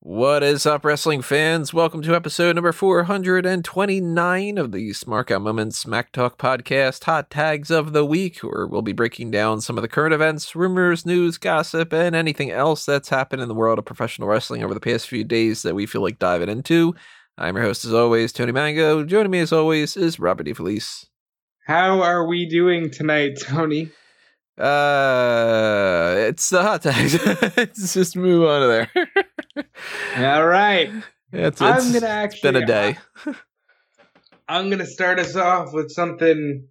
What 0.00 0.42
is 0.42 0.64
up, 0.64 0.84
wrestling 0.84 1.22
fans? 1.22 1.74
Welcome 1.74 2.02
to 2.02 2.14
episode 2.14 2.56
number 2.56 2.72
429 2.72 4.58
of 4.58 4.72
the 4.72 4.90
Smark 4.90 5.30
Out 5.30 5.42
Moments 5.42 5.78
Smack 5.78 6.12
Talk 6.12 6.38
podcast, 6.38 7.04
Hot 7.04 7.30
Tags 7.30 7.70
of 7.70 7.92
the 7.92 8.04
Week, 8.04 8.38
where 8.38 8.66
we'll 8.66 8.82
be 8.82 8.92
breaking 8.92 9.30
down 9.30 9.60
some 9.60 9.76
of 9.76 9.82
the 9.82 9.88
current 9.88 10.14
events, 10.14 10.56
rumors, 10.56 11.04
news, 11.04 11.38
gossip, 11.38 11.92
and 11.92 12.16
anything 12.16 12.50
else 12.50 12.86
that's 12.86 13.10
happened 13.10 13.42
in 13.42 13.48
the 13.48 13.54
world 13.54 13.78
of 13.78 13.84
professional 13.84 14.28
wrestling 14.28 14.62
over 14.64 14.72
the 14.74 14.80
past 14.80 15.06
few 15.06 15.24
days 15.24 15.62
that 15.62 15.74
we 15.74 15.86
feel 15.86 16.02
like 16.02 16.18
diving 16.18 16.48
into. 16.48 16.94
I'm 17.36 17.56
your 17.56 17.64
host, 17.64 17.84
as 17.84 17.92
always, 17.92 18.32
Tony 18.32 18.52
Mango. 18.52 19.04
Joining 19.04 19.30
me, 19.30 19.40
as 19.40 19.52
always, 19.52 19.96
is 19.96 20.18
Robert 20.18 20.46
DeFelice. 20.46 21.06
How 21.66 22.00
are 22.00 22.26
we 22.26 22.48
doing 22.48 22.90
tonight, 22.90 23.38
Tony? 23.40 23.90
Uh, 24.58 26.16
it's 26.18 26.48
the 26.48 26.62
hot 26.62 26.82
tags. 26.82 27.14
Let's 27.56 27.94
just 27.94 28.16
move 28.16 28.42
on 28.48 28.62
to 28.62 28.66
there. 28.66 29.66
All 30.16 30.46
right. 30.46 30.90
It's, 31.32 31.60
it's, 31.60 31.62
I'm 31.62 31.92
gonna 31.92 32.06
actually. 32.06 32.36
it's 32.36 32.40
been 32.40 32.56
a 32.56 32.66
day. 32.66 32.98
I'm 34.48 34.68
gonna 34.68 34.86
start 34.86 35.20
us 35.20 35.36
off 35.36 35.72
with 35.72 35.92
something 35.92 36.66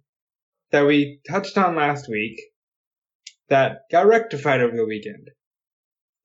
that 0.70 0.86
we 0.86 1.20
touched 1.30 1.56
on 1.56 1.76
last 1.76 2.08
week 2.08 2.38
that 3.48 3.78
got 3.90 4.06
rectified 4.06 4.60
over 4.60 4.76
the 4.76 4.84
weekend. 4.84 5.30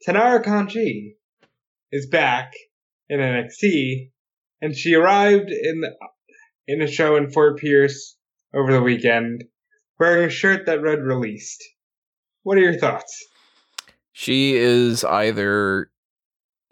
Taynara 0.05 0.43
Conti 0.43 1.15
is 1.93 2.07
back 2.07 2.51
in 3.07 3.19
NXT, 3.21 4.09
and 4.61 4.75
she 4.75 4.95
arrived 4.95 5.49
in 5.49 5.79
the, 5.79 5.95
in 6.67 6.81
a 6.81 6.87
show 6.87 7.15
in 7.15 7.31
Fort 7.31 7.59
Pierce 7.59 8.17
over 8.53 8.73
the 8.73 8.81
weekend 8.81 9.45
wearing 10.03 10.25
a 10.25 10.29
shirt 10.29 10.65
that 10.65 10.81
read 10.81 11.01
released. 11.01 11.63
What 12.43 12.57
are 12.57 12.61
your 12.61 12.77
thoughts? 12.77 13.25
She 14.11 14.57
is 14.57 15.05
either 15.05 15.89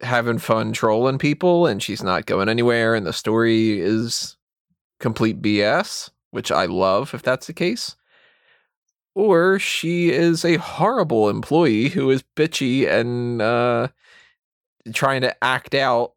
having 0.01 0.38
fun 0.38 0.73
trolling 0.73 1.17
people 1.17 1.65
and 1.65 1.81
she's 1.81 2.03
not 2.03 2.25
going 2.25 2.49
anywhere 2.49 2.93
and 2.93 3.05
the 3.05 3.13
story 3.13 3.79
is 3.79 4.35
complete 4.99 5.41
BS, 5.41 6.09
which 6.31 6.51
I 6.51 6.65
love 6.65 7.13
if 7.13 7.21
that's 7.21 7.47
the 7.47 7.53
case. 7.53 7.95
Or 9.15 9.59
she 9.59 10.09
is 10.09 10.43
a 10.43 10.57
horrible 10.57 11.29
employee 11.29 11.88
who 11.88 12.09
is 12.09 12.25
bitchy 12.35 12.85
and 12.85 13.41
uh, 13.41 13.88
trying 14.93 15.21
to 15.21 15.41
act 15.41 15.73
out 15.73 16.16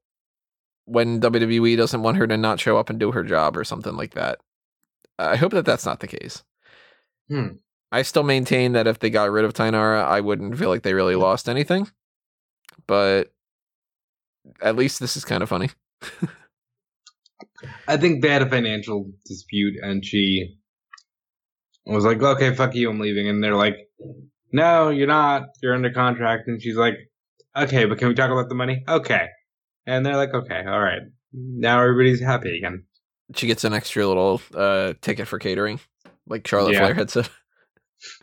when 0.87 1.21
WWE 1.21 1.77
doesn't 1.77 2.03
want 2.03 2.17
her 2.17 2.27
to 2.27 2.37
not 2.37 2.59
show 2.59 2.77
up 2.77 2.91
and 2.91 2.99
do 2.99 3.13
her 3.13 3.23
job 3.23 3.57
or 3.57 3.63
something 3.63 3.97
like 3.97 4.15
that. 4.15 4.41
I 5.17 5.37
hope 5.37 5.53
that 5.53 5.65
that's 5.65 5.87
not 5.87 6.01
the 6.01 6.09
case. 6.09 6.43
Hmm. 7.29 7.57
I 7.93 8.03
still 8.03 8.23
maintain 8.23 8.73
that 8.73 8.87
if 8.87 8.99
they 8.99 9.11
got 9.11 9.31
rid 9.31 9.45
of 9.45 9.55
Taynara, 9.55 10.05
I 10.05 10.21
wouldn't 10.21 10.59
feel 10.59 10.69
like 10.69 10.83
they 10.83 10.95
really 10.95 11.15
lost 11.15 11.49
anything. 11.49 11.89
But 12.87 13.33
at 14.61 14.77
least 14.77 15.01
this 15.01 15.17
is 15.17 15.25
kind 15.25 15.43
of 15.43 15.49
funny. 15.49 15.71
I 17.89 17.97
think 17.97 18.23
they 18.23 18.29
had 18.29 18.43
a 18.43 18.51
financial 18.51 19.11
dispute, 19.25 19.77
and 19.83 20.05
she 20.05 20.57
was 21.87 22.05
like, 22.05 22.21
"Okay, 22.21 22.55
fuck 22.55 22.75
you, 22.75 22.91
I'm 22.91 22.99
leaving." 22.99 23.29
And 23.29 23.43
they're 23.43 23.57
like, 23.57 23.77
"No, 24.53 24.91
you're 24.91 25.07
not. 25.07 25.45
You're 25.63 25.75
under 25.75 25.93
contract." 25.93 26.49
And 26.49 26.61
she's 26.61 26.77
like, 26.77 26.95
"Okay, 27.57 27.85
but 27.87 27.99
can 27.99 28.09
we 28.09 28.15
talk 28.15 28.31
about 28.31 28.49
the 28.49 28.55
money?" 28.55 28.83
Okay. 28.89 29.29
And 29.87 30.05
they're 30.05 30.17
like, 30.17 30.35
"Okay, 30.35 30.63
all 30.67 30.81
right." 30.81 31.03
Now 31.33 31.81
everybody's 31.81 32.21
happy 32.21 32.57
again. 32.57 32.85
She 33.35 33.47
gets 33.47 33.65
an 33.65 33.73
extra 33.73 34.07
little 34.07 34.41
uh, 34.55 34.95
ticket 35.01 35.27
for 35.27 35.39
catering, 35.39 35.81
like 36.27 36.47
Charlotte 36.47 36.73
Yeah. 36.75 36.81
Flair 36.81 36.95
had 36.95 37.11
said. 37.11 37.29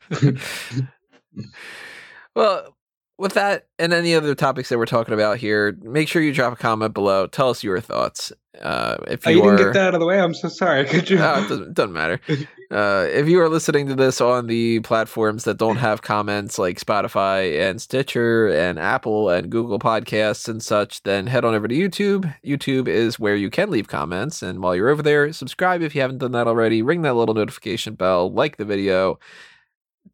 well, 2.36 2.76
with 3.22 3.34
that 3.34 3.68
and 3.80 3.94
any 3.94 4.16
other 4.16 4.36
topics 4.36 4.70
that 4.70 4.78
we're 4.78 4.86
talking 4.86 5.14
about 5.14 5.38
here, 5.38 5.78
make 5.82 6.08
sure 6.08 6.22
you 6.22 6.34
drop 6.34 6.54
a 6.54 6.56
comment 6.56 6.94
below. 6.94 7.28
Tell 7.28 7.50
us 7.50 7.64
your 7.64 7.80
thoughts. 7.80 8.34
Uh, 8.60 8.98
if 9.08 9.26
Oh, 9.26 9.30
you, 9.30 9.38
you 9.38 9.44
are, 9.44 9.56
didn't 9.56 9.68
get 9.68 9.80
that 9.80 9.88
out 9.90 9.94
of 9.94 10.00
the 10.02 10.06
way. 10.06 10.20
I'm 10.20 10.34
so 10.34 10.50
sorry. 10.50 10.86
Could 10.90 11.10
you? 11.10 11.20
Oh, 11.20 11.44
it 11.44 11.48
doesn't, 11.48 11.74
doesn't 11.74 11.94
matter. 11.94 12.20
Uh, 12.72 13.06
if 13.12 13.28
you 13.28 13.38
are 13.42 13.50
listening 13.50 13.86
to 13.86 13.96
this 13.96 14.22
on 14.22 14.48
the 14.48 14.80
platforms 14.80 15.44
that 15.44 15.58
don't 15.58 15.76
have 15.76 16.04
comments 16.04 16.58
like 16.58 16.80
Spotify 16.80 17.70
and 17.70 17.82
Stitcher 17.82 18.48
and 18.48 18.80
Apple 18.80 19.28
and 19.28 19.50
Google 19.50 19.78
Podcasts 19.78 20.48
and 20.48 20.64
such, 20.64 21.04
then 21.04 21.28
head 21.28 21.44
on 21.44 21.54
over 21.54 21.68
to 21.68 21.76
YouTube. 21.76 22.34
YouTube 22.46 22.88
is 22.88 23.20
where 23.20 23.36
you 23.36 23.50
can 23.50 23.70
leave 23.72 23.90
comments. 23.90 24.42
And 24.42 24.64
while 24.64 24.74
you're 24.74 24.88
over 24.88 25.02
there, 25.04 25.34
subscribe 25.34 25.82
if 25.82 25.94
you 25.94 26.00
haven't 26.00 26.20
done 26.20 26.32
that 26.32 26.48
already. 26.48 26.82
Ring 26.82 27.02
that 27.02 27.16
little 27.16 27.36
notification 27.36 27.96
bell, 27.96 28.32
like 28.32 28.56
the 28.56 28.64
video, 28.64 29.20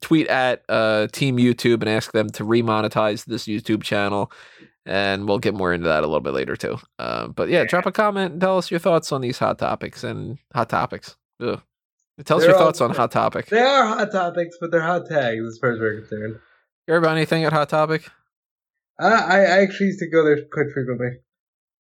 tweet 0.01 0.27
at 0.27 0.63
uh, 0.69 1.07
Team 1.11 1.37
YouTube 1.37 1.81
and 1.81 1.89
ask 1.89 2.11
them 2.11 2.29
to 2.31 2.43
remonetize 2.43 3.25
this 3.25 3.45
YouTube 3.45 3.83
channel. 3.83 4.31
And 4.85 5.27
we'll 5.27 5.39
get 5.39 5.53
more 5.53 5.73
into 5.73 5.87
that 5.89 6.03
a 6.03 6.07
little 6.07 6.21
bit 6.21 6.33
later 6.33 6.55
too. 6.55 6.77
Uh, 6.97 7.27
but 7.27 7.49
yeah, 7.49 7.65
drop 7.65 7.85
a 7.85 7.91
comment 7.91 8.33
and 8.33 8.41
tell 8.41 8.57
us 8.57 8.71
your 8.71 8.79
thoughts 8.79 9.11
on 9.11 9.19
these 9.21 9.37
hot 9.37 9.59
topics 9.59 10.03
and 10.03 10.37
hot 10.53 10.69
topics. 10.69 11.17
Ugh. 11.41 11.61
Tell 12.25 12.37
us 12.37 12.43
They're 12.43 12.51
your 12.51 12.57
all 12.57 12.65
thoughts 12.65 12.81
on. 12.81 12.89
Hot 12.95 13.11
Topic. 13.11 13.45
they 13.45 13.61
are 13.61 13.85
hot 13.85 14.11
topics, 14.11 14.57
but 14.59 14.71
they're 14.71 14.81
hot 14.81 15.05
tags 15.07 15.45
as 15.45 15.59
far 15.59 15.71
as 15.71 15.79
we're 15.79 15.99
concerned. 15.99 16.39
You 16.87 16.95
ever 16.95 17.01
bought 17.05 17.15
anything 17.15 17.43
at 17.43 17.53
Hot 17.53 17.69
Topic? 17.69 18.09
I, 18.99 19.07
I 19.07 19.37
I 19.37 19.61
actually 19.61 19.87
used 19.87 19.99
to 19.99 20.09
go 20.09 20.23
there 20.23 20.39
quite 20.51 20.71
frequently. 20.73 21.19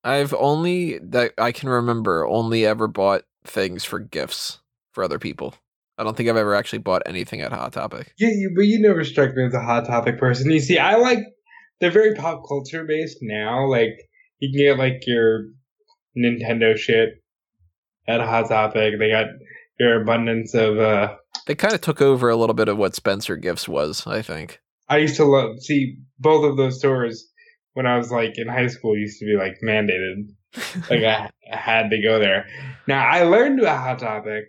I've 0.03 0.35
only 0.35 0.99
that 0.99 1.33
I 1.39 1.51
can 1.51 1.69
remember 1.69 2.27
only 2.27 2.67
ever 2.67 2.87
bought 2.87 3.23
things 3.45 3.83
for 3.83 3.97
gifts 3.97 4.59
for 4.93 5.03
other 5.03 5.17
people. 5.17 5.55
I 5.97 6.03
don't 6.03 6.15
think 6.15 6.29
I've 6.29 6.37
ever 6.37 6.53
actually 6.53 6.79
bought 6.79 7.01
anything 7.05 7.41
at 7.41 7.51
Hot 7.51 7.73
Topic. 7.73 8.13
Yeah, 8.19 8.29
you, 8.29 8.53
but 8.55 8.65
you 8.65 8.79
never 8.79 9.03
struck 9.03 9.35
me 9.35 9.45
as 9.45 9.53
a 9.53 9.61
hot 9.61 9.85
topic 9.87 10.19
person. 10.19 10.51
You 10.51 10.59
see, 10.59 10.77
I 10.77 10.95
like 10.95 11.19
they're 11.79 11.91
very 11.91 12.13
pop 12.13 12.43
culture 12.47 12.83
based 12.83 13.17
now. 13.21 13.65
Like 13.67 13.93
you 14.39 14.51
can 14.51 14.59
get 14.59 14.77
like 14.77 15.01
your 15.07 15.45
Nintendo 16.17 16.77
shit 16.77 17.09
at 18.07 18.21
hot 18.21 18.47
topic. 18.49 18.99
They 18.99 19.09
got 19.09 19.27
your 19.79 20.01
abundance 20.01 20.53
of. 20.53 20.77
uh 20.77 21.15
They 21.47 21.55
kind 21.55 21.73
of 21.73 21.81
took 21.81 22.01
over 22.01 22.29
a 22.29 22.35
little 22.35 22.55
bit 22.55 22.67
of 22.67 22.77
what 22.77 22.95
Spencer 22.95 23.35
Gifts 23.35 23.67
was, 23.67 24.05
I 24.05 24.21
think. 24.21 24.59
I 24.89 24.97
used 24.97 25.15
to 25.17 25.25
love 25.25 25.59
see 25.61 25.97
both 26.19 26.45
of 26.45 26.57
those 26.57 26.77
stores 26.77 27.27
when 27.73 27.85
I 27.87 27.97
was 27.97 28.11
like 28.11 28.33
in 28.37 28.47
high 28.47 28.67
school. 28.67 28.95
Used 28.95 29.19
to 29.19 29.25
be 29.25 29.35
like 29.35 29.55
mandated. 29.65 30.29
like 30.91 31.03
I, 31.03 31.31
I 31.51 31.57
had 31.57 31.89
to 31.89 32.01
go 32.01 32.19
there. 32.19 32.45
Now 32.87 33.03
I 33.03 33.23
learned 33.23 33.59
about 33.59 33.79
Hot 33.81 33.99
Topic 33.99 34.45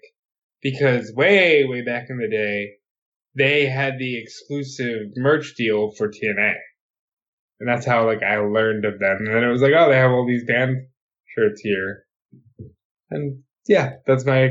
because 0.62 1.12
way, 1.14 1.64
way 1.64 1.82
back 1.82 2.06
in 2.10 2.18
the 2.18 2.28
day, 2.28 2.72
they 3.36 3.66
had 3.66 3.98
the 3.98 4.20
exclusive 4.20 5.08
merch 5.16 5.54
deal 5.56 5.92
for 5.96 6.08
TNA, 6.08 6.54
and 7.60 7.68
that's 7.68 7.86
how 7.86 8.06
like 8.06 8.22
I 8.22 8.38
learned 8.38 8.84
of 8.84 8.98
them. 8.98 9.18
And 9.20 9.28
then 9.34 9.44
it 9.44 9.50
was 9.50 9.62
like, 9.62 9.72
oh, 9.76 9.88
they 9.88 9.96
have 9.96 10.10
all 10.10 10.26
these 10.26 10.44
band 10.46 10.76
shirts 11.36 11.60
here, 11.60 12.04
and 13.10 13.42
yeah, 13.68 13.94
that's 14.06 14.24
my 14.24 14.50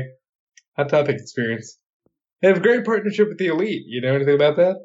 Hot 0.76 0.88
Topic 0.88 1.16
experience. 1.18 1.78
They 2.40 2.48
have 2.48 2.58
a 2.58 2.60
great 2.60 2.84
partnership 2.84 3.28
with 3.28 3.38
the 3.38 3.48
Elite. 3.48 3.82
You 3.86 4.00
know 4.00 4.14
anything 4.14 4.36
about 4.36 4.56
that? 4.56 4.76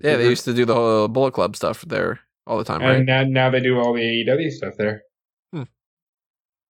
yeah, 0.00 0.16
they 0.16 0.24
Mhm. 0.26 0.30
used 0.30 0.44
to 0.46 0.54
do 0.54 0.64
the 0.64 0.74
whole 0.74 1.06
Bullet 1.08 1.32
Club 1.32 1.54
stuff 1.54 1.82
there 1.86 2.20
all 2.46 2.58
the 2.58 2.64
time, 2.64 2.80
right? 2.80 2.96
And 2.96 3.06
now, 3.06 3.22
now 3.24 3.50
they 3.50 3.60
do 3.60 3.78
all 3.78 3.92
the 3.92 4.00
AEW 4.00 4.50
stuff 4.50 4.74
there. 4.78 5.02
Hmm. 5.52 5.64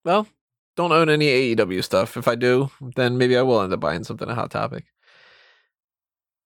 well, 0.04 0.26
don't 0.76 0.92
own 0.92 1.08
any 1.08 1.54
AEW 1.54 1.84
stuff. 1.84 2.16
If 2.16 2.28
I 2.28 2.34
do, 2.34 2.70
then 2.96 3.18
maybe 3.18 3.36
I 3.36 3.42
will 3.42 3.60
end 3.60 3.72
up 3.72 3.80
buying 3.80 4.04
something 4.04 4.28
at 4.28 4.34
Hot 4.34 4.50
Topic. 4.50 4.84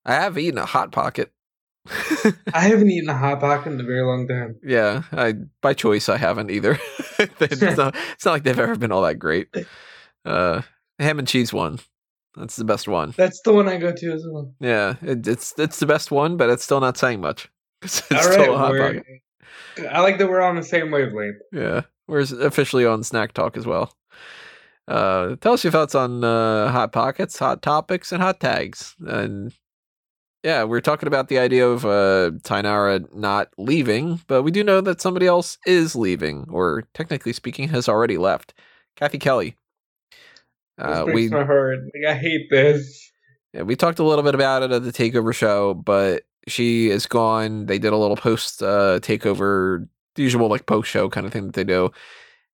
I 0.04 0.14
have 0.14 0.38
eaten 0.38 0.58
a 0.58 0.66
Hot 0.66 0.92
Pocket. 0.92 1.32
I 2.52 2.60
haven't 2.60 2.90
eaten 2.90 3.08
a 3.08 3.16
hot 3.16 3.40
pocket 3.40 3.72
in 3.72 3.80
a 3.80 3.84
very 3.84 4.02
long 4.02 4.26
time. 4.26 4.56
Yeah, 4.62 5.02
I 5.12 5.34
by 5.60 5.74
choice 5.74 6.08
I 6.08 6.16
haven't 6.16 6.50
either. 6.50 6.78
it's, 7.18 7.60
not, 7.76 7.94
it's 8.12 8.24
not 8.24 8.32
like 8.32 8.42
they've 8.42 8.58
ever 8.58 8.76
been 8.76 8.92
all 8.92 9.02
that 9.02 9.16
great. 9.16 9.48
Uh, 10.24 10.62
ham 10.98 11.18
and 11.18 11.28
cheese 11.28 11.52
one, 11.52 11.78
that's 12.36 12.56
the 12.56 12.64
best 12.64 12.88
one. 12.88 13.14
That's 13.16 13.40
the 13.42 13.52
one 13.52 13.68
I 13.68 13.76
go 13.76 13.92
to 13.92 14.12
as 14.12 14.24
well. 14.28 14.52
Yeah, 14.60 14.94
it, 15.02 15.26
it's 15.26 15.54
it's 15.58 15.78
the 15.78 15.86
best 15.86 16.10
one, 16.10 16.36
but 16.36 16.50
it's 16.50 16.64
still 16.64 16.80
not 16.80 16.96
saying 16.96 17.20
much. 17.20 17.48
It's, 17.82 18.02
All 18.10 18.22
still 18.22 18.54
a 18.54 18.58
hot 18.58 18.76
pocket. 18.76 19.04
I 19.90 20.00
like 20.00 20.18
that 20.18 20.28
we're 20.28 20.40
on 20.40 20.56
the 20.56 20.62
same 20.62 20.90
wavelength. 20.90 21.36
Yeah, 21.52 21.82
we're 22.08 22.20
officially 22.20 22.86
on 22.86 23.04
Snack 23.04 23.32
Talk 23.32 23.56
as 23.56 23.66
well. 23.66 23.92
Uh, 24.88 25.36
tell 25.40 25.54
us 25.54 25.64
your 25.64 25.72
thoughts 25.72 25.94
on 25.94 26.22
uh, 26.22 26.70
hot 26.70 26.92
pockets, 26.92 27.38
hot 27.38 27.62
topics, 27.62 28.12
and 28.12 28.22
hot 28.22 28.40
tags. 28.40 28.94
And 29.06 29.52
yeah, 30.42 30.62
we're 30.62 30.80
talking 30.80 31.08
about 31.08 31.28
the 31.28 31.38
idea 31.38 31.66
of 31.66 31.84
uh, 31.84 32.30
Taynara 32.42 33.12
not 33.14 33.48
leaving, 33.58 34.20
but 34.28 34.42
we 34.42 34.52
do 34.52 34.62
know 34.62 34.80
that 34.80 35.00
somebody 35.00 35.26
else 35.26 35.58
is 35.66 35.96
leaving, 35.96 36.46
or 36.50 36.84
technically 36.94 37.32
speaking, 37.32 37.68
has 37.68 37.88
already 37.88 38.16
left. 38.16 38.54
Cathy 38.94 39.18
Kelly. 39.18 39.56
Uh, 40.78 41.04
we 41.12 41.28
my 41.28 41.44
heart. 41.44 41.78
Like, 41.94 42.14
I 42.14 42.18
hate 42.18 42.48
this. 42.50 43.10
yeah, 43.52 43.62
we 43.62 43.76
talked 43.76 43.98
a 43.98 44.04
little 44.04 44.22
bit 44.22 44.34
about 44.34 44.62
it 44.62 44.70
at 44.70 44.84
the 44.84 44.92
takeover 44.92 45.34
show, 45.34 45.74
but 45.74 46.24
she 46.46 46.90
is 46.90 47.06
gone. 47.06 47.66
They 47.66 47.78
did 47.78 47.92
a 47.92 47.96
little 47.96 48.16
post 48.16 48.62
uh, 48.62 49.00
takeover, 49.00 49.88
the 50.14 50.22
usual 50.22 50.48
like 50.48 50.66
post 50.66 50.88
show 50.88 51.08
kind 51.08 51.26
of 51.26 51.32
thing 51.32 51.46
that 51.46 51.54
they 51.54 51.64
do, 51.64 51.90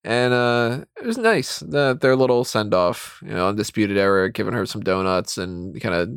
and 0.05 0.33
uh, 0.35 0.85
it 1.01 1.07
was 1.07 1.19
nice. 1.19 1.61
The, 1.61 1.97
their 2.01 2.17
little 2.17 2.45
send 2.45 2.75
off, 2.75 3.21
you 3.25 3.33
know, 3.33 3.49
undisputed 3.49 3.97
era, 3.97 4.31
giving 4.31 4.53
her 4.55 4.67
some 4.67 4.83
donuts 4.83 5.39
and 5.39 5.81
kind 5.81 5.95
of 5.95 6.11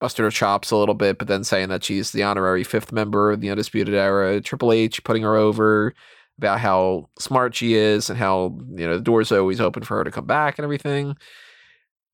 busted 0.00 0.24
her 0.24 0.30
chops 0.30 0.70
a 0.70 0.76
little 0.76 0.94
bit, 0.94 1.18
but 1.18 1.28
then 1.28 1.44
saying 1.44 1.68
that 1.68 1.84
she's 1.84 2.10
the 2.12 2.22
honorary 2.22 2.64
fifth 2.64 2.90
member 2.92 3.30
of 3.30 3.40
the 3.42 3.50
Undisputed 3.50 3.94
Era. 3.94 4.40
Triple 4.40 4.72
H 4.72 5.04
putting 5.04 5.22
her 5.24 5.36
over 5.36 5.92
about 6.38 6.58
how 6.60 7.10
smart 7.18 7.54
she 7.54 7.74
is 7.74 8.08
and 8.08 8.18
how 8.18 8.58
you 8.74 8.86
know 8.86 8.94
the 8.96 9.02
door's 9.02 9.30
are 9.30 9.38
always 9.40 9.60
open 9.60 9.82
for 9.82 9.98
her 9.98 10.04
to 10.04 10.10
come 10.10 10.24
back 10.24 10.58
and 10.58 10.64
everything. 10.64 11.16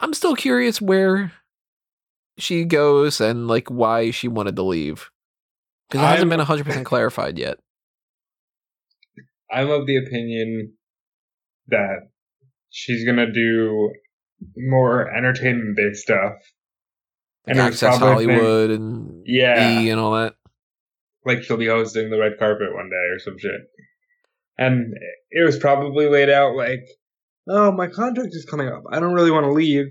I'm 0.01 0.13
still 0.15 0.35
curious 0.35 0.81
where 0.83 1.31
she 2.39 2.65
goes 2.65 3.21
and 3.21 3.47
like 3.47 3.69
why 3.69 4.11
she 4.11 4.27
wanted 4.27 4.57
to 4.57 4.63
leave 4.63 5.11
because 5.89 6.03
it 6.03 6.07
hasn't 6.07 6.21
I'm- 6.23 6.29
been 6.31 6.39
100 6.39 6.67
percent 6.67 6.87
clarified 6.87 7.39
yet. 7.39 7.59
I'm 9.51 9.71
of 9.71 9.87
the 9.87 9.97
opinion 9.97 10.73
that 11.69 12.09
she's 12.71 13.05
gonna 13.05 13.33
do 13.33 13.93
more 14.57 15.15
entertainment 15.15 15.77
based 15.77 16.03
stuff. 16.03 16.33
Like 17.47 17.57
it 17.57 17.61
Access 17.61 17.97
a 17.97 17.99
thing- 17.99 18.09
Hollywood 18.09 18.71
and 18.71 19.23
Yeah. 19.25 19.81
E 19.81 19.91
and 19.91 20.01
all 20.01 20.13
that. 20.15 20.35
like 21.25 21.43
she'll 21.43 21.57
be 21.57 21.67
hosting 21.67 22.11
the 22.11 22.19
red 22.19 22.39
carpet 22.39 22.73
one 22.75 22.89
day 22.91 23.15
or 23.15 23.19
some 23.19 23.39
shit. 23.39 23.61
And 24.59 24.95
it 25.31 25.45
was 25.45 25.59
probably 25.59 26.09
laid 26.09 26.31
out 26.31 26.55
like, 26.57 26.81
oh, 27.49 27.73
my 27.73 27.89
contract 27.89 28.31
is 28.33 28.45
coming 28.49 28.69
up. 28.69 28.85
I 28.91 29.01
don't 29.01 29.13
really 29.15 29.31
want 29.31 29.45
to 29.45 29.53
leave. 29.53 29.87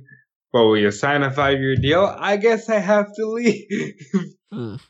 But 0.53 0.63
will 0.65 0.77
you 0.77 0.91
sign 0.91 1.21
a 1.23 1.31
five 1.31 1.59
year 1.59 1.75
deal? 1.75 2.05
I 2.17 2.37
guess 2.37 2.69
I 2.69 2.79
have 2.79 3.07
to 3.15 3.25
leave. 3.27 3.65
Hmm. 4.51 4.75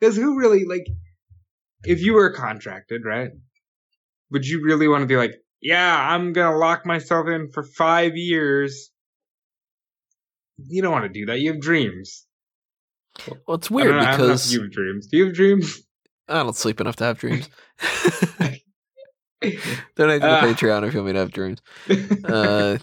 Because 0.00 0.16
who 0.16 0.38
really, 0.38 0.64
like, 0.64 0.86
if 1.84 2.00
you 2.00 2.14
were 2.14 2.32
contracted, 2.32 3.02
right? 3.04 3.28
Would 4.30 4.46
you 4.46 4.62
really 4.64 4.86
want 4.88 5.02
to 5.02 5.06
be 5.06 5.16
like, 5.16 5.32
yeah, 5.60 5.96
I'm 6.12 6.32
going 6.32 6.50
to 6.52 6.56
lock 6.58 6.86
myself 6.86 7.26
in 7.28 7.50
for 7.52 7.62
five 7.62 8.16
years? 8.16 8.90
You 10.66 10.82
don't 10.82 10.92
want 10.92 11.04
to 11.04 11.08
do 11.08 11.26
that. 11.26 11.40
You 11.40 11.52
have 11.52 11.60
dreams. 11.60 12.26
Well, 13.46 13.56
it's 13.56 13.70
weird 13.70 13.90
know- 13.90 13.98
I 13.98 14.16
don't 14.16 14.18
know 14.18 14.24
if 14.24 14.28
because 14.28 14.52
you 14.54 14.62
have 14.62 14.70
dreams. 14.72 15.06
Do 15.08 15.16
you 15.16 15.24
have 15.26 15.34
dreams? 15.34 15.82
I 16.28 16.42
don't 16.42 16.54
sleep 16.56 16.80
enough 16.80 16.96
to 16.96 17.04
have 17.04 17.18
dreams. 17.18 17.48
Donate 19.42 20.20
to 20.20 20.26
the 20.26 20.38
Ah. 20.38 20.42
Patreon 20.42 20.86
if 20.86 20.92
you 20.94 21.00
want 21.00 21.06
me 21.08 21.12
to 21.14 21.18
have 21.20 21.32
dreams. 21.32 21.60
Uh, 22.24 22.78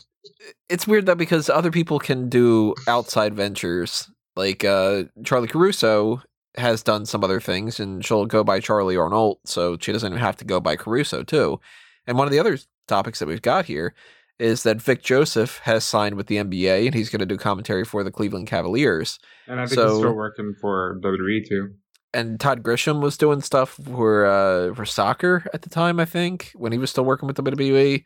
it's 0.69 0.85
weird 0.87 1.05
though 1.05 1.15
because 1.15 1.49
other 1.49 1.71
people 1.71 1.99
can 1.99 2.27
do 2.29 2.73
outside 2.87 3.33
ventures. 3.33 4.09
Like 4.35 4.65
uh, 4.65 5.03
Charly 5.23 5.47
Caruso 5.49 6.21
has 6.57 6.83
done 6.83 7.05
some 7.05 7.23
other 7.23 7.39
things, 7.39 7.79
and 7.79 8.03
she'll 8.05 8.25
go 8.25 8.43
by 8.43 8.59
Charly 8.59 8.97
Arnold, 8.97 9.37
so 9.45 9.77
she 9.79 9.91
doesn't 9.91 10.11
even 10.11 10.19
have 10.19 10.37
to 10.37 10.45
go 10.45 10.59
by 10.59 10.75
Caruso 10.75 11.23
too. 11.23 11.59
And 12.05 12.17
one 12.17 12.27
of 12.27 12.31
the 12.31 12.39
other 12.39 12.57
topics 12.87 13.19
that 13.19 13.27
we've 13.27 13.41
got 13.41 13.65
here 13.65 13.93
is 14.39 14.63
that 14.63 14.81
Vic 14.81 15.01
Joseph 15.03 15.57
has 15.63 15.83
signed 15.83 16.15
with 16.15 16.27
the 16.27 16.37
NBA, 16.37 16.85
and 16.85 16.93
he's 16.95 17.09
going 17.09 17.19
to 17.19 17.25
do 17.25 17.37
commentary 17.37 17.83
for 17.83 18.03
the 18.03 18.11
Cleveland 18.11 18.47
Cavaliers. 18.47 19.17
And 19.47 19.59
I 19.59 19.65
think 19.65 19.79
So- 19.79 19.89
he's 19.89 19.97
still 19.99 20.13
working 20.15 20.53
for 20.61 20.99
WWE 21.03 21.43
too. 21.47 21.73
and 22.13 22.39
Todd 22.39 22.63
Grisham 22.63 23.01
was 23.01 23.17
doing 23.17 23.41
stuff 23.41 23.77
for 23.83 24.25
uh 24.25 24.73
for 24.73 24.85
soccer 24.85 25.43
at 25.53 25.61
the 25.63 25.69
time, 25.69 25.99
I 25.99 26.05
think, 26.05 26.51
when 26.55 26.71
he 26.71 26.77
was 26.77 26.89
still 26.89 27.03
working 27.05 27.27
with 27.27 27.35
the 27.35 27.43
WWE. 27.43 28.05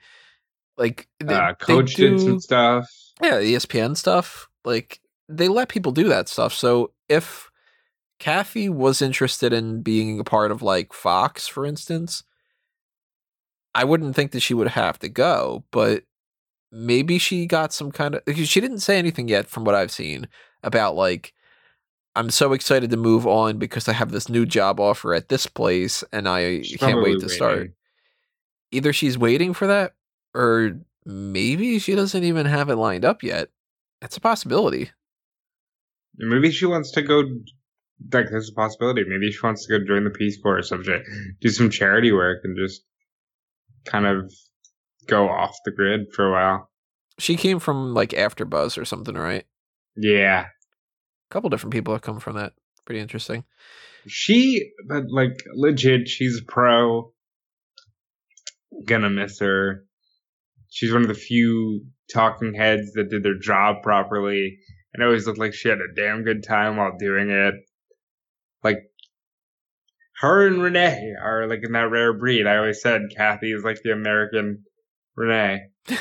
Like 0.78 1.08
they, 1.20 1.34
Uh, 1.34 1.54
they 1.60 1.66
Coach 1.66 1.96
did 1.96 2.12
do- 2.18 2.20
some 2.20 2.40
stuff. 2.40 2.88
yeah, 3.22 3.40
ESPN 3.40 3.96
stuff. 3.96 4.48
Like 4.66 5.00
they 5.30 5.48
let 5.48 5.70
people 5.70 5.92
do 5.92 6.06
that 6.10 6.28
stuff. 6.30 6.54
So 6.54 6.92
if 7.10 7.51
Cathy 8.22 8.70
was 8.70 9.02
interested 9.02 9.52
in 9.52 9.82
being 9.82 10.20
a 10.20 10.24
part 10.24 10.52
of 10.52 10.62
like 10.62 10.94
Fox, 10.94 11.48
for 11.48 11.66
instance, 11.66 12.22
I 13.74 13.84
wouldn't 13.84 14.16
think 14.16 14.32
that 14.32 14.42
she 14.42 14.54
would 14.54 14.68
have 14.68 15.00
to 15.00 15.10
go, 15.10 15.64
but 15.72 16.04
maybe 16.72 17.18
she 17.18 17.48
got 17.48 17.74
some 17.74 17.92
kind 17.92 18.14
of 18.14 18.22
she 18.46 18.62
didn't 18.62 18.82
say 18.82 19.00
anything 19.00 19.28
yet 19.28 19.48
from 19.48 19.64
what 19.64 19.74
I've 19.74 19.92
seen 19.92 20.28
about 20.62 20.94
like 20.94 21.34
I'm 22.16 22.30
so 22.30 22.54
excited 22.54 22.92
to 22.92 22.98
move 22.98 23.26
on 23.26 23.58
because 23.58 23.88
I 23.88 23.94
have 23.94 24.12
this 24.12 24.30
new 24.30 24.46
job 24.46 24.80
offer 24.80 25.16
at 25.16 25.30
this 25.30 25.48
place 25.48 26.04
and 26.14 26.30
I 26.30 26.62
She's 26.62 26.78
can't 26.78 27.02
wait 27.02 27.22
to 27.22 27.30
start. 27.30 27.72
Either 28.70 28.94
she's 28.94 29.18
waiting 29.18 29.56
for 29.56 29.66
that 29.66 29.96
or 30.36 30.80
maybe 31.06 31.80
she 31.80 31.96
doesn't 31.96 32.24
even 32.24 32.46
have 32.46 32.70
it 32.70 32.76
lined 32.76 33.04
up 33.04 33.24
yet. 33.24 33.50
That's 34.00 34.18
a 34.18 34.22
possibility. 34.22 34.92
Maybe 36.18 36.52
she 36.52 36.68
wants 36.68 36.92
to 36.92 37.02
go. 37.02 37.24
Like, 38.12 38.30
there's 38.30 38.50
a 38.50 38.54
possibility. 38.54 39.04
Maybe 39.08 39.32
she 39.32 39.40
wants 39.44 39.66
to 39.66 39.80
go 39.80 39.86
join 39.86 40.04
the 40.04 40.10
Peace 40.10 40.40
Corps 40.42 40.60
or 40.60 40.64
something. 40.64 41.04
Do 41.40 41.50
some 41.50 41.70
charity 41.70 42.12
work 42.12 42.42
and 42.44 42.58
just 42.58 42.82
kind 43.86 44.06
of 44.06 44.32
go 45.08 45.30
off 45.30 45.56
the 45.66 45.72
grid 45.72 46.08
for 46.14 46.28
a 46.28 46.32
while. 46.32 46.70
She 47.20 47.36
came 47.36 47.60
from 47.60 47.94
like 47.94 48.10
AfterBuzz 48.12 48.78
or 48.78 48.86
something, 48.86 49.16
right? 49.16 49.46
Yeah. 49.96 50.46
A 50.46 51.34
couple 51.34 51.50
different 51.50 51.74
people 51.74 51.94
have 51.94 52.02
come 52.02 52.20
from 52.20 52.36
that. 52.36 52.54
Pretty 52.86 53.02
interesting. 53.02 53.44
She, 54.08 54.72
but 54.88 55.04
like, 55.10 55.38
legit, 55.54 56.08
she's 56.08 56.40
a 56.42 56.52
pro. 56.52 57.14
Gonna 58.86 59.10
miss 59.10 59.40
her. 59.40 59.86
She's 60.70 60.94
one 60.94 61.04
of 61.04 61.08
the 61.08 61.14
few 61.14 61.86
talking 62.12 62.54
heads 62.54 62.94
that 62.94 63.10
did 63.10 63.24
their 63.24 63.38
job 63.38 63.84
properly 63.84 64.58
and 64.94 65.04
always 65.04 65.28
looked 65.28 65.40
like 65.40 65.54
she 65.54 65.70
had 65.70 65.80
a 65.80 65.94
damn 65.96 66.24
good 66.24 66.44
time 66.44 66.78
while 66.78 66.98
doing 66.98 67.30
it. 67.30 67.56
Like, 68.64 68.78
her 70.20 70.46
and 70.48 70.62
Renee 70.62 71.16
are 71.22 71.48
like 71.48 71.64
in 71.64 71.72
that 71.72 71.90
rare 71.90 72.14
breed. 72.14 72.46
I 72.48 72.58
always 72.58 72.82
said 72.82 73.10
Cathy 73.16 73.52
is 73.54 73.64
like 73.64 73.82
the 73.84 73.92
American 73.92 74.64
Renee. 75.16 75.64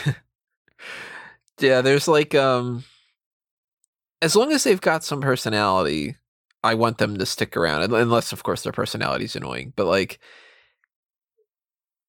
Yeah, 1.60 1.82
there's 1.82 2.08
like 2.08 2.34
um 2.34 2.84
as 4.22 4.36
long 4.36 4.52
as 4.52 4.64
they've 4.64 4.80
got 4.80 5.04
some 5.04 5.20
personality, 5.20 6.16
I 6.62 6.74
want 6.74 6.98
them 6.98 7.18
to 7.18 7.26
stick 7.26 7.56
around. 7.56 7.92
Unless 7.92 8.32
of 8.32 8.42
course 8.42 8.62
their 8.62 8.72
personality's 8.72 9.36
annoying. 9.36 9.72
But 9.76 9.86
like 9.86 10.20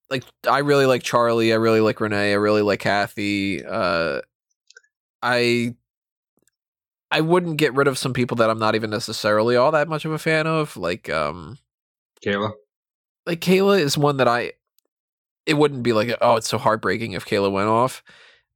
like 0.09 0.23
I 0.47 0.59
really 0.59 0.85
like 0.85 1.03
Charlie, 1.03 1.53
I 1.53 1.57
really 1.57 1.81
like 1.81 1.99
Renee, 2.01 2.31
I 2.31 2.35
really 2.35 2.61
like 2.61 2.79
Cathy. 2.81 3.63
Uh 3.65 4.21
I 5.21 5.75
I 7.11 7.21
wouldn't 7.21 7.57
get 7.57 7.73
rid 7.73 7.87
of 7.87 7.97
some 7.97 8.13
people 8.13 8.37
that 8.37 8.49
I'm 8.49 8.59
not 8.59 8.75
even 8.75 8.89
necessarily 8.89 9.55
all 9.55 9.71
that 9.71 9.89
much 9.89 10.05
of 10.05 10.11
a 10.11 10.17
fan 10.17 10.47
of. 10.47 10.77
Like 10.77 11.09
um 11.09 11.57
Kayla. 12.25 12.51
like 13.25 13.41
Kayla 13.41 13.79
is 13.79 13.97
one 13.97 14.17
that 14.17 14.27
I 14.27 14.53
it 15.45 15.55
wouldn't 15.55 15.83
be 15.83 15.93
like 15.93 16.15
oh 16.21 16.35
it's 16.37 16.49
so 16.49 16.57
heartbreaking 16.57 17.13
if 17.13 17.25
Kayla 17.25 17.51
went 17.51 17.67
off. 17.67 18.03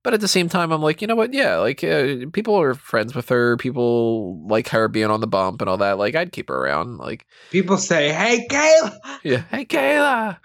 But 0.04 0.14
at 0.14 0.22
the 0.22 0.28
same 0.28 0.50
time, 0.50 0.72
I'm 0.72 0.84
like, 0.84 1.02
you 1.02 1.08
know 1.08 1.16
what? 1.16 1.34
Yeah, 1.34 1.58
like 1.58 1.84
uh, 1.84 2.28
people 2.32 2.56
are 2.62 2.76
friends 2.76 3.16
with 3.16 3.28
her. 3.30 3.58
People 3.58 4.40
like 4.48 4.68
her 4.70 4.88
being 4.88 5.10
on 5.10 5.20
the 5.20 5.26
bump 5.26 5.62
and 5.62 5.70
all 5.70 5.78
that. 5.78 5.98
Like 5.98 6.14
I'd 6.14 6.32
keep 6.32 6.50
her 6.50 6.56
around. 6.56 6.98
Like 6.98 7.26
People 7.50 7.78
say, 7.78 8.14
"Hey, 8.14 8.46
Kayla." 8.48 9.00
yeah, 9.24 9.44
hey 9.50 9.66
Kayla. 9.66 10.38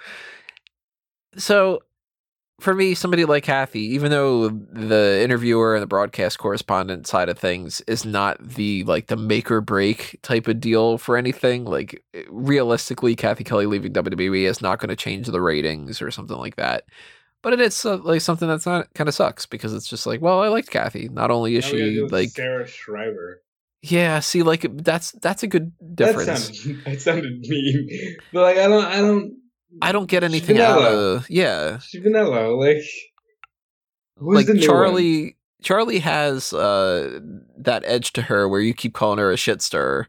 So 1.37 1.83
for 2.61 2.75
me, 2.75 2.95
somebody 2.95 3.25
like 3.25 3.45
Cathy, 3.45 3.81
even 3.81 4.11
though 4.11 4.49
the 4.49 5.21
interviewer 5.23 5.75
and 5.75 5.83
the 5.83 5.87
broadcast 5.87 6.39
correspondent 6.39 7.07
side 7.07 7.29
of 7.29 7.39
things 7.39 7.81
is 7.83 8.05
not 8.05 8.39
the 8.41 8.85
like 8.85 9.09
the 9.09 9.17
make 9.17 9.51
or 9.51 9.61
break 9.61 10.19
type 10.23 10.47
of 10.47 10.61
deal 10.61 10.99
for 10.99 11.17
anything, 11.17 11.65
like 11.65 12.05
realistically, 12.29 13.17
Cathy 13.17 13.45
Kelly 13.45 13.67
leaving 13.67 13.93
WWE 13.93 14.49
is 14.49 14.61
not 14.61 14.79
going 14.79 14.91
to 14.91 14.97
change 14.97 15.27
the 15.27 15.41
ratings 15.41 16.01
or 16.01 16.11
something 16.11 16.37
like 16.37 16.57
that. 16.57 16.85
But 17.43 17.55
it 17.55 17.61
is 17.61 17.87
uh, 17.87 17.97
like 17.99 18.21
something 18.21 18.49
that's 18.49 18.67
not 18.67 18.93
kind 18.95 19.09
of 19.09 19.15
sucks 19.15 19.47
because 19.47 19.73
it's 19.75 19.89
just 19.89 20.07
like, 20.07 20.21
well, 20.21 20.41
I 20.41 20.49
liked 20.49 20.71
Cathy. 20.71 21.09
Not 21.09 21.31
only 21.31 21.57
is 21.57 21.65
Now 21.65 21.71
she 21.71 22.01
like, 22.03 22.29
Sarah 22.29 22.67
Schreiber? 22.67 23.43
yeah, 23.83 24.21
see, 24.21 24.43
like 24.43 24.67
that's 24.83 25.13
that's 25.13 25.43
a 25.43 25.47
good 25.47 25.73
difference. 25.95 26.27
That 26.27 26.55
sounded, 26.55 26.85
that 26.85 27.01
sounded 27.01 27.41
mean, 27.41 28.17
but 28.33 28.43
like 28.43 28.59
I 28.59 28.69
don't, 28.69 28.85
I 28.85 28.97
don't. 28.99 29.40
I 29.83 29.93
don't 29.93 30.07
get 30.07 30.23
anything 30.25 30.59
out 30.59 30.79
vanilla. 30.81 31.15
of 31.17 31.31
yeah. 31.31 31.79
She's 31.79 32.03
vanilla, 32.03 32.49
like. 32.55 32.83
Like 34.23 34.47
the 34.47 34.55
new 34.55 34.61
one? 34.61 34.67
Charlie 34.69 35.37
Charlie 35.63 35.99
has 36.01 36.53
uh 36.53 37.21
that 37.59 37.83
edge 37.87 38.13
to 38.15 38.23
her 38.23 38.49
where 38.49 38.61
you 38.61 38.75
keep 38.75 38.93
calling 38.93 39.19
her 39.19 39.31
a 39.31 39.37
shit 39.37 39.63
stirrer 39.63 40.09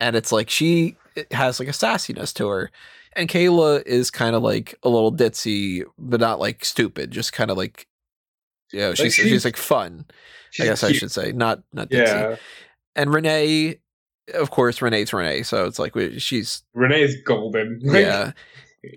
and 0.00 0.16
it's 0.16 0.32
like 0.32 0.50
she 0.50 0.96
has 1.30 1.60
like 1.60 1.68
a 1.68 1.72
sassiness 1.72 2.34
to 2.34 2.48
her 2.48 2.70
and 3.14 3.28
Kayla 3.28 3.84
is 3.86 4.10
kind 4.10 4.34
of 4.34 4.42
like 4.42 4.74
a 4.82 4.88
little 4.88 5.12
ditzy 5.12 5.84
but 5.96 6.18
not 6.20 6.40
like 6.40 6.64
stupid 6.64 7.12
just 7.12 7.32
kind 7.32 7.50
of 7.50 7.56
like 7.56 7.86
you 8.72 8.80
know, 8.80 8.94
she's, 8.94 9.14
she's 9.14 9.26
she's- 9.26 9.44
like 9.44 9.56
fun 9.56 10.06
She's 10.50 10.66
I 10.66 10.68
guess 10.70 10.82
I 10.82 10.90
should 10.92 11.12
say 11.12 11.30
not 11.30 11.62
not 11.72 11.88
ditzy 11.88 12.06
Yeah, 12.06 12.36
and 12.96 13.14
Renee 13.14 13.78
of 14.34 14.50
course 14.50 14.82
Renee's 14.82 15.12
Renee 15.12 15.42
so 15.44 15.66
it's 15.66 15.78
like 15.78 15.94
she's 16.18 16.62
Renee's 16.74 17.14
golden. 17.22 17.78
Like, 17.84 18.00
yeah. 18.02 18.32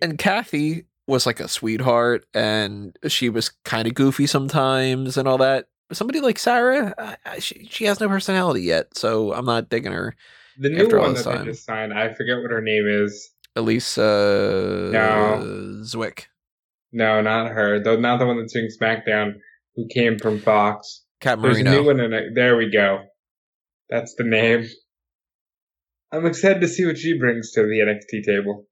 And 0.02 0.18
Cathy 0.18 0.86
was 1.08 1.26
like 1.26 1.40
a 1.40 1.48
sweetheart 1.48 2.26
and 2.34 2.98
she 3.08 3.30
was 3.30 3.50
kind 3.66 3.88
of 3.88 3.96
goofy 3.96 4.28
sometimes 4.28 5.18
and 5.18 5.28
all 5.28 5.38
that. 5.40 5.68
Somebody 5.92 6.22
like 6.22 6.38
Sarah, 6.38 6.94
I- 7.26 7.40
she, 7.40 7.68
she 7.70 7.86
has 7.86 8.00
no 8.00 8.08
personality 8.08 8.62
yet, 8.62 8.96
so 8.96 9.34
I'm 9.34 9.46
not 9.46 9.70
digging 9.70 9.92
her. 9.92 10.16
The 10.60 10.70
new 10.70 10.84
After 10.84 11.00
all 11.00 11.06
one 11.06 11.14
that 11.16 11.24
time. 11.24 11.46
they 11.46 11.52
just 11.52 11.66
signed, 11.66 11.94
I 11.94 12.14
forget 12.14 12.38
what 12.42 12.52
her 12.52 12.62
name 12.62 12.86
is. 12.88 13.32
Elise 13.56 13.98
uh, 13.98 14.90
No. 14.92 15.82
Zwick. 15.84 16.26
No, 16.92 17.22
not 17.22 17.52
her. 17.52 17.82
Though 17.84 18.00
not 18.00 18.20
the 18.20 18.26
one 18.26 18.38
that's 18.38 18.54
doing 18.54 18.70
SmackDown, 18.80 19.34
who 19.76 19.88
came 19.94 20.20
from 20.20 20.40
Fox. 20.40 21.04
Cat 21.22 21.42
There's 21.42 21.58
a 21.60 21.64
new 21.64 21.84
one 21.84 22.00
in 22.00 22.14
it. 22.14 22.36
There 22.36 22.56
we 22.56 22.72
go. 22.72 23.04
That's 23.90 24.16
the 24.18 24.24
name. 24.24 24.66
I'm 26.12 26.26
excited 26.26 26.62
to 26.62 26.68
see 26.68 26.86
what 26.86 26.98
she 26.98 27.18
brings 27.18 27.52
to 27.52 27.62
the 27.62 27.80
NXT 27.86 28.24
table. 28.26 28.66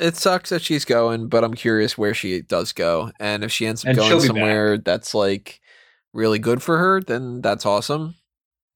It 0.00 0.16
sucks 0.16 0.50
that 0.50 0.62
she's 0.62 0.84
going, 0.84 1.28
but 1.28 1.44
I'm 1.44 1.54
curious 1.54 1.98
where 1.98 2.14
she 2.14 2.40
does 2.40 2.72
go. 2.72 3.12
And 3.20 3.44
if 3.44 3.52
she 3.52 3.66
ends 3.66 3.84
up 3.84 3.90
And 3.90 3.98
going 3.98 4.20
somewhere 4.20 4.78
that's 4.78 5.14
like 5.14 5.60
really 6.12 6.38
good 6.38 6.62
for 6.62 6.78
her, 6.78 7.00
then 7.00 7.40
that's 7.42 7.66
awesome. 7.66 8.14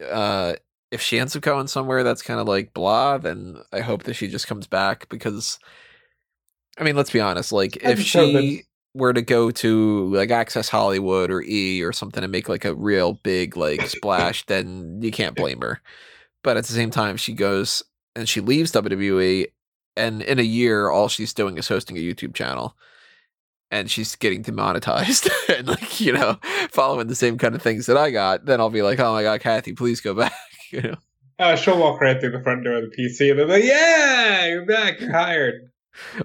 Uh, 0.07 0.55
if 0.91 1.01
she 1.01 1.19
ends 1.19 1.35
up 1.35 1.43
going 1.43 1.67
somewhere 1.67 2.05
that's 2.05 2.23
kind 2.23 2.39
of 2.41 2.47
like 2.47 2.75
blah, 2.75 3.19
then 3.19 3.57
I 3.73 3.81
hope 3.81 4.05
that 4.05 4.15
she 4.15 4.29
just 4.29 4.47
comes 4.47 4.67
back 4.67 5.09
because, 5.09 5.59
I 6.79 6.85
mean, 6.85 6.95
let's 6.95 7.11
be 7.11 7.21
honest. 7.21 7.53
Like, 7.53 7.77
if 7.79 8.01
she 8.01 8.65
were 8.95 9.13
to 9.13 9.23
go 9.23 9.51
to 9.51 10.15
like 10.15 10.31
Access 10.31 10.69
Hollywood 10.69 11.31
or 11.31 11.43
E 11.43 11.83
or 11.83 11.93
something 11.93 12.23
and 12.23 12.31
make 12.31 12.49
like 12.49 12.65
a 12.65 12.75
real 12.75 13.15
big 13.15 13.57
like 13.57 13.81
splash, 13.89 14.47
then 14.47 15.01
you 15.03 15.11
can't 15.11 15.35
blame 15.35 15.61
her. 15.63 15.81
But 16.45 16.57
at 16.57 16.65
the 16.65 16.73
same 16.75 16.91
time, 16.91 17.17
she 17.17 17.33
goes 17.33 17.83
and 18.15 18.29
she 18.29 18.41
leaves 18.41 18.71
WWE, 18.73 19.47
and 19.97 20.23
in 20.23 20.39
a 20.39 20.43
year, 20.43 20.91
all 20.91 21.09
she's 21.09 21.35
doing 21.35 21.59
is 21.59 21.69
hosting 21.69 21.97
a 21.97 22.01
YouTube 22.01 22.35
channel. 22.35 22.77
And 23.71 23.91
she's 23.91 24.15
getting 24.15 24.43
demonetized 24.43 25.29
and 25.49 25.67
like, 25.67 26.01
you 26.01 26.13
know, 26.13 26.39
following 26.71 27.09
the 27.09 27.15
same 27.17 27.39
kind 27.39 27.57
of 27.57 27.63
things 27.63 27.87
that 27.87 27.97
I 27.97 28.11
got, 28.11 28.45
then 28.45 28.61
I'll 28.61 28.71
be 28.71 28.83
like, 28.83 29.01
Oh 29.01 29.13
my 29.13 29.23
god, 29.23 29.41
Cathy, 29.41 29.73
please 29.73 30.01
go 30.01 30.15
back. 30.15 30.33
You 30.71 30.83
know? 30.83 30.97
Uh, 31.39 31.57
she'll 31.57 31.79
walk 31.79 32.01
right 32.01 32.21
through 32.21 32.31
the 32.31 32.43
front 32.43 32.63
door 32.63 32.75
of 32.75 32.85
the 32.85 32.97
PC 32.97 33.31
and 33.31 33.39
they're 33.39 33.47
like, 33.47 33.65
"Yeah, 33.65 34.47
you're 34.47 34.67
back. 34.67 35.01
You're 35.01 35.11
hired." 35.11 35.71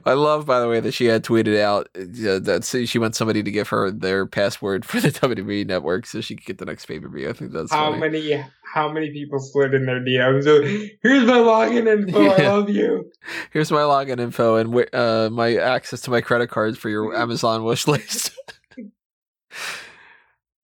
I 0.05 0.13
love, 0.13 0.45
by 0.45 0.59
the 0.59 0.67
way, 0.67 0.79
that 0.79 0.93
she 0.93 1.05
had 1.05 1.23
tweeted 1.23 1.59
out 1.59 1.89
uh, 1.95 2.39
that 2.39 2.65
she 2.87 2.99
wants 2.99 3.17
somebody 3.17 3.43
to 3.43 3.51
give 3.51 3.69
her 3.69 3.91
their 3.91 4.25
password 4.25 4.85
for 4.85 4.99
the 4.99 5.09
WWE 5.09 5.65
network 5.67 6.05
so 6.05 6.21
she 6.21 6.35
could 6.35 6.45
get 6.45 6.57
the 6.57 6.65
next 6.65 6.85
pay 6.85 6.99
per 6.99 7.07
view. 7.09 7.29
I 7.29 7.33
think 7.33 7.51
that's 7.51 7.71
How 7.71 7.91
funny. 7.91 7.99
many? 7.99 8.45
How 8.73 8.91
many 8.91 9.11
people 9.11 9.39
slid 9.39 9.73
in 9.73 9.85
their 9.85 9.99
DMs? 9.99 10.43
So, 10.43 10.61
Here's 11.01 11.25
my 11.25 11.37
login 11.37 11.87
info. 11.87 12.29
I 12.29 12.37
love 12.47 12.69
you. 12.69 13.11
Here's 13.51 13.71
my 13.71 13.81
login 13.81 14.19
info 14.19 14.55
and 14.57 14.87
uh, 14.93 15.29
my 15.31 15.55
access 15.55 16.01
to 16.01 16.11
my 16.11 16.21
credit 16.21 16.49
cards 16.49 16.77
for 16.77 16.89
your 16.89 17.15
Amazon 17.19 17.63
wish 17.63 17.87
list. 17.87 18.31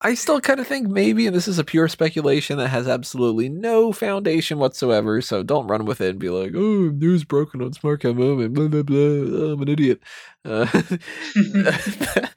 I 0.06 0.14
still 0.14 0.40
kind 0.40 0.60
of 0.60 0.68
think 0.68 0.88
maybe, 0.88 1.26
and 1.26 1.36
this 1.36 1.48
is 1.48 1.58
a 1.58 1.64
pure 1.64 1.88
speculation 1.88 2.60
that 2.60 2.68
has 2.68 2.88
absolutely 2.88 3.50
no 3.50 3.92
foundation 3.92 4.60
whatsoever. 4.60 5.20
So 5.20 5.42
don't 5.42 5.66
run 5.66 5.86
with 5.86 6.00
it 6.00 6.12
and 6.12 6.20
be 6.20 6.30
like, 6.30 6.52
"Oh, 6.54 6.92
news 6.92 7.24
broken 7.24 7.60
on 7.64 7.72
Smark 7.72 8.08
Out 8.08 8.16
Moment." 8.16 8.54
Blah 8.54 8.68
blah 8.68 8.84
blah. 8.84 9.54
I'm 9.54 9.64
an 9.64 9.68
idiot. 9.68 10.00
Uh, 10.46 10.68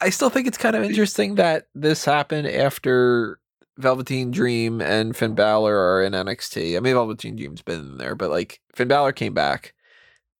I 0.00 0.10
still 0.10 0.30
think 0.30 0.46
it's 0.46 0.56
kind 0.56 0.76
of 0.76 0.84
interesting 0.84 1.34
that 1.34 1.66
this 1.74 2.04
happened 2.04 2.46
after 2.46 3.40
Velveteen 3.76 4.30
Dream 4.30 4.80
and 4.80 5.16
Finn 5.16 5.34
Balor 5.34 5.76
are 5.76 6.04
in 6.04 6.12
NXT. 6.12 6.76
I 6.76 6.80
mean, 6.80 6.94
Velveteen 6.94 7.34
Dream's 7.34 7.62
been 7.62 7.96
there, 7.96 8.14
but 8.14 8.30
like 8.30 8.60
Finn 8.76 8.86
Balor 8.86 9.14
came 9.14 9.34
back 9.34 9.74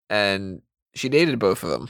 and 0.09 0.62
she 0.95 1.09
dated 1.09 1.41
both 1.41 1.64
of 1.64 1.71
them. 1.71 1.88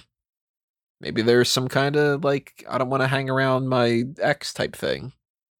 Maybe 1.02 1.20
there's 1.20 1.50
some 1.50 1.68
kind 1.68 1.96
of 1.96 2.24
like, 2.24 2.64
I 2.70 2.78
don't 2.78 2.88
want 2.88 3.02
to 3.02 3.08
hang 3.08 3.28
around 3.28 3.68
my 3.68 4.04
ex 4.18 4.54
type 4.54 4.76
thing. 4.76 5.12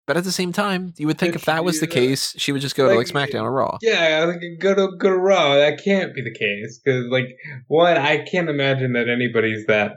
But 0.07 0.17
at 0.17 0.25
the 0.25 0.33
same 0.33 0.53
time, 0.53 0.95
you 0.97 1.07
would 1.07 1.19
think 1.19 1.35
if 1.35 1.45
that 1.45 1.65
was 1.65 1.81
the 1.81 1.89
uh, 1.89 1.93
case, 1.93 2.35
she 2.37 2.53
would 2.53 2.61
just 2.61 2.77
go 2.77 2.89
to 2.89 2.95
like 2.95 3.13
like, 3.13 3.31
SmackDown 3.31 3.43
or 3.43 3.53
Raw. 3.53 3.79
Yeah, 3.83 4.25
like 4.25 4.41
go 4.61 4.75
to 4.75 4.97
go 4.97 5.11
to 5.11 5.17
Raw. 5.17 5.55
That 5.55 5.83
can't 5.83 6.15
be 6.15 6.23
the 6.23 6.35
case 6.35 6.81
because, 6.83 7.07
like, 7.07 7.27
one, 7.69 7.97
I 7.97 8.25
can't 8.25 8.49
imagine 8.49 8.95
that 8.95 9.09
anybody's 9.09 9.67
that 9.67 9.93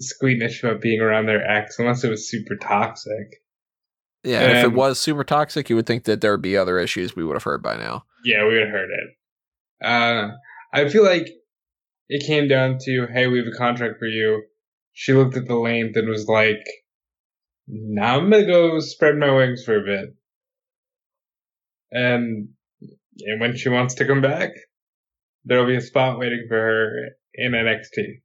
squeamish 0.00 0.62
about 0.62 0.82
being 0.82 1.00
around 1.00 1.26
their 1.26 1.46
ex 1.46 1.78
unless 1.78 2.04
it 2.04 2.10
was 2.10 2.28
super 2.28 2.56
toxic. 2.56 3.42
Yeah, 4.22 4.40
and 4.40 4.58
if 4.58 4.64
it 4.64 4.74
was 4.74 4.98
super 5.00 5.24
toxic, 5.24 5.70
you 5.70 5.76
would 5.76 5.86
think 5.86 6.04
that 6.04 6.20
there 6.20 6.32
would 6.32 6.42
be 6.42 6.56
other 6.56 6.78
issues 6.78 7.16
we 7.16 7.24
would 7.24 7.36
have 7.36 7.44
heard 7.44 7.62
by 7.62 7.76
now. 7.76 8.04
Yeah, 8.24 8.42
we 8.46 8.54
would 8.54 8.64
have 8.64 8.70
heard 8.70 8.90
it. 8.90 9.86
Uh, 9.86 10.28
I 10.72 10.88
feel 10.88 11.04
like 11.04 11.28
it 12.08 12.26
came 12.26 12.48
down 12.48 12.78
to, 12.82 13.06
hey, 13.12 13.26
we 13.26 13.38
have 13.38 13.46
a 13.46 13.56
contract 13.56 13.98
for 13.98 14.06
you. 14.06 14.44
She 14.92 15.12
looked 15.12 15.36
at 15.36 15.46
the 15.46 15.56
length 15.56 15.96
and 15.96 16.08
was 16.08 16.26
like, 16.26 16.64
now 17.66 18.18
I'm 18.18 18.30
gonna 18.30 18.46
go 18.46 18.78
spread 18.80 19.16
my 19.16 19.34
wings 19.34 19.64
for 19.64 19.76
a 19.76 19.84
bit. 19.84 20.14
And, 21.90 22.48
and 23.20 23.40
when 23.40 23.56
she 23.56 23.68
wants 23.68 23.94
to 23.96 24.06
come 24.06 24.20
back, 24.20 24.50
there'll 25.44 25.66
be 25.66 25.76
a 25.76 25.80
spot 25.80 26.18
waiting 26.18 26.46
for 26.48 26.56
her 26.56 26.92
in 27.34 27.52
NXT. 27.52 28.20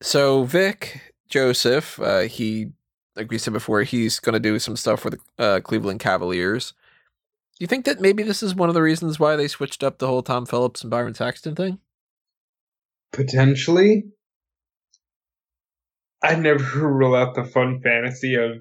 So 0.00 0.44
Vic 0.44 1.14
Joseph, 1.28 1.98
uh, 2.00 2.20
he, 2.20 2.72
like 3.16 3.30
we 3.30 3.38
said 3.38 3.52
before, 3.52 3.82
he's 3.82 4.20
going 4.20 4.34
to 4.34 4.40
do 4.40 4.58
some 4.58 4.76
stuff 4.76 5.00
for 5.00 5.10
the 5.10 5.18
uh, 5.38 5.60
Cleveland 5.60 6.00
Cavaliers. 6.00 6.72
Do 7.58 7.62
you 7.62 7.66
think 7.66 7.84
that 7.84 8.00
maybe 8.00 8.22
this 8.22 8.42
is 8.42 8.54
one 8.54 8.68
of 8.68 8.74
the 8.74 8.82
reasons 8.82 9.20
why 9.20 9.36
they 9.36 9.48
switched 9.48 9.84
up 9.84 9.98
the 9.98 10.08
whole 10.08 10.22
Tom 10.22 10.44
Phillips 10.44 10.82
and 10.82 10.90
Byron 10.90 11.14
Saxton 11.14 11.54
thing? 11.54 11.78
Potentially. 13.14 14.04
I 16.22 16.34
never 16.36 16.64
rule 16.88 17.14
out 17.14 17.34
the 17.34 17.44
fun 17.44 17.80
fantasy 17.82 18.34
of 18.34 18.52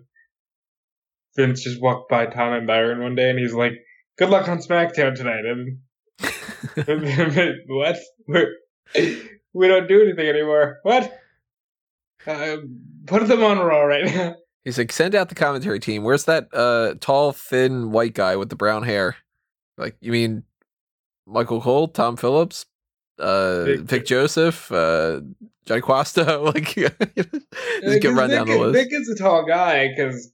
Vince 1.36 1.64
just 1.64 1.82
walked 1.82 2.10
by 2.10 2.26
Tom 2.28 2.54
and 2.54 2.68
Byron 2.68 3.02
one 3.02 3.16
day 3.16 3.30
and 3.30 3.40
he's 3.40 3.54
like, 3.54 3.74
good 4.18 4.30
luck 4.30 4.48
on 4.48 4.60
SmackDown 4.60 5.16
tonight. 5.16 5.46
And 5.46 5.80
what? 7.68 7.98
We're, 8.28 8.54
we 9.54 9.68
don't 9.68 9.88
do 9.88 10.02
anything 10.04 10.28
anymore. 10.28 10.78
What? 10.84 11.20
Uh, 12.26 12.58
put 13.08 13.28
them 13.28 13.44
on 13.44 13.60
Raw 13.60 13.82
right 13.82 14.06
now. 14.06 14.36
He's 14.64 14.78
like, 14.78 14.92
send 14.94 15.14
out 15.14 15.30
the 15.30 15.36
commentary 15.36 15.80
team. 15.80 16.04
Where's 16.04 16.26
that 16.26 16.48
uh, 16.54 16.94
tall, 17.02 17.34
thin, 17.34 17.92
white 17.92 18.14
guy 18.14 18.38
with 18.38 18.50
the 18.50 18.56
brown 18.56 18.84
hair? 18.84 19.18
Like, 19.78 19.98
you 20.00 20.12
mean 20.12 20.44
Michael 21.26 21.60
Cole, 21.60 21.90
Tom 21.90 22.16
Phillips, 22.16 22.66
uh, 23.24 23.64
Vic- 23.66 23.80
Vic, 23.82 24.06
Joseph, 24.06 24.72
uh, 24.72 25.22
Johnny 25.66 25.82
Quasta? 25.82 26.38
like, 26.54 26.66
just 26.76 28.02
get 28.02 28.14
run 28.14 28.30
down 28.30 28.48
the 28.48 28.58
list. 28.58 28.74
Vic 28.74 28.88
is 28.92 29.10
a 29.10 29.16
tall 29.22 29.46
guy 29.46 29.88
because 29.88 30.32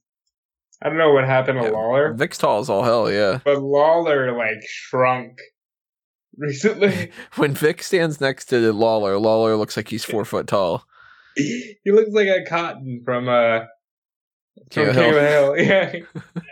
I 0.82 0.88
don't 0.88 0.98
know 0.98 1.12
what 1.12 1.24
happened 1.24 1.58
to 1.60 1.66
Yeah, 1.66 1.72
Lawler, 1.72 2.12
Vic's 2.14 2.38
tall 2.38 2.60
as 2.60 2.70
all 2.70 2.82
hell, 2.82 3.10
yeah. 3.10 3.40
but 3.44 3.60
Lawler 3.62 4.36
like 4.36 4.62
shrunk 4.66 5.38
recently. 6.36 7.10
When 7.36 7.54
Vic 7.54 7.82
stands 7.82 8.20
next 8.20 8.46
to 8.46 8.72
Lawler, 8.72 9.18
Lawler 9.18 9.56
looks 9.56 9.76
like 9.76 9.88
he's 9.88 10.04
four 10.04 10.24
foot 10.24 10.46
tall. 10.46 10.84
he 11.36 11.76
looks 11.86 12.10
like 12.12 12.28
a 12.28 12.44
cotton 12.48 13.02
from 13.04 13.28
uh 13.28 13.60
from 14.70 14.88
of 14.88 14.94
Hill. 14.94 15.54
Hill. 15.54 16.04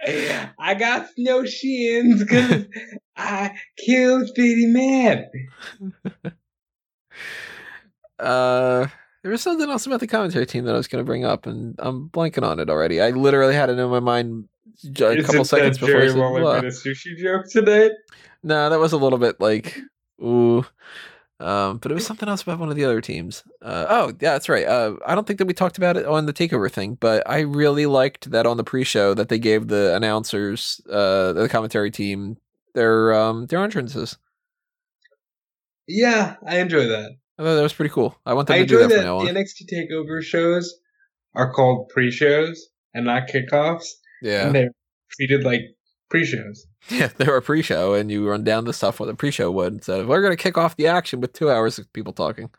Yeah. 0.06 0.48
I 0.58 0.74
got 0.74 1.06
no 1.16 1.44
shins 1.44 2.22
because 2.24 2.66
I 3.18 3.54
killed 3.84 4.28
Speedy 4.28 4.66
Man. 4.66 5.26
Uh, 8.18 8.88
there 9.22 9.30
was 9.30 9.42
something 9.42 9.68
else 9.70 9.86
about 9.86 10.00
the 10.00 10.06
commentary 10.06 10.46
team 10.46 10.64
that 10.64 10.74
I 10.74 10.76
was 10.76 10.88
going 10.88 11.00
to 11.04 11.06
bring 11.06 11.24
up, 11.24 11.46
and 11.46 11.74
I'm 11.78 12.08
blanking 12.08 12.42
on 12.42 12.58
it 12.60 12.68
already. 12.70 13.00
I 13.00 13.10
literally 13.10 13.54
had 13.54 13.70
it 13.70 13.78
in 13.78 13.88
my 13.90 14.00
mind 14.00 14.48
j- 14.92 15.04
a 15.04 15.10
Is 15.12 15.26
couple 15.26 15.42
it 15.42 15.44
seconds 15.44 15.78
that 15.78 15.86
before 15.86 15.98
I 15.98 16.00
Jerry 16.00 16.10
said, 16.10 16.18
Waller 16.18 16.40
"Blah." 16.40 16.54
made 16.56 16.64
a 16.64 16.68
sushi 16.68 17.16
joke 17.16 17.46
today? 17.48 17.90
No, 18.42 18.70
that 18.70 18.78
was 18.78 18.92
a 18.92 18.96
little 18.96 19.18
bit 19.18 19.40
like, 19.40 19.78
ooh. 20.22 20.64
Um, 21.40 21.78
but 21.78 21.92
it 21.92 21.94
was 21.94 22.04
something 22.04 22.28
else 22.28 22.42
about 22.42 22.58
one 22.58 22.68
of 22.70 22.74
the 22.74 22.84
other 22.84 23.00
teams. 23.00 23.44
Uh, 23.62 23.86
oh, 23.88 24.06
yeah, 24.20 24.32
that's 24.32 24.48
right. 24.48 24.66
Uh, 24.66 24.96
I 25.06 25.14
don't 25.14 25.24
think 25.24 25.38
that 25.38 25.46
we 25.46 25.54
talked 25.54 25.78
about 25.78 25.96
it 25.96 26.04
on 26.04 26.26
the 26.26 26.32
takeover 26.32 26.68
thing, 26.68 26.96
but 26.98 27.22
I 27.30 27.40
really 27.40 27.86
liked 27.86 28.32
that 28.32 28.46
on 28.46 28.56
the 28.56 28.64
pre-show 28.64 29.14
that 29.14 29.28
they 29.28 29.38
gave 29.38 29.68
the 29.68 29.94
announcers, 29.94 30.80
uh, 30.90 31.32
the 31.34 31.48
commentary 31.48 31.92
team, 31.92 32.38
their 32.74 33.12
um 33.14 33.46
their 33.46 33.62
entrances. 33.62 34.16
Yeah, 35.86 36.36
I 36.46 36.58
enjoy 36.58 36.86
that. 36.86 37.12
I 37.38 37.42
thought 37.42 37.54
that 37.54 37.62
was 37.62 37.72
pretty 37.72 37.92
cool. 37.92 38.18
I 38.26 38.34
want 38.34 38.48
them 38.48 38.56
I 38.56 38.60
to 38.60 38.66
do 38.66 38.78
that 38.78 38.88
that 38.88 38.96
from 38.96 39.04
now 39.04 39.20
the 39.20 39.30
on. 39.30 39.34
NXT 39.34 39.72
Takeover 39.72 40.22
shows 40.22 40.74
are 41.34 41.52
called 41.52 41.88
pre-shows 41.88 42.68
and 42.94 43.04
not 43.06 43.28
kickoffs, 43.28 43.86
Yeah, 44.22 44.46
and 44.46 44.54
they're 44.54 44.70
treated 45.12 45.44
like 45.44 45.60
pre-shows. 46.10 46.66
yeah, 46.90 47.08
they 47.16 47.26
were 47.26 47.36
a 47.36 47.42
pre-show, 47.42 47.94
and 47.94 48.10
you 48.10 48.28
run 48.28 48.44
down 48.44 48.64
the 48.64 48.72
stuff 48.72 48.98
what 49.00 49.08
a 49.08 49.14
pre-show 49.14 49.50
would 49.50 49.74
instead 49.74 50.00
of 50.00 50.08
we're 50.08 50.20
going 50.20 50.36
to 50.36 50.42
kick 50.42 50.58
off 50.58 50.76
the 50.76 50.86
action 50.88 51.20
with 51.20 51.32
two 51.32 51.50
hours 51.50 51.78
of 51.78 51.92
people 51.92 52.12
talking. 52.12 52.50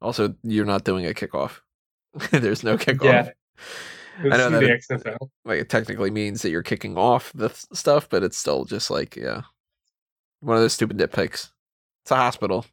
Also, 0.00 0.34
you're 0.42 0.64
not 0.64 0.84
doing 0.84 1.06
a 1.06 1.14
kickoff. 1.14 1.60
There's 2.30 2.62
no 2.62 2.76
kickoff. 2.76 3.04
Yeah. 3.04 3.30
I 4.18 4.36
know 4.36 4.50
that 4.50 4.60
the 4.60 4.72
it- 4.72 4.84
XFL. 4.90 5.16
like 5.44 5.60
it 5.60 5.68
technically 5.68 6.10
means 6.10 6.42
that 6.42 6.50
you're 6.50 6.62
kicking 6.62 6.96
off 6.96 7.32
the 7.34 7.48
stuff, 7.72 8.08
but 8.08 8.22
it's 8.22 8.36
still 8.38 8.64
just 8.64 8.90
like 8.90 9.16
yeah, 9.16 9.42
one 10.40 10.56
of 10.56 10.62
those 10.62 10.72
stupid 10.72 10.98
nitpicks. 10.98 11.50
It's 12.02 12.10
a 12.10 12.16
hospital, 12.16 12.64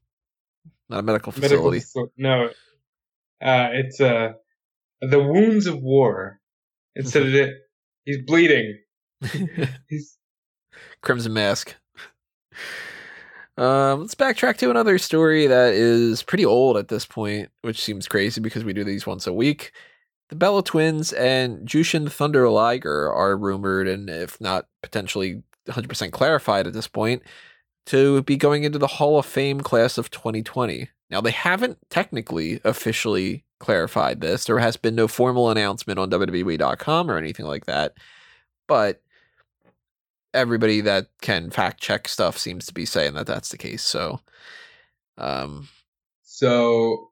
not 0.90 1.00
a 1.00 1.02
medical 1.04 1.34
Medical 1.34 1.72
facility. 1.72 1.80
faci- 1.80 2.12
no, 2.18 2.46
uh, 3.42 3.70
it's 3.74 4.00
uh, 4.00 4.34
the 5.02 5.20
wounds 5.22 5.66
of 5.68 5.82
war. 5.82 6.40
Instead 6.96 7.24
of 7.24 7.34
it, 7.36 7.54
he's 8.06 8.20
bleeding. 8.26 8.80
He's 9.90 10.18
Crimson 11.02 11.34
Mask. 11.34 11.76
Um, 13.58 14.02
let's 14.02 14.16
backtrack 14.16 14.58
to 14.58 14.70
another 14.72 14.98
story 14.98 15.46
that 15.48 15.74
is 15.74 16.24
pretty 16.24 16.46
old 16.46 16.76
at 16.76 16.88
this 16.88 17.06
point, 17.06 17.50
which 17.62 17.82
seems 17.82 18.08
crazy 18.08 18.42
because 18.42 18.64
we 18.64 18.74
do 18.74 18.84
these 18.84 19.06
once 19.06 19.28
a 19.28 19.34
week. 19.34 19.72
The 20.30 20.36
Bella 20.36 20.64
Twins 20.64 21.14
and 21.14 21.68
Jushin 21.68 22.12
Thunder 22.12 22.50
Liger 22.50 23.12
are 23.12 23.38
rumored, 23.38 23.88
and 23.88 24.10
if 24.10 24.40
not 24.42 24.68
potentially 24.82 25.44
100% 25.68 26.12
clarified 26.12 26.68
at 26.68 26.74
this 26.74 26.88
point, 26.88 27.24
to 27.88 28.22
be 28.24 28.38
going 28.38 28.64
into 28.64 28.80
the 28.80 28.88
Hall 28.88 29.20
of 29.20 29.26
Fame 29.26 29.62
class 29.62 29.98
of 29.98 30.10
2020. 30.10 30.90
Now, 31.10 31.22
they 31.22 31.32
haven't 31.32 31.78
technically 31.90 32.60
officially 32.64 33.46
clarified 33.60 34.22
this. 34.22 34.46
There 34.46 34.60
has 34.60 34.78
been 34.78 34.96
no 34.96 35.08
formal 35.08 35.50
announcement 35.50 36.00
on 36.00 36.10
WWE.com 36.10 37.12
or 37.12 37.18
anything 37.18 37.46
like 37.46 37.66
that. 37.66 37.94
But 38.68 39.02
everybody 40.34 40.82
that 40.82 41.08
can 41.22 41.50
fact 41.50 41.80
check 41.80 42.08
stuff 42.08 42.38
seems 42.38 42.66
to 42.66 42.74
be 42.74 42.86
saying 42.86 43.14
that 43.14 43.28
that's 43.28 43.50
the 43.50 43.58
case. 43.58 43.84
So, 43.84 44.22
um, 45.18 45.70
So 46.24 47.12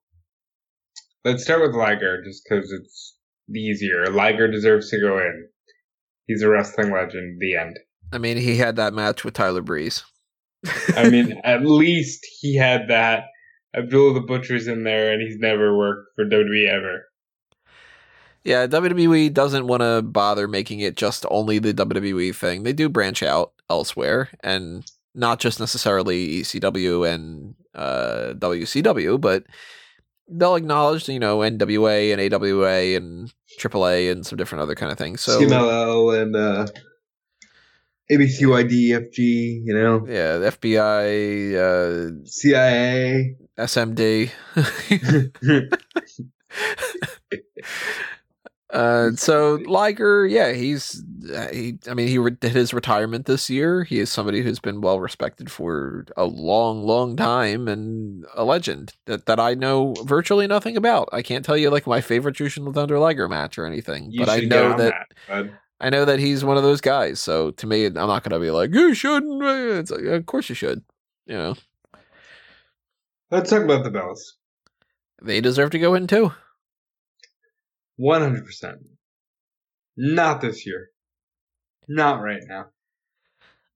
let's 1.26 1.44
start 1.44 1.62
with 1.62 1.76
Liger 1.76 2.24
just 2.24 2.44
because 2.48 2.72
it's 2.72 3.16
easier. 3.56 4.06
Liger 4.08 4.50
deserves 4.50 4.90
to 4.90 5.00
go 5.00 5.18
in. 5.18 5.48
He's 6.28 6.42
a 6.42 6.50
wrestling 6.50 6.92
legend. 6.92 7.40
The 7.40 7.56
end. 7.56 7.78
I 8.14 8.18
mean, 8.18 8.38
he 8.38 8.58
had 8.58 8.76
that 8.76 8.94
match 8.94 9.24
with 9.24 9.34
Tyler 9.34 9.62
Breeze. 9.62 10.04
I 10.96 11.10
mean, 11.10 11.40
at 11.44 11.66
least 11.66 12.26
he 12.40 12.56
had 12.56 12.88
that. 12.90 13.26
Abdullah 13.74 14.16
the 14.16 14.22
Butcher's 14.22 14.68
in 14.68 14.84
there, 14.84 15.14
and 15.14 15.22
he's 15.22 15.40
never 15.40 15.78
worked 15.78 16.10
for 16.16 16.26
WWE 16.26 16.68
ever. 16.68 17.06
Yeah, 18.44 18.68
WWE 18.68 19.34
doesn't 19.34 19.68
want 19.68 19.82
to 19.82 20.02
bother 20.02 20.48
making 20.48 20.80
it 20.80 20.98
just 20.98 21.26
only 21.30 21.60
the 21.60 21.74
WWE 21.74 22.36
thing. 22.36 22.64
They 22.64 22.74
do 22.74 22.90
branch 22.90 23.24
out 23.24 23.54
elsewhere, 23.70 24.30
and 24.44 24.84
not 25.14 25.40
just 25.40 25.60
necessarily 25.60 26.42
ECW 26.42 27.08
and 27.08 27.56
uh, 27.76 28.34
WCW, 28.38 29.22
but 29.22 29.46
they'll 30.32 30.56
acknowledge, 30.56 31.08
you 31.10 31.20
know, 31.20 31.40
NWA 31.40 32.12
and 32.12 32.34
AWA 32.34 32.96
and 32.96 33.34
AAA 33.60 34.12
and 34.12 34.26
some 34.26 34.38
different 34.38 34.62
other 34.62 34.76
kind 34.76 34.92
of 34.92 34.98
things. 34.98 35.22
So 35.22 35.40
CMLL 35.40 36.22
and 36.22 36.36
uh, 36.36 36.68
ABCYD, 38.12 38.90
FG, 38.90 39.18
you 39.18 39.74
know, 39.74 40.06
yeah, 40.08 40.38
the 40.38 40.52
FBI, 40.52 41.56
uh, 41.56 42.26
CIA. 42.26 43.36
SMD. 43.58 44.32
Uh, 48.72 49.12
so 49.16 49.56
Liger, 49.66 50.26
yeah, 50.26 50.54
he's 50.54 51.04
Uh, 51.34 51.48
he. 51.50 51.78
I 51.88 51.94
mean, 51.94 52.08
he 52.08 52.18
re- 52.18 52.32
did 52.32 52.54
his 52.54 52.74
retirement 52.74 53.26
this 53.26 53.50
year. 53.50 53.84
He 53.84 54.00
is 54.00 54.12
somebody 54.12 54.42
who's 54.42 54.60
been 54.60 54.82
well 54.82 55.00
respected 55.00 55.52
for 55.52 56.06
a 56.18 56.26
long, 56.26 56.84
long 56.84 57.16
time 57.16 57.68
and 57.68 58.26
a 58.34 58.44
legend 58.44 58.94
that, 59.06 59.26
that 59.26 59.40
I 59.40 59.54
know 59.54 59.94
virtually 60.06 60.48
nothing 60.48 60.78
about. 60.78 61.10
I 61.12 61.22
can't 61.22 61.44
tell 61.46 61.58
you 61.58 61.70
like 61.70 61.86
my 61.86 62.02
favorite 62.02 62.36
Jushin 62.36 62.74
Thunder 62.74 62.98
Liger 63.00 63.28
match 63.28 63.58
or 63.58 63.66
anything, 63.66 64.12
You 64.12 64.20
but 64.26 64.30
I 64.30 64.40
know 64.42 64.72
on 64.72 64.78
that. 64.78 65.52
I 65.80 65.90
know 65.90 66.06
that 66.06 66.20
he's 66.20 66.44
one 66.46 66.58
of 66.58 66.64
those 66.64 66.80
guys. 66.82 67.20
So 67.20 67.52
to 67.52 67.66
me, 67.68 67.86
I'm 67.88 67.94
not 67.94 68.24
going 68.24 68.32
to 68.32 68.40
be 68.40 68.52
like 68.52 68.72
you 68.74 68.94
shouldn't. 68.94 69.44
Uh, 69.44 69.80
it's 69.80 69.90
like, 69.92 70.04
of 70.04 70.26
course 70.28 70.48
you 70.48 70.56
should. 70.56 70.84
You 71.26 71.38
know, 71.38 71.56
Let's 73.32 73.50
talk 73.50 73.64
about 73.64 73.84
the 73.84 73.90
bells. 73.92 74.38
they 75.22 75.42
deserve 75.42 75.72
to 75.72 75.80
go 75.80 75.94
in 75.96 76.06
too. 76.08 76.32
One 77.98 78.22
hundred 78.22 78.46
percent. 78.46 78.78
Not 79.98 80.42
this 80.42 80.66
year. 80.66 80.90
Not 81.88 82.22
right 82.22 82.42
now. 82.48 82.68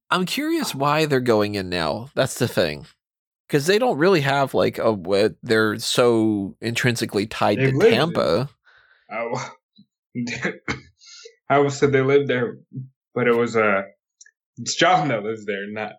I'm 0.10 0.26
curious 0.26 0.76
why 0.76 1.06
they're 1.06 1.20
going 1.20 1.56
in 1.56 1.70
now. 1.70 2.10
That's 2.16 2.40
the 2.40 2.48
thing. 2.48 2.86
Because 3.48 3.66
they 3.68 3.78
don't 3.78 3.98
really 3.98 4.22
have 4.22 4.54
like 4.54 4.78
a 4.80 5.36
they're 5.44 5.78
so 5.80 6.56
intrinsically 6.62 7.28
tied 7.28 7.60
They've 7.60 7.74
to 7.74 7.90
Tampa. 7.90 8.50
Oh, 9.12 9.52
I 11.50 11.58
almost 11.58 11.80
said 11.80 11.92
they 11.92 12.02
lived 12.02 12.28
there, 12.28 12.58
but 13.14 13.28
it 13.28 13.36
was 13.36 13.56
uh, 13.56 13.84
it's 14.58 14.76
John 14.76 15.10
that 15.10 15.24
lives 15.24 15.46
there, 15.46 15.70
not 15.70 15.94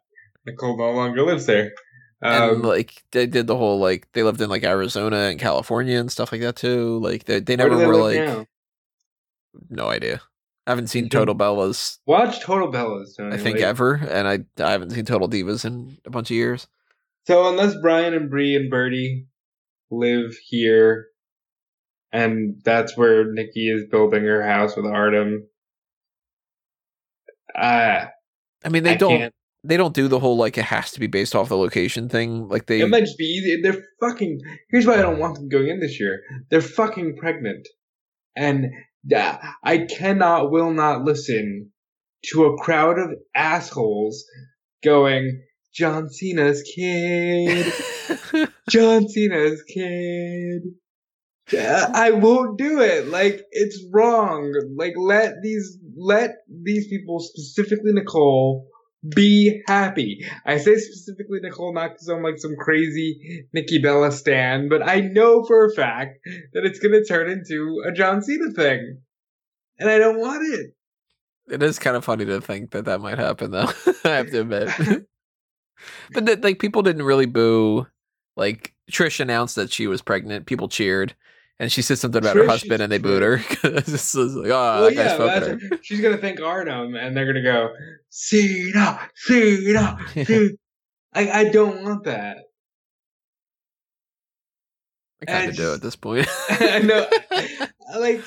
Nicole. 0.44 0.76
No 0.76 0.90
longer 0.92 1.22
lives 1.22 1.46
there. 1.46 1.72
and 2.20 2.56
Um, 2.56 2.62
like 2.62 3.04
they 3.12 3.26
did 3.26 3.46
the 3.46 3.56
whole 3.56 3.78
like 3.78 4.08
they 4.12 4.24
lived 4.24 4.40
in 4.40 4.50
like 4.50 4.64
Arizona 4.64 5.16
and 5.16 5.38
California 5.38 6.00
and 6.00 6.10
stuff 6.10 6.32
like 6.32 6.40
that 6.40 6.56
too. 6.56 6.98
Like 6.98 7.24
they 7.24 7.40
they 7.40 7.54
never 7.54 7.76
they 7.76 7.86
were 7.86 7.96
like 7.96 8.18
now? 8.18 8.46
no 9.70 9.88
idea. 9.88 10.20
I 10.66 10.70
haven't 10.72 10.88
seen. 10.88 11.08
Total 11.08 11.34
Bellas 11.34 11.98
Watch 12.06 12.40
Total 12.40 12.70
Bellas. 12.70 13.16
Tony. 13.16 13.34
I 13.34 13.38
think 13.38 13.56
like- 13.58 13.64
ever, 13.64 13.94
and 13.94 14.26
I 14.26 14.40
I 14.62 14.72
haven't 14.72 14.90
seen 14.90 15.04
Total 15.04 15.28
Divas 15.28 15.64
in 15.64 15.98
a 16.04 16.10
bunch 16.10 16.30
of 16.30 16.36
years. 16.36 16.66
So 17.26 17.48
unless 17.48 17.74
Bryan 17.80 18.14
and 18.14 18.30
Brie 18.30 18.54
and 18.56 18.70
Birdie 18.70 19.26
live 19.90 20.36
here, 20.48 21.06
and 22.12 22.60
that's 22.64 22.96
where 22.96 23.32
Nikki 23.32 23.68
is 23.68 23.84
building 23.90 24.24
her 24.24 24.42
house 24.46 24.76
with 24.76 24.86
Artem, 24.86 25.48
uh, 27.56 28.06
I 28.64 28.68
mean 28.68 28.82
they 28.82 28.92
I 28.92 28.96
don't 28.96 29.18
can't. 29.18 29.34
they 29.64 29.76
don't 29.76 29.94
do 29.94 30.08
the 30.08 30.18
whole 30.18 30.36
like 30.36 30.58
it 30.58 30.64
has 30.64 30.90
to 30.92 31.00
be 31.00 31.06
based 31.06 31.34
off 31.34 31.48
the 31.48 31.56
location 31.56 32.08
thing. 32.08 32.48
Like 32.48 32.66
they 32.66 32.80
It 32.80 32.88
might 32.88 33.00
just 33.04 33.18
be 33.18 33.24
easy. 33.24 33.60
They're 33.62 33.82
fucking. 34.00 34.40
Here's 34.70 34.86
why 34.86 34.94
I 34.94 35.02
don't 35.02 35.18
want 35.18 35.36
them 35.36 35.48
going 35.48 35.68
in 35.68 35.80
this 35.80 35.98
year. 36.00 36.20
They're 36.50 36.60
fucking 36.60 37.16
pregnant, 37.18 37.66
and 38.36 38.66
I 39.12 39.86
cannot, 39.88 40.50
will 40.50 40.72
not 40.72 41.02
listen 41.04 41.72
to 42.32 42.44
a 42.44 42.58
crowd 42.58 42.98
of 42.98 43.10
assholes 43.34 44.24
going, 44.82 45.42
"John 45.72 46.08
Cena's 46.08 46.62
kid, 46.62 47.72
John 48.70 49.08
Cena's 49.08 49.62
kid." 49.62 50.62
I 51.94 52.10
won't 52.10 52.58
do 52.58 52.80
it. 52.80 53.06
Like 53.06 53.42
it's 53.52 53.84
wrong. 53.92 54.52
Like 54.76 54.94
let 54.96 55.34
these 55.42 55.78
let 55.96 56.36
these 56.48 56.88
people, 56.88 57.20
specifically 57.20 57.92
Nicole, 57.92 58.68
be 59.14 59.62
happy. 59.66 60.26
I 60.44 60.58
say 60.58 60.76
specifically 60.76 61.38
Nicole, 61.42 61.74
not 61.74 61.90
because 61.92 62.08
I'm 62.08 62.22
like 62.22 62.38
some 62.38 62.56
crazy 62.56 63.46
Nikki 63.52 63.78
Bella 63.78 64.12
stan, 64.12 64.68
but 64.68 64.86
I 64.86 65.00
know 65.00 65.44
for 65.44 65.66
a 65.66 65.74
fact 65.74 66.18
that 66.52 66.64
it's 66.64 66.78
gonna 66.78 67.04
turn 67.04 67.30
into 67.30 67.82
a 67.86 67.92
John 67.92 68.22
Cena 68.22 68.50
thing, 68.50 68.98
and 69.78 69.88
I 69.88 69.98
don't 69.98 70.18
want 70.18 70.46
it. 70.46 70.70
It 71.48 71.62
is 71.62 71.78
kind 71.78 71.96
of 71.96 72.04
funny 72.04 72.24
to 72.24 72.40
think 72.40 72.72
that 72.72 72.86
that 72.86 73.00
might 73.00 73.18
happen, 73.18 73.52
though. 73.52 73.70
I 74.04 74.08
have 74.08 74.30
to 74.30 74.40
admit. 74.40 74.70
but 76.12 76.42
like, 76.42 76.58
people 76.58 76.82
didn't 76.82 77.04
really 77.04 77.26
boo. 77.26 77.86
Like 78.36 78.74
Trish 78.90 79.20
announced 79.20 79.56
that 79.56 79.72
she 79.72 79.86
was 79.86 80.02
pregnant, 80.02 80.46
people 80.46 80.68
cheered, 80.68 81.14
and 81.58 81.72
she 81.72 81.82
said 81.82 81.98
something 81.98 82.18
about 82.18 82.36
her 82.36 82.46
husband, 82.46 82.82
and 82.82 82.92
they 82.92 82.98
booed 82.98 83.22
her. 83.22 83.34
it's 83.64 83.90
just 83.90 84.14
like, 84.14 84.50
oh, 84.50 84.50
well, 84.50 84.92
yeah, 84.92 85.16
her. 85.16 85.58
she's 85.82 86.00
gonna 86.00 86.18
thank 86.18 86.40
Artem, 86.40 86.94
and 86.94 87.16
they're 87.16 87.26
gonna 87.26 87.42
go 87.42 87.70
Cena, 88.10 89.00
Cena, 89.14 89.98
Cena. 90.24 90.48
I 91.14 91.30
I 91.30 91.44
don't 91.48 91.82
want 91.82 92.04
that. 92.04 92.38
I 95.22 95.24
kind 95.24 95.50
of 95.50 95.56
do 95.56 95.72
at 95.72 95.82
this 95.82 95.96
point. 95.96 96.28
I 96.50 96.80
know. 96.80 97.06
like 97.98 98.22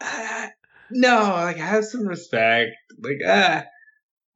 uh, 0.00 0.46
no 0.90 1.20
like 1.20 1.56
have 1.58 1.84
some 1.84 2.06
respect 2.06 2.70
like 3.00 3.18
ah 3.26 3.64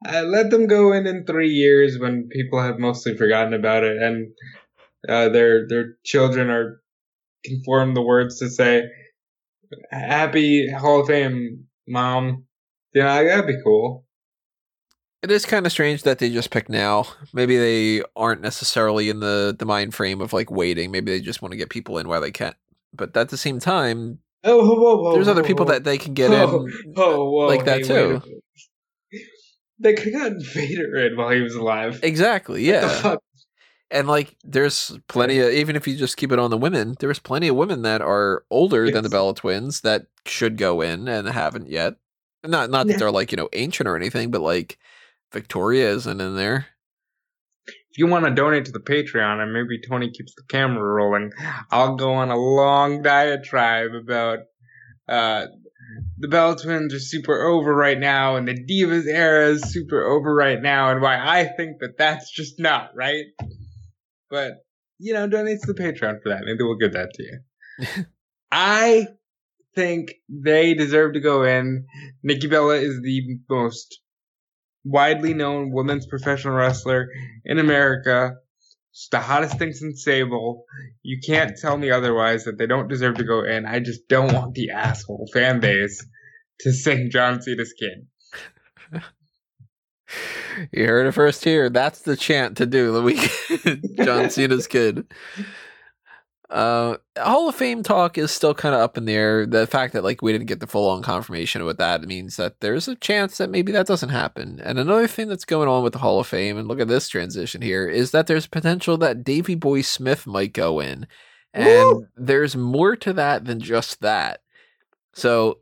uh, 0.07 0.23
let 0.23 0.51
them 0.51 0.67
go 0.67 0.93
in 0.93 1.07
in 1.07 1.25
three 1.25 1.51
years 1.51 1.99
when 1.99 2.29
people 2.31 2.63
have 2.63 2.79
mostly 2.79 3.17
forgotten 3.17 3.55
about 3.55 3.83
it 3.83 3.97
and 3.97 4.29
uh, 5.09 5.29
their 5.31 5.67
their 5.67 5.97
children 6.05 6.51
are 6.51 6.81
conform 7.47 7.95
the 7.95 8.03
words 8.03 8.39
to 8.39 8.49
say 8.51 8.83
happy 9.91 10.71
hall 10.71 11.01
of 11.01 11.07
fame 11.07 11.65
mom 11.89 12.45
yeah 12.95 13.23
that'd 13.23 13.47
be 13.47 13.61
cool 13.65 14.05
It 15.23 15.31
is 15.31 15.45
kind 15.47 15.67
of 15.67 15.73
strange 15.73 16.03
that 16.05 16.19
they 16.19 16.31
just 16.31 16.51
pick 16.51 16.69
now. 16.69 17.07
Maybe 17.33 17.57
they 17.57 18.03
aren't 18.15 18.43
necessarily 18.43 19.09
in 19.09 19.19
the 19.21 19.57
the 19.59 19.65
mind 19.67 19.93
frame 19.95 20.21
of 20.21 20.33
like 20.33 20.51
waiting. 20.51 20.91
Maybe 20.93 21.11
they 21.11 21.21
just 21.21 21.43
want 21.43 21.51
to 21.53 21.57
get 21.57 21.69
people 21.71 21.99
in 21.99 22.07
while 22.07 22.21
they 22.21 22.31
can. 22.31 22.55
But 22.95 23.17
at 23.17 23.31
the 23.31 23.37
same 23.37 23.59
time, 23.59 24.21
oh 24.45 24.59
whoa, 24.59 24.75
whoa, 24.79 25.03
whoa, 25.03 25.13
there's 25.15 25.27
other 25.29 25.43
people 25.43 25.67
that 25.67 25.83
they 25.83 25.99
can 25.99 26.15
get 26.15 26.31
in. 26.31 26.49
oh, 26.97 27.31
whoa, 27.31 27.47
like 27.49 27.65
that 27.65 27.79
hey, 27.79 27.89
too. 27.89 27.95
wait 27.95 28.05
a 28.05 28.09
minute. 28.09 28.43
they 29.81 29.95
could 29.95 30.13
have 30.13 30.23
gotten 30.23 30.43
Vader 30.55 30.97
in 31.07 31.17
while 31.17 31.31
he 31.31 31.41
was 31.41 31.55
alive 31.57 31.99
Exactly, 32.03 32.71
What 32.71 32.81
the 32.81 33.01
yeah. 33.03 33.17
And 33.91 34.09
like, 34.09 34.37
there's 34.43 34.99
plenty 35.09 35.39
of 35.39 35.51
even 35.51 35.77
if 35.77 35.87
you 35.87 35.97
just 35.97 36.17
keep 36.17 36.33
it 36.33 36.39
on 36.39 36.51
the 36.51 36.59
women, 36.59 36.97
there's 36.99 37.19
plenty 37.21 37.49
of 37.49 37.57
women 37.57 37.83
that 37.83 38.03
are 38.03 38.45
older 38.51 38.91
than 38.91 39.03
the 39.05 39.09
Bella 39.09 39.35
twins 39.35 39.83
that 39.83 40.07
should 40.27 40.57
go 40.57 40.81
in 40.81 41.07
and 41.07 41.29
haven't 41.29 41.69
yet. 41.69 41.95
Not 42.45 42.71
not 42.71 42.87
that 42.87 42.95
Yeah. 42.95 42.99
they're 42.99 43.11
like 43.13 43.31
you 43.33 43.37
know 43.37 43.49
ancient 43.53 43.89
or 43.89 43.97
anything, 43.97 44.31
but 44.33 44.41
like 44.41 44.79
Victoria 45.33 45.89
isn't 45.91 46.21
in 46.21 46.37
there. 46.37 46.67
if 47.91 47.99
you 47.99 48.07
want 48.07 48.25
to 48.27 48.31
donate 48.31 48.65
to 48.67 48.73
the 48.73 48.81
Patreon 48.81 49.41
and 49.43 49.53
maybe 49.53 49.81
Tony 49.89 50.11
keeps 50.11 50.35
the 50.35 50.43
camera 50.49 50.83
rolling, 50.83 51.33
I'll 51.71 51.97
go 51.97 52.13
on 52.13 52.31
a 52.31 52.37
long 52.37 53.03
diatribe 53.03 53.93
about 53.95 54.41
uh, 55.09 55.47
the 56.19 56.29
Bella 56.29 56.57
Twins 56.59 56.93
are 56.93 56.99
super 57.01 57.43
over 57.45 57.75
right 57.75 57.99
now 57.99 58.37
and 58.37 58.47
the 58.47 58.55
Divas 58.55 59.07
era 59.07 59.49
is 59.49 59.63
super 59.73 60.05
over 60.05 60.35
right 60.35 60.61
now 60.61 60.91
and 60.91 61.01
why 61.01 61.17
I 61.17 61.45
think 61.45 61.79
that 61.81 61.97
that's 61.99 62.31
just 62.31 62.59
not 62.61 62.91
right. 62.95 63.25
But, 64.31 64.53
you 64.99 65.13
know, 65.13 65.27
donate 65.27 65.61
to 65.63 65.73
the 65.73 65.81
Patreon 65.81 66.23
for 66.23 66.31
that. 66.31 66.43
Maybe 66.45 66.63
we'll 66.63 66.77
give 66.77 66.93
that 66.93 67.11
to 67.15 67.23
you. 67.23 68.05
I 68.53 69.07
think 69.75 70.15
they 70.29 70.75
deserve 70.75 71.13
to 71.15 71.21
go 71.21 71.45
in. 71.45 71.87
Nikki 72.23 72.49
Bella 72.49 72.77
is 72.77 73.01
the 73.03 73.39
most 73.49 74.01
widely 74.85 75.35
known 75.35 75.73
women's 75.73 76.07
professional 76.07 76.55
wrestler 76.55 77.09
in 77.45 77.59
America. 77.59 78.35
She's 78.93 79.09
the 79.11 79.21
hottest 79.21 79.59
thing 79.59 79.73
since 79.73 80.03
Sable. 80.03 80.65
You 81.03 81.21
can't 81.25 81.57
tell 81.61 81.77
me 81.77 81.91
otherwise 81.91 82.45
that 82.45 82.57
they 82.57 82.67
don't 82.67 82.89
deserve 82.89 83.17
to 83.17 83.25
go 83.25 83.45
in. 83.45 83.67
I 83.67 83.81
just 83.81 84.09
don't 84.09 84.33
want 84.33 84.55
the 84.55 84.71
asshole 84.71 85.29
fan 85.33 85.61
base 85.61 86.05
to 86.61 86.73
sing 86.73 87.11
John 87.11 87.43
Cena's 87.43 87.75
kid. 87.79 88.07
You 90.73 90.87
heard 90.87 91.07
it 91.07 91.13
first 91.13 91.45
here. 91.45 91.69
That's 91.69 92.03
the 92.03 92.17
chant 92.17 92.57
to 92.59 92.67
do 92.67 92.93
the 92.93 93.03
week. 93.03 93.31
John 94.05 94.31
Cena's 94.31 94.67
kid. 94.67 95.07
Uh, 96.49 96.97
Hall 97.19 97.49
of 97.49 97.57
Fame 97.57 97.83
talk 97.83 98.17
is 98.17 98.31
still 98.31 98.55
kind 98.55 98.75
of 98.75 98.81
up 98.81 98.97
in 98.97 99.05
the 99.05 99.15
air. 99.15 99.47
The 99.47 99.67
fact 99.67 99.93
that 99.95 100.05
like 100.05 100.23
we 100.23 100.33
didn't 100.33 100.47
get 100.47 100.61
the 100.61 100.67
full 100.67 100.89
on 100.89 101.03
confirmation 101.03 101.61
of 101.61 101.67
what 101.67 101.79
that 101.79 102.03
means 102.03 102.37
that 102.37 102.61
there's 102.61 102.87
a 102.87 102.95
chance 102.95 103.39
that 103.39 103.51
maybe 103.51 103.73
that 103.73 103.87
doesn't 103.87 104.11
happen. 104.11 104.61
And 104.63 104.79
another 104.79 105.09
thing 105.09 105.29
that's 105.29 105.45
going 105.45 105.69
on 105.69 105.83
with 105.83 105.93
the 105.93 105.99
Hall 105.99 106.21
of 106.21 106.27
Fame, 106.29 106.57
and 106.57 106.69
look 106.69 106.81
at 106.81 106.89
this 106.89 107.09
transition 107.09 107.63
here, 107.63 107.89
is 107.89 108.13
that 108.13 108.29
there's 108.29 108.47
potential 108.47 108.97
that 108.99 109.25
Davy 109.25 109.57
Boy 109.57 109.83
Smith 109.83 110.27
might 110.27 110.53
go 110.53 110.79
in, 110.79 111.09
and 111.53 111.67
Woo! 111.67 112.07
there's 112.17 112.55
more 112.55 112.95
to 112.97 113.13
that 113.15 113.45
than 113.45 113.59
just 113.59 114.01
that. 114.03 114.41
So, 115.15 115.61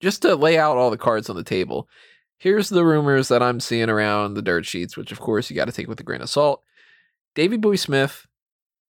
just 0.00 0.22
to 0.22 0.36
lay 0.36 0.58
out 0.58 0.76
all 0.76 0.90
the 0.90 0.96
cards 0.96 1.28
on 1.28 1.36
the 1.36 1.42
table, 1.42 1.88
here's 2.40 2.70
the 2.70 2.84
rumors 2.84 3.28
that 3.28 3.42
I'm 3.42 3.60
seeing 3.60 3.88
around 3.88 4.34
the 4.34 4.42
dirt 4.42 4.66
sheets, 4.66 4.96
which 4.96 5.12
of 5.12 5.20
course 5.20 5.48
you 5.48 5.54
got 5.54 5.66
to 5.66 5.72
take 5.72 5.86
with 5.86 6.00
a 6.00 6.02
grain 6.02 6.22
of 6.22 6.30
salt. 6.30 6.62
Davy 7.36 7.56
Boy 7.56 7.76
Smith 7.76 8.26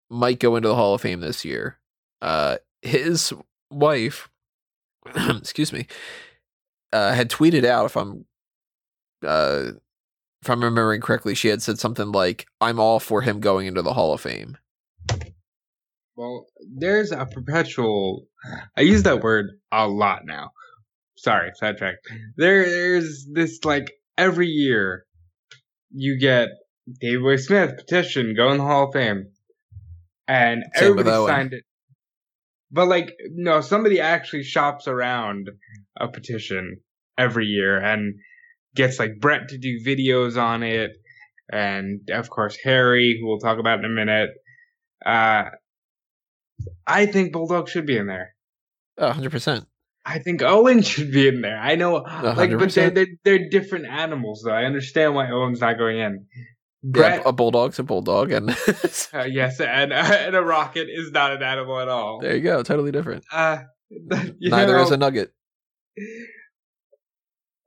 might 0.08 0.40
go 0.40 0.56
into 0.56 0.68
the 0.68 0.76
Hall 0.76 0.94
of 0.94 1.02
Fame 1.02 1.20
this 1.20 1.44
year. 1.44 1.78
Uh, 2.22 2.56
his 2.80 3.34
wife, 3.70 4.30
excuse 5.14 5.72
me, 5.72 5.86
uh, 6.92 7.12
had 7.12 7.28
tweeted 7.28 7.64
out 7.64 7.86
if 7.86 7.96
I'm, 7.96 8.24
uh, 9.26 9.72
if 10.42 10.48
I'm 10.48 10.64
remembering 10.64 11.00
correctly, 11.00 11.34
she 11.34 11.48
had 11.48 11.60
said 11.60 11.78
something 11.78 12.12
like, 12.12 12.46
"I'm 12.60 12.80
all 12.80 12.98
for 12.98 13.20
him 13.20 13.40
going 13.40 13.66
into 13.66 13.82
the 13.82 13.92
Hall 13.92 14.14
of 14.14 14.22
Fame." 14.22 14.56
Well, 16.16 16.46
there's 16.76 17.12
a 17.12 17.26
perpetual. 17.26 18.26
I 18.76 18.82
use 18.82 19.02
that 19.02 19.22
word 19.22 19.50
a 19.70 19.86
lot 19.86 20.24
now. 20.24 20.52
Sorry, 21.20 21.50
sidetrack. 21.54 21.96
There, 22.37 22.64
there's 22.64 23.26
this 23.30 23.62
like 23.62 23.92
every 24.16 24.46
year, 24.46 25.04
you 25.90 26.18
get 26.18 26.48
David 26.98 27.22
Boy 27.22 27.37
Smith 27.37 27.76
petition 27.76 28.35
go 28.35 28.50
in 28.52 28.56
the 28.56 28.64
Hall 28.64 28.88
of 28.88 28.94
Fame, 28.94 29.26
and 30.26 30.64
Same 30.74 30.92
everybody 30.92 31.26
signed 31.26 31.52
it. 31.52 31.64
But 32.70 32.88
like, 32.88 33.14
no, 33.33 33.61
somebody 33.61 34.00
actually 34.00 34.44
shops 34.44 34.88
around 34.88 35.50
a 36.00 36.09
petition 36.09 36.78
every 37.18 37.44
year 37.44 37.78
and 37.78 38.14
gets 38.74 38.98
like 38.98 39.20
Bret 39.20 39.48
to 39.48 39.59
do 39.59 39.85
videos 39.85 40.40
on 40.40 40.62
it, 40.62 40.92
and 41.52 42.00
of 42.11 42.30
course 42.30 42.56
Harry, 42.64 43.18
who 43.20 43.28
we'll 43.28 43.40
talk 43.40 43.59
about 43.59 43.80
in 43.80 43.85
a 43.85 43.90
minute. 43.90 44.30
Uh, 45.04 45.50
I 46.87 47.04
think 47.04 47.35
Bulldog 47.35 47.68
should 47.68 47.85
be 47.85 47.98
in 47.98 48.06
there. 48.06 48.35
Oh, 48.96 49.12
100%. 49.12 49.66
I 50.04 50.18
think 50.18 50.42
Owen 50.42 50.82
should 50.90 51.12
be 51.12 51.28
in 51.28 51.40
there. 51.42 51.58
I 51.58 51.74
know, 51.76 51.94
like, 51.96 52.56
but 52.58 52.72
they're, 52.72 52.90
they're 52.90 53.06
they're 53.24 53.48
different 53.50 53.86
animals, 53.86 54.42
though. 54.44 54.52
I 54.52 54.64
understand 54.64 55.14
why 55.14 55.30
Owen's 55.30 55.60
not 55.60 55.78
going 55.78 55.98
in. 55.98 56.26
Yeah, 56.82 57.20
a 57.26 57.32
bulldog's 57.32 57.78
a 57.78 57.82
bulldog, 57.82 58.32
and 58.32 58.50
uh, 59.12 59.24
yes, 59.28 59.60
and 59.60 59.92
and 59.92 60.34
a 60.34 60.42
rocket 60.42 60.88
is 60.90 61.10
not 61.12 61.32
an 61.32 61.42
animal 61.42 61.78
at 61.78 61.88
all. 61.88 62.20
there 62.20 62.34
you 62.36 62.42
go, 62.42 62.62
totally 62.62 62.90
different. 62.90 63.24
Uh, 63.30 63.58
Neither 63.90 64.76
know, 64.76 64.82
is 64.82 64.90
a 64.90 64.96
nugget. 64.96 65.32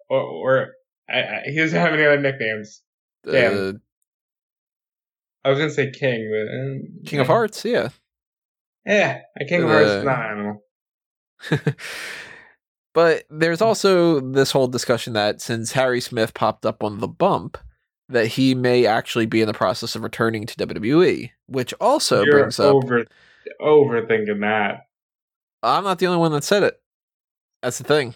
or, 0.09 0.19
or 0.19 0.67
I, 1.09 1.19
I, 1.19 1.41
he 1.45 1.57
doesn't 1.57 1.79
have 1.79 1.93
any 1.93 2.03
other 2.05 2.19
nicknames. 2.19 2.81
Damn. 3.29 3.53
Uh, 3.53 3.71
I 5.45 5.49
was 5.49 5.59
gonna 5.59 5.69
say 5.71 5.91
King, 5.91 6.31
but 6.31 6.51
uh, 6.51 7.09
King 7.09 7.19
of 7.19 7.27
Hearts, 7.27 7.63
yeah. 7.65 7.89
Yeah, 8.85 9.19
a 9.39 9.45
King 9.45 9.63
of 9.63 9.69
Hearts 9.69 9.89
is 9.89 9.95
Uh, 9.97 10.03
not 10.03 10.25
an 10.25 10.31
animal. 10.31 10.63
but 12.93 13.23
there's 13.29 13.59
mm. 13.59 13.65
also 13.65 14.19
this 14.19 14.51
whole 14.51 14.67
discussion 14.67 15.13
that 15.13 15.41
since 15.41 15.71
Harry 15.71 16.01
Smith 16.01 16.33
popped 16.33 16.65
up 16.65 16.83
on 16.83 16.99
the 16.99 17.07
bump, 17.07 17.57
that 18.09 18.27
he 18.27 18.53
may 18.55 18.85
actually 18.85 19.25
be 19.25 19.41
in 19.41 19.47
the 19.47 19.53
process 19.53 19.95
of 19.95 20.03
returning 20.03 20.45
to 20.45 20.67
WWE, 20.67 21.31
which 21.47 21.73
also 21.79 22.23
You're 22.23 22.39
brings 22.39 22.59
up 22.59 22.75
over 22.75 23.05
overthinking 23.61 24.41
that. 24.41 24.87
I'm 25.61 25.83
not 25.83 25.99
the 25.99 26.07
only 26.07 26.19
one 26.19 26.31
that 26.33 26.43
said 26.43 26.63
it. 26.63 26.79
That's 27.61 27.77
the 27.77 27.85
thing. 27.85 28.15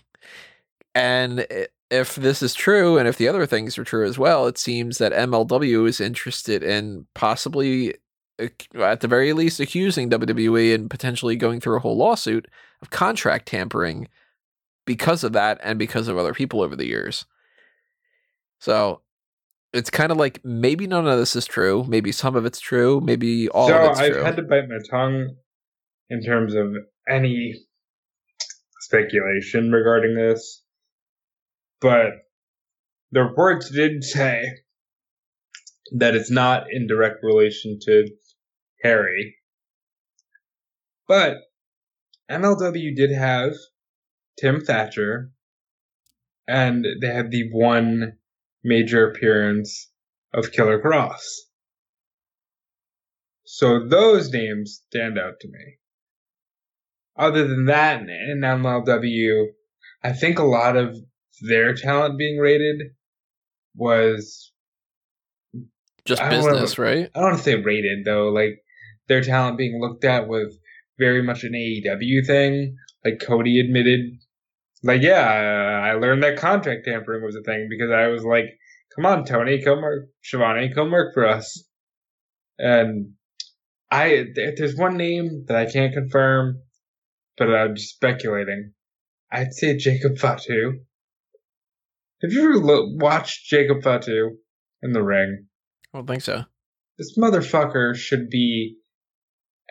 And 0.93 1.45
if 1.89 2.15
this 2.15 2.41
is 2.41 2.53
true, 2.53 2.97
and 2.97 3.07
if 3.07 3.17
the 3.17 3.27
other 3.27 3.45
things 3.45 3.77
are 3.77 3.83
true 3.83 4.05
as 4.05 4.19
well, 4.19 4.47
it 4.47 4.57
seems 4.57 4.97
that 4.97 5.13
MLW 5.13 5.87
is 5.87 6.01
interested 6.01 6.63
in 6.63 7.07
possibly, 7.13 7.95
uh, 8.41 8.47
at 8.79 8.99
the 8.99 9.07
very 9.07 9.31
least, 9.33 9.59
accusing 9.59 10.09
WWE 10.09 10.75
and 10.75 10.89
potentially 10.89 11.35
going 11.35 11.59
through 11.59 11.77
a 11.77 11.79
whole 11.79 11.97
lawsuit 11.97 12.47
of 12.81 12.89
contract 12.89 13.47
tampering 13.47 14.07
because 14.85 15.23
of 15.23 15.33
that 15.33 15.59
and 15.63 15.77
because 15.79 16.07
of 16.07 16.17
other 16.17 16.33
people 16.33 16.61
over 16.61 16.75
the 16.75 16.87
years. 16.87 17.25
So 18.59 19.01
it's 19.73 19.89
kind 19.89 20.11
of 20.11 20.17
like 20.17 20.43
maybe 20.43 20.87
none 20.87 21.07
of 21.07 21.17
this 21.17 21.35
is 21.35 21.45
true. 21.45 21.85
Maybe 21.87 22.11
some 22.11 22.35
of 22.35 22.45
it's 22.45 22.59
true. 22.59 23.01
Maybe 23.01 23.49
all 23.49 23.67
so 23.67 23.77
of 23.77 23.91
it's 23.91 23.99
I've 23.99 24.13
true. 24.13 24.23
had 24.23 24.35
to 24.37 24.43
bite 24.43 24.67
my 24.69 24.79
tongue 24.89 25.35
in 26.09 26.23
terms 26.23 26.55
of 26.55 26.73
any 27.07 27.53
speculation 28.81 29.71
regarding 29.71 30.15
this, 30.15 30.63
but 31.81 32.11
the 33.11 33.23
reports 33.23 33.69
did 33.69 34.03
say 34.03 34.43
that 35.91 36.15
it's 36.15 36.31
not 36.31 36.67
in 36.71 36.87
direct 36.87 37.17
relation 37.23 37.77
to 37.81 38.07
Harry. 38.83 39.35
But 41.07 41.37
MLW 42.29 42.95
did 42.95 43.11
have 43.11 43.53
Tim 44.39 44.61
Thatcher, 44.61 45.31
and 46.47 46.85
they 47.01 47.07
had 47.07 47.31
the 47.31 47.49
one 47.51 48.17
major 48.63 49.09
appearance 49.09 49.89
of 50.33 50.51
Killer 50.51 50.81
Kross. 50.81 51.21
So 53.45 53.87
those 53.87 54.29
names 54.31 54.81
stand 54.87 55.17
out 55.17 55.39
to 55.41 55.47
me. 55.47 55.77
Other 57.17 57.47
than 57.47 57.65
that, 57.65 58.01
in 58.01 58.41
MLW, 58.43 59.47
I 60.03 60.11
think 60.13 60.37
a 60.37 60.43
lot 60.43 60.75
of 60.75 60.95
their 61.41 61.73
talent 61.73 62.17
being 62.17 62.37
rated 62.39 62.81
was 63.75 64.51
Just 66.05 66.21
I 66.21 66.29
don't 66.29 66.41
wanna- 66.41 66.53
business, 66.53 66.77
right? 66.77 67.09
I 67.15 67.19
don't 67.19 67.29
want 67.31 67.37
to 67.37 67.43
say 67.43 67.55
rated 67.55 68.05
though, 68.05 68.29
like 68.29 68.61
their 69.07 69.21
talent 69.21 69.57
being 69.57 69.79
looked 69.79 70.03
at 70.03 70.27
with 70.27 70.57
very 70.99 71.21
much 71.23 71.43
an 71.43 71.53
AEW 71.53 72.25
thing. 72.25 72.75
Like 73.05 73.21
Cody 73.25 73.59
admitted, 73.59 74.19
like 74.83 75.01
yeah, 75.01 75.21
I 75.21 75.93
learned 75.93 76.23
that 76.23 76.37
contract 76.37 76.85
tampering 76.85 77.23
was 77.23 77.35
a 77.35 77.41
thing 77.43 77.67
because 77.69 77.91
I 77.91 78.07
was 78.07 78.23
like, 78.23 78.45
come 78.95 79.05
on, 79.05 79.25
Tony, 79.25 79.61
come 79.63 79.81
work, 79.81 80.09
Shivani, 80.23 80.73
come 80.73 80.91
work 80.91 81.13
for 81.13 81.27
us. 81.27 81.63
And 82.57 83.11
I, 83.91 84.25
there's 84.35 84.75
one 84.75 84.97
name 84.97 85.45
that 85.47 85.55
I 85.55 85.71
can't 85.71 85.93
confirm, 85.93 86.61
but 87.37 87.53
I'm 87.53 87.77
speculating. 87.77 88.73
I'd 89.31 89.53
say 89.53 89.77
Jacob 89.77 90.17
Fatu. 90.17 90.79
Have 92.23 92.31
you 92.31 92.43
ever 92.43 92.57
lo- 92.57 92.95
watched 92.95 93.45
Jacob 93.45 93.83
Fatu 93.83 94.37
in 94.81 94.91
the 94.93 95.03
ring? 95.03 95.45
I 95.93 95.99
don't 95.99 96.07
think 96.07 96.23
so. 96.23 96.43
this 96.97 97.17
motherfucker 97.17 97.95
should 97.95 98.29
be 98.29 98.77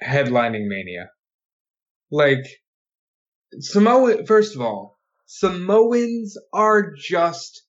headlining 0.03 0.69
Mania. 0.69 1.11
Like, 2.11 2.45
Samoa, 3.59 4.25
first 4.27 4.55
of 4.55 4.61
all, 4.61 4.99
Samoans 5.27 6.37
are 6.53 6.93
just 6.97 7.63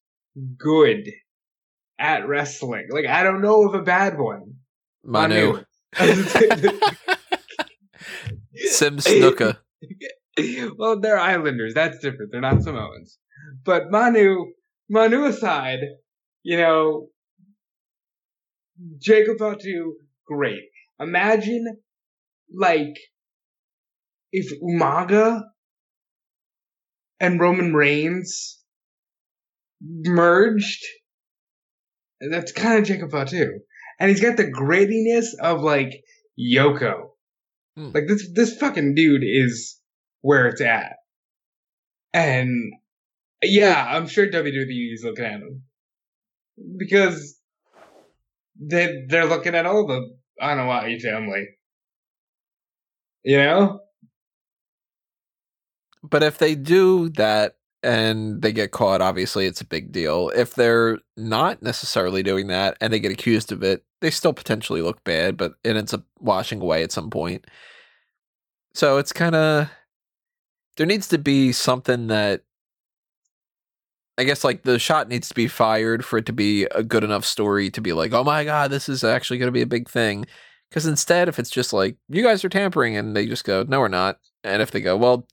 good 0.58 1.10
at 2.00 2.28
wrestling. 2.28 2.88
Like, 2.90 3.06
I 3.08 3.24
don't 3.24 3.42
know 3.42 3.68
of 3.68 3.74
a 3.74 3.82
bad 3.82 4.18
one. 4.18 4.56
Manu. 5.04 5.64
Manu. 6.00 6.80
Sim 8.56 8.98
Snuka. 8.98 9.58
well, 10.78 11.00
they're 11.00 11.20
Islanders. 11.20 11.74
That's 11.74 12.00
different. 12.00 12.32
They're 12.32 12.42
not 12.42 12.62
Samoans. 12.62 13.18
But 13.64 13.92
Manu, 13.92 14.46
Manu 14.90 15.26
aside, 15.26 15.80
you 16.44 16.58
know, 16.58 17.08
Jacob 19.00 19.40
Fatu, 19.40 19.96
great. 20.26 20.64
Imagine, 21.00 21.78
like, 22.54 22.96
if 24.32 24.52
Umaga 24.62 25.42
and 27.20 27.40
Roman 27.40 27.74
Reigns 27.74 28.60
merged. 29.82 30.84
That's 32.20 32.52
kind 32.52 32.80
of 32.80 32.86
Jacob 32.86 33.12
Fatu. 33.12 33.60
And 34.00 34.10
he's 34.10 34.22
got 34.22 34.38
the 34.38 34.52
grittiness 34.52 35.28
of, 35.42 35.62
like, 35.62 36.04
Yoko. 36.40 37.10
Hmm. 37.76 37.92
Like, 37.94 38.08
this, 38.08 38.28
this 38.34 38.58
fucking 38.58 38.96
dude 38.96 39.24
is 39.24 39.80
where 40.22 40.48
it's 40.48 40.62
at. 40.62 40.94
And 42.14 42.74
yeah, 43.44 43.86
I'm 43.88 44.08
sure 44.08 44.28
WWE 44.28 44.94
is 44.94 45.04
looking 45.04 45.26
at 45.26 45.40
him 45.42 45.64
because 46.78 47.38
they 48.60 49.04
they're 49.08 49.28
looking 49.28 49.56
at 49.56 49.66
all 49.66 49.86
the 49.86 50.02
Anoa'i 50.42 51.00
family. 51.00 51.46
You 53.24 53.38
know, 53.38 53.80
But 56.10 56.24
if 56.24 56.38
they 56.38 56.56
do 56.56 57.10
that 57.10 57.58
and 57.84 58.42
they 58.42 58.52
get 58.52 58.72
caught, 58.72 59.02
obviously 59.02 59.46
it's 59.46 59.62
a 59.62 59.66
big 59.66 59.92
deal. 59.92 60.32
If 60.36 60.56
they're 60.56 61.00
not 61.16 61.62
necessarily 61.62 62.24
doing 62.24 62.48
that 62.48 62.78
and 62.82 62.92
they 62.92 63.00
get 63.00 63.12
accused 63.12 63.52
of 63.52 63.64
it, 63.64 63.84
they 64.02 64.10
still 64.12 64.34
potentially 64.34 64.82
look 64.82 65.04
bad, 65.04 65.38
but 65.38 65.54
it 65.64 65.76
ends 65.76 65.94
up 65.94 66.04
washing 66.20 66.62
away 66.62 66.84
at 66.84 66.92
some 66.92 67.10
point. 67.10 67.46
So 68.74 68.98
it's 68.98 69.14
kind 69.14 69.36
of 69.36 69.70
there 70.78 70.86
needs 70.86 71.08
to 71.10 71.18
be 71.18 71.52
something 71.52 72.08
that 72.08 72.44
I 74.20 74.24
guess 74.24 74.44
like 74.44 74.64
the 74.64 74.80
shot 74.80 75.10
needs 75.10 75.30
to 75.30 75.36
be 75.36 75.48
fired 75.48 76.04
for 76.06 76.18
it 76.18 76.26
to 76.28 76.34
be 76.34 76.66
a 76.66 76.84
good 76.84 77.04
enough 77.04 77.26
story 77.26 77.70
to 77.72 77.82
be 77.82 77.94
like, 77.94 78.14
oh 78.14 78.24
my 78.24 78.44
god, 78.44 78.72
this 78.72 78.90
is 78.90 79.04
actually 79.04 79.38
going 79.38 79.48
to 79.48 79.52
be 79.52 79.62
a 79.62 79.68
big 79.68 79.90
thing. 79.90 80.26
Because 80.70 80.86
instead, 80.86 81.30
if 81.30 81.40
it's 81.40 81.50
just 81.50 81.72
like 81.72 81.96
you 82.10 82.24
guys 82.24 82.44
are 82.44 82.50
tampering, 82.50 82.98
and 82.98 83.16
they 83.16 83.26
just 83.26 83.46
go, 83.46 83.64
no, 83.68 83.80
we're 83.80 83.88
not, 83.88 84.20
and 84.44 84.62
if 84.62 84.72
they 84.72 84.82
go, 84.82 84.98
well, 84.98 85.28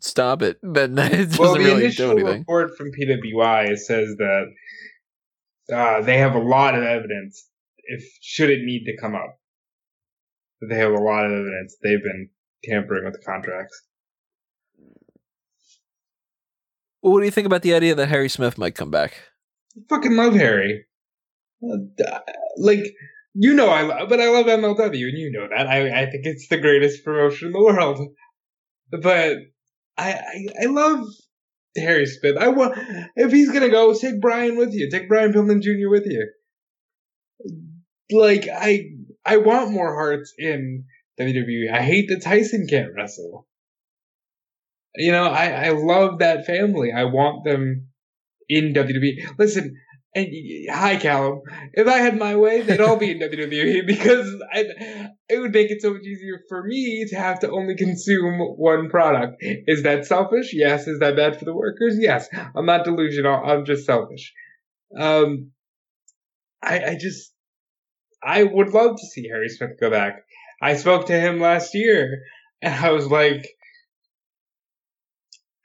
stop 0.00 0.42
it, 0.42 0.58
then 0.62 0.98
it 0.98 1.30
doesn't 1.30 1.38
well, 1.38 1.54
the 1.54 1.60
really 1.60 1.84
initial 1.84 2.14
do 2.14 2.18
anything. 2.20 2.40
report 2.40 2.76
from 2.76 2.90
PWI 2.92 3.76
says 3.78 4.14
that 4.18 4.46
uh, 5.72 6.02
they 6.02 6.18
have 6.18 6.34
a 6.34 6.40
lot 6.40 6.74
of 6.74 6.82
evidence 6.84 7.48
if 7.84 8.04
should 8.20 8.50
it 8.50 8.64
need 8.64 8.84
to 8.84 8.96
come 9.00 9.14
up. 9.14 9.38
That 10.60 10.68
they 10.68 10.78
have 10.78 10.92
a 10.92 10.98
lot 11.02 11.26
of 11.26 11.32
evidence 11.32 11.76
they've 11.82 12.02
been 12.02 12.30
tampering 12.64 13.04
with 13.04 13.14
the 13.14 13.22
contracts. 13.24 13.82
Well, 17.02 17.12
what 17.12 17.20
do 17.20 17.24
you 17.26 17.30
think 17.30 17.46
about 17.46 17.62
the 17.62 17.74
idea 17.74 17.94
that 17.94 18.08
Harry 18.08 18.28
Smith 18.28 18.58
might 18.58 18.74
come 18.74 18.90
back? 18.90 19.14
I 19.76 19.80
fucking 19.88 20.16
love 20.16 20.34
Harry. 20.34 20.84
Uh, 21.62 22.18
Like 22.58 22.84
you 23.38 23.52
know, 23.52 23.68
I 23.68 23.82
love, 23.82 24.08
but 24.08 24.18
I 24.20 24.30
love 24.30 24.46
MLW, 24.46 25.08
and 25.08 25.18
you 25.18 25.30
know 25.30 25.46
that. 25.54 25.66
I 25.66 26.02
I 26.02 26.10
think 26.10 26.24
it's 26.24 26.48
the 26.48 26.56
greatest 26.58 27.04
promotion 27.04 27.48
in 27.48 27.52
the 27.52 27.60
world. 27.62 28.00
But 28.90 29.38
I 29.96 30.12
I, 30.12 30.46
I 30.62 30.64
love 30.66 31.06
Harry 31.76 32.06
Smith. 32.06 32.36
I 32.38 32.48
want 32.48 32.78
if 33.16 33.32
he's 33.32 33.50
gonna 33.50 33.68
go, 33.68 33.94
take 33.94 34.20
Brian 34.20 34.56
with 34.56 34.72
you. 34.72 34.90
Take 34.90 35.08
Brian 35.08 35.32
Pillman 35.32 35.62
Jr. 35.62 35.90
with 35.90 36.06
you. 36.06 36.28
Like 38.10 38.48
I 38.52 38.90
I 39.24 39.38
want 39.38 39.72
more 39.72 39.94
hearts 39.94 40.32
in 40.38 40.84
WWE. 41.20 41.72
I 41.72 41.82
hate 41.82 42.08
that 42.08 42.22
Tyson 42.22 42.66
can't 42.68 42.94
wrestle. 42.94 43.46
You 44.94 45.12
know, 45.12 45.24
I 45.24 45.66
I 45.66 45.68
love 45.70 46.20
that 46.20 46.46
family. 46.46 46.92
I 46.92 47.04
want 47.04 47.44
them 47.44 47.88
in 48.48 48.72
WWE. 48.72 49.38
Listen, 49.38 49.76
and 50.14 50.28
hi 50.70 50.96
Callum. 50.96 51.42
If 51.74 51.86
I 51.86 51.98
had 51.98 52.18
my 52.18 52.36
way, 52.36 52.62
they'd 52.62 52.80
all 52.80 52.96
be 52.96 53.10
in 53.10 53.18
WWE 53.20 53.86
because 53.86 54.34
I, 54.52 55.10
it 55.28 55.38
would 55.38 55.52
make 55.52 55.70
it 55.70 55.82
so 55.82 55.92
much 55.92 56.02
easier 56.02 56.40
for 56.48 56.62
me 56.64 57.06
to 57.10 57.16
have 57.16 57.40
to 57.40 57.50
only 57.50 57.76
consume 57.76 58.38
one 58.56 58.88
product. 58.88 59.36
Is 59.40 59.82
that 59.82 60.06
selfish? 60.06 60.52
Yes. 60.54 60.86
Is 60.86 61.00
that 61.00 61.16
bad 61.16 61.38
for 61.38 61.44
the 61.44 61.54
workers? 61.54 61.96
Yes. 61.98 62.28
I'm 62.54 62.66
not 62.66 62.84
delusional. 62.84 63.42
I'm 63.44 63.66
just 63.66 63.84
selfish. 63.84 64.32
Um, 64.98 65.50
I 66.62 66.82
I 66.84 66.96
just 66.98 67.32
I 68.22 68.42
would 68.42 68.70
love 68.70 68.96
to 68.96 69.06
see 69.06 69.28
Harry 69.28 69.48
Smith 69.48 69.78
go 69.80 69.90
back. 69.90 70.24
I 70.62 70.76
spoke 70.76 71.06
to 71.06 71.20
him 71.20 71.40
last 71.40 71.74
year, 71.74 72.22
and 72.62 72.74
I 72.74 72.90
was 72.90 73.06
like. 73.06 73.46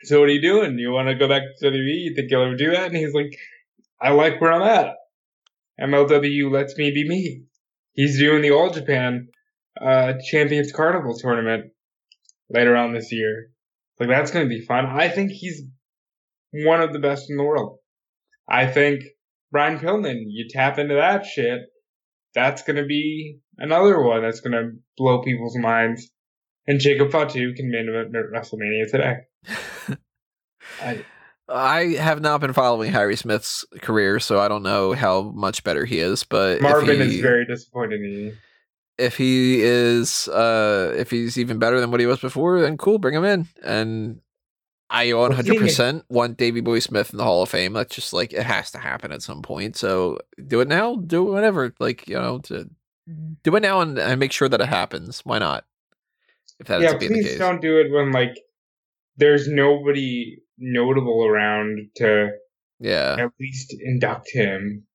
So 0.03 0.19
what 0.19 0.29
are 0.29 0.31
you 0.31 0.41
doing? 0.41 0.79
You 0.79 0.91
want 0.91 1.09
to 1.09 1.15
go 1.15 1.27
back 1.27 1.43
to 1.59 1.65
WWE? 1.67 1.75
You 1.75 2.15
think 2.15 2.31
you'll 2.31 2.43
ever 2.43 2.55
do 2.55 2.71
that? 2.71 2.87
And 2.87 2.95
he's 2.95 3.13
like, 3.13 3.37
I 4.01 4.11
like 4.11 4.41
where 4.41 4.51
I'm 4.51 4.63
at. 4.63 4.95
MLW 5.79 6.51
lets 6.51 6.77
me 6.77 6.91
be 6.91 7.07
me. 7.07 7.43
He's 7.93 8.17
doing 8.17 8.41
the 8.41 8.51
All 8.51 8.71
Japan 8.71 9.27
uh, 9.79 10.13
Champions 10.29 10.71
Carnival 10.71 11.17
tournament 11.17 11.71
later 12.49 12.75
on 12.75 12.93
this 12.93 13.11
year. 13.11 13.49
Like 13.99 14.09
that's 14.09 14.31
going 14.31 14.45
to 14.45 14.49
be 14.49 14.65
fun. 14.65 14.85
I 14.85 15.09
think 15.09 15.31
he's 15.31 15.61
one 16.51 16.81
of 16.81 16.93
the 16.93 16.99
best 16.99 17.29
in 17.29 17.37
the 17.37 17.43
world. 17.43 17.77
I 18.49 18.67
think 18.67 19.03
Brian 19.51 19.79
Pillman, 19.79 20.23
you 20.27 20.47
tap 20.49 20.79
into 20.79 20.95
that 20.95 21.25
shit, 21.25 21.59
that's 22.33 22.63
going 22.63 22.77
to 22.77 22.85
be 22.85 23.39
another 23.57 24.01
one 24.01 24.21
that's 24.21 24.41
going 24.41 24.53
to 24.53 24.71
blow 24.97 25.21
people's 25.21 25.57
minds. 25.57 26.09
And 26.67 26.79
Jacob 26.79 27.11
Fatu 27.11 27.53
can 27.53 27.69
main 27.69 27.89
event 27.89 28.15
at 28.15 28.31
WrestleMania 28.31 28.89
today. 28.89 29.97
I, 30.81 31.05
I 31.51 31.93
have 31.93 32.21
not 32.21 32.41
been 32.41 32.53
following 32.53 32.91
Harry 32.91 33.15
Smith's 33.15 33.65
career, 33.81 34.19
so 34.19 34.39
I 34.39 34.47
don't 34.47 34.63
know 34.63 34.93
how 34.93 35.23
much 35.23 35.63
better 35.63 35.85
he 35.85 35.99
is. 35.99 36.23
But 36.23 36.61
Marvin 36.61 37.01
he- 37.01 37.15
is 37.17 37.21
very 37.21 37.45
disappointed 37.45 38.01
in 38.01 38.11
you. 38.11 38.33
if 38.97 39.17
he 39.17 39.61
is 39.61 40.27
uh 40.27 40.93
if 40.97 41.11
he's 41.11 41.37
even 41.37 41.59
better 41.59 41.79
than 41.79 41.91
what 41.91 41.99
he 41.99 42.05
was 42.05 42.19
before, 42.19 42.61
then 42.61 42.77
cool, 42.77 42.99
bring 42.99 43.15
him 43.15 43.25
in. 43.25 43.47
And 43.63 44.21
I 44.89 45.07
100% 45.07 46.03
want 46.09 46.37
Davy 46.37 46.59
Boy 46.59 46.79
Smith 46.79 47.11
in 47.11 47.17
the 47.17 47.23
Hall 47.23 47.41
of 47.41 47.49
Fame. 47.49 47.73
That's 47.73 47.95
just 47.95 48.11
like 48.11 48.33
it 48.33 48.43
has 48.43 48.71
to 48.71 48.77
happen 48.77 49.11
at 49.11 49.21
some 49.21 49.41
point. 49.41 49.77
So 49.77 50.19
do 50.47 50.59
it 50.59 50.67
now, 50.67 50.95
do 50.97 51.27
it 51.29 51.31
whenever. 51.33 51.73
Like 51.79 52.07
you 52.07 52.15
know, 52.15 52.39
to 52.39 52.69
do 53.43 53.55
it 53.55 53.61
now 53.61 53.81
and, 53.81 53.97
and 53.97 54.19
make 54.19 54.31
sure 54.31 54.49
that 54.49 54.61
it 54.61 54.67
happens. 54.67 55.21
Why 55.23 55.39
not? 55.39 55.65
If 56.59 56.67
that's 56.67 56.83
yeah, 56.83 56.93
to 56.93 56.97
the 56.99 57.07
please 57.07 57.25
case, 57.25 57.37
don't 57.39 57.61
do 57.61 57.79
it 57.79 57.91
when 57.91 58.11
like 58.11 58.37
there's 59.17 59.47
nobody 59.47 60.37
notable 60.61 61.25
around 61.25 61.89
to 61.97 62.29
yeah, 62.79 63.15
at 63.19 63.31
least 63.39 63.75
induct 63.79 64.29
him. 64.31 64.85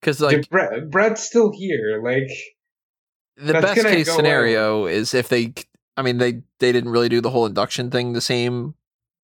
because 0.00 0.20
Like, 0.20 0.48
Bret, 0.48 0.90
Bret's 0.90 1.22
still 1.22 1.52
here. 1.52 2.00
Like, 2.02 2.30
the 3.36 3.52
best 3.54 3.82
case 3.82 4.12
scenario 4.12 4.86
is 4.86 5.14
if 5.14 5.28
they 5.28 5.52
i 5.96 6.02
mean 6.02 6.18
they 6.18 6.42
they 6.58 6.72
didn't 6.72 6.90
really 6.90 7.08
do 7.08 7.20
the 7.20 7.30
whole 7.30 7.46
induction 7.46 7.88
thing 7.88 8.12
the 8.12 8.20
same 8.20 8.74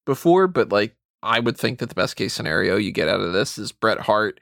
before 0.04 0.46
but 0.46 0.70
like 0.70 0.94
i 1.20 1.40
would 1.40 1.56
think 1.56 1.80
that 1.80 1.88
the 1.88 1.96
best 1.96 2.14
case 2.14 2.32
scenario 2.32 2.76
you 2.76 2.92
get 2.92 3.08
out 3.08 3.18
of 3.18 3.32
this 3.32 3.58
is 3.58 3.72
bret 3.72 3.98
hart 3.98 4.38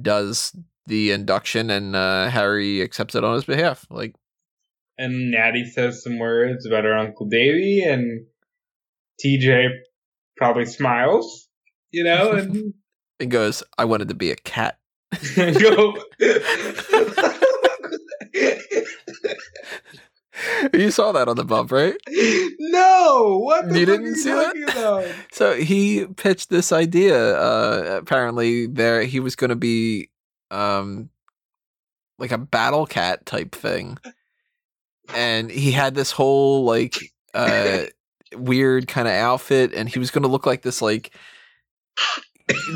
does 0.00 0.54
the 0.86 1.10
induction 1.10 1.70
and 1.70 1.96
uh 1.96 2.30
harry 2.30 2.80
accepts 2.80 3.16
it 3.16 3.24
on 3.24 3.34
his 3.34 3.44
behalf 3.44 3.84
like 3.90 4.14
and 4.98 5.30
Natty 5.30 5.64
says 5.64 6.02
some 6.02 6.18
words 6.18 6.66
about 6.66 6.84
her 6.84 6.96
uncle 6.96 7.26
Davy, 7.26 7.82
and 7.86 8.26
TJ 9.24 9.68
probably 10.36 10.66
smiles, 10.66 11.48
you 11.90 12.04
know, 12.04 12.32
and 12.38 12.74
it 13.18 13.26
goes 13.26 13.62
i 13.78 13.84
wanted 13.84 14.08
to 14.08 14.14
be 14.14 14.30
a 14.30 14.36
cat 14.36 14.78
go. 15.36 15.96
you 20.74 20.90
saw 20.90 21.12
that 21.12 21.28
on 21.28 21.36
the 21.36 21.44
bump 21.44 21.72
right 21.72 21.96
no, 22.58 23.38
what 23.42 23.68
the 23.68 23.80
You 23.80 23.86
fuck 23.86 23.94
didn't 23.94 24.04
are 24.04 24.08
you 24.08 24.14
see 24.16 24.30
that? 24.30 24.70
about? 24.70 25.06
So 25.32 25.54
he 25.54 26.06
pitched 26.06 26.50
this 26.50 26.72
idea. 26.72 27.36
Uh, 27.38 27.96
apparently, 28.00 28.66
there 28.66 29.02
he 29.04 29.20
was 29.20 29.36
going 29.36 29.50
to 29.50 29.56
be 29.56 30.10
um, 30.50 31.08
like 32.18 32.32
a 32.32 32.38
battle 32.38 32.86
cat 32.86 33.24
type 33.24 33.54
thing, 33.54 33.98
and 35.14 35.50
he 35.50 35.72
had 35.72 35.94
this 35.94 36.10
whole 36.10 36.64
like 36.64 36.96
uh, 37.32 37.84
weird 38.34 38.88
kind 38.88 39.08
of 39.08 39.14
outfit, 39.14 39.72
and 39.74 39.88
he 39.88 39.98
was 39.98 40.10
going 40.10 40.22
to 40.22 40.28
look 40.28 40.46
like 40.46 40.62
this 40.62 40.82
like 40.82 41.14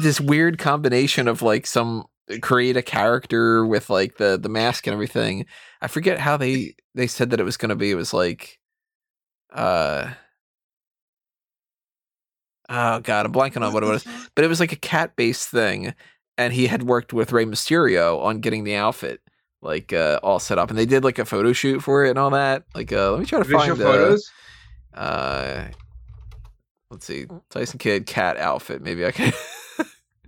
this 0.01 0.21
weird 0.21 0.59
combination 0.59 1.29
of 1.29 1.43
like 1.43 1.67
some 1.67 2.05
create 2.41 2.77
a 2.77 2.83
character 2.83 3.67
with 3.67 3.91
like 3.91 4.17
the 4.19 4.39
the 4.41 4.49
mask 4.49 4.87
and 4.87 4.95
everything. 4.95 5.47
I 5.81 5.89
forget 5.89 6.19
how 6.19 6.37
they 6.37 6.75
they 6.95 7.07
said 7.07 7.31
that 7.31 7.41
it 7.41 7.45
was 7.45 7.57
going 7.57 7.71
to 7.71 7.77
be. 7.77 7.91
It 7.91 7.97
was 7.97 8.13
like 8.15 8.61
uh 9.53 10.11
oh 12.69 13.01
god 13.01 13.27
i'm 13.27 13.33
blanking 13.33 13.67
on 13.67 13.73
what 13.73 13.83
it 13.83 13.87
was 13.87 14.07
but 14.35 14.45
it 14.45 14.49
was 14.49 14.61
like 14.61 14.73
a 14.73 14.77
cat 14.77 15.17
based 15.17 15.49
thing 15.49 15.95
and 16.39 16.53
he 16.53 16.67
had 16.67 16.85
worked 16.85 17.13
with 17.13 17.33
Rey 17.33 17.45
Mysterio 17.45 18.23
on 18.23 18.41
getting 18.41 18.65
the 18.65 18.77
outfit 18.77 19.21
like 19.61 19.93
uh 19.93 20.21
all 20.23 20.39
set 20.39 20.59
up 20.59 20.71
and 20.71 20.79
they 20.79 20.87
did 20.87 21.05
like 21.05 21.19
a 21.19 21.25
photo 21.25 21.53
shoot 21.53 21.81
for 21.81 22.05
it 22.05 22.11
and 22.11 22.19
all 22.19 22.31
that 22.31 22.65
like 22.75 22.93
uh 22.93 23.11
let 23.11 23.21
me 23.21 23.27
try 23.27 23.39
to 23.39 23.45
Visual 23.45 23.67
find 23.67 23.79
photos. 23.79 24.27
uh 24.29 24.33
uh 25.01 25.65
let's 26.91 27.07
see 27.07 27.27
Tyson 27.49 27.79
Kidd 27.79 28.07
cat 28.07 28.37
outfit 28.37 28.83
maybe 28.83 29.05
I 29.05 29.11
can 29.11 29.33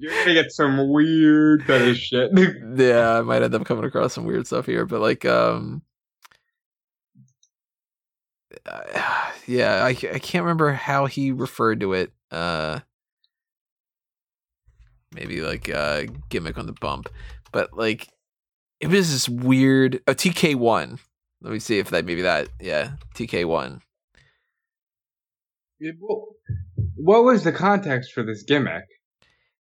You're 0.03 0.11
gonna 0.11 0.35
get 0.35 0.51
some 0.51 0.89
weird 0.89 1.65
fetish 1.65 2.09
shit. 2.09 2.33
yeah, 2.77 3.19
I 3.19 3.21
might 3.21 3.41
end 3.41 3.55
up 3.55 3.65
coming 3.65 3.85
across 3.85 4.13
some 4.13 4.25
weird 4.25 4.49
stuff 4.49 4.67
here, 4.67 4.85
but 4.85 5.01
like, 5.01 5.25
um, 5.25 5.83
uh, 8.67 9.31
yeah, 9.47 9.85
I 9.85 9.91
I 9.91 10.19
can't 10.19 10.43
remember 10.43 10.73
how 10.73 11.07
he 11.07 11.31
referred 11.31 11.79
to 11.81 11.93
it. 11.93 12.13
Uh, 12.33 12.81
maybe 15.15 15.41
like 15.43 15.69
uh 15.69 16.07
gimmick 16.31 16.59
on 16.59 16.67
the 16.67 16.75
bump, 16.81 17.09
but 17.53 17.73
like, 17.77 18.09
it 18.81 18.89
was 18.89 19.13
this 19.13 19.29
weird. 19.29 20.03
Oh, 20.09 20.15
TK 20.15 20.57
one. 20.57 20.99
Let 21.43 21.53
me 21.53 21.61
see 21.61 21.79
if 21.79 21.91
that 21.91 22.07
maybe 22.07 22.23
that. 22.23 22.49
Yeah, 22.61 22.95
TK 23.15 23.45
one. 23.45 23.83
It- 25.83 25.97
what 26.97 27.25
was 27.25 27.45
the 27.45 27.53
context 27.53 28.13
for 28.13 28.23
this 28.23 28.43
gimmick? 28.43 28.85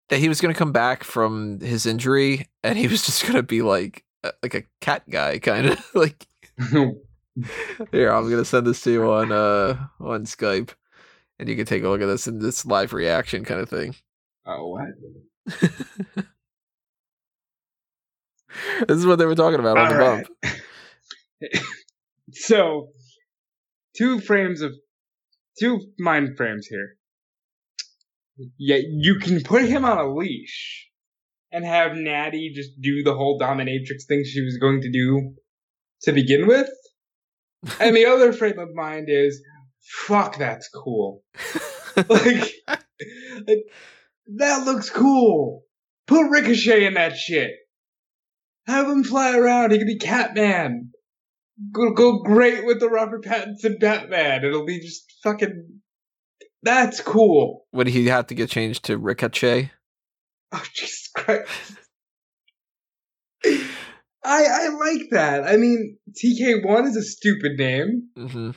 That 0.08 0.18
he 0.18 0.28
was 0.28 0.40
going 0.40 0.52
to 0.54 0.58
come 0.58 0.72
back 0.72 1.04
from 1.04 1.60
his 1.60 1.86
injury, 1.86 2.48
and 2.62 2.78
he 2.78 2.86
was 2.88 3.04
just 3.06 3.22
going 3.22 3.34
to 3.34 3.42
be 3.42 3.62
like 3.62 4.04
like 4.42 4.54
a 4.54 4.62
cat 4.80 5.08
guy, 5.10 5.38
kind 5.38 5.66
of 5.66 5.84
like. 5.94 6.26
Here, 7.92 8.12
I'm 8.12 8.24
going 8.28 8.36
to 8.36 8.44
send 8.44 8.66
this 8.66 8.82
to 8.82 8.90
you 8.92 9.10
on 9.10 9.32
uh 9.32 9.86
on 10.00 10.26
Skype, 10.26 10.70
and 11.38 11.48
you 11.48 11.56
can 11.56 11.64
take 11.64 11.82
a 11.82 11.88
look 11.88 12.02
at 12.02 12.06
this 12.06 12.26
in 12.26 12.40
this 12.40 12.66
live 12.66 12.92
reaction 12.92 13.44
kind 13.44 13.60
of 13.60 13.68
thing. 13.70 13.94
oh, 14.46 14.68
what? 14.68 14.88
this 18.86 18.98
is 18.98 19.06
what 19.06 19.18
they 19.18 19.24
were 19.26 19.34
talking 19.34 19.60
about 19.60 19.78
on 19.78 19.88
the 19.88 19.94
All 19.94 20.00
right. 20.00 20.26
bump. 20.42 21.56
so, 22.32 22.88
two 23.96 24.20
frames 24.20 24.60
of 24.60 24.72
two 25.58 25.80
mind 25.98 26.36
frames 26.36 26.66
here. 26.66 26.96
Yeah, 28.58 28.78
you 28.88 29.16
can 29.16 29.42
put 29.42 29.64
him 29.64 29.84
on 29.84 29.98
a 29.98 30.12
leash 30.12 30.88
and 31.52 31.64
have 31.64 31.94
Natty 31.94 32.52
just 32.54 32.80
do 32.80 33.02
the 33.02 33.14
whole 33.14 33.38
dominatrix 33.38 34.06
thing 34.08 34.24
she 34.24 34.42
was 34.42 34.56
going 34.56 34.80
to 34.80 34.90
do 34.90 35.34
to 36.02 36.12
begin 36.12 36.46
with. 36.46 36.68
And 37.78 37.94
the 37.94 38.06
other 38.06 38.32
frame 38.32 38.58
of 38.58 38.74
mind 38.74 39.06
is, 39.08 39.40
fuck, 39.78 40.36
that's 40.36 40.68
cool. 40.68 41.22
like, 41.96 42.52
like, 42.66 43.64
that 44.36 44.64
looks 44.64 44.90
cool. 44.90 45.62
Put 46.08 46.28
Ricochet 46.28 46.84
in 46.84 46.94
that 46.94 47.16
shit. 47.16 47.52
Have 48.66 48.88
him 48.88 49.04
fly 49.04 49.36
around. 49.38 49.70
He 49.70 49.78
could 49.78 49.86
be 49.86 49.98
Catman. 49.98 50.90
Go, 51.72 51.92
go 51.92 52.22
great 52.22 52.64
with 52.64 52.80
the 52.80 52.88
Robert 52.88 53.24
Pattinson 53.24 53.78
Batman. 53.78 54.44
It'll 54.44 54.64
be 54.64 54.80
just 54.80 55.12
fucking. 55.22 55.80
That's 56.62 57.00
cool. 57.00 57.66
Would 57.72 57.88
he 57.88 58.06
have 58.06 58.28
to 58.28 58.34
get 58.34 58.50
changed 58.50 58.84
to 58.84 58.98
Ricochet? 58.98 59.70
Oh 60.54 60.62
Jesus 60.74 61.08
Christ. 61.14 61.48
I 63.42 64.44
I 64.44 64.68
like 64.68 65.08
that. 65.10 65.44
I 65.44 65.56
mean, 65.56 65.96
TK1 66.10 66.88
is 66.88 66.96
a 66.96 67.02
stupid 67.02 67.52
name, 67.58 68.08
mm-hmm. 68.16 68.50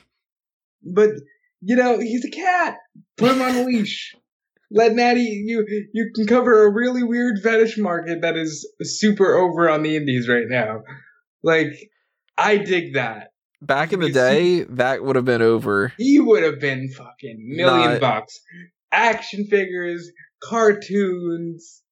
but 0.82 1.10
you 1.62 1.74
know 1.74 1.98
he's 1.98 2.24
a 2.26 2.30
cat. 2.30 2.76
Put 3.16 3.32
him 3.32 3.40
on 3.40 3.56
a 3.56 3.64
leash. 3.64 4.14
Let 4.70 4.92
Natty 4.92 5.22
you 5.22 5.64
you 5.92 6.10
can 6.14 6.26
cover 6.26 6.66
a 6.66 6.72
really 6.72 7.02
weird 7.02 7.38
fetish 7.42 7.78
market 7.78 8.20
that 8.22 8.36
is 8.36 8.70
super 8.82 9.34
over 9.34 9.70
on 9.70 9.82
the 9.82 9.96
indies 9.96 10.28
right 10.28 10.46
now. 10.48 10.82
Like 11.42 11.72
I 12.38 12.58
dig 12.58 12.94
that. 12.94 13.28
Back 13.62 13.92
in 13.92 14.00
the 14.00 14.12
day, 14.12 14.64
that 14.64 15.02
would 15.02 15.16
have 15.16 15.24
been 15.24 15.42
over. 15.42 15.92
He 15.96 16.20
would 16.20 16.42
have 16.42 16.60
been 16.60 16.88
fucking 16.90 17.36
million 17.56 17.94
Nah. 17.94 17.98
bucks. 17.98 18.38
Action 18.92 19.46
figures, 19.46 20.10
cartoons. 20.42 21.82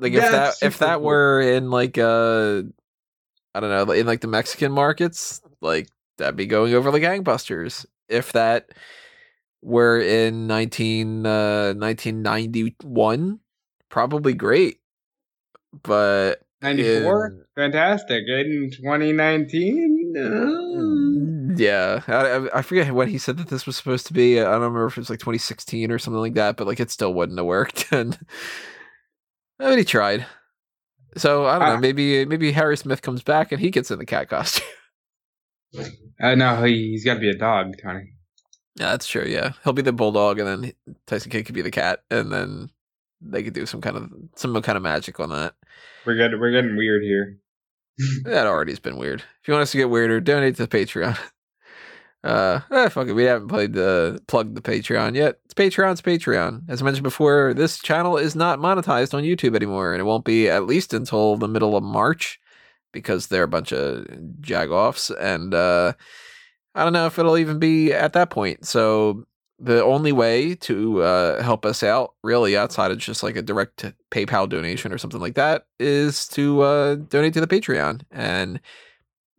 Like 0.00 0.12
if 0.12 0.30
that 0.30 0.54
if 0.62 0.78
that 0.78 0.96
cool. 0.96 1.06
were 1.06 1.40
in 1.40 1.70
like 1.70 1.96
uh 1.98 2.62
I 3.54 3.60
don't 3.60 3.70
know, 3.70 3.92
in 3.92 4.06
like 4.06 4.20
the 4.20 4.28
Mexican 4.28 4.72
markets, 4.72 5.40
like 5.60 5.88
that'd 6.18 6.36
be 6.36 6.46
going 6.46 6.74
over 6.74 6.90
like 6.90 7.02
gangbusters. 7.02 7.86
If 8.08 8.32
that 8.32 8.70
were 9.62 9.98
in 10.00 10.46
19 10.46 11.26
uh 11.26 11.74
1991, 11.74 13.40
probably 13.88 14.34
great. 14.34 14.78
But 15.82 16.42
94? 16.62 17.26
in- 17.26 17.44
Fantastic. 17.56 18.24
In 18.28 18.70
2019? 18.76 20.14
Uh, 20.16 21.54
yeah, 21.56 22.02
I, 22.06 22.58
I- 22.58 22.62
forget 22.62 22.92
when 22.92 23.08
he 23.08 23.18
said 23.18 23.36
that 23.38 23.48
this 23.48 23.66
was 23.66 23.76
supposed 23.76 24.06
to 24.08 24.12
be. 24.12 24.38
I 24.40 24.44
don't 24.44 24.54
remember 24.54 24.86
if 24.86 24.96
it 24.96 25.00
was 25.00 25.10
like 25.10 25.18
2016 25.20 25.90
or 25.90 25.98
something 25.98 26.20
like 26.20 26.34
that, 26.34 26.56
but 26.56 26.66
like 26.66 26.80
it 26.80 26.90
still 26.90 27.14
wouldn't 27.14 27.38
have 27.38 27.46
worked. 27.46 27.86
And 27.92 28.18
I 29.60 29.70
mean, 29.70 29.78
he 29.78 29.84
tried. 29.84 30.24
So 31.16 31.46
I 31.46 31.58
don't 31.58 31.68
know. 31.68 31.74
Ah. 31.74 31.80
Maybe 31.80 32.24
maybe 32.24 32.52
Harry 32.52 32.76
Smith 32.76 33.02
comes 33.02 33.22
back 33.22 33.50
and 33.50 33.60
he 33.60 33.70
gets 33.70 33.90
in 33.90 33.98
the 33.98 34.06
cat 34.06 34.28
costume. 34.28 34.66
Uh, 36.20 36.34
no, 36.34 36.64
he, 36.64 36.90
he's 36.92 37.04
got 37.04 37.14
to 37.14 37.20
be 37.20 37.28
a 37.30 37.36
dog, 37.36 37.74
Tony. 37.82 38.12
yeah, 38.76 38.90
that's 38.92 39.06
true. 39.06 39.24
Yeah, 39.26 39.52
he'll 39.62 39.74
be 39.74 39.82
the 39.82 39.92
bulldog, 39.92 40.38
and 40.38 40.48
then 40.64 40.72
Tyson 41.06 41.30
Kidd 41.30 41.44
could 41.44 41.54
be 41.54 41.60
the 41.62 41.70
cat, 41.70 42.00
and 42.10 42.32
then 42.32 42.70
they 43.20 43.42
could 43.42 43.54
do 43.54 43.66
some 43.66 43.80
kind 43.80 43.96
of 43.96 44.10
some 44.36 44.60
kind 44.62 44.76
of 44.76 44.82
magic 44.82 45.20
on 45.20 45.30
that. 45.30 45.54
We're 46.04 46.16
getting 46.16 46.40
we're 46.40 46.52
getting 46.52 46.76
weird 46.76 47.02
here. 47.02 47.38
That 48.24 48.46
already's 48.46 48.78
been 48.78 48.96
weird. 48.96 49.20
If 49.42 49.48
you 49.48 49.54
want 49.54 49.62
us 49.62 49.72
to 49.72 49.76
get 49.76 49.90
weirder, 49.90 50.20
donate 50.20 50.54
to 50.56 50.66
the 50.66 50.78
Patreon. 50.78 51.18
Uh, 52.24 52.60
eh, 52.72 52.88
fuck 52.88 53.06
it. 53.06 53.12
We 53.12 53.22
haven't 53.22 53.46
played 53.46 53.74
the 53.74 54.20
plugged 54.26 54.56
the 54.56 54.60
Patreon 54.60 55.14
yet. 55.14 55.38
It's 55.44 55.54
Patreon's 55.54 56.02
Patreon. 56.02 56.68
As 56.68 56.82
I 56.82 56.84
mentioned 56.84 57.04
before, 57.04 57.54
this 57.54 57.78
channel 57.78 58.16
is 58.16 58.34
not 58.34 58.58
monetized 58.58 59.14
on 59.14 59.22
YouTube 59.22 59.54
anymore, 59.54 59.92
and 59.92 60.00
it 60.00 60.04
won't 60.04 60.24
be 60.24 60.48
at 60.50 60.66
least 60.66 60.92
until 60.92 61.36
the 61.36 61.46
middle 61.46 61.76
of 61.76 61.84
March 61.84 62.40
because 62.92 63.28
they're 63.28 63.44
a 63.44 63.48
bunch 63.48 63.72
of 63.72 64.04
jagoffs, 64.40 65.14
and 65.20 65.54
uh, 65.54 65.92
I 66.74 66.82
don't 66.82 66.92
know 66.92 67.06
if 67.06 67.20
it'll 67.20 67.38
even 67.38 67.60
be 67.60 67.92
at 67.92 68.14
that 68.14 68.30
point. 68.30 68.66
So 68.66 69.24
the 69.58 69.82
only 69.82 70.12
way 70.12 70.54
to 70.54 71.02
uh, 71.02 71.42
help 71.42 71.66
us 71.66 71.82
out, 71.82 72.14
really, 72.22 72.56
outside 72.56 72.90
of 72.90 72.98
just 72.98 73.22
like 73.22 73.36
a 73.36 73.42
direct 73.42 73.92
PayPal 74.10 74.48
donation 74.48 74.92
or 74.92 74.98
something 74.98 75.20
like 75.20 75.34
that, 75.34 75.66
is 75.80 76.28
to 76.28 76.60
uh, 76.62 76.94
donate 76.94 77.34
to 77.34 77.40
the 77.40 77.46
Patreon. 77.46 78.02
And 78.10 78.60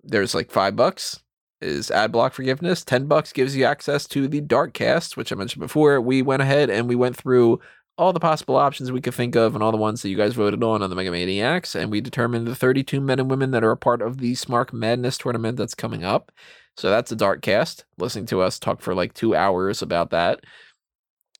there's 0.04 0.36
like 0.36 0.52
five 0.52 0.76
bucks 0.76 1.22
is 1.62 1.92
ad 1.92 2.12
block 2.12 2.34
forgiveness. 2.34 2.84
Ten 2.84 3.06
bucks 3.06 3.34
gives 3.34 3.56
you 3.56 3.66
access 3.66 4.08
to 4.08 4.28
the 4.28 4.42
Dark 4.42 4.74
Cast, 4.74 5.18
which 5.18 5.32
I 5.32 5.36
mentioned 5.36 5.62
before. 5.62 6.00
We 6.00 6.22
went 6.22 6.42
ahead 6.42 6.70
and 6.70 6.88
we 6.88 6.96
went 6.96 7.18
through 7.18 7.60
all 7.98 8.14
the 8.14 8.20
possible 8.20 8.56
options 8.56 8.92
we 8.92 9.02
could 9.02 9.14
think 9.14 9.36
of 9.36 9.56
and 9.56 9.64
all 9.64 9.74
the 9.74 9.78
ones 9.78 10.02
that 10.02 10.10
you 10.10 10.16
guys 10.16 10.34
voted 10.34 10.64
on 10.64 10.82
on 10.82 10.90
the 10.90 10.96
Mega 10.96 11.12
Maniacs, 11.12 11.76
and 11.76 11.92
we 11.92 12.00
determined 12.00 12.48
the 12.48 12.56
32 12.56 13.02
men 13.02 13.20
and 13.20 13.30
women 13.30 13.52
that 13.52 13.64
are 13.64 13.72
a 13.72 13.78
part 13.78 14.02
of 14.02 14.20
the 14.20 14.34
Smark 14.34 14.72
Madness 14.72 15.18
tournament 15.18 15.58
that's 15.58 15.76
coming 15.76 16.06
up. 16.06 16.32
So 16.80 16.90
that's 16.90 17.12
a 17.12 17.16
Dark 17.18 17.42
Cast. 17.42 17.84
Listening 17.98 18.26
to 18.28 18.40
us 18.40 18.58
talk 18.58 18.80
for 18.80 18.96
like 18.96 19.14
two 19.14 19.36
hours 19.36 19.82
about 19.82 20.12
that. 20.12 20.40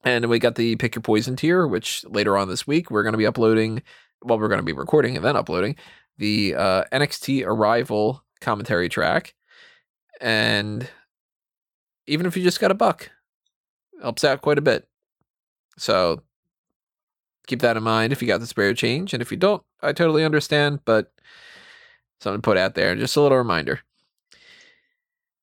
And 0.04 0.26
we 0.26 0.38
got 0.38 0.56
the 0.56 0.76
Pick 0.76 0.96
Your 0.96 1.02
Poison 1.02 1.38
tier, 1.38 1.66
which 1.66 2.04
later 2.10 2.38
on 2.38 2.50
this 2.50 2.68
week 2.68 2.92
we're 2.92 3.04
going 3.04 3.14
to 3.14 3.18
be 3.18 3.26
uploading. 3.26 3.82
Well, 4.22 4.38
we're 4.38 4.50
going 4.50 4.60
to 4.60 4.66
be 4.66 4.74
recording 4.74 5.16
and 5.16 5.24
then 5.24 5.38
uploading 5.38 5.78
the 6.18 6.56
uh, 6.56 6.84
NXT 6.92 7.46
Arrival 7.46 8.22
commentary 8.42 8.90
track. 8.90 9.34
And 10.20 10.90
even 12.06 12.26
if 12.26 12.36
you 12.36 12.44
just 12.44 12.60
got 12.60 12.72
a 12.72 12.76
buck, 12.76 13.10
helps 14.02 14.26
out 14.26 14.42
quite 14.42 14.58
a 14.58 14.62
bit. 14.62 14.90
So 15.78 16.22
keep 17.48 17.62
that 17.62 17.78
in 17.78 17.84
mind 17.84 18.12
if 18.12 18.22
you 18.22 18.28
got 18.28 18.42
the 18.42 18.48
spare 18.48 18.74
change. 18.74 19.14
And 19.14 19.22
if 19.22 19.32
you 19.32 19.38
don't, 19.38 19.64
I 19.82 19.94
totally 19.94 20.26
understand, 20.26 20.82
but 20.84 21.14
something 22.20 22.42
to 22.42 22.46
put 22.46 22.58
out 22.58 22.76
there. 22.76 22.94
Just 22.94 23.16
a 23.16 23.22
little 23.22 23.38
reminder. 23.38 23.80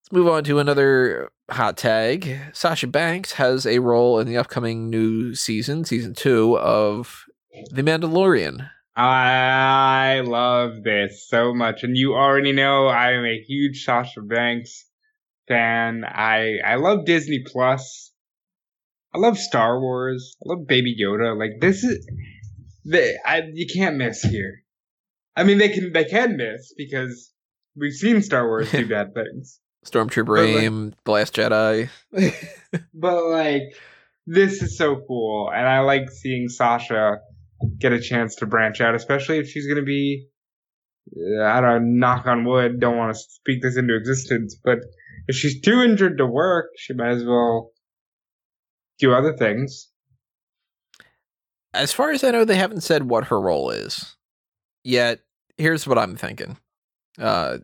Let's 0.07 0.19
move 0.19 0.29
on 0.29 0.45
to 0.45 0.61
another 0.61 1.33
hot 1.51 1.77
tag. 1.77 2.39
Sasha 2.53 2.87
Banks 2.87 3.33
has 3.33 3.67
a 3.67 3.81
role 3.81 4.21
in 4.21 4.29
the 4.29 4.37
upcoming 4.37 4.89
new 4.89 5.35
season, 5.35 5.85
season 5.85 6.15
two 6.15 6.57
of 6.59 7.25
The 7.73 7.83
Mandalorian. 7.83 8.71
I 8.95 10.23
love 10.25 10.85
this 10.85 11.27
so 11.29 11.53
much, 11.53 11.83
and 11.83 11.97
you 11.97 12.15
already 12.15 12.53
know 12.53 12.87
I 12.87 13.15
am 13.15 13.25
a 13.25 13.43
huge 13.49 13.83
Sasha 13.83 14.21
Banks 14.21 14.85
fan. 15.49 16.05
I 16.07 16.59
I 16.65 16.77
love 16.77 17.05
Disney 17.05 17.43
Plus. 17.45 18.13
I 19.13 19.19
love 19.19 19.37
Star 19.37 19.81
Wars. 19.81 20.37
I 20.41 20.51
love 20.51 20.69
Baby 20.69 20.97
Yoda. 21.03 21.37
Like 21.37 21.61
this 21.61 21.83
is, 21.83 22.07
the 22.85 23.19
I 23.27 23.43
you 23.53 23.67
can't 23.67 23.97
miss 23.97 24.23
here. 24.23 24.63
I 25.35 25.43
mean, 25.43 25.59
they 25.59 25.71
can 25.71 25.93
they 25.93 26.05
can 26.05 26.37
miss 26.37 26.73
because 26.77 27.33
we've 27.75 27.93
seen 27.93 28.23
Star 28.23 28.47
Wars 28.47 28.71
do 28.71 28.87
bad 28.89 29.13
things. 29.13 29.59
Stormtrooper 29.85 30.37
But, 30.37 30.55
like- 30.55 30.63
Aim, 30.65 30.95
The 31.05 31.11
Last 31.11 31.35
Jedi. 31.35 31.89
but 32.95 33.27
like 33.27 33.63
this 34.27 34.61
is 34.63 34.77
so 34.77 35.01
cool 35.07 35.51
and 35.55 35.69
i 35.69 35.79
like 35.81 36.11
seeing 36.11 36.49
sasha 36.49 37.19
get 37.79 37.93
a 37.93 38.01
chance 38.01 38.35
to 38.37 38.47
branch 38.47 38.81
out 38.81 38.95
especially 38.95 39.39
if 39.39 39.49
she's 39.49 39.67
going 39.67 39.79
to 39.79 39.85
be 39.85 40.27
uh, 41.17 41.45
i 41.45 41.61
don't 41.61 41.71
know 41.71 42.09
knock 42.09 42.27
on 42.27 42.45
wood 42.45 42.81
don't 42.81 42.97
want 42.97 43.15
to 43.15 43.21
speak 43.21 43.63
this 43.63 43.77
into 43.77 43.95
existence 43.95 44.57
but 44.65 44.79
if 45.29 45.37
she's 45.37 45.61
too 45.61 45.81
injured 45.81 46.19
to 46.19 46.27
work 46.27 46.67
she 46.77 46.93
might 46.93 47.11
as 47.11 47.25
well 47.25 47.71
do 48.99 49.13
other 49.13 49.37
things 49.37 49.89
As 51.73 51.93
far 51.93 52.11
as 52.11 52.25
I 52.25 52.31
know, 52.31 52.45
they 52.47 52.57
haven't 52.57 52.81
said 52.83 53.09
what 53.11 53.25
her 53.27 53.39
role 53.39 53.69
is. 53.71 54.17
Yet, 54.83 55.21
here's 55.59 55.87
what 55.87 55.99
I'm 55.99 56.17
thinking. 56.17 56.57
Uh, 57.19 57.59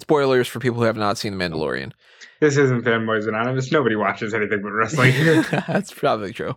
spoilers 0.00 0.48
for 0.48 0.58
people 0.60 0.78
who 0.78 0.84
have 0.84 0.96
not 0.96 1.18
seen 1.18 1.36
The 1.36 1.44
Mandalorian. 1.44 1.92
this 2.40 2.56
isn't 2.56 2.84
fanboys 2.84 3.28
anonymous 3.28 3.70
nobody 3.70 3.96
watches 3.96 4.34
anything 4.34 4.62
but 4.62 4.70
wrestling 4.70 5.12
That's 5.66 5.92
probably 5.92 6.32
true. 6.32 6.56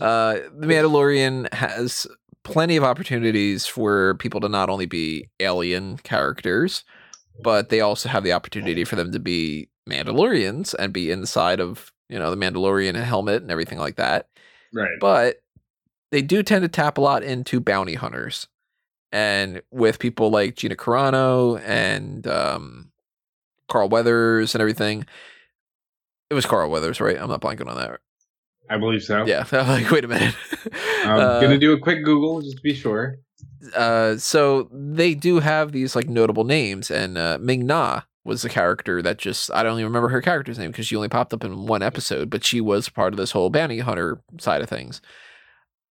Uh, 0.00 0.34
the 0.56 0.66
Mandalorian 0.66 1.52
has 1.52 2.06
plenty 2.42 2.76
of 2.76 2.84
opportunities 2.84 3.66
for 3.66 4.14
people 4.16 4.40
to 4.40 4.48
not 4.48 4.68
only 4.68 4.86
be 4.86 5.28
alien 5.40 5.96
characters, 5.98 6.84
but 7.42 7.70
they 7.70 7.80
also 7.80 8.08
have 8.08 8.22
the 8.22 8.32
opportunity 8.32 8.84
for 8.84 8.96
them 8.96 9.12
to 9.12 9.18
be 9.18 9.68
Mandalorians 9.88 10.74
and 10.78 10.92
be 10.92 11.10
inside 11.10 11.60
of 11.60 11.90
you 12.08 12.18
know, 12.18 12.30
the 12.30 12.36
Mandalorian 12.36 13.02
helmet 13.02 13.42
and 13.42 13.50
everything 13.50 13.78
like 13.78 13.96
that. 13.96 14.28
Right. 14.72 14.98
But 15.00 15.42
they 16.10 16.22
do 16.22 16.42
tend 16.42 16.62
to 16.62 16.68
tap 16.68 16.98
a 16.98 17.00
lot 17.00 17.22
into 17.22 17.60
bounty 17.60 17.94
hunters. 17.94 18.48
And 19.14 19.62
with 19.70 20.00
people 20.00 20.30
like 20.30 20.56
Gina 20.56 20.74
Carano 20.74 21.60
and 21.64 22.26
um, 22.26 22.90
Carl 23.68 23.88
Weathers 23.88 24.56
and 24.56 24.60
everything, 24.60 25.06
it 26.30 26.34
was 26.34 26.46
Carl 26.46 26.68
Weathers, 26.68 27.00
right? 27.00 27.16
I'm 27.16 27.28
not 27.28 27.40
blanking 27.40 27.68
on 27.68 27.76
that. 27.76 28.00
I 28.68 28.76
believe 28.76 29.04
so. 29.04 29.24
Yeah. 29.24 29.44
I'm 29.52 29.68
like, 29.68 29.88
wait 29.92 30.04
a 30.04 30.08
minute. 30.08 30.34
I'm 31.04 31.20
Uh, 31.20 31.40
gonna 31.40 31.58
do 31.58 31.72
a 31.72 31.78
quick 31.78 32.02
Google 32.04 32.40
just 32.42 32.56
to 32.56 32.62
be 32.62 32.74
sure. 32.74 33.18
uh, 33.76 34.16
so 34.16 34.68
they 34.72 35.14
do 35.14 35.38
have 35.38 35.70
these 35.70 35.94
like 35.94 36.08
notable 36.08 36.42
names, 36.44 36.90
and 36.90 37.16
uh, 37.16 37.38
Ming 37.40 37.66
Na 37.66 38.00
was 38.24 38.42
the 38.42 38.48
character 38.48 39.00
that 39.00 39.18
just 39.18 39.48
I 39.52 39.62
don't 39.62 39.74
even 39.78 39.84
remember 39.86 40.08
her 40.08 40.22
character's 40.22 40.58
name 40.58 40.72
because 40.72 40.86
she 40.88 40.96
only 40.96 41.08
popped 41.08 41.32
up 41.32 41.44
in 41.44 41.66
one 41.66 41.82
episode, 41.82 42.30
but 42.30 42.42
she 42.44 42.60
was 42.60 42.88
part 42.88 43.12
of 43.12 43.16
this 43.16 43.30
whole 43.30 43.48
bounty 43.50 43.78
hunter 43.78 44.20
side 44.40 44.60
of 44.60 44.68
things. 44.68 45.00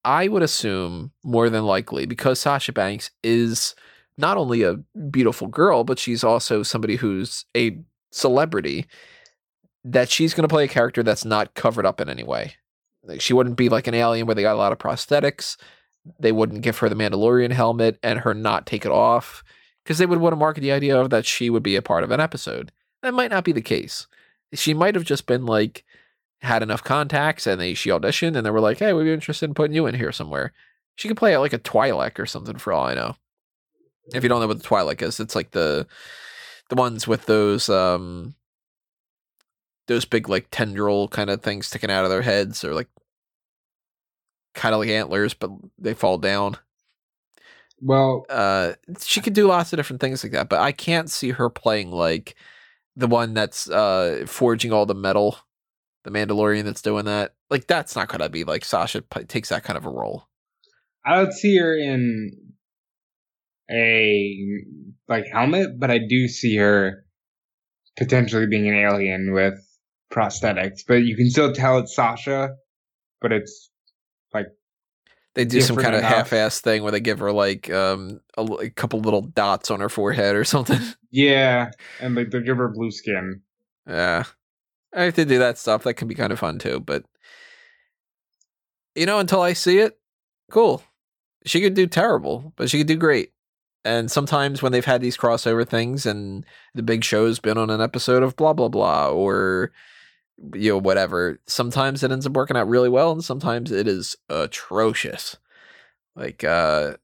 I 0.05 0.29
would 0.29 0.43
assume 0.43 1.13
more 1.23 1.49
than 1.49 1.65
likely 1.65 2.07
because 2.07 2.41
Sasha 2.41 2.73
Banks 2.73 3.11
is 3.23 3.75
not 4.19 4.37
only 4.37 4.63
a 4.63 4.77
beautiful 5.11 5.49
girl, 5.49 5.85
but 5.85 5.99
she's 5.99 6.25
also 6.25 6.63
somebody 6.63 6.97
who's 6.97 7.45
a 7.57 7.79
celebrity. 8.11 8.87
That 9.85 10.09
she's 10.09 10.33
going 10.33 10.43
to 10.43 10.53
play 10.53 10.65
a 10.65 10.69
character 10.69 11.03
that's 11.03 11.25
not 11.25 11.55
covered 11.55 11.85
up 11.85 12.01
in 12.01 12.09
any 12.09 12.23
way. 12.23 12.55
Like 13.03 13.21
she 13.21 13.33
wouldn't 13.33 13.57
be 13.57 13.69
like 13.69 13.89
an 13.89 13.95
alien 13.95 14.27
where 14.27 14.35
they 14.37 14.43
got 14.43 14.55
a 14.55 14.59
lot 14.59 14.71
of 14.71 14.79
prosthetics 14.79 15.57
they 16.19 16.33
wouldn't 16.33 16.63
give 16.63 16.79
her 16.79 16.89
the 16.89 16.95
Mandalorian 16.95 17.53
helmet 17.53 17.99
and 18.03 18.21
her 18.21 18.35
not 18.35 18.67
take 18.67 18.85
it 18.85 18.91
off 18.91 19.45
because 19.83 19.99
they 19.99 20.07
would 20.07 20.21
want 20.21 20.33
to 20.33 20.37
market 20.39 20.61
the 20.61 20.73
idea 20.73 20.99
of 20.99 21.11
that 21.11 21.27
she 21.27 21.51
would 21.51 21.63
be 21.63 21.77
a 21.77 21.83
part 21.83 22.05
of 22.05 22.11
an 22.11 22.21
episode. 22.21 22.73
That 23.03 23.15
might 23.15 23.31
not 23.31 23.45
be 23.45 23.53
the 23.53 23.63
case. 23.63 24.07
She 24.55 24.75
might 24.75 24.95
have 24.95 25.05
just 25.05 25.27
been 25.27 25.47
like 25.47 25.85
had 26.43 26.63
enough 26.63 26.83
contacts 26.85 27.47
and 27.47 27.61
they 27.61 27.75
she 27.75 27.91
auditioned 27.91 28.37
and 28.37 28.45
they 28.47 28.51
were 28.51 28.61
like, 28.61 28.79
"Hey, 28.79 28.93
we'd 28.93 29.05
be 29.05 29.13
interested 29.13 29.47
in 29.49 29.55
putting 29.55 29.75
you 29.77 29.87
in 29.87 29.95
here 29.95 30.13
somewhere." 30.13 30.53
She 30.97 31.09
could 31.09 31.17
play 31.17 31.35
it 31.35 31.39
like 31.39 31.53
a 31.55 31.59
Twi'lek 31.59 32.19
or 32.19 32.27
something 32.27 32.59
for 32.59 32.73
all 32.73 32.87
I 32.87 32.95
know. 32.95 33.17
If 34.15 34.23
you 34.23 34.29
don't 34.29 34.41
know 34.41 34.49
what 34.49 34.63
the 34.63 34.69
Twi'lek 34.69 35.03
is, 35.03 35.21
it's 35.21 35.35
like 35.37 35.53
the 35.53 35.87
the 36.71 36.77
ones 36.77 37.07
with 37.09 37.27
those 37.27 37.69
um 37.69 38.35
those 39.89 40.05
big 40.05 40.29
like 40.29 40.49
tendril 40.51 41.09
kind 41.09 41.31
of 41.31 41.43
things 41.43 41.67
sticking 41.67 41.91
out 41.91 42.05
of 42.05 42.11
their 42.11 42.23
heads 42.23 42.65
or 42.65 42.75
like 42.75 42.89
kind 44.55 44.75
of 44.75 44.81
like 44.81 44.89
antlers 44.91 45.35
but 45.35 45.51
they 45.79 45.95
fall 45.95 46.19
down 46.19 46.57
Well, 47.81 48.27
uh 48.29 48.75
she 49.01 49.21
could 49.21 49.33
do 49.33 49.49
lots 49.49 49.73
of 49.73 49.77
different 49.77 50.01
things 50.01 50.23
like 50.23 50.33
that 50.33 50.49
but 50.49 50.61
i 50.61 50.71
can't 50.73 51.11
see 51.11 51.31
her 51.31 51.51
playing 51.51 51.91
like 51.91 52.37
the 52.97 53.09
one 53.09 53.35
that's 53.35 53.69
uh 53.69 54.25
forging 54.27 54.73
all 54.73 54.87
the 54.87 54.95
metal 54.95 55.39
the 56.05 56.11
mandalorian 56.11 56.65
that's 56.65 56.83
doing 56.83 57.05
that 57.05 57.35
like 57.51 57.67
that's 57.67 57.95
not 57.95 58.09
gonna 58.09 58.29
be 58.29 58.45
like 58.45 58.65
sasha 58.65 59.03
p- 59.03 59.25
takes 59.25 59.49
that 59.51 59.63
kind 59.63 59.77
of 59.77 59.87
a 59.87 59.91
role 59.91 60.29
I 61.05 61.17
don't 61.17 61.33
see 61.33 61.57
her 61.59 61.77
in 61.77 62.31
a 63.71 64.65
like 65.09 65.27
helmet, 65.33 65.79
but 65.79 65.91
I 65.91 65.99
do 65.99 66.29
see 66.29 66.57
her 66.57 67.05
potentially 67.97 68.47
being 68.47 68.69
an 68.69 68.75
alien 68.75 69.33
with 69.33 69.55
prosthetics. 70.13 70.81
But 70.87 71.03
you 71.03 71.17
can 71.17 71.31
still 71.31 71.53
tell 71.53 71.79
it's 71.79 71.95
Sasha, 71.95 72.51
but 73.21 73.33
it's 73.33 73.71
like 74.33 74.47
they 75.35 75.45
do 75.45 75.61
some 75.61 75.77
kind 75.77 75.95
of 75.95 76.01
enough. 76.01 76.13
half-ass 76.13 76.61
thing 76.61 76.83
where 76.83 76.93
they 76.93 77.01
give 77.01 77.19
her 77.19 77.33
like 77.33 77.71
um 77.71 78.21
a, 78.37 78.43
a 78.43 78.71
couple 78.71 79.01
little 79.01 79.23
dots 79.23 79.71
on 79.71 79.81
her 79.81 79.89
forehead 79.89 80.37
or 80.37 80.45
something 80.45 80.81
yeah, 81.11 81.71
and 82.01 82.15
like 82.15 82.31
they 82.31 82.41
give 82.43 82.59
her 82.59 82.69
blue 82.69 82.91
skin. 82.91 83.43
Yeah. 83.89 84.25
I 84.95 85.03
have 85.03 85.15
to 85.15 85.25
do 85.25 85.39
that 85.39 85.59
stuff. 85.59 85.85
That 85.85 85.95
can 85.95 86.09
be 86.09 86.15
kind 86.15 86.33
of 86.33 86.39
fun 86.39 86.59
too. 86.59 86.81
But, 86.81 87.05
you 88.95 89.07
know, 89.07 89.19
until 89.19 89.41
I 89.41 89.53
see 89.53 89.79
it, 89.79 89.99
cool. 90.51 90.83
She 91.45 91.61
could 91.61 91.75
do 91.75 91.87
terrible, 91.87 92.53
but 92.57 92.71
she 92.71 92.79
could 92.79 92.87
do 92.87 92.97
great. 92.97 93.33
And 93.85 94.11
sometimes 94.11 94.63
when 94.63 94.71
they've 94.71 94.85
had 94.85 95.01
these 95.01 95.17
crossover 95.17 95.67
things 95.67 96.07
and 96.07 96.47
the 96.75 96.83
big 96.83 97.03
show's 97.03 97.41
been 97.41 97.59
on 97.59 97.71
an 97.71 97.81
episode 97.81 98.23
of 98.23 98.37
blah, 98.37 98.53
blah, 98.53 98.69
blah, 98.69 99.09
or, 99.09 99.73
you 100.55 100.71
know, 100.71 100.79
whatever, 100.79 101.41
sometimes 101.47 102.05
it 102.05 102.13
ends 102.13 102.27
up 102.27 102.33
working 102.33 102.57
out 102.57 102.69
really 102.69 102.89
well 102.89 103.11
and 103.11 103.25
sometimes 103.25 103.73
it 103.73 103.89
is 103.89 104.15
atrocious. 104.29 105.37
Like, 106.15 106.45
uh, 106.45 106.97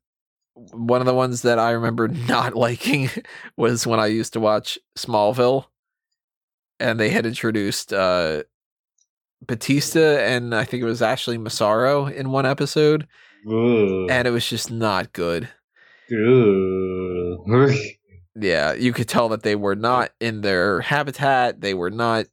one 0.54 1.00
of 1.00 1.06
the 1.06 1.14
ones 1.14 1.42
that 1.42 1.58
I 1.58 1.70
remember 1.70 2.08
not 2.28 2.54
liking 2.54 3.10
was 3.56 3.86
when 3.86 3.98
I 3.98 4.06
used 4.06 4.34
to 4.34 4.40
watch 4.40 4.78
Smallville 4.96 5.66
and 6.80 6.98
they 6.98 7.10
had 7.10 7.26
introduced 7.26 7.92
uh 7.92 8.42
Batista 9.46 10.18
and 10.18 10.54
I 10.54 10.64
think 10.64 10.82
it 10.82 10.86
was 10.86 11.02
Ashley 11.02 11.38
Massaro 11.38 12.06
in 12.06 12.30
one 12.30 12.46
episode, 12.46 13.06
Ugh. 13.46 14.10
and 14.10 14.26
it 14.26 14.32
was 14.32 14.48
just 14.48 14.70
not 14.70 15.12
good. 15.12 15.48
Yeah, 18.40 18.72
you 18.74 18.92
could 18.92 19.08
tell 19.08 19.28
that 19.30 19.42
they 19.42 19.56
were 19.56 19.74
not 19.74 20.12
in 20.20 20.42
their 20.42 20.80
habitat. 20.80 21.60
They 21.60 21.74
were 21.74 21.90
not 21.90 22.26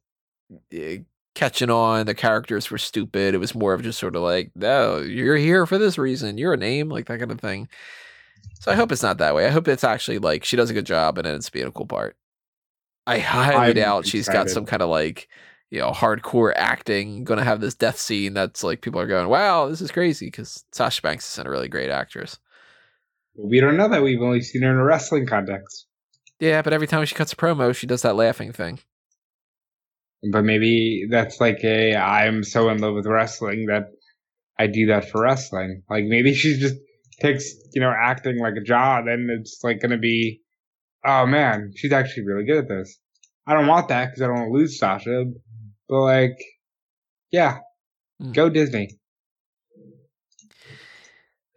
uh, 0.72 0.98
catching 1.34 1.70
on. 1.70 2.06
The 2.06 2.14
characters 2.14 2.70
were 2.70 2.78
stupid. 2.78 3.34
It 3.34 3.38
was 3.38 3.54
more 3.56 3.74
of 3.74 3.82
just 3.82 3.98
sort 3.98 4.14
of 4.14 4.22
like, 4.22 4.52
no, 4.54 4.98
you're 4.98 5.36
here 5.36 5.66
for 5.66 5.78
this 5.78 5.98
reason. 5.98 6.38
You're 6.38 6.52
a 6.52 6.56
name, 6.56 6.88
like 6.88 7.06
that 7.06 7.18
kind 7.18 7.32
of 7.32 7.40
thing. 7.40 7.68
So 8.60 8.70
I 8.70 8.76
hope 8.76 8.92
it's 8.92 9.02
not 9.02 9.18
that 9.18 9.34
way. 9.34 9.46
I 9.46 9.50
hope 9.50 9.66
it's 9.66 9.84
actually 9.84 10.18
like 10.18 10.44
she 10.44 10.56
does 10.56 10.70
a 10.70 10.74
good 10.74 10.86
job 10.86 11.18
and 11.18 11.26
it's 11.26 11.50
being 11.50 11.66
a 11.66 11.72
cool 11.72 11.86
part. 11.86 12.16
I 13.06 13.18
highly 13.18 13.68
I'm 13.70 13.74
doubt 13.74 14.06
she's 14.06 14.28
got 14.28 14.50
some 14.50 14.66
kind 14.66 14.82
of 14.82 14.88
like, 14.88 15.28
you 15.70 15.78
know, 15.80 15.90
hardcore 15.92 16.52
acting, 16.56 17.24
gonna 17.24 17.44
have 17.44 17.60
this 17.60 17.74
death 17.74 17.98
scene 17.98 18.34
that's 18.34 18.64
like 18.64 18.80
people 18.80 19.00
are 19.00 19.06
going, 19.06 19.28
wow, 19.28 19.68
this 19.68 19.80
is 19.80 19.90
crazy 19.92 20.26
because 20.26 20.64
Sasha 20.72 21.02
Banks 21.02 21.30
isn't 21.34 21.46
a 21.46 21.50
really 21.50 21.68
great 21.68 21.90
actress. 21.90 22.38
we 23.36 23.60
don't 23.60 23.76
know 23.76 23.88
that. 23.88 24.02
We've 24.02 24.22
only 24.22 24.42
seen 24.42 24.62
her 24.62 24.70
in 24.70 24.76
a 24.76 24.84
wrestling 24.84 25.26
context. 25.26 25.86
Yeah, 26.40 26.62
but 26.62 26.72
every 26.72 26.86
time 26.86 27.04
she 27.04 27.14
cuts 27.14 27.32
a 27.32 27.36
promo, 27.36 27.74
she 27.74 27.86
does 27.86 28.02
that 28.02 28.16
laughing 28.16 28.52
thing. 28.52 28.80
But 30.32 30.42
maybe 30.44 31.06
that's 31.10 31.40
like 31.40 31.62
a 31.62 31.94
I'm 31.94 32.42
so 32.42 32.68
in 32.70 32.78
love 32.78 32.94
with 32.94 33.06
wrestling 33.06 33.66
that 33.66 33.90
I 34.58 34.66
do 34.66 34.86
that 34.86 35.10
for 35.10 35.22
wrestling. 35.22 35.82
Like 35.88 36.04
maybe 36.04 36.34
she 36.34 36.58
just 36.58 36.76
takes 37.20 37.52
you 37.72 37.80
know 37.80 37.92
acting 37.96 38.38
like 38.38 38.54
a 38.56 38.64
job, 38.64 39.06
and 39.06 39.30
it's 39.30 39.60
like 39.62 39.80
gonna 39.80 39.98
be, 39.98 40.42
oh 41.06 41.26
man, 41.26 41.72
she's 41.76 41.92
actually 41.92 42.24
really 42.26 42.44
good 42.44 42.58
at 42.58 42.68
this. 42.68 42.98
I 43.46 43.54
don't 43.54 43.66
want 43.66 43.88
that 43.88 44.06
because 44.06 44.22
I 44.22 44.26
don't 44.26 44.36
want 44.36 44.48
to 44.48 44.58
lose 44.58 44.78
Sasha. 44.78 45.24
But 45.88 46.00
like, 46.00 46.36
yeah, 47.30 47.58
Hmm. 48.20 48.32
go 48.32 48.48
Disney. 48.48 48.98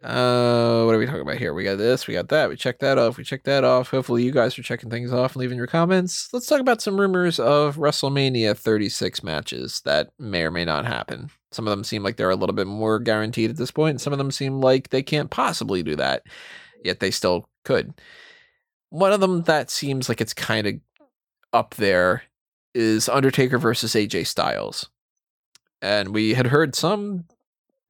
Uh, 0.02 0.84
what 0.84 0.94
are 0.94 0.98
we 0.98 1.04
talking 1.04 1.20
about 1.20 1.36
here? 1.36 1.52
We 1.52 1.62
got 1.62 1.76
this, 1.76 2.06
we 2.06 2.14
got 2.14 2.30
that, 2.30 2.48
we 2.48 2.56
checked 2.56 2.80
that 2.80 2.96
off, 2.96 3.18
we 3.18 3.24
checked 3.24 3.44
that 3.44 3.64
off. 3.64 3.90
Hopefully, 3.90 4.22
you 4.22 4.32
guys 4.32 4.58
are 4.58 4.62
checking 4.62 4.88
things 4.88 5.12
off 5.12 5.34
and 5.34 5.40
leaving 5.40 5.58
your 5.58 5.66
comments. 5.66 6.30
Let's 6.32 6.46
talk 6.46 6.60
about 6.60 6.80
some 6.80 6.98
rumors 6.98 7.38
of 7.38 7.76
WrestleMania 7.76 8.56
36 8.56 9.22
matches 9.22 9.82
that 9.84 10.08
may 10.18 10.42
or 10.42 10.50
may 10.50 10.64
not 10.64 10.86
happen. 10.86 11.28
Some 11.52 11.66
of 11.66 11.70
them 11.70 11.84
seem 11.84 12.02
like 12.02 12.16
they're 12.16 12.30
a 12.30 12.36
little 12.36 12.54
bit 12.54 12.66
more 12.66 12.98
guaranteed 12.98 13.50
at 13.50 13.58
this 13.58 13.70
point, 13.70 13.90
and 13.90 14.00
some 14.00 14.14
of 14.14 14.18
them 14.18 14.30
seem 14.30 14.62
like 14.62 14.88
they 14.88 15.02
can't 15.02 15.30
possibly 15.30 15.82
do 15.82 15.96
that, 15.96 16.22
yet 16.82 17.00
they 17.00 17.10
still 17.10 17.46
could. 17.64 17.92
One 18.90 19.12
of 19.12 19.20
them 19.20 19.42
that 19.42 19.70
seems 19.70 20.08
like 20.08 20.20
it's 20.20 20.34
kind 20.34 20.66
of 20.66 20.74
up 21.52 21.74
there 21.76 22.22
is 22.74 23.08
Undertaker 23.08 23.58
versus 23.58 23.94
AJ 23.94 24.26
Styles. 24.26 24.88
And 25.82 26.14
we 26.14 26.34
had 26.34 26.48
heard 26.48 26.74
some 26.74 27.24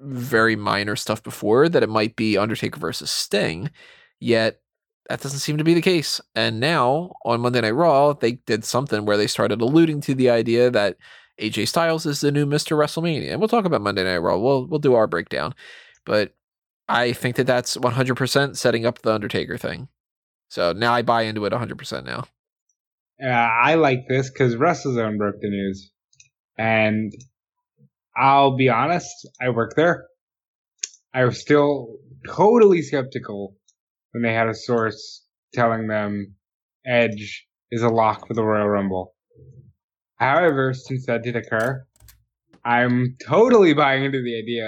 very 0.01 0.57
minor 0.57 0.97
stuff 0.97 1.23
before 1.23 1.69
that 1.69 1.83
it 1.83 1.89
might 1.89 2.17
be 2.17 2.39
Undertaker 2.39 2.79
versus 2.79 3.11
Sting, 3.11 3.71
yet 4.19 4.61
that 5.09 5.21
doesn't 5.21 5.41
seem 5.41 5.59
to 5.59 5.65
be 5.65 5.75
the 5.75 5.83
case. 5.83 6.21
And 6.35 6.61
now 6.61 7.13
on 7.25 7.41
Monday 7.41 7.61
Night 7.61 7.73
Raw, 7.73 8.13
they 8.13 8.33
did 8.33 8.65
something 8.65 9.05
where 9.05 9.17
they 9.17 9.27
started 9.27 9.61
alluding 9.61 10.01
to 10.03 10.15
the 10.15 10.31
idea 10.31 10.71
that 10.71 10.97
AJ 11.41 11.69
Styles 11.69 12.07
is 12.07 12.21
the 12.21 12.31
new 12.31 12.47
Mr. 12.47 12.77
WrestleMania. 12.77 13.31
And 13.31 13.41
we'll 13.41 13.49
talk 13.49 13.65
about 13.65 13.81
Monday 13.81 14.05
Night 14.05 14.19
Raw. 14.19 14.39
We'll 14.39 14.67
we'll 14.67 14.79
do 14.79 14.95
our 14.95 15.07
breakdown. 15.07 15.55
But 16.05 16.35
I 16.89 17.13
think 17.13 17.37
that 17.37 17.47
that's 17.47 17.77
100% 17.77 18.57
setting 18.57 18.87
up 18.87 19.03
the 19.03 19.13
Undertaker 19.13 19.59
thing. 19.59 19.89
So 20.51 20.73
now 20.73 20.93
I 20.93 21.03
buy 21.03 21.23
into 21.23 21.47
it 21.47 21.53
100% 21.53 22.05
now. 22.05 22.25
I 23.25 23.77
like 23.77 24.09
this 24.09 24.31
because 24.31 24.57
WrestleZone 24.57 25.17
broke 25.17 25.41
the 25.41 25.49
news, 25.49 25.93
and 26.59 27.13
I'll 28.17 28.57
be 28.57 28.69
honest, 28.69 29.29
I 29.41 29.51
work 29.51 29.75
there. 29.77 30.07
I 31.15 31.25
was 31.25 31.41
still 31.41 31.99
totally 32.27 32.83
skeptical 32.83 33.57
when 34.11 34.23
they 34.23 34.35
had 34.35 34.49
a 34.49 34.55
source 34.55 35.25
telling 35.55 35.87
them 35.87 36.35
Edge 36.85 37.47
is 37.71 37.83
a 37.83 37.89
lock 37.89 38.27
for 38.27 38.35
the 38.35 38.43
Royal 38.43 38.69
Rumble. 38.69 39.15
However, 40.17 40.75
since 40.75 41.07
that 41.07 41.23
did 41.23 41.37
occur, 41.37 41.85
I'm 42.65 43.17
totally 43.25 43.75
buying 43.75 44.05
into 44.05 44.23
the 44.23 44.37
idea 44.37 44.65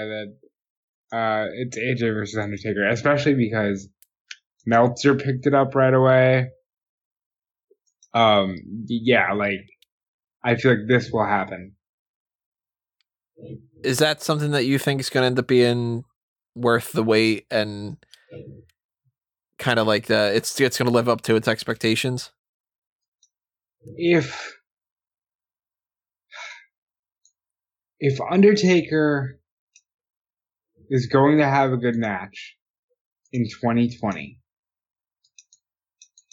that 1.11 1.17
uh, 1.17 1.45
it's 1.53 1.77
AJ 1.77 2.13
versus 2.13 2.37
Undertaker, 2.37 2.87
especially 2.87 3.33
because 3.33 3.89
Meltzer 4.65 5.15
picked 5.15 5.45
it 5.45 5.53
up 5.53 5.75
right 5.75 5.93
away. 5.93 6.49
Um, 8.13 8.55
yeah, 8.87 9.33
like 9.33 9.65
I 10.43 10.55
feel 10.55 10.71
like 10.71 10.87
this 10.87 11.09
will 11.11 11.25
happen. 11.25 11.75
Is 13.83 13.99
that 13.99 14.21
something 14.21 14.51
that 14.51 14.65
you 14.65 14.77
think 14.77 15.01
is 15.01 15.09
going 15.09 15.23
to 15.23 15.27
end 15.27 15.39
up 15.39 15.47
being 15.47 16.03
worth 16.55 16.91
the 16.91 17.03
wait 17.03 17.45
and 17.49 17.97
kind 19.57 19.79
of 19.79 19.87
like 19.87 20.05
the 20.05 20.33
it's 20.35 20.59
it's 20.59 20.77
going 20.77 20.87
to 20.87 20.93
live 20.93 21.09
up 21.09 21.21
to 21.21 21.35
its 21.35 21.47
expectations? 21.47 22.31
If 23.97 24.53
if 27.99 28.19
Undertaker 28.29 29.39
is 30.89 31.07
going 31.07 31.37
to 31.39 31.45
have 31.45 31.71
a 31.71 31.77
good 31.77 31.95
match 31.95 32.55
in 33.31 33.45
2020, 33.45 34.37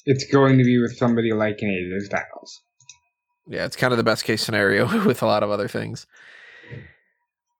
it's 0.07 0.25
going 0.25 0.59
to 0.59 0.65
be 0.65 0.81
with 0.81 0.97
somebody 0.97 1.33
like 1.33 1.59
AJ 1.59 2.01
Styles. 2.03 2.63
Yeah, 3.47 3.65
it's 3.65 3.77
kind 3.77 3.93
of 3.93 3.97
the 3.97 4.05
best 4.05 4.25
case 4.25 4.43
scenario 4.43 5.05
with 5.07 5.23
a 5.23 5.27
lot 5.27 5.43
of 5.43 5.51
other 5.51 5.69
things. 5.69 6.07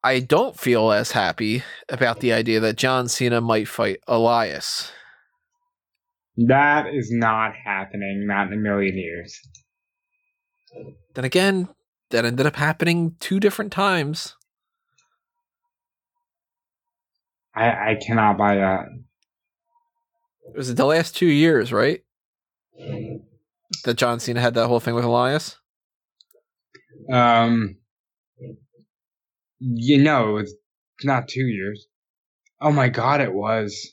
I 0.03 0.21
don't 0.21 0.59
feel 0.59 0.93
as 0.93 1.13
happy 1.13 1.63
about 1.89 2.21
the 2.21 2.33
idea 2.33 2.61
that 2.61 2.77
John 2.77 3.09
Cena 3.09 3.41
might 3.41 3.69
fight 3.69 4.01
Elias. 4.09 4.93
That 6.37 6.87
is 6.95 7.11
not 7.13 7.53
happening, 7.55 8.25
not 8.27 8.47
in 8.47 8.55
a 8.55 8.57
million 8.57 8.97
years. 8.97 9.39
Then 11.15 11.25
again, 11.25 11.69
that 12.11 12.25
ended 12.25 12.47
up 12.47 12.57
happening 12.57 13.17
two 13.21 13.41
different 13.41 13.73
times. 13.73 14.37
I, 17.55 17.69
I 17.69 17.99
cannot 18.01 18.39
buy 18.39 18.55
that. 18.57 18.87
It 20.55 20.57
was 20.57 20.75
the 20.75 20.87
last 20.87 21.17
two 21.17 21.27
years, 21.27 21.73
right? 21.73 22.03
That 23.85 23.95
John 23.95 24.21
Cena 24.21 24.41
had 24.41 24.55
that 24.55 24.67
whole 24.67 24.81
thing 24.81 24.95
with 24.95 25.05
Elias. 25.05 25.57
Um, 27.13 27.77
you 29.59 30.03
know, 30.03 30.37
it's 30.37 30.55
not 31.03 31.29
two 31.29 31.47
years. 31.47 31.87
Oh 32.61 32.73
my 32.73 32.89
god, 32.89 33.21
it 33.21 33.33
was. 33.33 33.93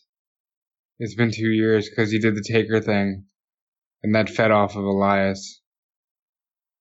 It's 0.99 1.15
been 1.15 1.31
two 1.31 1.49
years 1.49 1.89
because 1.89 2.11
he 2.11 2.19
did 2.19 2.35
the 2.35 2.43
Taker 2.43 2.81
thing, 2.81 3.25
and 4.03 4.15
that 4.15 4.29
fed 4.29 4.51
off 4.51 4.75
of 4.75 4.83
Elias. 4.83 5.61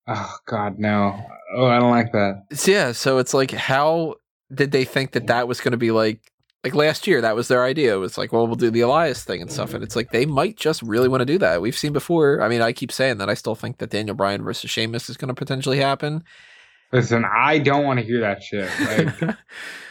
Oh 0.09 0.36
god, 0.46 0.78
no. 0.78 1.20
Oh, 1.54 1.66
I 1.66 1.78
don't 1.78 1.90
like 1.90 2.12
that. 2.12 2.44
So, 2.52 2.70
yeah, 2.70 2.92
so 2.92 3.18
it's 3.18 3.34
like, 3.34 3.50
how 3.50 4.16
did 4.52 4.72
they 4.72 4.84
think 4.84 5.12
that 5.12 5.26
that 5.28 5.48
was 5.48 5.61
going 5.61 5.72
to 5.72 5.78
be 5.78 5.90
like? 5.90 6.20
Like 6.64 6.74
last 6.74 7.07
year, 7.07 7.20
that 7.20 7.36
was 7.36 7.48
their 7.48 7.64
idea. 7.64 7.94
It 7.94 7.98
was 7.98 8.18
like, 8.18 8.32
well, 8.32 8.46
we'll 8.46 8.57
do 8.57 8.70
the 8.70 8.80
Elias 8.80 9.22
thing 9.22 9.40
and 9.40 9.52
stuff, 9.52 9.72
and 9.72 9.84
it's 9.84 9.94
like 9.94 10.11
they 10.11 10.26
might 10.26 10.57
just 10.57 10.82
really 10.82 11.09
want 11.09 11.20
to 11.20 11.26
do 11.26 11.38
that. 11.38 11.61
We've 11.62 11.76
seen 11.76 11.92
before. 11.92 12.42
I 12.42 12.48
mean, 12.48 12.61
I 12.61 12.72
keep 12.72 12.90
saying 12.90 13.18
that. 13.18 13.30
I 13.30 13.34
still 13.34 13.54
think 13.54 13.78
that 13.78 13.90
Daniel 13.90 14.16
Bryan 14.16 14.42
versus 14.42 14.70
Sheamus 14.70 15.09
is 15.09 15.16
going 15.16 15.28
to 15.28 15.34
potentially 15.34 15.78
happen. 15.78 16.24
Listen, 16.92 17.24
I 17.24 17.59
don't 17.59 17.84
want 17.84 18.00
to 18.00 18.07
hear 18.07 18.20
that 18.20 18.42
shit. 18.42 18.68
Like, 18.80 19.36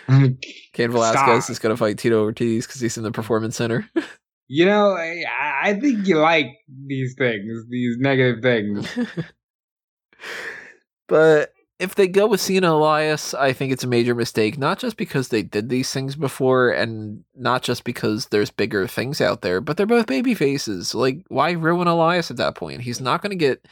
Cain 0.74 0.92
Velasquez 0.92 1.46
Stop. 1.46 1.52
is 1.52 1.60
going 1.60 1.74
to 1.74 1.78
fight 1.78 1.98
Tito 1.98 2.22
Ortiz 2.22 2.68
because 2.68 2.82
he's 2.82 2.98
in 2.98 3.04
the 3.04 3.10
mm. 3.10 3.16
Performance 3.16 3.56
Center. 3.56 3.90
you 4.48 4.66
know, 4.66 4.92
I, 4.92 5.24
I 5.62 5.74
think 5.80 6.08
you 6.08 6.20
like 6.20 6.48
these 6.88 7.16
things, 7.18 7.66
these 7.70 7.98
negative 7.98 8.42
things. 8.42 8.88
but 11.08 11.52
if 11.78 11.96
they 11.96 12.08
go 12.08 12.26
with 12.28 12.40
Cena 12.40 12.72
Elias, 12.72 13.34
I 13.34 13.52
think 13.52 13.74
it's 13.74 13.84
a 13.84 13.88
major 13.88 14.16
mistake. 14.16 14.58
Not 14.58 14.80
just 14.80 14.96
because 14.96 15.28
they 15.28 15.44
did 15.44 15.68
these 15.68 15.92
things 15.92 16.16
before, 16.16 16.70
and 16.70 17.24
not 17.36 17.64
just 17.64 17.84
because 17.84 18.28
there's 18.28 18.50
bigger 18.50 18.88
things 18.88 19.20
out 19.20 19.42
there, 19.42 19.60
but 19.60 19.76
they're 19.76 19.86
both 19.86 20.08
baby 20.08 20.34
faces. 20.36 20.96
Like, 20.96 21.26
why 21.28 21.52
ruin 21.52 21.88
Elias 21.88 22.32
at 22.32 22.38
that 22.38 22.56
point? 22.56 22.82
He's 22.82 23.02
not 23.02 23.22
going 23.22 23.32
to 23.32 23.36
get 23.36 23.68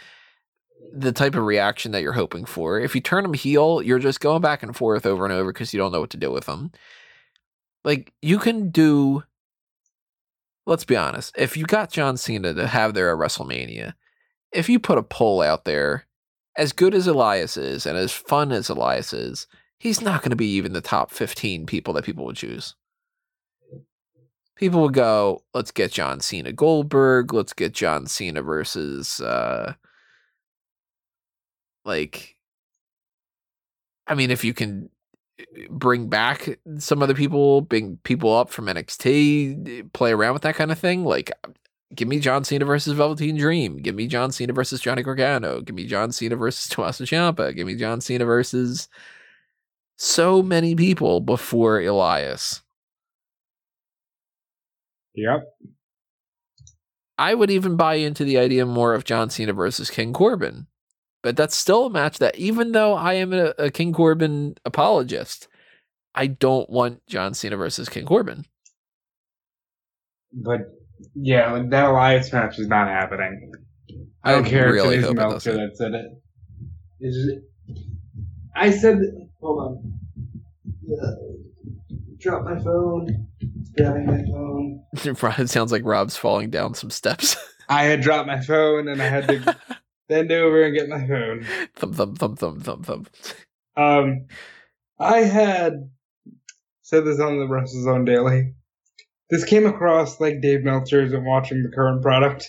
the 0.92 1.14
type 1.14 1.36
of 1.36 1.46
reaction 1.46 1.94
that 1.94 2.02
you're 2.02 2.12
hoping 2.12 2.44
for. 2.44 2.78
If 2.80 2.94
you 2.94 3.00
turn 3.00 3.24
him 3.24 3.34
heel, 3.34 3.82
you're 3.82 4.00
just 4.00 4.20
going 4.20 4.42
back 4.42 4.64
and 4.64 4.76
forth 4.76 5.06
over 5.06 5.24
and 5.24 5.34
over 5.34 5.54
because 5.54 5.74
you 5.74 5.80
don't 5.80 5.94
know 5.94 6.02
what 6.02 6.10
to 6.10 6.18
do 6.18 6.30
with 6.30 6.46
him. 6.46 6.72
Like, 7.86 8.12
you 8.22 8.38
can 8.38 8.70
do. 8.70 9.24
Let's 10.66 10.86
be 10.86 10.98
honest. 10.98 11.36
If 11.38 11.56
you 11.56 11.66
got 11.66 11.92
John 11.92 12.18
Cena 12.18 12.54
to 12.54 12.68
have 12.68 12.92
at 12.92 12.96
WrestleMania, 12.96 13.94
if 14.52 14.70
you 14.70 14.80
put 14.80 14.98
a 14.98 15.04
poll 15.04 15.42
out 15.42 15.66
there 15.66 16.06
as 16.56 16.72
good 16.74 16.94
as 16.94 17.08
Elias 17.08 17.58
is 17.58 17.86
and 17.86 17.98
as 17.98 18.12
fun 18.12 18.52
as 18.52 18.70
Elias 18.70 19.14
is, 19.14 19.48
he's 19.80 20.02
not 20.02 20.22
going 20.22 20.30
to 20.30 20.36
be 20.36 20.54
even 20.54 20.74
the 20.74 20.82
top 20.82 21.12
15 21.12 21.66
people 21.66 21.94
that 21.94 22.06
people 22.06 22.26
would 22.26 22.36
choose. 22.36 22.76
People 24.56 24.82
would 24.84 24.94
go, 24.94 25.44
let's 25.54 25.72
get 25.72 25.92
John 25.92 26.20
Cena 26.20 26.52
Goldberg, 26.52 27.34
let's 27.34 27.54
get 27.54 27.74
John 27.74 28.06
Cena 28.06 28.42
versus 28.42 29.20
uh 29.20 29.74
like 31.86 32.38
I 34.08 34.16
mean 34.16 34.30
if 34.32 34.44
you 34.44 34.54
can 34.54 34.90
eh, 35.40 35.66
bring 35.70 36.08
back 36.08 36.60
some 36.78 37.02
other 37.02 37.16
people, 37.16 37.62
bring 37.62 37.98
people 38.04 38.34
up 38.34 38.52
from 38.52 38.68
NXT, 38.68 39.92
play 39.92 40.12
around 40.12 40.34
with 40.34 40.44
that 40.44 40.56
kind 40.56 40.72
of 40.72 40.78
thing, 40.78 41.04
like 41.04 41.32
Give 41.96 42.08
me 42.08 42.20
John 42.20 42.44
Cena 42.44 42.66
versus 42.66 42.94
Velveteen 42.94 43.38
Dream. 43.38 43.78
Give 43.78 43.96
me 43.96 44.08
John 44.08 44.32
Cena 44.32 44.54
versus 44.54 44.82
Johnny 44.82 45.04
Gargano. 45.04 45.62
Give 45.62 45.76
me 45.76 45.86
John 45.86 46.12
Cena 46.12 46.36
versus 46.36 46.68
Tommaso 46.68 47.04
Ciampa. 47.04 47.56
Give 47.56 47.68
me 47.68 47.76
John 47.76 48.02
Cena 48.02 48.26
versus 48.26 48.88
so 49.98 50.42
many 50.42 50.76
people 50.76 51.20
before 51.20 51.80
Elias. 51.80 52.62
Yep. 55.14 55.44
I 57.18 57.36
would 57.36 57.52
even 57.52 57.78
buy 57.78 57.96
into 57.96 58.24
the 58.24 58.40
idea 58.40 58.66
more 58.66 58.96
of 58.96 59.04
John 59.04 59.30
Cena 59.30 59.54
versus 59.54 59.92
King 59.92 60.14
Corbin. 60.14 60.66
But 61.22 61.38
that's 61.38 61.56
still 61.56 61.86
a 61.86 61.90
match 61.90 62.18
that, 62.18 62.36
even 62.38 62.72
though 62.72 62.96
I 62.96 63.14
am 63.14 63.32
a, 63.34 63.54
a 63.58 63.72
King 63.72 63.94
Corbin 63.94 64.56
apologist, 64.66 65.48
I 66.16 66.28
don't 66.28 66.70
want 66.70 67.06
John 67.08 67.34
Cena 67.34 67.56
versus 67.56 67.88
King 67.88 68.06
Corbin. 68.06 68.46
But 70.34 70.62
yeah, 71.16 71.52
like 71.52 71.70
that 71.70 71.90
Elias 71.90 72.32
match 72.32 72.60
is 72.60 72.68
not 72.68 72.88
happening. 72.88 73.52
I 74.24 74.32
don't 74.32 74.46
care 74.46 74.72
really 74.72 74.96
if 74.96 75.04
it 75.04 75.08
is 75.08 75.14
Meltzer 75.14 75.54
that 75.54 75.78
said 75.78 75.94
it. 75.94 76.06
Is 77.00 77.28
it? 77.28 77.44
I 78.56 78.72
said. 78.72 79.00
Hold 79.42 79.60
on. 79.60 80.00
Drop 82.20 82.44
my 82.44 82.58
phone. 82.60 83.28
Grabbing 83.76 84.06
my 84.06 84.24
phone. 84.24 84.84
it 85.40 85.50
sounds 85.50 85.72
like 85.72 85.84
Rob's 85.84 86.16
falling 86.16 86.50
down 86.50 86.74
some 86.74 86.90
steps. 86.90 87.36
I 87.70 87.84
had 87.84 88.02
dropped 88.02 88.28
my 88.28 88.42
phone 88.42 88.88
and 88.88 89.02
I 89.02 89.08
had 89.08 89.28
to 89.28 89.58
bend 90.08 90.32
over 90.32 90.64
and 90.64 90.76
get 90.76 90.88
my 90.88 91.06
phone. 91.06 91.46
thump, 91.76 91.96
thump, 91.96 92.18
thump, 92.20 92.40
thump, 92.40 92.64
thump, 92.64 92.86
thump. 92.86 93.10
Um, 93.76 94.28
I 95.00 95.20
had 95.20 95.90
said 96.82 97.06
this 97.06 97.20
on 97.20 97.40
the 97.40 97.46
WrestleZone 97.46 98.06
Daily. 98.06 98.54
This 99.34 99.46
came 99.46 99.66
across 99.66 100.20
like 100.20 100.42
Dave 100.42 100.64
Meltzer 100.64 101.02
isn't 101.04 101.26
watching 101.26 101.64
the 101.64 101.76
current 101.76 102.04
product. 102.04 102.48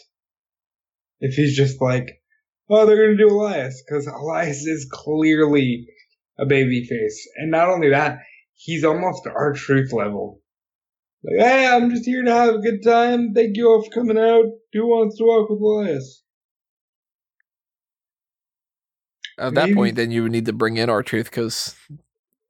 If 1.18 1.34
he's 1.34 1.56
just 1.56 1.80
like, 1.80 2.20
oh, 2.68 2.84
they're 2.84 3.06
gonna 3.06 3.16
do 3.16 3.34
Elias 3.34 3.82
because 3.82 4.06
Elias 4.06 4.66
is 4.66 4.86
clearly 4.92 5.86
a 6.38 6.44
baby 6.44 6.84
face, 6.84 7.26
and 7.36 7.50
not 7.50 7.70
only 7.70 7.88
that, 7.88 8.18
he's 8.52 8.84
almost 8.84 9.26
R-Truth 9.26 9.94
level. 9.94 10.42
Like, 11.22 11.46
hey, 11.46 11.66
I'm 11.66 11.88
just 11.88 12.04
here 12.04 12.22
to 12.22 12.30
have 12.30 12.56
a 12.56 12.60
good 12.60 12.82
time. 12.84 13.32
Thank 13.32 13.56
you 13.56 13.70
all 13.70 13.82
for 13.82 13.90
coming 13.90 14.18
out. 14.18 14.44
Who 14.74 14.86
wants 14.86 15.16
to 15.16 15.24
walk 15.24 15.48
with 15.48 15.62
Elias? 15.62 16.22
At 19.38 19.54
that 19.54 19.68
Maybe- 19.68 19.74
point, 19.74 19.96
then 19.96 20.10
you 20.10 20.24
would 20.24 20.32
need 20.32 20.44
to 20.44 20.52
bring 20.52 20.76
in 20.76 20.90
R-Truth 20.90 21.30
because, 21.30 21.74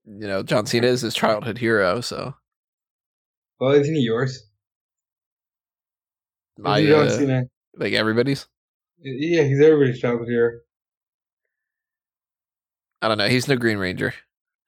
you 0.05 0.26
know, 0.26 0.43
John 0.43 0.66
Cena 0.66 0.89
is 0.89 1.03
his 1.03 1.14
childhood 1.14 1.59
hero. 1.59 2.01
So 2.01 2.35
Well, 3.61 3.72
isn't 3.72 3.94
he 3.94 4.00
yours? 4.00 4.48
my 6.59 6.78
Isn't 6.78 6.90
John 6.90 7.07
uh, 7.07 7.11
Cena? 7.11 7.42
like 7.76 7.92
everybody's. 7.92 8.46
Yeah, 9.00 9.42
he's 9.42 9.61
everybody's 9.61 10.00
childhood 10.00 10.28
hero. 10.28 10.52
I 13.02 13.09
don't 13.09 13.18
know. 13.18 13.28
He's 13.28 13.48
no 13.48 13.57
Green 13.57 13.78
Ranger. 13.78 14.14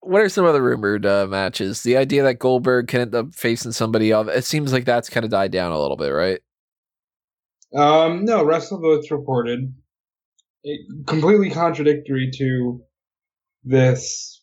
what 0.00 0.20
are 0.22 0.28
some 0.28 0.44
other 0.44 0.62
rumored 0.62 1.04
uh, 1.04 1.26
matches? 1.26 1.82
The 1.82 1.96
idea 1.96 2.22
that 2.22 2.38
Goldberg 2.38 2.86
can 2.88 3.00
end 3.00 3.14
up 3.14 3.34
facing 3.34 3.72
somebody 3.72 4.12
else. 4.12 4.28
It 4.28 4.44
seems 4.44 4.72
like 4.72 4.84
that's 4.84 5.08
kind 5.10 5.24
of 5.24 5.30
died 5.30 5.50
down 5.50 5.72
a 5.72 5.80
little 5.80 5.96
bit, 5.96 6.10
right? 6.10 6.40
Um, 7.74 8.24
no, 8.24 8.44
WrestleVotes 8.44 9.10
reported 9.10 9.72
it, 10.64 11.06
completely 11.06 11.50
contradictory 11.50 12.30
to 12.38 12.80
this 13.64 14.39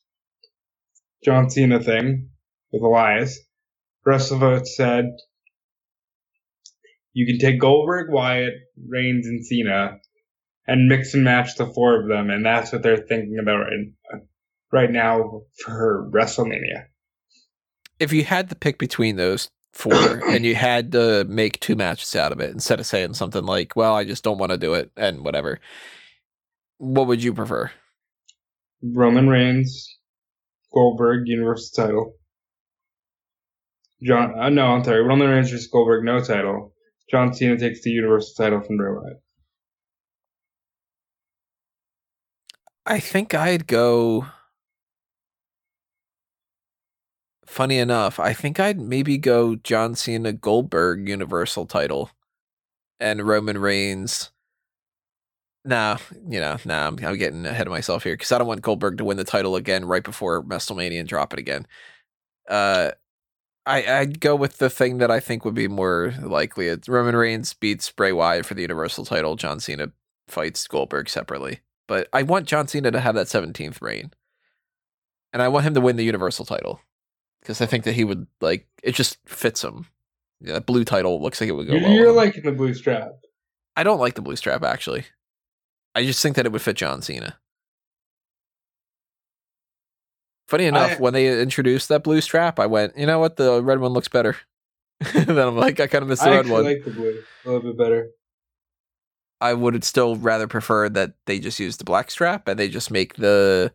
John 1.24 1.50
Cena 1.50 1.82
thing 1.82 2.30
with 2.72 2.82
Elias. 2.82 3.40
WrestleVotes 4.06 4.68
said 4.68 5.06
you 7.14 7.26
can 7.26 7.40
take 7.40 7.60
Goldberg, 7.60 8.12
Wyatt, 8.12 8.54
Reigns, 8.88 9.28
and 9.28 9.46
Cena 9.46 10.00
and 10.68 10.88
mix 10.88 11.14
and 11.14 11.24
match 11.24 11.56
the 11.56 11.66
four 11.66 12.00
of 12.00 12.08
them, 12.08 12.30
and 12.30 12.46
that's 12.46 12.72
what 12.72 12.84
they're 12.84 12.98
thinking 12.98 13.38
about 13.42 13.60
right, 13.60 14.22
right 14.72 14.92
now 14.92 15.42
for 15.64 16.10
WrestleMania. 16.14 16.86
If 18.00 18.12
you 18.12 18.24
had 18.24 18.50
to 18.50 18.56
pick 18.56 18.78
between 18.78 19.16
those 19.16 19.50
four 19.74 19.94
and 20.30 20.46
you 20.46 20.56
had 20.56 20.92
to 20.92 21.24
make 21.26 21.60
two 21.60 21.76
matches 21.76 22.16
out 22.16 22.32
of 22.32 22.40
it 22.42 22.52
instead 22.52 22.80
of 22.80 22.86
saying 22.86 23.14
something 23.14 23.46
like, 23.46 23.76
well, 23.76 23.96
I 23.96 24.04
just 24.04 24.24
don't 24.24 24.38
want 24.38 24.52
to 24.52 24.58
do 24.58 24.74
it 24.74 24.92
and 24.98 25.24
whatever, 25.24 25.60
What 26.78 27.08
would 27.08 27.24
you 27.24 27.34
prefer? 27.34 27.72
Roman 28.84 29.28
Reigns, 29.28 29.97
Goldberg, 30.74 31.28
Universal 31.28 31.86
title. 31.86 32.14
John, 34.04 34.38
uh, 34.40 34.50
no, 34.50 34.68
I'm 34.68 34.84
sorry. 34.84 35.02
Roman 35.02 35.30
Reigns 35.30 35.50
versus 35.50 35.68
Goldberg, 35.68 36.06
no 36.06 36.20
title. 36.20 36.74
John 37.10 37.34
Cena 37.34 37.58
takes 37.58 37.82
the 37.82 37.90
Universal 37.90 38.34
title 38.38 38.62
from 38.62 38.78
Bray 38.78 38.92
Wyatt. 38.92 39.22
I 42.86 43.00
think 43.00 43.34
I'd 43.34 43.68
go. 43.68 44.28
Funny 47.46 47.80
enough, 47.80 48.20
I 48.20 48.34
think 48.34 48.60
I'd 48.60 48.80
maybe 48.80 49.18
go 49.18 49.56
John 49.56 49.96
Cena 49.96 50.32
Goldberg 50.32 51.08
Universal 51.08 51.66
title 51.66 52.12
and 53.00 53.26
Roman 53.26 53.58
Reigns. 53.58 54.32
Nah, 55.68 55.98
you 56.30 56.40
know, 56.40 56.58
nah, 56.64 56.88
I'm, 56.88 56.98
I'm 57.04 57.18
getting 57.18 57.46
ahead 57.46 57.68
of 57.68 57.72
myself 57.72 58.04
here 58.04 58.14
because 58.14 58.32
I 58.32 58.38
don't 58.38 58.48
want 58.48 58.62
Goldberg 58.62 58.98
to 59.00 59.04
win 59.04 59.18
the 59.18 59.26
title 59.26 59.58
again 59.58 59.84
right 59.84 60.04
before 60.04 60.42
WrestleMania 60.42 60.98
and 60.98 61.10
drop 61.10 61.34
it 61.34 61.40
again. 61.40 61.68
Uh, 62.48 62.92
I, 63.66 63.86
I'd 63.86 64.22
go 64.22 64.34
with 64.34 64.60
the 64.60 64.70
thing 64.70 65.00
that 65.00 65.12
I 65.12 65.20
think 65.20 65.44
would 65.44 65.54
be 65.54 65.68
more 65.68 66.14
likely. 66.22 66.68
It's 66.68 66.88
Roman 66.88 67.18
Reigns 67.18 67.54
beats 67.54 67.92
Bray 67.92 68.14
Wyatt 68.14 68.46
for 68.46 68.54
the 68.54 68.62
Universal 68.62 69.06
title. 69.06 69.36
John 69.36 69.60
Cena 69.60 69.92
fights 70.30 70.66
Goldberg 70.68 71.10
separately. 71.10 71.60
But 71.86 72.08
I 72.14 72.24
want 72.24 72.48
John 72.48 72.70
Cena 72.70 72.90
to 72.92 73.02
have 73.02 73.16
that 73.16 73.28
17th 73.28 73.82
reign. 73.82 74.12
And 75.34 75.42
I 75.42 75.50
want 75.50 75.66
him 75.66 75.74
to 75.74 75.82
win 75.82 75.98
the 75.98 76.06
Universal 76.06 76.46
title. 76.46 76.80
Because 77.42 77.60
I 77.60 77.66
think 77.66 77.84
that 77.84 77.94
he 77.94 78.06
would, 78.06 78.26
like, 78.40 78.68
it 78.84 78.96
just 78.96 79.18
fits 79.26 79.66
him. 79.66 79.88
Yeah, 80.40 80.54
that 80.54 80.66
blue 80.66 80.86
title 80.86 81.22
looks 81.22 81.42
like 81.42 81.50
it 81.50 81.54
would 81.54 81.68
go 81.68 81.74
You're, 81.74 81.82
well. 81.82 81.92
you're 81.92 82.12
liking 82.14 82.44
the 82.44 82.54
blue 82.54 82.74
strap. 82.74 83.12
I 83.76 83.84
don't 83.84 84.00
like 84.00 84.16
the 84.16 84.22
blue 84.22 84.38
strap, 84.38 84.64
actually. 84.64 85.06
I 85.98 86.06
just 86.06 86.22
think 86.22 86.36
that 86.36 86.46
it 86.46 86.52
would 86.52 86.62
fit 86.62 86.76
John 86.76 87.02
Cena. 87.02 87.40
Funny 90.48 90.66
enough, 90.66 90.92
I- 90.92 90.96
when 90.98 91.14
they 91.14 91.42
introduced 91.42 91.90
that 91.90 92.04
blue 92.04 92.22
strap, 92.22 92.60
I 92.60 92.68
went, 92.68 92.96
you 92.96 93.08
know 93.08 93.18
what, 93.18 93.38
the 93.38 93.64
red 93.64 93.80
one 93.80 93.94
looks 93.94 94.08
better. 94.08 94.38
then 95.14 95.40
I'm 95.40 95.58
like, 95.58 95.80
I 95.80 95.88
kind 95.88 96.04
of 96.04 96.10
miss 96.10 96.20
the 96.20 96.30
I 96.30 96.36
red 96.36 96.48
one. 96.48 96.66
I 96.66 96.70
like 96.70 96.86
the 96.86 96.92
blue 96.92 97.24
a 97.46 97.48
little 97.50 97.62
bit 97.72 97.78
better. 97.80 98.10
I 99.42 99.56
would 99.56 99.84
still 99.84 100.16
rather 100.18 100.48
prefer 100.48 100.88
that 100.90 101.14
they 101.26 101.40
just 101.40 101.60
use 101.60 101.78
the 101.78 101.84
black 101.84 102.12
strap 102.12 102.48
and 102.48 102.60
they 102.60 102.70
just 102.70 102.92
make 102.92 103.16
the 103.16 103.72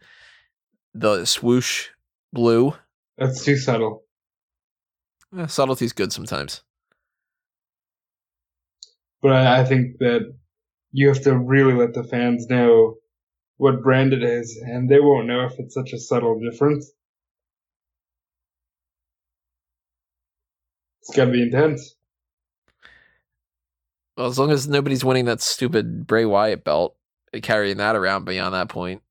the 0.94 1.24
swoosh 1.24 1.88
blue. 2.32 2.74
That's 3.18 3.44
too 3.44 3.56
subtle. 3.56 4.04
Eh, 5.36 5.46
subtlety's 5.46 5.92
good 5.92 6.12
sometimes. 6.12 6.62
But 9.22 9.32
I, 9.32 9.60
I 9.60 9.64
think 9.64 9.98
that 9.98 10.32
you 10.92 11.08
have 11.08 11.22
to 11.22 11.36
really 11.36 11.74
let 11.74 11.94
the 11.94 12.04
fans 12.04 12.46
know 12.48 12.96
what 13.56 13.82
brand 13.82 14.12
it 14.12 14.22
is, 14.22 14.60
and 14.64 14.88
they 14.88 15.00
won't 15.00 15.26
know 15.26 15.46
if 15.46 15.58
it's 15.58 15.74
such 15.74 15.92
a 15.92 15.98
subtle 15.98 16.38
difference. 16.40 16.92
It's 21.00 21.16
gotta 21.16 21.32
be 21.32 21.42
intense. 21.42 21.96
Well, 24.16 24.26
as 24.26 24.38
long 24.38 24.50
as 24.50 24.68
nobody's 24.68 25.04
winning 25.04 25.24
that 25.24 25.40
stupid 25.40 26.06
Bray 26.06 26.24
Wyatt 26.24 26.64
belt, 26.64 26.96
carrying 27.42 27.78
that 27.78 27.96
around 27.96 28.24
beyond 28.24 28.54
that 28.54 28.68
point. 28.68 29.02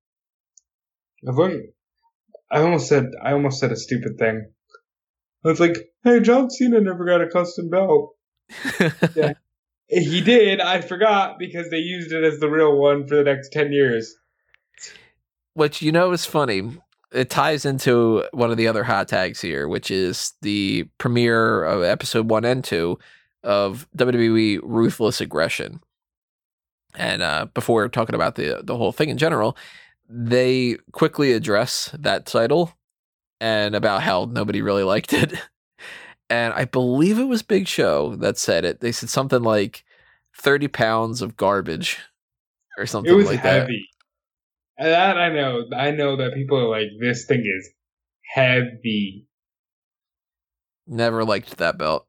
I've 1.28 1.40
I 2.52 2.62
almost 2.62 2.88
said 2.88 3.06
I 3.22 3.32
almost 3.34 3.60
said 3.60 3.72
a 3.72 3.76
stupid 3.76 4.18
thing. 4.20 4.52
I 5.44 5.48
was 5.48 5.60
like, 5.60 5.78
"Hey, 6.04 6.20
John 6.20 6.50
Cena 6.50 6.80
never 6.82 7.06
got 7.06 7.22
a 7.22 7.28
custom 7.28 7.70
belt." 7.70 8.16
He 9.92 10.22
did. 10.22 10.62
I 10.62 10.80
forgot 10.80 11.38
because 11.38 11.70
they 11.70 11.78
used 11.78 12.14
it 12.14 12.24
as 12.24 12.40
the 12.40 12.50
real 12.50 12.78
one 12.78 13.06
for 13.06 13.16
the 13.16 13.24
next 13.24 13.52
ten 13.52 13.74
years. 13.74 14.16
Which 15.54 15.82
you 15.82 15.92
know 15.92 16.12
is 16.14 16.26
funny. 16.26 16.72
It 17.12 17.30
ties 17.30 17.66
into 17.66 18.24
one 18.32 18.52
of 18.52 18.58
the 18.58 18.70
other 18.70 18.86
hot 18.86 19.10
tags 19.10 19.42
here, 19.42 19.68
which 19.68 19.92
is 19.92 20.34
the 20.42 20.86
premiere 20.98 21.66
of 21.66 21.84
episode 21.84 22.30
one 22.30 22.46
and 22.46 22.64
two 22.64 23.00
of 23.44 23.86
WWE 23.98 24.62
Ruthless 24.64 25.20
Aggression. 25.20 25.82
And 26.96 27.22
uh, 27.22 27.48
before 27.54 27.90
talking 27.90 28.16
about 28.16 28.36
the 28.36 28.62
the 28.64 28.78
whole 28.78 28.94
thing 28.94 29.10
in 29.10 29.18
general, 29.18 29.58
they 30.08 30.78
quickly 30.94 31.34
address 31.34 31.94
that 32.00 32.26
title 32.26 32.72
and 33.42 33.76
about 33.76 34.04
how 34.04 34.26
nobody 34.32 34.62
really 34.62 34.84
liked 34.84 35.12
it. 35.12 35.34
And 36.32 36.54
I 36.54 36.64
believe 36.64 37.20
it 37.20 37.26
was 37.26 37.42
Big 37.44 37.68
Show 37.68 38.16
that 38.16 38.38
said 38.38 38.64
it. 38.64 38.80
They 38.80 38.94
said 38.94 39.10
something 39.10 39.44
like 39.44 39.84
30 40.40 40.70
pounds 40.70 41.22
of 41.22 41.36
garbage 41.36 42.00
or 42.78 42.86
something 42.86 43.12
It 43.12 43.16
was 43.18 43.26
like 43.28 43.44
that. 43.44 43.64
heavy. 43.64 43.86
And 44.78 44.88
that 44.88 45.18
I 45.18 45.28
know. 45.30 45.66
I 45.78 45.92
know 45.92 46.16
that 46.16 46.34
people 46.34 46.58
are 46.58 46.70
like, 46.70 46.88
"This 47.02 47.26
thing 47.26 47.42
is 47.46 47.70
heavy." 48.34 49.28
Never 50.88 51.26
liked 51.26 51.58
that 51.58 51.78
belt. 51.78 52.08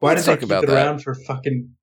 Why 0.00 0.10
Let's 0.10 0.26
did 0.26 0.32
they 0.32 0.36
keep 0.40 0.48
about 0.50 0.64
it 0.64 0.66
that. 0.68 0.86
around 0.86 1.02
for 1.02 1.14
fucking? 1.14 1.74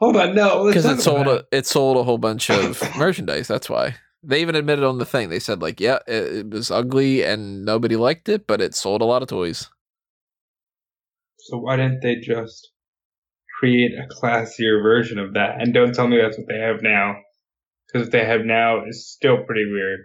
Hold 0.00 0.16
on, 0.16 0.34
no. 0.34 0.66
because 0.66 0.84
it 0.84 1.00
sold 1.00 1.26
a, 1.26 1.44
it 1.50 1.66
sold 1.66 1.96
a 1.96 2.02
whole 2.04 2.18
bunch 2.18 2.50
of 2.50 2.80
merchandise. 2.98 3.48
That's 3.48 3.70
why 3.70 3.96
they 4.26 4.40
even 4.42 4.54
admitted 4.56 4.84
on 4.84 4.98
the 4.98 5.06
thing. 5.06 5.30
They 5.30 5.38
said 5.38 5.62
like, 5.62 5.80
yeah, 5.80 5.98
it, 6.06 6.32
it 6.38 6.50
was 6.50 6.70
ugly 6.70 7.22
and 7.22 7.64
nobody 7.64 7.96
liked 7.96 8.28
it, 8.28 8.46
but 8.46 8.60
it 8.60 8.74
sold 8.74 9.00
a 9.00 9.04
lot 9.06 9.22
of 9.22 9.28
toys. 9.28 9.70
So 11.38 11.58
why 11.58 11.76
didn't 11.76 12.00
they 12.02 12.16
just 12.16 12.70
create 13.60 13.92
a 13.92 14.06
classier 14.12 14.82
version 14.82 15.18
of 15.18 15.34
that? 15.34 15.60
And 15.60 15.72
don't 15.72 15.94
tell 15.94 16.08
me 16.08 16.18
that's 16.18 16.36
what 16.36 16.48
they 16.48 16.58
have 16.58 16.82
now, 16.82 17.14
because 17.86 18.06
what 18.06 18.12
they 18.12 18.24
have 18.24 18.40
now 18.44 18.84
is 18.84 19.08
still 19.08 19.44
pretty 19.44 19.64
weird. 19.70 20.00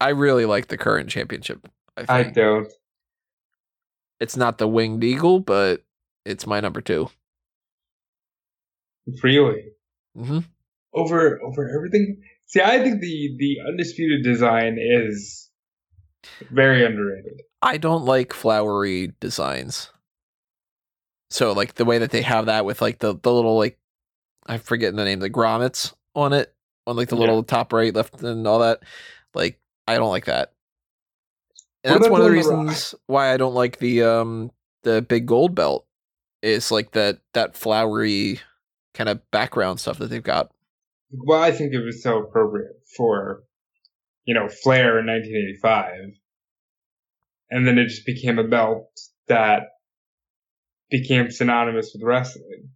I 0.00 0.08
really 0.08 0.44
like 0.44 0.66
the 0.68 0.76
current 0.76 1.08
championship. 1.08 1.68
I 1.96 2.04
I 2.08 2.22
don't. 2.24 2.66
it's 4.18 4.36
not 4.36 4.58
the 4.58 4.66
winged 4.66 5.04
eagle, 5.04 5.38
but 5.38 5.84
it's 6.24 6.46
my 6.48 6.58
number 6.60 6.80
two. 6.80 7.08
Really, 9.22 9.62
Mm-hmm. 10.16 10.38
over 10.94 11.40
over 11.42 11.70
everything. 11.76 12.22
See, 12.46 12.60
I 12.60 12.82
think 12.82 13.00
the 13.00 13.36
the 13.38 13.58
undisputed 13.68 14.22
design 14.24 14.78
is 14.78 15.50
very 16.50 16.84
underrated. 16.84 17.40
I 17.62 17.78
don't 17.78 18.04
like 18.04 18.32
flowery 18.32 19.12
designs. 19.20 19.90
So 21.30 21.52
like 21.52 21.74
the 21.74 21.84
way 21.84 21.98
that 21.98 22.10
they 22.10 22.22
have 22.22 22.46
that 22.46 22.64
with 22.64 22.82
like 22.82 22.98
the 23.00 23.14
the 23.20 23.32
little 23.32 23.56
like 23.58 23.78
I 24.46 24.58
forget 24.58 24.94
the 24.94 25.04
name, 25.04 25.20
the 25.20 25.30
grommets 25.30 25.94
on 26.14 26.32
it, 26.32 26.54
on 26.86 26.96
like 26.96 27.08
the 27.08 27.16
Yeah. 27.16 27.20
little 27.20 27.42
top 27.42 27.72
right, 27.72 27.94
left, 27.94 28.22
and 28.22 28.46
all 28.46 28.60
that. 28.60 28.82
Like 29.34 29.58
I 29.88 29.96
don't 29.96 30.10
like 30.10 30.26
that. 30.26 30.52
And 31.84 31.92
What 31.92 32.00
that's 32.00 32.08
one 32.10 32.20
of 32.20 32.24
the 32.24 32.30
doing 32.30 32.36
the 32.36 32.42
rock? 32.42 32.66
reasons 32.68 32.94
why 33.06 33.32
I 33.32 33.36
don't 33.36 33.54
like 33.54 33.78
the 33.78 34.02
um 34.02 34.50
the 34.84 35.02
big 35.02 35.26
gold 35.26 35.54
belt. 35.54 35.86
Is 36.42 36.70
like 36.70 36.92
that 36.92 37.20
that 37.34 37.56
flowery 37.56 38.40
kind 38.94 39.08
of 39.10 39.20
background 39.30 39.80
stuff 39.80 39.98
that 39.98 40.10
they've 40.10 40.22
got. 40.22 40.52
Well, 41.24 41.40
I 41.42 41.50
think 41.52 41.72
it 41.72 41.84
was 41.84 42.02
so 42.02 42.18
appropriate 42.18 42.80
for, 42.96 43.42
you 44.24 44.34
know, 44.34 44.48
Flair 44.48 44.98
in 44.98 45.06
1985. 45.06 46.10
And 47.50 47.66
then 47.66 47.78
it 47.78 47.88
just 47.88 48.06
became 48.06 48.38
a 48.38 48.44
belt 48.48 48.88
that 49.28 49.62
became 50.90 51.30
synonymous 51.30 51.90
with 51.94 52.02
wrestling. 52.02 52.70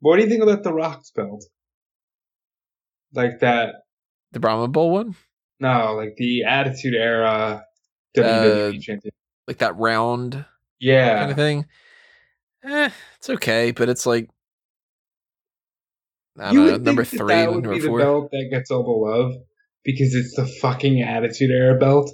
What 0.00 0.16
do 0.16 0.22
you 0.22 0.28
think 0.28 0.42
about 0.42 0.62
the 0.62 0.72
Rock's 0.72 1.10
belt? 1.10 1.44
Like 3.12 3.40
that, 3.40 3.74
The 4.32 4.40
Brahma 4.40 4.68
Bull 4.68 4.90
one, 4.90 5.16
no, 5.58 5.94
like 5.96 6.14
the 6.16 6.44
Attitude 6.44 6.94
Era 6.94 7.64
WWE 8.16 8.76
Uh, 8.76 8.80
champion. 8.80 9.12
like 9.48 9.58
that 9.58 9.76
round 9.76 10.44
Yeah. 10.78 11.18
kind 11.18 11.30
of 11.32 11.36
thing. 11.36 11.66
Eh, 12.62 12.90
it's 13.16 13.30
okay, 13.30 13.72
but 13.72 13.88
it's 13.88 14.06
like 14.06 14.28
you 16.36 16.42
don't 16.42 16.54
know, 16.54 16.72
would 16.72 16.84
number 16.84 17.04
think 17.04 17.18
that 17.20 17.24
three, 17.26 17.34
that 17.34 17.48
would 17.52 17.64
number 17.64 17.78
be 17.78 17.80
the 17.80 17.96
belt 17.96 18.30
that 18.30 18.48
gets 18.50 18.70
all 18.70 18.82
the 18.84 18.90
love 18.90 19.32
because 19.84 20.14
it's 20.14 20.34
the 20.36 20.46
fucking 20.46 21.02
Attitude 21.02 21.50
Era 21.50 21.78
belt, 21.78 22.10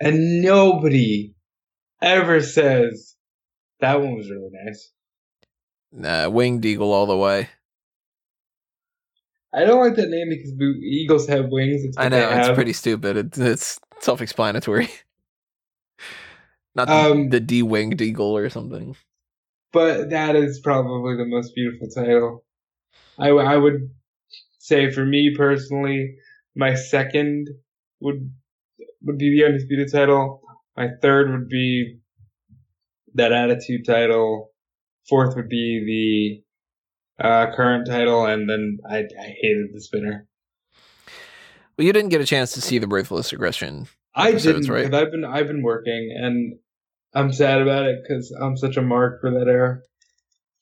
and 0.00 0.42
nobody 0.42 1.34
ever 2.02 2.40
says 2.40 3.16
that 3.80 4.00
one 4.00 4.16
was 4.16 4.30
really 4.30 4.50
nice. 4.64 4.92
Nah, 5.92 6.28
winged 6.28 6.64
eagle 6.64 6.92
all 6.92 7.06
the 7.06 7.16
way. 7.16 7.48
I 9.52 9.64
don't 9.64 9.80
like 9.84 9.96
that 9.96 10.08
name 10.08 10.28
because 10.28 10.52
Eagles 10.82 11.26
have 11.28 11.46
wings. 11.48 11.82
It's 11.82 11.98
I 11.98 12.08
know 12.08 12.28
it's 12.30 12.54
pretty 12.54 12.72
stupid. 12.72 13.16
It, 13.16 13.38
it's 13.38 13.80
self-explanatory. 14.00 14.88
Not 16.76 16.86
the, 16.86 16.94
Um, 16.94 17.30
the 17.30 17.40
D-winged 17.40 18.00
eagle 18.00 18.36
or 18.36 18.48
something. 18.48 18.94
but 19.72 20.10
that 20.10 20.36
is 20.36 20.60
probably 20.60 21.16
the 21.16 21.24
most 21.26 21.52
beautiful 21.56 21.88
title. 21.88 22.44
I, 23.20 23.28
I 23.28 23.56
would 23.56 23.90
say 24.58 24.90
for 24.90 25.04
me 25.04 25.34
personally, 25.36 26.16
my 26.56 26.74
second 26.74 27.48
would 28.00 28.32
would 29.02 29.18
be 29.18 29.36
the 29.36 29.46
undisputed 29.46 29.90
title. 29.92 30.42
My 30.76 30.88
third 31.02 31.30
would 31.30 31.48
be 31.48 31.98
that 33.14 33.32
attitude 33.32 33.84
title. 33.86 34.50
Fourth 35.08 35.34
would 35.36 35.48
be 35.48 36.42
the 37.20 37.24
uh, 37.24 37.54
current 37.54 37.86
title, 37.86 38.24
and 38.26 38.48
then 38.48 38.78
I, 38.88 38.98
I 38.98 39.34
hated 39.42 39.68
the 39.72 39.80
spinner. 39.80 40.26
Well, 41.76 41.86
you 41.86 41.92
didn't 41.92 42.10
get 42.10 42.20
a 42.20 42.26
chance 42.26 42.52
to 42.52 42.60
see 42.60 42.78
the 42.78 42.86
ruthless 42.86 43.32
aggression. 43.32 43.88
I 44.14 44.32
didn't, 44.32 44.68
right? 44.68 44.92
I've 44.92 45.10
been 45.10 45.24
I've 45.24 45.46
been 45.46 45.62
working, 45.62 46.14
and 46.16 46.58
I'm 47.14 47.32
sad 47.32 47.60
about 47.60 47.86
it 47.86 48.00
because 48.02 48.30
I'm 48.40 48.56
such 48.56 48.76
a 48.76 48.82
mark 48.82 49.20
for 49.20 49.30
that 49.30 49.48
era. 49.48 49.80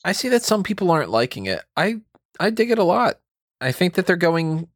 I 0.05 0.13
see 0.13 0.29
that 0.29 0.43
some 0.43 0.63
people 0.63 0.91
aren't 0.91 1.11
liking 1.11 1.47
it. 1.47 1.65
I 1.77 2.01
I 2.39 2.51
dig 2.51 2.70
it 2.70 2.78
a 2.78 2.84
lot. 2.84 3.20
I 3.61 3.72
think 3.72 3.95
that 3.95 4.07
they're 4.07 4.16
going 4.16 4.68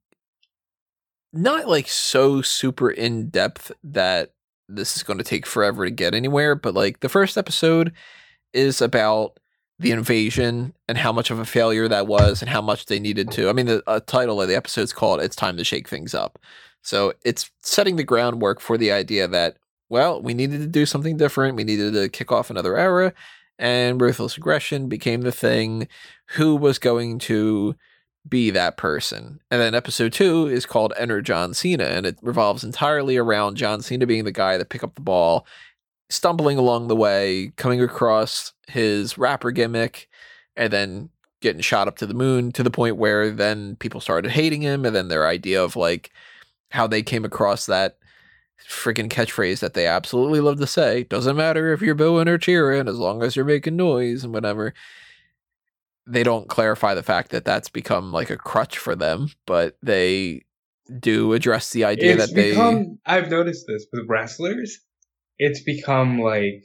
not 1.32 1.68
like 1.68 1.88
so 1.88 2.42
super 2.42 2.90
in 2.90 3.28
depth 3.28 3.72
that 3.84 4.32
this 4.68 4.96
is 4.96 5.02
going 5.02 5.18
to 5.18 5.24
take 5.24 5.46
forever 5.46 5.84
to 5.84 5.90
get 5.90 6.14
anywhere, 6.14 6.54
but 6.54 6.74
like 6.74 7.00
the 7.00 7.08
first 7.08 7.38
episode 7.38 7.92
is 8.52 8.80
about 8.80 9.38
the 9.78 9.90
invasion 9.90 10.74
and 10.88 10.98
how 10.98 11.12
much 11.12 11.30
of 11.30 11.38
a 11.38 11.44
failure 11.44 11.88
that 11.88 12.06
was 12.06 12.42
and 12.42 12.50
how 12.50 12.60
much 12.60 12.86
they 12.86 13.00
needed 13.00 13.30
to. 13.32 13.48
I 13.48 13.52
mean, 13.52 13.66
the 13.66 13.82
uh, 13.86 14.00
title 14.00 14.40
of 14.40 14.48
the 14.48 14.56
episode 14.56 14.82
is 14.82 14.92
called 14.92 15.20
"It's 15.20 15.36
Time 15.36 15.56
to 15.56 15.64
Shake 15.64 15.88
Things 15.88 16.14
Up," 16.14 16.38
so 16.82 17.14
it's 17.24 17.50
setting 17.62 17.96
the 17.96 18.04
groundwork 18.04 18.60
for 18.60 18.76
the 18.78 18.92
idea 18.92 19.26
that 19.28 19.56
well, 19.88 20.22
we 20.22 20.32
needed 20.32 20.60
to 20.60 20.66
do 20.66 20.86
something 20.86 21.18
different. 21.18 21.56
We 21.56 21.64
needed 21.64 21.92
to 21.92 22.08
kick 22.08 22.32
off 22.32 22.48
another 22.48 22.78
era, 22.78 23.12
and 23.58 24.00
ruthless 24.00 24.36
aggression 24.36 24.88
became 24.88 25.22
the 25.22 25.32
thing. 25.32 25.88
Who 26.34 26.56
was 26.56 26.78
going 26.78 27.18
to 27.20 27.76
be 28.28 28.50
that 28.50 28.76
person? 28.76 29.40
And 29.50 29.60
then 29.60 29.74
episode 29.74 30.12
two 30.12 30.46
is 30.46 30.66
called 30.66 30.92
Enter 30.98 31.22
John 31.22 31.54
Cena, 31.54 31.84
and 31.84 32.06
it 32.06 32.18
revolves 32.22 32.64
entirely 32.64 33.16
around 33.16 33.56
John 33.56 33.82
Cena 33.82 34.06
being 34.06 34.24
the 34.24 34.32
guy 34.32 34.56
that 34.56 34.70
pick 34.70 34.82
up 34.82 34.94
the 34.94 35.00
ball, 35.00 35.46
stumbling 36.10 36.58
along 36.58 36.88
the 36.88 36.96
way, 36.96 37.52
coming 37.56 37.82
across 37.82 38.52
his 38.68 39.18
rapper 39.18 39.50
gimmick, 39.50 40.08
and 40.56 40.72
then 40.72 41.10
getting 41.40 41.60
shot 41.60 41.88
up 41.88 41.96
to 41.96 42.06
the 42.06 42.14
moon 42.14 42.52
to 42.52 42.62
the 42.62 42.70
point 42.70 42.96
where 42.96 43.30
then 43.30 43.76
people 43.76 44.00
started 44.00 44.30
hating 44.30 44.62
him, 44.62 44.84
and 44.84 44.94
then 44.94 45.08
their 45.08 45.26
idea 45.26 45.62
of 45.62 45.76
like 45.76 46.10
how 46.70 46.86
they 46.86 47.02
came 47.02 47.24
across 47.24 47.66
that 47.66 47.98
freaking 48.68 49.08
catchphrase 49.08 49.60
that 49.60 49.74
they 49.74 49.86
absolutely 49.86 50.40
love 50.40 50.58
to 50.58 50.66
say 50.66 51.04
doesn't 51.04 51.36
matter 51.36 51.72
if 51.72 51.80
you're 51.80 51.94
booing 51.94 52.28
or 52.28 52.38
cheering 52.38 52.88
as 52.88 52.98
long 52.98 53.22
as 53.22 53.36
you're 53.36 53.44
making 53.44 53.76
noise 53.76 54.24
and 54.24 54.32
whatever 54.32 54.74
they 56.06 56.22
don't 56.22 56.48
clarify 56.48 56.94
the 56.94 57.02
fact 57.02 57.30
that 57.30 57.44
that's 57.44 57.68
become 57.68 58.12
like 58.12 58.30
a 58.30 58.36
crutch 58.36 58.78
for 58.78 58.96
them 58.96 59.30
but 59.46 59.76
they 59.82 60.42
do 61.00 61.32
address 61.32 61.70
the 61.70 61.84
idea 61.84 62.14
it's 62.14 62.26
that 62.26 62.34
they 62.34 62.50
become. 62.50 62.98
I've 63.06 63.30
noticed 63.30 63.64
this 63.66 63.86
with 63.92 64.08
wrestlers. 64.08 64.80
It's 65.38 65.62
become 65.62 66.20
like, 66.20 66.64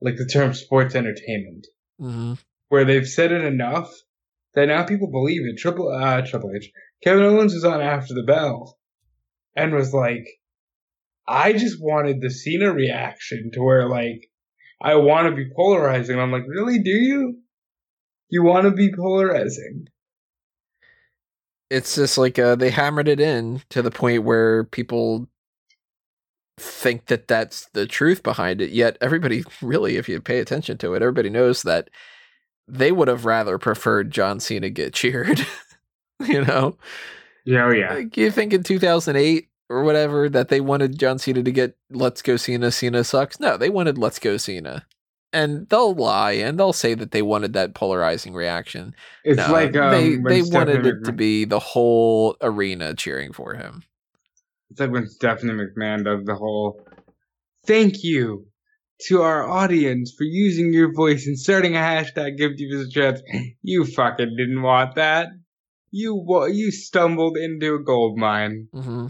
like 0.00 0.16
the 0.16 0.26
term 0.26 0.54
sports 0.54 0.94
entertainment, 0.94 1.66
mm-hmm. 2.00 2.34
where 2.68 2.84
they've 2.84 3.06
said 3.06 3.32
it 3.32 3.44
enough 3.44 3.92
that 4.54 4.66
now 4.66 4.84
people 4.84 5.10
believe 5.10 5.42
it. 5.44 5.58
Triple 5.58 5.90
uh, 5.90 6.22
Triple 6.22 6.52
H, 6.54 6.70
Kevin 7.02 7.24
Owens 7.24 7.54
was 7.54 7.64
on 7.64 7.80
After 7.80 8.14
the 8.14 8.22
Bell, 8.22 8.78
and 9.56 9.74
was 9.74 9.92
like, 9.92 10.26
I 11.26 11.52
just 11.52 11.76
wanted 11.80 12.20
the 12.20 12.30
Cena 12.30 12.72
reaction 12.72 13.50
to 13.54 13.60
where 13.62 13.88
like, 13.88 14.30
I 14.82 14.96
want 14.96 15.28
to 15.28 15.34
be 15.34 15.50
polarizing. 15.56 16.18
I'm 16.18 16.32
like, 16.32 16.44
really? 16.46 16.78
Do 16.80 16.90
you? 16.90 17.38
You 18.28 18.42
want 18.42 18.64
to 18.64 18.70
be 18.72 18.92
polarizing? 18.94 19.86
it's 21.70 21.94
just 21.96 22.18
like 22.18 22.38
uh, 22.38 22.54
they 22.54 22.70
hammered 22.70 23.08
it 23.08 23.20
in 23.20 23.62
to 23.70 23.82
the 23.82 23.90
point 23.90 24.22
where 24.22 24.64
people 24.64 25.28
think 26.58 27.06
that 27.06 27.26
that's 27.26 27.66
the 27.72 27.84
truth 27.86 28.22
behind 28.22 28.60
it 28.60 28.70
yet 28.70 28.96
everybody 29.00 29.42
really 29.60 29.96
if 29.96 30.08
you 30.08 30.20
pay 30.20 30.38
attention 30.38 30.78
to 30.78 30.94
it 30.94 31.02
everybody 31.02 31.28
knows 31.28 31.62
that 31.62 31.90
they 32.68 32.92
would 32.92 33.08
have 33.08 33.24
rather 33.24 33.58
preferred 33.58 34.12
john 34.12 34.38
cena 34.38 34.70
get 34.70 34.94
cheered 35.00 35.44
you 36.26 36.44
know 36.44 36.76
Yeah, 37.44 37.64
oh 37.64 37.70
yeah. 37.70 37.94
like 37.94 38.16
you 38.16 38.30
think 38.30 38.52
in 38.52 38.62
2008 38.62 39.48
or 39.68 39.82
whatever 39.82 40.28
that 40.28 40.48
they 40.48 40.60
wanted 40.60 40.98
john 40.98 41.18
cena 41.18 41.42
to 41.42 41.52
get 41.52 41.76
let's 41.90 42.22
go 42.22 42.36
cena 42.36 42.70
cena 42.70 43.04
sucks 43.04 43.40
no 43.40 43.56
they 43.56 43.70
wanted 43.70 43.98
let's 43.98 44.18
go 44.18 44.36
cena 44.36 44.86
and 45.34 45.68
they'll 45.68 45.94
lie 45.94 46.32
and 46.32 46.58
they'll 46.58 46.72
say 46.72 46.94
that 46.94 47.10
they 47.10 47.20
wanted 47.20 47.52
that 47.52 47.74
polarizing 47.74 48.32
reaction 48.32 48.94
It's 49.24 49.38
no, 49.38 49.52
like 49.52 49.76
um, 49.76 49.90
they 49.90 50.16
they 50.16 50.40
Stephanie 50.40 50.56
wanted 50.56 50.86
it 50.86 51.04
to 51.04 51.12
be 51.12 51.44
the 51.44 51.58
whole 51.58 52.36
arena 52.40 52.94
cheering 52.94 53.32
for 53.32 53.54
him. 53.54 53.82
It's 54.70 54.80
like 54.80 54.92
when 54.92 55.08
Stephanie 55.08 55.52
McMahon 55.52 56.04
does 56.04 56.24
the 56.24 56.36
whole 56.36 56.86
thank 57.66 58.04
you 58.04 58.46
to 59.08 59.22
our 59.22 59.48
audience 59.48 60.14
for 60.16 60.24
using 60.24 60.72
your 60.72 60.92
voice 60.92 61.26
and 61.26 61.38
starting 61.38 61.74
a 61.74 61.80
hashtag 61.80 62.38
give 62.38 62.52
you 62.56 62.80
a 62.80 62.88
chance. 62.88 63.20
You 63.62 63.84
fucking 63.86 64.36
didn't 64.36 64.62
want 64.62 64.94
that. 64.96 65.28
You 65.90 66.24
you 66.52 66.70
stumbled 66.70 67.36
into 67.36 67.74
a 67.74 67.82
gold 67.82 68.18
mine. 68.18 68.68
hmm 68.72 69.08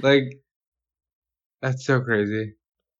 Like 0.00 0.40
that's 1.62 1.84
so 1.84 2.00
crazy. 2.00 2.54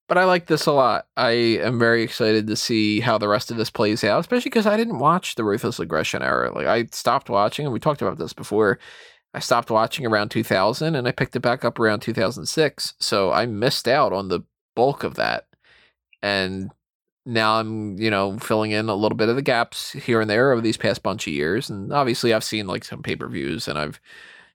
But 0.07 0.17
I 0.17 0.23
like 0.23 0.47
this 0.47 0.65
a 0.65 0.71
lot. 0.71 1.07
I 1.17 1.31
am 1.31 1.79
very 1.79 2.01
excited 2.01 2.47
to 2.47 2.55
see 2.55 3.01
how 3.01 3.17
the 3.17 3.27
rest 3.27 3.51
of 3.51 3.57
this 3.57 3.69
plays 3.69 4.03
out, 4.05 4.21
especially 4.21 4.49
because 4.49 4.65
I 4.65 4.77
didn't 4.77 4.99
watch 4.99 5.35
the 5.35 5.43
ruthless 5.43 5.79
aggression 5.79 6.21
era. 6.23 6.53
Like 6.53 6.65
I 6.65 6.87
stopped 6.93 7.29
watching, 7.29 7.65
and 7.65 7.73
we 7.73 7.79
talked 7.79 8.01
about 8.01 8.17
this 8.17 8.33
before. 8.33 8.79
I 9.33 9.39
stopped 9.39 9.69
watching 9.69 10.05
around 10.05 10.29
2000, 10.29 10.95
and 10.95 11.07
I 11.07 11.11
picked 11.11 11.35
it 11.35 11.41
back 11.41 11.65
up 11.65 11.77
around 11.77 11.99
2006. 11.99 12.93
So 12.99 13.31
I 13.33 13.45
missed 13.45 13.87
out 13.87 14.13
on 14.13 14.29
the 14.29 14.41
bulk 14.75 15.03
of 15.03 15.15
that, 15.15 15.47
and 16.21 16.71
now 17.25 17.59
I'm 17.59 17.97
you 17.99 18.09
know 18.09 18.39
filling 18.39 18.71
in 18.71 18.87
a 18.87 18.95
little 18.95 19.17
bit 19.17 19.27
of 19.29 19.35
the 19.35 19.41
gaps 19.41 19.91
here 19.91 20.21
and 20.21 20.29
there 20.29 20.53
over 20.53 20.61
these 20.61 20.77
past 20.77 21.03
bunch 21.03 21.27
of 21.27 21.33
years. 21.33 21.69
And 21.69 21.91
obviously, 21.91 22.33
I've 22.33 22.45
seen 22.45 22.65
like 22.67 22.85
some 22.85 23.03
pay 23.03 23.17
per 23.17 23.27
views, 23.27 23.67
and 23.67 23.77
I've 23.77 23.99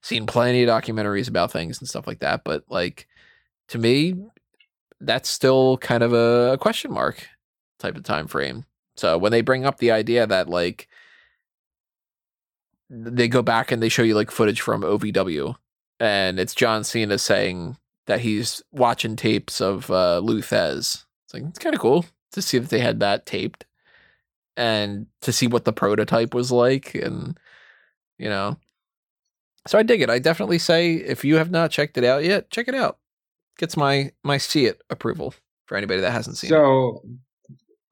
seen 0.03 0.27
plenty 0.27 0.63
of 0.63 0.69
documentaries 0.69 1.29
about 1.29 1.51
things 1.51 1.79
and 1.79 1.89
stuff 1.89 2.05
like 2.05 2.19
that. 2.19 2.43
But 2.43 2.65
like 2.69 3.07
to 3.69 3.79
me, 3.79 4.15
that's 4.99 5.29
still 5.29 5.77
kind 5.77 6.03
of 6.03 6.13
a, 6.13 6.57
question 6.59 6.91
mark 6.91 7.27
type 7.79 7.95
of 7.97 8.03
time 8.03 8.27
frame. 8.27 8.65
So 8.95 9.17
when 9.17 9.31
they 9.31 9.41
bring 9.41 9.65
up 9.65 9.79
the 9.79 9.91
idea 9.91 10.27
that 10.27 10.49
like 10.49 10.87
they 12.89 13.27
go 13.27 13.41
back 13.41 13.71
and 13.71 13.81
they 13.81 13.89
show 13.89 14.03
you 14.03 14.13
like 14.13 14.29
footage 14.29 14.61
from 14.61 14.83
OVW 14.83 15.55
and 15.99 16.39
it's 16.39 16.53
John 16.53 16.83
Cena 16.83 17.17
saying 17.17 17.77
that 18.05 18.19
he's 18.19 18.61
watching 18.71 19.15
tapes 19.15 19.61
of 19.61 19.89
uh 19.89 20.19
Lou 20.19 20.41
Thesz. 20.41 21.05
It's 21.25 21.33
like 21.33 21.43
it's 21.43 21.59
kind 21.59 21.73
of 21.73 21.81
cool 21.81 22.05
to 22.33 22.41
see 22.41 22.59
that 22.59 22.69
they 22.69 22.79
had 22.79 22.99
that 22.99 23.25
taped 23.25 23.65
and 24.55 25.07
to 25.21 25.31
see 25.31 25.47
what 25.47 25.65
the 25.65 25.73
prototype 25.73 26.33
was 26.33 26.51
like 26.51 26.93
and 26.93 27.39
you 28.17 28.29
know. 28.29 28.57
So 29.65 29.77
I 29.77 29.83
dig 29.83 30.01
it. 30.01 30.09
I 30.09 30.19
definitely 30.19 30.59
say 30.59 30.95
if 30.95 31.23
you 31.23 31.37
have 31.37 31.51
not 31.51 31.71
checked 31.71 31.97
it 31.97 32.03
out 32.03 32.23
yet, 32.23 32.49
check 32.49 32.67
it 32.67 32.75
out 32.75 32.97
gets 33.57 33.77
my 33.77 34.11
my 34.23 34.37
see 34.37 34.65
it 34.65 34.81
approval 34.89 35.33
for 35.65 35.77
anybody 35.77 36.01
that 36.01 36.11
hasn't 36.11 36.37
seen 36.37 36.49
it. 36.49 36.53
So 36.53 37.01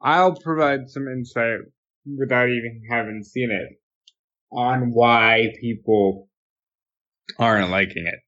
I'll 0.01 0.35
provide 0.35 0.89
some 0.89 1.07
insight 1.07 1.59
without 2.17 2.49
even 2.49 2.81
having 2.89 3.23
seen 3.23 3.51
it 3.51 3.77
on 4.51 4.91
why 4.91 5.53
people 5.59 6.27
aren't 7.37 7.69
liking 7.69 8.07
it. 8.07 8.19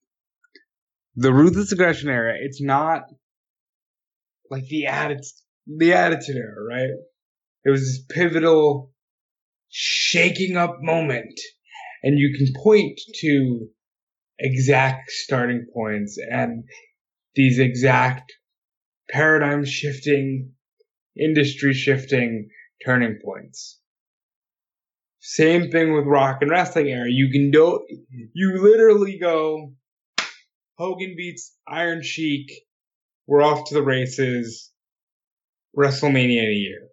The 1.16 1.34
ruthless 1.34 1.72
aggression 1.72 2.10
era, 2.10 2.34
it's 2.39 2.62
not 2.62 3.04
like 4.50 4.66
the 4.68 4.88
attitude, 4.88 5.24
the 5.68 5.94
attitude 5.94 6.38
era, 6.38 6.64
right? 6.68 6.89
It 7.66 7.70
was 7.70 7.82
this 7.82 8.04
pivotal 8.10 8.91
shaking 9.70 10.58
up 10.58 10.78
moment 10.82 11.39
and 12.04 12.20
you 12.20 12.36
can 12.38 12.47
point 12.62 12.99
to 13.22 13.68
exact 14.39 15.10
starting 15.10 15.66
points 15.74 16.18
and 16.30 16.66
these 17.36 17.60
exact 17.60 18.32
paradigm 19.10 19.66
shifting, 19.66 20.51
industry 21.18 21.74
shifting 21.74 22.49
turning 22.86 23.20
points. 23.24 23.80
Same 25.20 25.72
thing 25.72 25.93
with 25.93 26.06
rock 26.06 26.39
and 26.41 26.51
wrestling 26.51 26.88
era. 26.88 27.10
You 27.10 27.30
can 27.32 27.49
do, 27.49 27.86
you 28.34 28.62
literally 28.62 29.18
go, 29.18 29.74
Hogan 30.78 31.16
beats 31.16 31.56
Iron 31.66 32.04
Sheik, 32.04 32.51
we're 33.26 33.41
off 33.41 33.70
to 33.70 33.74
the 33.74 33.84
races, 33.84 34.72
WrestleMania 35.78 36.43
in 36.43 36.49
a 36.49 36.54
year. 36.54 36.89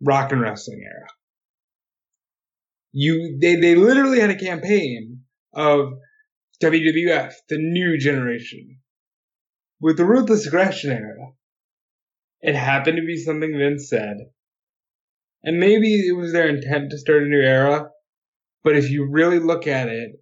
Rock 0.00 0.30
and 0.30 0.40
wrestling 0.40 0.82
era. 0.84 1.08
You, 2.92 3.38
they, 3.40 3.56
they 3.56 3.74
literally 3.74 4.20
had 4.20 4.30
a 4.30 4.38
campaign 4.38 5.22
of 5.54 5.94
WWF, 6.62 7.32
the 7.48 7.58
new 7.58 7.98
generation. 7.98 8.78
With 9.80 9.96
the 9.96 10.04
ruthless 10.04 10.46
aggression 10.46 10.92
era, 10.92 11.32
it 12.40 12.54
happened 12.54 12.98
to 12.98 13.06
be 13.06 13.16
something 13.16 13.56
Vince 13.56 13.88
said. 13.88 14.18
And 15.42 15.58
maybe 15.58 16.06
it 16.06 16.16
was 16.16 16.32
their 16.32 16.48
intent 16.48 16.90
to 16.90 16.98
start 16.98 17.24
a 17.24 17.26
new 17.26 17.40
era, 17.40 17.90
but 18.62 18.76
if 18.76 18.90
you 18.90 19.08
really 19.10 19.40
look 19.40 19.66
at 19.66 19.88
it, 19.88 20.12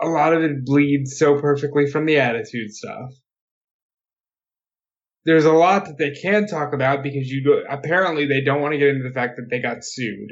a, 0.00 0.06
lot 0.06 0.34
of 0.34 0.42
it 0.42 0.64
bleeds 0.64 1.16
so 1.18 1.40
perfectly 1.40 1.86
from 1.86 2.06
the 2.06 2.18
attitude 2.18 2.72
stuff. 2.72 3.10
there's 5.24 5.44
a 5.44 5.52
lot 5.52 5.86
that 5.86 5.98
they 5.98 6.10
can 6.10 6.46
talk 6.46 6.72
about 6.72 7.02
because 7.02 7.28
you 7.28 7.42
do, 7.42 7.64
apparently 7.68 8.26
they 8.26 8.40
don't 8.40 8.60
want 8.60 8.72
to 8.72 8.78
get 8.78 8.88
into 8.88 9.08
the 9.08 9.14
fact 9.14 9.36
that 9.36 9.48
they 9.50 9.60
got 9.60 9.84
sued 9.84 10.30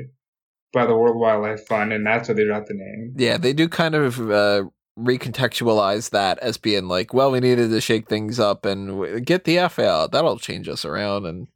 by 0.73 0.87
the 0.87 0.97
World 0.97 1.17
Wildlife 1.17 1.67
Fund, 1.67 1.93
and 1.93 2.07
that's 2.07 2.29
why 2.29 2.35
they 2.35 2.45
dropped 2.45 2.69
the 2.69 2.75
name. 2.75 3.15
Yeah, 3.17 3.37
they 3.37 3.53
do 3.53 3.69
kind 3.69 3.95
of 3.95 4.31
uh, 4.31 4.65
recontextualize 4.99 6.11
that 6.11 6.39
as 6.39 6.57
being 6.57 6.87
like, 6.87 7.15
well, 7.15 7.31
we 7.31 7.41
needed 7.41 7.71
to 7.71 7.81
shake 7.81 8.09
things 8.09 8.39
up 8.39 8.65
and 8.65 8.89
w- 8.89 9.21
get 9.21 9.45
the 9.45 9.59
F 9.59 9.79
out. 9.79 10.13
That'll 10.13 10.39
change 10.39 10.69
us 10.69 10.85
around. 10.85 11.27
And 11.27 11.49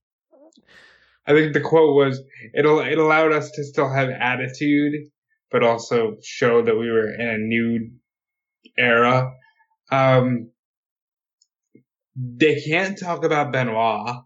I 1.27 1.33
think 1.33 1.53
the 1.53 1.61
quote 1.61 1.95
was, 1.95 2.21
"It'll 2.55 2.81
it 2.81 2.99
allowed 2.99 3.33
us 3.33 3.51
to 3.53 3.65
still 3.65 3.93
have 3.93 4.09
attitude, 4.11 4.95
but 5.51 5.63
also 5.63 6.17
show 6.23 6.63
that 6.63 6.77
we 6.77 6.91
were 6.91 7.13
in 7.13 7.29
a 7.29 7.39
new 7.39 7.91
era." 8.79 9.33
Um, 9.91 10.51
they 12.15 12.61
can't 12.61 12.99
talk 12.99 13.25
about 13.25 13.53
Benoit. 13.53 14.25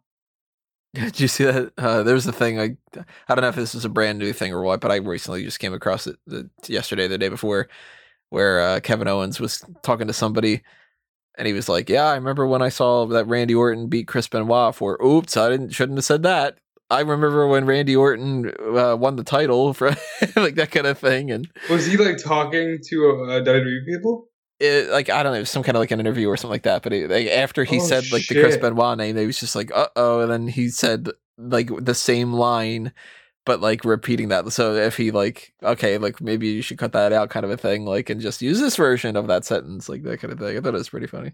Did 0.95 1.20
you 1.20 1.28
see 1.28 1.45
that? 1.45 1.72
Uh, 1.78 2.03
there's 2.03 2.26
a 2.26 2.32
thing. 2.32 2.61
I 2.61 2.76
I 3.28 3.34
don't 3.34 3.43
know 3.43 3.49
if 3.49 3.57
this 3.57 3.74
is 3.74 3.84
a 3.84 3.88
brand 3.88 4.18
new 4.18 4.32
thing 4.32 4.53
or 4.53 4.62
what, 4.62 4.80
but 4.80 4.91
I 4.91 4.97
recently 4.97 5.45
just 5.45 5.61
came 5.61 5.72
across 5.72 6.07
it 6.07 6.16
the, 6.26 6.51
yesterday, 6.66 7.07
the 7.07 7.18
day 7.18 7.28
before, 7.28 7.68
where 8.30 8.61
uh, 8.61 8.80
Kevin 8.80 9.09
Owens 9.09 9.41
was 9.41 9.64
talking 9.82 10.07
to 10.09 10.12
somebody. 10.12 10.62
And 11.38 11.47
he 11.47 11.53
was 11.53 11.68
like, 11.68 11.88
"Yeah, 11.88 12.05
I 12.05 12.16
remember 12.16 12.47
when 12.47 12.61
I 12.61 12.68
saw 12.68 13.07
that 13.07 13.26
Randy 13.26 13.55
Orton 13.55 13.88
beat 13.88 14.09
Chris 14.09 14.28
Benoit 14.28 14.74
for. 14.74 15.03
Oops, 15.03 15.36
I 15.36 15.49
didn't 15.49 15.70
shouldn't 15.70 15.97
have 15.97 16.05
said 16.05 16.22
that. 16.24 16.59
I 16.91 17.01
remember 17.01 17.47
when 17.47 17.66
Randy 17.66 17.95
Orton 17.95 18.53
uh, 18.76 18.97
won 18.97 19.14
the 19.14 19.22
title 19.22 19.72
for 19.72 19.91
like 20.36 20.57
that 20.57 20.72
kind 20.72 20.88
of 20.88 20.99
thing, 20.99 21.30
and 21.30 21.49
Was 21.70 21.86
he 21.86 21.97
like 21.97 22.18
talking 22.18 22.78
to 22.88 23.26
uh, 23.28 23.41
WWE 23.45 23.86
people? 23.86 24.29
It, 24.61 24.90
like 24.90 25.08
I 25.11 25.22
don't 25.22 25.32
know, 25.34 25.44
some 25.44 25.62
kind 25.62 25.76
of 25.76 25.80
like 25.80 25.90
an 25.90 26.00
interview 26.00 26.28
or 26.28 26.36
something 26.36 26.52
like 26.52 26.62
that. 26.64 26.82
But 26.82 26.92
it, 26.92 27.11
like, 27.11 27.26
after 27.28 27.64
he 27.64 27.78
Oh, 27.78 27.86
said 27.86 28.04
like 28.12 28.26
the 28.26 28.34
Chris. 28.34 28.56
Benoit 28.58 28.96
name, 28.98 29.16
he 29.16 29.26
was 29.26 29.40
just 29.40 29.56
like, 29.56 29.70
"Uh 29.74 29.88
oh," 29.96 30.20
and 30.20 30.30
then 30.30 30.48
he 30.48 30.68
said 30.68 31.08
like 31.38 31.70
the 31.78 31.94
same 31.94 32.32
line, 32.34 32.92
but 33.46 33.61
like 33.61 33.84
repeating 33.84 34.28
that. 34.28 34.50
So 34.52 34.74
if 34.74 34.96
he 34.96 35.11
like, 35.11 35.54
okay, 35.62 35.98
like 35.98 36.20
maybe 36.20 36.48
you 36.48 36.62
should 36.62 36.78
cut 36.78 36.92
that 36.92 37.12
out, 37.12 37.30
kind 37.30 37.44
of 37.44 37.50
a 37.50 37.56
thing, 37.56 37.84
like 37.86 38.11
and 38.11 38.20
just 38.20 38.42
use 38.42 38.61
this 38.61 38.76
version 38.76 39.16
of 39.16 39.26
that 39.28 39.44
sentence, 39.44 39.88
like 39.88 40.02
that 40.02 40.20
kind 40.20 40.32
of 40.32 40.38
thing. 40.38 40.56
I 40.56 40.61
thought 40.61 40.74
it 40.74 40.78
was 40.78 40.90
pretty 40.90 41.06
funny. 41.06 41.32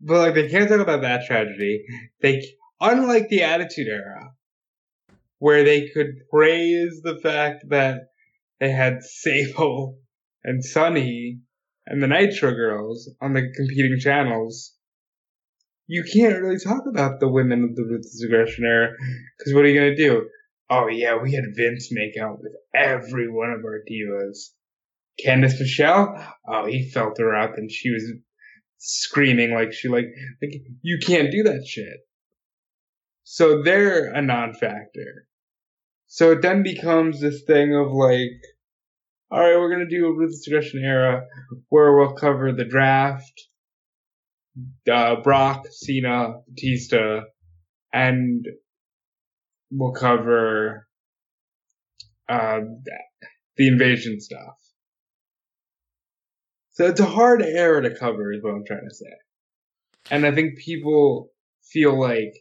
But 0.00 0.18
like 0.18 0.34
they 0.34 0.48
can't 0.48 0.68
talk 0.68 0.80
about 0.80 1.02
that 1.02 1.26
tragedy. 1.26 1.84
They 2.20 2.42
unlike 2.80 3.28
the 3.28 3.42
Attitude 3.42 3.88
Era, 3.88 4.32
where 5.38 5.64
they 5.64 5.88
could 5.88 6.28
praise 6.30 7.00
the 7.02 7.16
fact 7.22 7.64
that 7.68 8.08
they 8.60 8.70
had 8.70 9.02
Sable 9.02 9.98
and 10.44 10.64
Sunny 10.64 11.38
and 11.88 12.02
the 12.02 12.06
Nitro 12.06 12.52
Girls 12.52 13.10
on 13.20 13.34
the 13.34 13.42
competing 13.56 13.98
channels. 13.98 14.74
You 15.86 16.04
can't 16.04 16.40
really 16.40 16.58
talk 16.58 16.82
about 16.86 17.18
the 17.18 17.28
women 17.28 17.64
of 17.64 17.74
the 17.74 17.82
Ruthless 17.82 18.22
Aggression 18.22 18.64
era 18.64 18.90
because 19.36 19.54
what 19.54 19.64
are 19.64 19.68
you 19.68 19.80
gonna 19.80 19.96
do? 19.96 20.28
Oh 20.70 20.86
yeah, 20.86 21.16
we 21.16 21.32
had 21.32 21.44
Vince 21.56 21.88
make 21.90 22.16
out 22.20 22.38
with 22.40 22.52
every 22.74 23.30
one 23.30 23.50
of 23.50 23.64
our 23.64 23.80
divas. 23.90 24.50
Candice 25.24 25.58
Michelle, 25.58 26.14
oh 26.46 26.66
he 26.66 26.90
felt 26.90 27.18
her 27.18 27.34
up 27.34 27.54
and 27.56 27.70
she 27.70 27.90
was 27.90 28.04
screaming 28.76 29.52
like 29.52 29.72
she 29.72 29.88
like 29.88 30.06
like 30.40 30.52
you 30.82 30.98
can't 31.04 31.32
do 31.32 31.42
that 31.44 31.66
shit. 31.66 32.00
So 33.24 33.62
they're 33.62 34.12
a 34.12 34.22
non-factor. 34.22 35.26
So 36.06 36.32
it 36.32 36.40
then 36.40 36.62
becomes 36.62 37.20
this 37.20 37.42
thing 37.46 37.74
of 37.74 37.92
like, 37.92 38.40
all 39.30 39.40
right, 39.40 39.56
we're 39.56 39.70
gonna 39.70 39.88
do 39.88 40.06
a 40.06 40.16
ruthless 40.16 40.46
aggression 40.46 40.82
era 40.84 41.26
where 41.68 41.96
we'll 41.96 42.14
cover 42.14 42.52
the 42.52 42.64
draft, 42.64 43.48
uh, 44.90 45.16
Brock, 45.22 45.66
Cena, 45.70 46.40
Batista, 46.46 47.20
and 47.92 48.46
we'll 49.70 49.92
cover 49.92 50.86
uh, 52.28 52.60
the 53.56 53.68
invasion 53.68 54.20
stuff. 54.20 54.56
So 56.72 56.86
it's 56.86 57.00
a 57.00 57.06
hard 57.06 57.42
era 57.42 57.82
to 57.82 57.94
cover, 57.94 58.32
is 58.32 58.42
what 58.42 58.54
I'm 58.54 58.64
trying 58.64 58.88
to 58.88 58.94
say. 58.94 59.12
And 60.10 60.24
I 60.24 60.32
think 60.32 60.58
people 60.58 61.30
feel 61.64 61.98
like, 61.98 62.32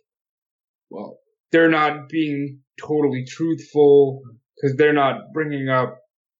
well, 0.89 1.17
they're 1.51 1.71
not 1.71 2.07
being 2.07 2.59
totally 2.79 3.25
truthful 3.27 4.21
because 4.55 4.77
they're 4.77 4.93
not 4.93 5.33
bringing 5.33 5.69
up, 5.69 5.97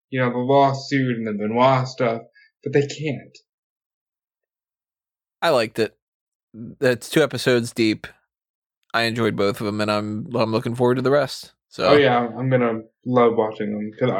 you 0.10 0.20
know, 0.20 0.32
the 0.32 0.38
lawsuit 0.38 1.18
and 1.18 1.28
the 1.28 1.34
Benoit 1.34 1.88
stuff, 1.88 2.22
but 2.64 2.74
they 2.74 2.82
can't. 2.82 3.38
I 5.42 5.50
liked 5.50 5.80
it. 5.80 5.98
That's 6.54 7.10
two 7.10 7.22
episodes 7.22 7.72
deep. 7.72 8.08
I 8.94 9.04
enjoyed 9.04 9.36
both 9.36 9.60
of 9.60 9.66
them, 9.66 9.82
and 9.82 9.92
I'm 9.92 10.28
I'm 10.36 10.52
looking 10.52 10.76
forward 10.76 10.96
to 10.96 11.02
the 11.02 11.12
rest. 11.12 11.54
So 11.70 11.86
Oh 11.86 11.98
yeah, 11.98 12.18
I'm 12.18 12.50
gonna 12.50 12.82
love 13.06 13.34
watching 13.36 13.72
them 13.72 13.92
because 13.92 14.12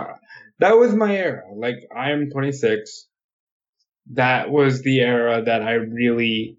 that 0.60 0.78
was 0.78 0.94
my 0.94 1.16
era. 1.16 1.44
Like 1.56 1.78
I 1.96 2.12
am 2.12 2.30
26. 2.30 3.08
That 4.14 4.52
was 4.52 4.84
the 4.84 5.00
era 5.00 5.42
that 5.44 5.62
I 5.62 5.74
really 5.74 6.58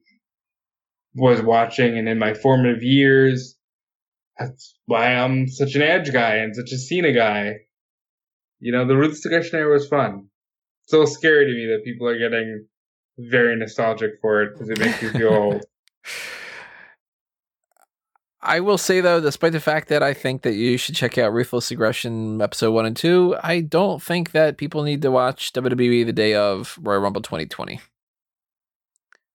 was 1.14 1.40
watching, 1.40 1.96
and 1.98 2.08
in 2.08 2.18
my 2.18 2.34
formative 2.34 2.82
years, 2.82 3.56
that's 4.38 4.76
why 4.86 5.14
I'm 5.14 5.48
such 5.48 5.74
an 5.74 5.82
Edge 5.82 6.12
guy 6.12 6.36
and 6.36 6.54
such 6.54 6.72
a 6.72 6.78
Cena 6.78 7.12
guy. 7.12 7.54
You 8.60 8.72
know, 8.72 8.86
the 8.86 8.96
Ruthless 8.96 9.24
Aggression 9.24 9.58
era 9.58 9.72
was 9.72 9.86
fun. 9.86 10.28
It's 10.84 10.92
a 10.92 10.96
little 10.96 11.12
scary 11.12 11.44
to 11.44 11.52
me 11.52 11.66
that 11.66 11.84
people 11.84 12.08
are 12.08 12.18
getting 12.18 12.66
very 13.18 13.56
nostalgic 13.56 14.12
for 14.20 14.42
it 14.42 14.52
because 14.52 14.70
it 14.70 14.78
makes 14.78 15.02
you 15.02 15.10
feel 15.10 15.28
old. 15.32 15.64
I 18.40 18.60
will 18.60 18.78
say 18.78 19.00
though, 19.00 19.20
despite 19.20 19.52
the 19.52 19.60
fact 19.60 19.88
that 19.88 20.02
I 20.02 20.14
think 20.14 20.42
that 20.42 20.54
you 20.54 20.78
should 20.78 20.94
check 20.94 21.18
out 21.18 21.32
Ruthless 21.32 21.70
Aggression 21.70 22.40
episode 22.40 22.72
one 22.72 22.86
and 22.86 22.96
two, 22.96 23.36
I 23.42 23.60
don't 23.60 24.02
think 24.02 24.30
that 24.30 24.56
people 24.56 24.84
need 24.84 25.02
to 25.02 25.10
watch 25.10 25.52
WWE 25.52 26.06
the 26.06 26.12
day 26.12 26.34
of 26.34 26.78
Royal 26.80 27.00
Rumble 27.00 27.20
2020. 27.20 27.80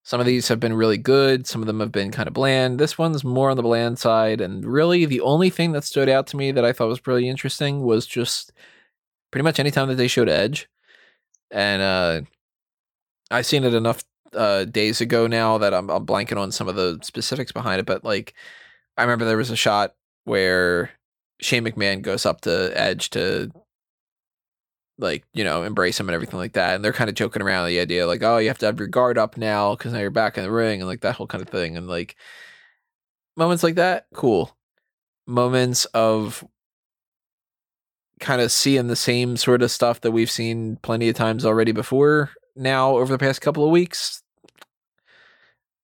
Some 0.05 0.19
of 0.19 0.25
these 0.25 0.49
have 0.49 0.59
been 0.59 0.73
really 0.73 0.97
good, 0.97 1.47
some 1.47 1.61
of 1.61 1.67
them 1.67 1.79
have 1.79 1.91
been 1.91 2.11
kind 2.11 2.27
of 2.27 2.33
bland. 2.33 2.79
This 2.79 2.97
one's 2.97 3.23
more 3.23 3.49
on 3.49 3.57
the 3.57 3.63
bland 3.63 3.99
side, 3.99 4.41
and 4.41 4.65
really 4.65 5.05
the 5.05 5.21
only 5.21 5.49
thing 5.49 5.71
that 5.73 5.85
stood 5.85 6.09
out 6.09 6.27
to 6.27 6.37
me 6.37 6.51
that 6.51 6.65
I 6.65 6.73
thought 6.73 6.89
was 6.89 7.05
really 7.07 7.29
interesting 7.29 7.83
was 7.83 8.05
just 8.05 8.51
pretty 9.33 9.43
much 9.43 9.59
anytime 9.59 9.87
that 9.87 9.95
they 9.95 10.07
showed 10.07 10.29
Edge. 10.29 10.69
And 11.49 11.81
uh 11.81 12.21
I've 13.31 13.47
seen 13.47 13.63
it 13.63 13.73
enough 13.73 14.03
uh 14.33 14.65
days 14.65 15.01
ago 15.01 15.25
now 15.25 15.57
that 15.57 15.73
I'm, 15.73 15.89
I'm 15.89 16.05
blanking 16.05 16.37
on 16.37 16.51
some 16.51 16.67
of 16.67 16.75
the 16.75 16.99
specifics 17.01 17.51
behind 17.51 17.79
it, 17.79 17.87
but 17.87 18.03
like 18.03 18.35
I 18.95 19.01
remember 19.01 19.25
there 19.25 19.35
was 19.35 19.49
a 19.49 19.55
shot 19.55 19.95
where 20.25 20.91
Shane 21.41 21.65
McMahon 21.65 22.03
goes 22.03 22.27
up 22.27 22.41
to 22.41 22.71
Edge 22.75 23.09
to 23.11 23.51
like, 24.99 25.25
you 25.33 25.43
know, 25.43 25.63
embrace 25.63 25.99
him 25.99 26.09
and 26.09 26.13
everything 26.13 26.37
like 26.37 26.53
that. 26.53 26.75
And 26.75 26.85
they're 26.85 26.93
kind 26.93 27.09
of 27.09 27.15
joking 27.15 27.41
around 27.41 27.67
the 27.67 27.79
idea 27.79 28.05
like, 28.05 28.21
oh, 28.21 28.37
you 28.37 28.49
have 28.49 28.59
to 28.59 28.67
have 28.67 28.77
your 28.77 28.87
guard 28.87 29.17
up 29.17 29.35
now 29.35 29.75
because 29.75 29.93
now 29.93 29.99
you're 29.99 30.11
back 30.11 30.37
in 30.37 30.43
the 30.43 30.51
ring 30.51 30.79
and 30.79 30.87
like 30.87 31.01
that 31.01 31.15
whole 31.15 31.25
kind 31.25 31.41
of 31.41 31.49
thing. 31.49 31.75
And 31.75 31.87
like 31.87 32.15
moments 33.35 33.63
like 33.63 33.75
that, 33.75 34.05
cool. 34.13 34.55
Moments 35.25 35.85
of 35.85 36.45
kind 38.19 38.41
of 38.41 38.51
seeing 38.51 38.87
the 38.87 38.95
same 38.95 39.37
sort 39.37 39.61
of 39.61 39.71
stuff 39.71 40.01
that 40.01 40.11
we've 40.11 40.31
seen 40.31 40.77
plenty 40.81 41.09
of 41.09 41.15
times 41.15 41.45
already 41.45 41.71
before 41.71 42.31
now 42.55 42.97
over 42.97 43.11
the 43.11 43.19
past 43.19 43.41
couple 43.41 43.65
of 43.65 43.71
weeks. 43.71 44.21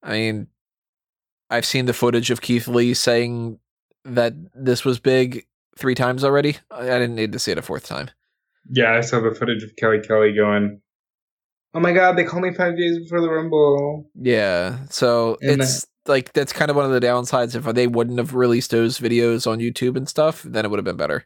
I 0.01 0.11
mean, 0.11 0.47
I've 1.49 1.65
seen 1.65 1.85
the 1.85 1.93
footage 1.93 2.31
of 2.31 2.41
Keith 2.41 2.67
Lee 2.67 2.93
saying 2.93 3.59
that 4.05 4.33
this 4.53 4.85
was 4.85 4.99
big 4.99 5.45
three 5.77 5.95
times 5.95 6.23
already. 6.23 6.57
I 6.71 6.83
didn't 6.83 7.15
need 7.15 7.31
to 7.33 7.39
see 7.39 7.51
it 7.51 7.57
a 7.57 7.61
fourth 7.61 7.85
time. 7.85 8.09
Yeah, 8.69 8.93
I 8.93 9.01
saw 9.01 9.19
the 9.19 9.33
footage 9.33 9.63
of 9.63 9.75
Kelly 9.77 9.99
Kelly 9.99 10.33
going, 10.33 10.81
"Oh 11.73 11.79
my 11.79 11.91
God, 11.91 12.17
they 12.17 12.23
called 12.23 12.43
me 12.43 12.53
five 12.53 12.77
days 12.77 12.99
before 12.99 13.21
the 13.21 13.29
Rumble." 13.29 14.09
Yeah. 14.15 14.77
So 14.89 15.37
And 15.41 15.61
it's 15.61 15.85
like 16.05 16.33
that's 16.33 16.53
kind 16.53 16.69
of 16.69 16.77
one 16.77 16.85
of 16.85 16.91
the 16.91 17.05
downsides. 17.05 17.55
If 17.55 17.63
they 17.73 17.87
wouldn't 17.87 18.19
have 18.19 18.35
released 18.35 18.71
those 18.71 18.99
videos 18.99 19.47
on 19.49 19.59
YouTube 19.59 19.97
and 19.97 20.07
stuff, 20.07 20.43
then 20.43 20.65
it 20.65 20.69
would 20.69 20.77
have 20.77 20.85
been 20.85 20.97
better. 20.97 21.25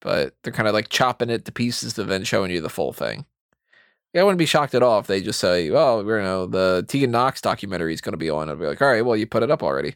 But 0.00 0.34
they're 0.42 0.52
kind 0.52 0.68
of 0.68 0.74
like 0.74 0.88
chopping 0.88 1.30
it 1.30 1.44
to 1.44 1.52
pieces 1.52 1.94
to 1.94 2.04
then 2.04 2.24
showing 2.24 2.50
you 2.50 2.60
the 2.60 2.68
full 2.68 2.92
thing. 2.92 3.26
Yeah, 4.12 4.22
I 4.22 4.24
wouldn't 4.24 4.38
be 4.38 4.46
shocked 4.46 4.74
at 4.74 4.82
all 4.82 4.98
if 4.98 5.06
they 5.06 5.20
just 5.20 5.38
say, 5.40 5.70
"Well, 5.70 6.02
you 6.02 6.08
know, 6.22 6.46
the 6.46 6.84
Tegan 6.88 7.10
Nox 7.12 7.40
documentary 7.40 7.94
is 7.94 8.00
going 8.00 8.12
to 8.12 8.18
be 8.18 8.30
on." 8.30 8.48
I'd 8.50 8.58
be 8.58 8.66
like, 8.66 8.82
"All 8.82 8.88
right, 8.88 9.04
well, 9.04 9.16
you 9.16 9.26
put 9.26 9.42
it 9.42 9.50
up 9.50 9.62
already, 9.62 9.94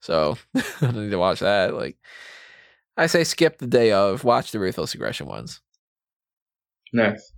so 0.00 0.38
I 0.56 0.62
don't 0.80 0.96
need 0.96 1.10
to 1.10 1.18
watch 1.18 1.40
that." 1.40 1.74
Like, 1.74 1.98
I 2.96 3.06
say, 3.06 3.24
skip 3.24 3.58
the 3.58 3.66
day 3.66 3.92
of, 3.92 4.24
watch 4.24 4.52
the 4.52 4.60
Ruthless 4.60 4.94
Aggression 4.94 5.26
ones. 5.26 5.60
Nice. 6.92 7.32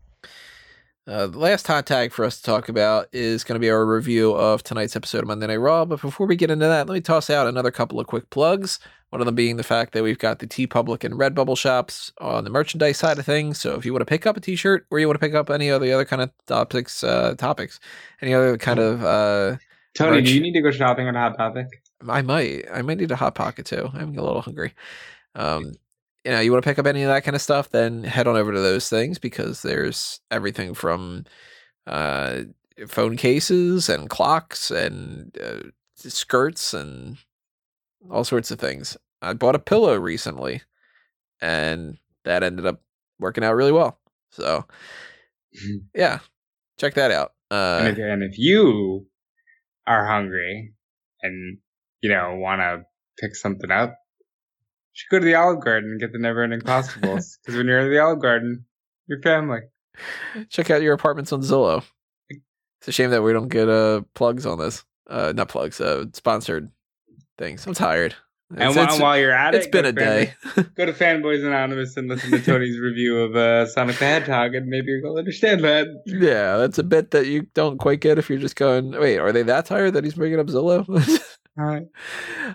Uh, 1.07 1.27
the 1.27 1.39
last 1.39 1.67
hot 1.67 1.85
tag 1.85 2.13
for 2.13 2.25
us 2.25 2.39
to 2.39 2.43
talk 2.43 2.71
about 2.71 3.09
is 3.13 3.45
going 3.45 3.57
to 3.57 3.61
be 3.61 3.69
our 3.69 3.85
review 3.85 4.33
of 4.33 4.63
tonight's 4.63 4.97
episode 4.97 5.19
of 5.19 5.27
Monday 5.27 5.47
Night 5.47 5.57
Raw. 5.57 5.85
But 5.85 6.01
before 6.01 6.27
we 6.27 6.35
get 6.35 6.51
into 6.51 6.67
that, 6.67 6.87
let 6.89 6.95
me 6.95 7.01
toss 7.03 7.29
out 7.29 7.47
another 7.47 7.71
couple 7.71 8.01
of 8.01 8.07
quick 8.07 8.31
plugs. 8.31 8.79
One 9.11 9.21
of 9.21 9.27
them 9.27 9.35
being 9.35 9.57
the 9.57 9.63
fact 9.63 9.93
that 9.93 10.03
we've 10.03 10.19
got 10.19 10.39
the 10.39 10.47
TeePublic 10.47 11.05
and 11.05 11.15
Redbubble 11.15 11.59
shops 11.59 12.11
on 12.19 12.45
the 12.45 12.51
merchandise 12.51 12.97
side 12.97 13.19
of 13.19 13.27
things. 13.27 13.61
So 13.61 13.75
if 13.75 13.85
you 13.85 13.93
want 13.93 14.01
to 14.01 14.07
pick 14.07 14.27
up 14.27 14.37
a 14.39 14.41
T-shirt 14.41 14.87
or 14.91 14.99
you 14.99 15.07
want 15.07 15.21
to 15.21 15.25
pick 15.25 15.35
up 15.35 15.51
any 15.51 15.69
of 15.69 15.83
the 15.83 15.93
other 15.93 16.07
kind 16.07 16.23
of 16.23 16.31
topics, 16.47 17.05
uh, 17.05 17.35
topics, 17.37 17.81
any 18.23 18.33
other 18.33 18.57
kind 18.57 18.79
of 18.79 19.05
uh, 19.05 19.57
Tony, 19.95 20.17
Merch. 20.17 20.25
do 20.27 20.35
you 20.35 20.41
need 20.41 20.55
to 20.55 20.63
go 20.63 20.71
shopping 20.71 21.07
on 21.07 21.15
a 21.15 21.21
Hot 21.21 21.37
Topic? 21.37 21.67
I 22.09 22.23
might. 22.23 22.65
I 22.73 22.83
might 22.83 22.99
need 22.99 23.11
a 23.11 23.17
hot 23.17 23.35
pocket 23.35 23.67
too. 23.67 23.91
I'm 23.95 24.19
a 24.19 24.23
little 24.23 24.41
hungry. 24.41 24.75
Um, 25.35 25.75
you 26.25 26.31
know, 26.31 26.41
you 26.41 26.51
want 26.51 26.65
to 26.65 26.69
pick 26.69 26.79
up 26.79 26.87
any 26.87 27.03
of 27.03 27.09
that 27.09 27.25
kind 27.25 27.35
of 27.35 27.43
stuff, 27.43 27.71
then 27.71 28.05
head 28.05 28.27
on 28.27 28.37
over 28.37 28.53
to 28.53 28.61
those 28.61 28.89
things 28.89 29.19
because 29.19 29.63
there's 29.63 30.21
everything 30.31 30.73
from 30.75 31.25
uh, 31.87 32.43
phone 32.89 33.17
cases 33.17 33.89
and 33.89 34.09
clocks 34.09 34.71
and 34.71 35.37
uh, 35.43 35.69
skirts 35.97 36.73
and 36.73 37.19
all 38.11 38.25
sorts 38.25 38.51
of 38.51 38.59
things. 38.59 38.97
I 39.21 39.35
bought 39.35 39.55
a 39.55 39.59
pillow 39.59 39.97
recently, 39.97 40.63
and 41.41 41.99
that 42.25 42.43
ended 42.43 42.67
up 42.67 42.81
working 43.19 43.45
out 43.45 43.55
really 43.55 43.73
well. 43.73 43.99
So, 44.31 44.65
yeah, 45.95 46.21
check 46.79 46.95
that 46.95 47.11
out. 47.11 47.33
and, 47.51 47.87
Uh, 47.87 47.91
if, 47.91 47.99
and 47.99 48.23
if 48.23 48.39
you 48.39 49.07
are 49.87 50.07
hungry 50.07 50.75
and 51.23 51.59
you 52.01 52.11
know 52.11 52.35
want 52.37 52.61
to 52.61 52.83
pick 53.21 53.37
something 53.37 53.71
up, 53.71 53.97
should 54.95 55.11
go 55.11 55.19
to 55.19 55.25
the 55.25 55.35
Olive 55.35 55.63
Garden 55.63 55.91
and 55.91 56.01
get 56.01 56.13
the 56.13 56.19
never-ending 56.19 56.61
Costables. 56.61 57.37
Because 57.43 57.55
when 57.57 57.67
you're 57.67 57.81
at 57.81 57.89
the 57.91 57.99
Olive 57.99 58.23
Garden, 58.23 58.65
your 59.07 59.21
family. 59.21 59.61
check 60.49 60.71
out 60.71 60.81
your 60.83 60.95
apartments 60.95 61.33
on 61.33 61.43
Zillow. 61.43 61.85
It's 62.31 62.89
a 62.89 62.93
shame 62.93 63.11
that 63.11 63.23
we 63.23 63.33
don't 63.33 63.49
get 63.49 63.69
uh 63.69 64.03
plugs 64.15 64.47
on 64.47 64.59
this. 64.59 64.85
Uh, 65.09 65.33
not 65.37 65.49
plugs. 65.49 65.81
Uh, 65.81 66.07
sponsored 66.13 66.71
things. 67.39 67.67
I'm 67.67 67.75
tired. 67.75 68.15
And 68.57 68.75
while, 68.77 68.85
it's- 68.85 69.01
while 69.01 69.19
you're 69.19 69.33
at 69.33 69.55
it's 69.55 69.65
it, 69.67 69.69
it's 69.69 69.73
been 69.73 69.85
a 69.87 69.93
day. 69.93 70.35
Go 70.77 70.87
to 70.87 70.93
Fanboys 70.93 71.45
Anonymous 71.45 71.97
and 71.97 72.09
listen 72.09 72.31
to 72.31 72.43
Tony's 72.43 72.79
review 72.79 73.19
of 73.23 73.35
uh, 73.35 73.67
Sonic 73.67 73.97
the 73.97 74.05
Hedgehog, 74.05 74.55
and 74.55 74.67
maybe 74.69 74.93
you'll 74.93 75.17
understand 75.17 75.65
that. 75.65 75.89
yeah, 76.07 76.57
that's 76.59 76.79
a 76.79 76.83
bit 76.85 77.11
that 77.13 77.27
you 77.27 77.43
don't 77.55 77.79
quite 77.79 78.01
get 78.01 78.19
if 78.19 78.29
you're 78.29 78.39
just 78.39 78.57
going. 78.57 78.93
Wait, 78.93 79.19
are 79.19 79.33
they 79.33 79.43
that 79.45 79.67
tired 79.67 79.95
that 79.95 80.05
he's 80.05 80.15
bringing 80.15 80.39
up 80.39 80.47
Zillow? 80.47 80.87
All 81.57 81.65
right. 81.65 81.87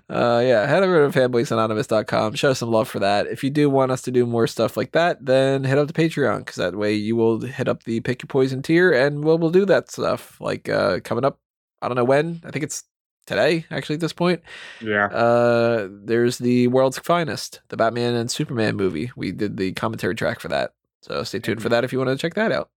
uh, 0.10 0.42
yeah, 0.44 0.68
head 0.68 0.84
over 0.84 1.10
to 1.10 1.18
fanboysanonymous.com. 1.20 2.34
Show 2.34 2.54
some 2.54 2.70
love 2.70 2.90
for 2.90 3.00
that. 3.00 3.28
If 3.28 3.46
you 3.46 3.50
do 3.50 3.70
want 3.70 3.92
us 3.92 4.02
to 4.04 4.12
do 4.12 4.26
more 4.26 4.46
stuff 4.46 4.76
like 4.76 4.92
that, 4.92 5.26
then 5.26 5.64
head 5.64 5.78
up 5.78 5.88
to 5.88 5.94
Patreon 5.94 6.40
because 6.40 6.58
that 6.58 6.76
way 6.76 6.94
you 6.94 7.16
will 7.16 7.40
hit 7.40 7.70
up 7.70 7.84
the 7.84 8.02
pick 8.02 8.22
your 8.22 8.28
poison 8.28 8.62
tier, 8.62 8.92
and 8.92 9.24
we'll 9.24 9.38
we'll 9.38 9.52
do 9.52 9.66
that 9.66 9.90
stuff 9.90 10.40
like 10.42 10.68
uh, 10.68 11.00
coming 11.02 11.24
up. 11.24 11.40
I 11.82 11.88
don't 11.88 11.96
know 11.96 12.04
when. 12.04 12.42
I 12.44 12.52
think 12.52 12.64
it's 12.64 12.84
today 13.26 13.66
actually 13.72 13.94
at 13.94 14.02
this 14.02 14.12
point. 14.12 14.42
Yeah. 14.82 15.06
Uh, 15.06 15.88
there's 15.90 16.38
the 16.40 16.68
world's 16.68 17.00
finest, 17.00 17.62
the 17.70 17.78
Batman 17.78 18.16
and 18.16 18.30
Superman 18.30 18.76
movie. 18.76 19.12
We 19.16 19.32
did 19.32 19.56
the 19.56 19.72
commentary 19.74 20.16
track 20.16 20.42
for 20.42 20.50
that, 20.50 20.74
so 21.04 21.24
stay 21.24 21.40
tuned 21.40 21.62
for 21.62 21.70
that 21.70 21.86
if 21.86 21.94
you 21.94 22.00
want 22.00 22.10
to 22.10 22.18
check 22.18 22.34
that 22.34 22.52
out. 22.52 22.70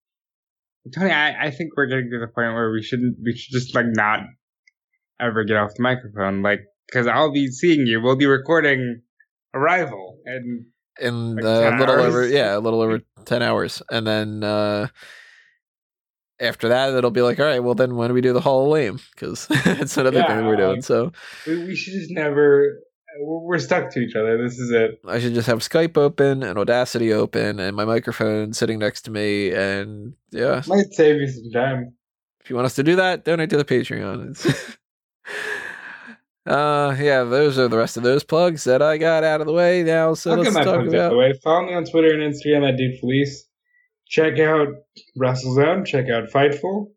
Tony, 0.94 1.10
I, 1.10 1.46
I 1.46 1.50
think 1.50 1.76
we're 1.76 1.86
getting 1.86 2.10
to 2.10 2.18
the 2.18 2.26
point 2.26 2.54
where 2.54 2.70
we 2.70 2.82
shouldn't, 2.82 3.16
we 3.24 3.36
should 3.36 3.52
just 3.52 3.74
like 3.74 3.86
not 3.88 4.20
ever 5.22 5.44
get 5.44 5.56
off 5.56 5.70
the 5.76 5.82
microphone, 5.82 6.42
like 6.42 6.60
because 6.88 7.06
I'll 7.06 7.32
be 7.32 7.46
seeing 7.48 7.86
you. 7.86 8.00
We'll 8.02 8.16
be 8.16 8.26
recording 8.26 9.02
Arrival, 9.54 10.18
and 10.26 10.66
In 11.00 11.36
Like 11.36 11.44
uh, 11.44 11.48
a 11.48 11.78
little 11.78 11.94
hours? 11.96 12.04
over, 12.06 12.26
yeah, 12.28 12.56
a 12.56 12.60
little 12.60 12.80
over 12.82 13.00
ten 13.24 13.42
hours, 13.42 13.82
and 13.90 14.06
then 14.06 14.42
uh, 14.44 14.88
after 16.40 16.68
that, 16.68 16.92
it'll 16.94 17.10
be 17.10 17.22
like, 17.22 17.38
all 17.38 17.46
right, 17.46 17.62
well, 17.62 17.74
then 17.74 17.94
when 17.96 18.08
do 18.08 18.14
we 18.14 18.20
do 18.20 18.32
the 18.32 18.40
Hall 18.40 18.64
of 18.64 18.70
Lame? 18.70 18.98
Because 19.14 19.46
it's 19.50 19.96
another 19.96 20.22
thing 20.22 20.36
that 20.36 20.44
we're 20.44 20.56
doing. 20.56 20.74
like- 20.76 20.84
So 20.84 21.12
we, 21.46 21.64
we 21.66 21.76
should 21.76 21.94
just 21.94 22.10
never. 22.10 22.78
We're, 23.20 23.40
we're 23.40 23.58
stuck 23.58 23.90
to 23.92 24.00
each 24.00 24.16
other. 24.16 24.42
This 24.42 24.58
is 24.58 24.70
it. 24.70 24.92
I 25.06 25.18
should 25.20 25.34
just 25.34 25.46
have 25.46 25.58
Skype 25.58 25.98
open 25.98 26.42
and 26.42 26.58
Audacity 26.58 27.12
open 27.12 27.60
and 27.60 27.76
my 27.76 27.84
microphone 27.84 28.54
sitting 28.54 28.78
next 28.78 29.02
to 29.02 29.10
me, 29.10 29.52
and 29.52 30.14
yeah, 30.30 30.62
Might 30.66 30.92
save 30.92 31.20
you 31.20 31.28
some 31.28 31.50
time. 31.52 31.94
if 32.40 32.48
you 32.50 32.56
want 32.56 32.66
us 32.66 32.74
to 32.76 32.82
do 32.82 32.96
that, 32.96 33.24
donate 33.24 33.50
to 33.50 33.56
the 33.58 33.64
Patreon. 33.66 34.76
Uh, 36.44 36.94
yeah, 36.98 37.22
those 37.22 37.58
are 37.58 37.68
the 37.68 37.78
rest 37.78 37.96
of 37.96 38.02
those 38.02 38.24
plugs 38.24 38.64
that 38.64 38.82
I 38.82 38.98
got 38.98 39.22
out 39.22 39.40
of 39.40 39.46
the 39.46 39.52
way 39.52 39.82
now. 39.84 40.14
So 40.14 40.32
I'll 40.32 40.38
let's 40.38 40.50
get 40.50 40.54
my 40.54 40.64
talk 40.64 40.74
plugs 40.80 40.94
out 40.94 40.98
about. 40.98 41.10
the 41.10 41.16
way. 41.16 41.32
Follow 41.42 41.66
me 41.66 41.74
on 41.74 41.84
Twitter 41.84 42.12
and 42.12 42.34
Instagram 42.34 42.68
at 42.68 42.76
Dude 42.76 42.98
Felice. 42.98 43.46
Check 44.08 44.38
out 44.40 44.68
WrestleZone. 45.18 45.86
Check 45.86 46.08
out 46.08 46.30
Fightful. 46.30 46.88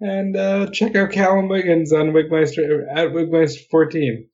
And 0.00 0.36
uh, 0.36 0.66
check 0.72 0.96
out 0.96 1.12
Callum 1.12 1.48
Wiggins 1.48 1.92
on 1.92 2.08
Wigmeister 2.08 2.86
at 2.92 3.10
Wigmeister14. 3.10 4.26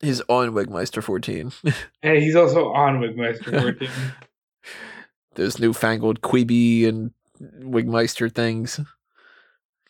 He's 0.00 0.20
on 0.28 0.50
Wigmeister 0.52 1.02
14. 1.02 1.52
And 2.02 2.18
he's 2.22 2.36
also 2.36 2.70
on 2.70 3.00
Wigmeister14. 3.00 3.88
Those 5.36 5.58
newfangled 5.58 6.20
Quibi 6.20 6.86
and 6.86 7.12
Wigmeister 7.40 8.30
things. 8.32 8.78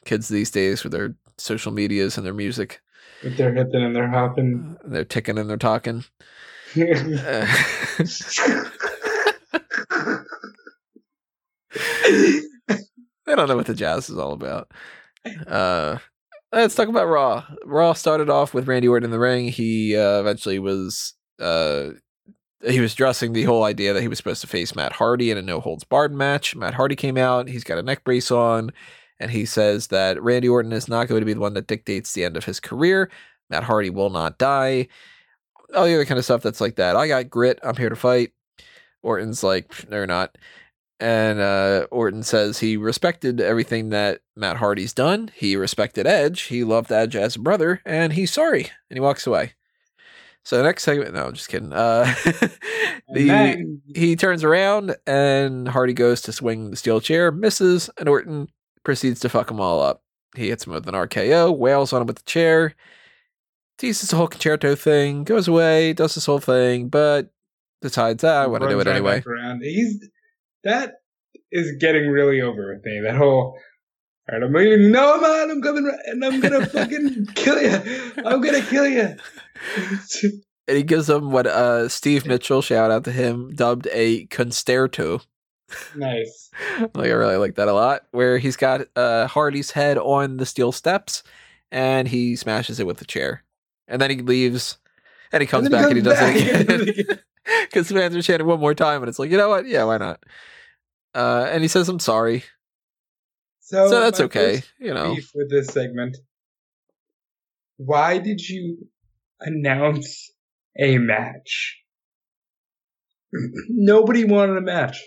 Kids 0.05 0.29
these 0.29 0.53
days 0.53 0.85
with 0.85 0.93
their 0.93 1.16
social 1.39 1.72
medias 1.72 2.16
and 2.16 2.25
their 2.25 2.33
music. 2.33 2.81
Their 3.31 3.55
hipping 3.55 3.83
and 3.83 3.95
their 3.95 4.09
hopping. 4.09 4.77
They're 4.85 5.05
ticking 5.05 5.39
and 5.39 5.49
they're 5.49 5.57
talking. 5.57 6.05
Uh, 6.77 7.47
I 13.27 13.35
don't 13.35 13.49
know 13.49 13.57
what 13.57 13.66
the 13.66 13.75
jazz 13.75 14.11
is 14.11 14.18
all 14.18 14.33
about. 14.33 14.70
Uh, 15.47 15.99
let's 16.53 16.75
talk 16.75 16.89
about 16.89 17.09
Raw. 17.09 17.45
Raw 17.64 17.93
started 17.93 18.29
off 18.29 18.55
with 18.55 18.68
Randy 18.68 18.89
Orton 18.89 19.07
in 19.07 19.11
the 19.11 19.18
ring. 19.18 19.49
He 19.49 19.97
uh, 19.97 20.20
eventually 20.20 20.59
was 20.59 21.14
uh, 21.41 21.91
he 22.66 22.81
was 22.81 22.95
dressing 22.95 23.33
the 23.33 23.45
whole 23.45 23.64
idea 23.64 23.93
that 23.93 24.03
he 24.03 24.09
was 24.09 24.18
supposed 24.18 24.41
to 24.43 24.47
face 24.47 24.75
Matt 24.75 24.93
Hardy 24.93 25.31
in 25.31 25.39
a 25.39 25.43
no 25.43 25.61
holds 25.61 25.85
barred 25.85 26.12
match. 26.12 26.55
Matt 26.55 26.75
Hardy 26.75 26.97
came 26.97 27.16
out. 27.16 27.49
He's 27.49 27.64
got 27.64 27.79
a 27.79 27.83
neck 27.83 28.05
brace 28.05 28.31
on, 28.31 28.70
and 29.20 29.30
he 29.30 29.44
says 29.44 29.88
that 29.88 30.22
Randy 30.22 30.48
Orton 30.48 30.72
is 30.72 30.88
not 30.88 31.08
going 31.08 31.20
to 31.20 31.26
be 31.26 31.34
the 31.34 31.40
one 31.40 31.54
that 31.54 31.66
dictates 31.66 32.12
the 32.12 32.24
end 32.24 32.36
of 32.36 32.44
his 32.44 32.60
career. 32.60 33.10
Matt 33.50 33.64
Hardy 33.64 33.90
will 33.90 34.10
not 34.10 34.38
die. 34.38 34.88
All 35.74 35.84
the 35.84 35.94
other 35.94 36.04
kind 36.04 36.18
of 36.18 36.24
stuff 36.24 36.42
that's 36.42 36.60
like 36.60 36.76
that. 36.76 36.96
I 36.96 37.08
got 37.08 37.30
grit. 37.30 37.58
I'm 37.62 37.76
here 37.76 37.88
to 37.88 37.96
fight. 37.96 38.32
Orton's 39.02 39.42
like, 39.42 39.68
"Pff, 39.68 39.88
no, 39.88 39.98
you're 39.98 40.06
not. 40.06 40.36
And 41.00 41.40
uh, 41.40 41.86
Orton 41.90 42.22
says 42.22 42.58
he 42.58 42.76
respected 42.76 43.40
everything 43.40 43.90
that 43.90 44.20
Matt 44.36 44.56
Hardy's 44.56 44.92
done. 44.92 45.30
He 45.34 45.56
respected 45.56 46.06
Edge. 46.06 46.42
He 46.42 46.64
loved 46.64 46.92
Edge 46.92 47.16
as 47.16 47.36
a 47.36 47.40
brother, 47.40 47.82
and 47.84 48.12
he's 48.12 48.32
sorry. 48.32 48.70
And 48.88 48.96
he 48.96 49.00
walks 49.00 49.26
away. 49.26 49.54
So 50.44 50.58
the 50.58 50.62
next 50.62 50.84
segment, 50.84 51.14
no, 51.14 51.26
I'm 51.26 51.32
just 51.32 51.48
kidding. 51.48 51.72
Uh, 51.72 52.04
the 53.12 53.80
he 53.94 54.14
turns 54.14 54.44
around 54.44 54.94
and 55.06 55.66
Hardy 55.66 55.94
goes 55.94 56.20
to 56.22 56.32
swing 56.32 56.70
the 56.70 56.76
steel 56.76 57.00
chair, 57.00 57.32
misses, 57.32 57.88
and 57.96 58.08
Orton 58.08 58.48
proceeds 58.85 59.20
to 59.20 59.28
fuck 59.28 59.49
them 59.49 59.61
all 59.61 59.82
up. 59.82 60.03
He 60.37 60.49
hits 60.49 60.66
him 60.66 60.72
with 60.72 60.87
an 60.89 60.95
RKO, 60.95 61.57
wails 61.57 61.93
on 61.93 62.01
him 62.03 62.07
with 62.07 62.16
the 62.16 62.22
chair, 62.24 62.74
teases 63.78 64.11
the 64.11 64.16
whole 64.16 64.28
Con-Chair-To 64.28 64.76
thing, 64.76 65.24
goes 65.24 65.49
away, 65.49 65.93
does 65.93 66.14
this 66.14 66.26
whole 66.26 66.41
thing, 66.41 66.89
but 66.89 67.30
decides, 67.82 68.24
ah, 68.24 68.43
I 68.43 68.47
want 68.47 68.62
to 68.62 68.68
do 68.68 68.80
it 68.80 68.87
right 68.87 68.97
anyway. 68.97 69.22
He's 69.62 70.09
that 70.64 70.95
is 71.53 71.76
getting 71.80 72.09
really 72.09 72.41
over 72.41 72.74
with 72.74 72.85
me. 72.85 73.01
That 73.05 73.16
whole. 73.16 73.57
All 74.26 74.39
right, 74.39 74.43
I'm 74.43 74.53
leaving. 74.55 74.91
No, 74.91 75.20
man, 75.20 75.51
I'm 75.51 75.61
coming, 75.62 75.85
right- 75.85 75.99
and 76.07 76.24
I'm 76.24 76.41
gonna 76.41 76.64
fucking 76.66 77.26
kill 77.35 77.61
you. 77.61 78.12
I'm 78.24 78.41
gonna 78.41 78.62
kill 78.62 78.89
you. 78.89 79.16
And 80.66 80.76
he 80.78 80.82
gives 80.82 81.11
him 81.11 81.30
what 81.30 81.47
uh, 81.47 81.89
Steve 81.91 82.24
Mitchell, 82.26 82.62
shout 82.62 82.91
out 82.91 83.05
to 83.05 83.12
him, 83.12 83.55
dubbed 83.55 83.87
a 83.93 84.24
concerto. 84.26 85.20
Nice. 85.97 86.51
like 86.95 87.09
I 87.09 87.12
really 87.12 87.37
like 87.37 87.57
that 87.57 87.68
a 87.68 87.72
lot. 87.72 88.03
Where 88.11 88.39
he's 88.39 88.57
got 88.57 88.83
uh, 88.97 89.27
Hardy's 89.27 89.70
head 89.70 89.99
on 89.99 90.37
the 90.37 90.47
steel 90.47 90.72
steps, 90.72 91.22
and 91.70 92.09
he 92.09 92.37
smashes 92.37 92.81
it 92.81 92.87
with 92.87 92.99
the 92.99 93.05
chair, 93.05 93.43
and 93.89 94.01
then 94.01 94.11
he 94.11 94.18
leaves, 94.18 94.79
and 95.33 95.41
he 95.41 95.47
comes 95.47 95.66
And 95.66 95.72
back 95.72 95.87
and 95.87 95.97
he 95.97 96.03
does 96.03 96.18
comes 96.18 96.41
it 96.41 96.68
again 97.01 97.18
because 97.62 97.89
the 97.89 97.95
fans 97.95 98.16
are 98.16 98.22
chanting 98.22 98.47
one 98.47 98.61
more 98.61 98.75
time, 98.75 99.03
and 99.03 99.09
it's 99.09 99.18
like 99.18 99.31
you 99.31 99.37
know 99.37 99.49
what? 99.49 99.66
Yeah, 99.66 99.85
why 99.85 99.99
not? 99.99 100.22
Uh, 101.14 101.47
and 101.51 101.62
he 101.62 101.68
says, 101.68 101.89
"I'm 101.89 102.01
sorry," 102.01 102.45
So, 103.64 103.89
so 103.89 104.01
that's 104.01 104.20
okay. 104.20 104.62
You 104.79 104.93
know, 104.93 105.14
Beef 105.14 105.31
with 105.35 105.51
this 105.51 105.68
segment. 105.68 106.18
Why 107.79 108.18
did 108.18 108.47
you 108.47 108.89
announce 109.41 110.33
a 110.79 110.99
match? 110.99 111.79
Nobody 113.68 114.25
wanted 114.25 114.59
a 114.59 114.61
match. 114.61 115.03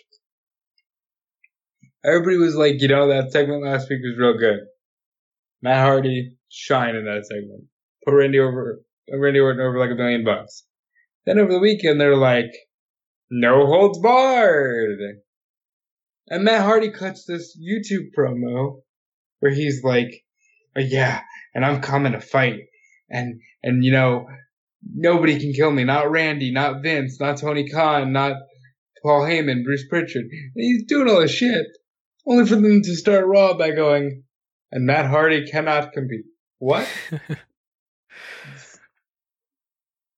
Everybody 2.05 2.37
was 2.37 2.55
like, 2.55 2.81
you 2.81 2.87
know, 2.87 3.07
that 3.07 3.31
segment 3.31 3.63
last 3.63 3.89
week 3.89 3.99
was 4.03 4.17
real 4.17 4.37
good. 4.37 4.59
Matt 5.61 5.85
Hardy 5.85 6.37
shine 6.49 6.95
in 6.95 7.05
that 7.05 7.25
segment. 7.25 7.65
Put 8.05 8.13
Randy 8.13 8.39
over, 8.39 8.81
Randy 9.11 9.39
Orton 9.39 9.61
over 9.61 9.79
like 9.79 9.91
a 9.91 9.95
million 9.95 10.23
bucks. 10.23 10.63
Then 11.25 11.39
over 11.39 11.51
the 11.51 11.59
weekend, 11.59 11.99
they're 11.99 12.15
like, 12.15 12.51
no 13.29 13.65
holds 13.65 13.99
barred. 13.99 14.99
And 16.29 16.43
Matt 16.43 16.63
Hardy 16.63 16.91
cuts 16.91 17.25
this 17.25 17.57
YouTube 17.57 18.11
promo 18.17 18.81
where 19.39 19.53
he's 19.53 19.83
like, 19.83 20.23
oh, 20.77 20.81
yeah, 20.81 21.21
and 21.53 21.65
I'm 21.65 21.81
coming 21.81 22.13
to 22.13 22.21
fight. 22.21 22.59
And, 23.09 23.41
and 23.63 23.83
you 23.83 23.91
know, 23.91 24.27
nobody 24.83 25.39
can 25.39 25.53
kill 25.53 25.71
me. 25.71 25.83
Not 25.83 26.11
Randy, 26.11 26.51
not 26.51 26.83
Vince, 26.83 27.19
not 27.19 27.37
Tony 27.37 27.69
Khan, 27.69 28.13
not 28.13 28.33
Paul 29.03 29.21
Heyman, 29.21 29.63
Bruce 29.63 29.87
Prichard. 29.89 30.25
And 30.25 30.51
he's 30.55 30.85
doing 30.85 31.09
all 31.09 31.21
this 31.21 31.31
shit. 31.31 31.65
Only 32.27 32.45
for 32.45 32.55
them 32.55 32.81
to 32.81 32.95
start 32.95 33.25
Raw 33.25 33.53
by 33.57 33.71
going, 33.71 34.23
and 34.71 34.85
Matt 34.85 35.05
Hardy 35.05 35.49
cannot 35.49 35.93
compete. 35.93 36.25
What? 36.59 36.87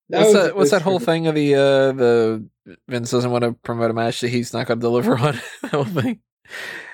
what's 0.08 0.34
that? 0.34 0.56
What's 0.56 0.72
that 0.72 0.82
whole 0.82 1.00
thing 1.00 1.28
of 1.28 1.36
the 1.36 1.56
uh 1.56 1.92
the 1.92 2.46
Vince 2.88 3.12
doesn't 3.12 3.32
want 3.32 3.44
to 3.44 3.54
promote 3.54 3.92
a 3.92 3.94
match 3.94 4.22
that 4.22 4.30
he's 4.30 4.54
not 4.54 4.68
going 4.68 4.80
to 4.80 4.82
deliver 4.82 5.18
on? 5.18 5.40
that 5.62 5.72
whole 5.72 5.86
thing. 5.86 6.20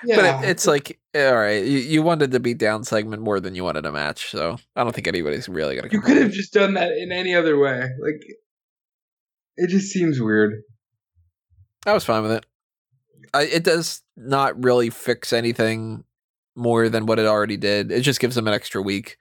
Yeah, 0.04 0.16
But 0.16 0.44
it, 0.44 0.50
it's 0.50 0.66
like, 0.66 0.98
all 1.14 1.34
right, 1.34 1.64
you, 1.64 1.78
you 1.78 2.02
wanted 2.02 2.30
the 2.30 2.40
beat 2.40 2.58
down 2.58 2.84
segment 2.84 3.22
more 3.22 3.40
than 3.40 3.54
you 3.54 3.64
wanted 3.64 3.86
a 3.86 3.92
match, 3.92 4.30
so 4.30 4.58
I 4.74 4.84
don't 4.84 4.94
think 4.94 5.08
anybody's 5.08 5.48
really 5.48 5.76
going 5.76 5.88
to. 5.88 5.96
you 5.96 6.02
could 6.02 6.18
have 6.18 6.30
just 6.30 6.52
done 6.52 6.74
that 6.74 6.92
in 6.92 7.10
any 7.10 7.34
other 7.34 7.58
way. 7.58 7.78
Like, 7.78 8.20
it 9.56 9.70
just 9.70 9.90
seems 9.90 10.20
weird. 10.20 10.60
I 11.86 11.94
was 11.94 12.04
fine 12.04 12.22
with 12.22 12.32
it. 12.32 12.44
I, 13.34 13.42
it 13.44 13.64
does 13.64 14.02
not 14.16 14.62
really 14.62 14.90
fix 14.90 15.32
anything 15.32 16.04
more 16.54 16.88
than 16.88 17.06
what 17.06 17.18
it 17.18 17.26
already 17.26 17.56
did. 17.56 17.92
It 17.92 18.00
just 18.00 18.20
gives 18.20 18.36
him 18.36 18.48
an 18.48 18.54
extra 18.54 18.80
week. 18.80 19.18